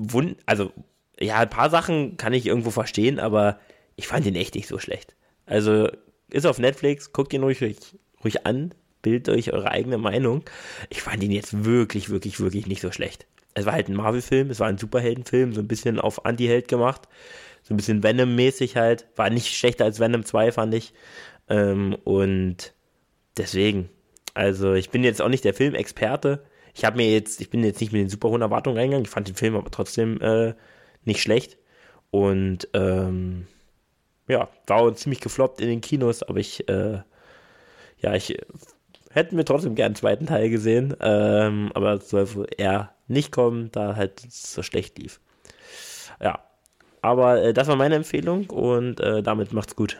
wund, 0.00 0.36
also 0.46 0.72
ja, 1.18 1.38
ein 1.38 1.50
paar 1.50 1.70
Sachen 1.70 2.16
kann 2.16 2.32
ich 2.32 2.46
irgendwo 2.46 2.70
verstehen, 2.70 3.18
aber 3.18 3.60
ich 3.96 4.06
fand 4.06 4.26
ihn 4.26 4.36
echt 4.36 4.54
nicht 4.54 4.68
so 4.68 4.78
schlecht. 4.78 5.14
Also 5.46 5.88
ist 6.30 6.46
auf 6.46 6.58
Netflix, 6.58 7.12
guckt 7.12 7.32
ihn 7.32 7.42
ruhig, 7.42 7.60
ruhig 8.24 8.46
an, 8.46 8.74
bildet 9.02 9.28
euch 9.28 9.52
eure 9.52 9.70
eigene 9.70 9.98
Meinung. 9.98 10.44
Ich 10.88 11.02
fand 11.02 11.22
ihn 11.22 11.32
jetzt 11.32 11.64
wirklich, 11.64 12.08
wirklich, 12.08 12.40
wirklich 12.40 12.66
nicht 12.66 12.80
so 12.80 12.92
schlecht. 12.92 13.26
Es 13.54 13.66
war 13.66 13.72
halt 13.72 13.88
ein 13.88 13.96
Marvel-Film, 13.96 14.50
es 14.50 14.60
war 14.60 14.68
ein 14.68 14.78
Superheldenfilm, 14.78 15.52
so 15.52 15.60
ein 15.60 15.68
bisschen 15.68 15.98
auf 15.98 16.24
Anti-Held 16.24 16.68
gemacht 16.68 17.08
so 17.62 17.74
ein 17.74 17.76
bisschen 17.76 18.02
Venom-mäßig 18.02 18.76
halt. 18.76 19.06
War 19.16 19.30
nicht 19.30 19.56
schlechter 19.56 19.84
als 19.84 20.00
Venom 20.00 20.24
2, 20.24 20.52
fand 20.52 20.74
ich. 20.74 20.92
Ähm, 21.48 21.96
und 22.04 22.74
deswegen, 23.36 23.88
also 24.34 24.74
ich 24.74 24.90
bin 24.90 25.04
jetzt 25.04 25.22
auch 25.22 25.28
nicht 25.28 25.44
der 25.44 25.54
Filmexperte. 25.54 26.44
Ich 26.74 26.84
habe 26.84 26.96
mir 26.96 27.10
jetzt, 27.10 27.40
ich 27.40 27.50
bin 27.50 27.64
jetzt 27.64 27.80
nicht 27.80 27.92
mit 27.92 28.02
den 28.02 28.08
super 28.08 28.28
hohen 28.28 28.42
Erwartungen 28.42 28.76
reingegangen. 28.76 29.04
Ich 29.04 29.10
fand 29.10 29.28
den 29.28 29.34
Film 29.34 29.56
aber 29.56 29.70
trotzdem 29.70 30.20
äh, 30.20 30.54
nicht 31.04 31.20
schlecht. 31.20 31.58
Und 32.10 32.68
ähm, 32.74 33.46
ja, 34.28 34.48
war 34.66 34.94
ziemlich 34.94 35.20
gefloppt 35.20 35.60
in 35.60 35.68
den 35.68 35.80
Kinos, 35.80 36.22
aber 36.22 36.38
ich, 36.38 36.68
äh, 36.68 37.00
ja, 37.98 38.14
ich 38.14 38.36
hätte 39.10 39.34
mir 39.34 39.44
trotzdem 39.44 39.74
gern 39.74 39.86
einen 39.86 39.94
zweiten 39.96 40.26
Teil 40.26 40.50
gesehen, 40.50 40.96
ähm, 41.00 41.70
aber 41.74 41.94
es 41.94 42.10
soll 42.10 42.46
eher 42.56 42.94
nicht 43.08 43.32
kommen, 43.32 43.70
da 43.72 43.96
halt 43.96 44.20
so 44.28 44.62
schlecht 44.62 44.98
lief. 44.98 45.20
Ja, 46.20 46.40
aber 47.02 47.42
äh, 47.42 47.52
das 47.52 47.68
war 47.68 47.76
meine 47.76 47.96
Empfehlung 47.96 48.48
und 48.50 49.00
äh, 49.00 49.22
damit 49.22 49.52
macht's 49.52 49.76
gut. 49.76 49.98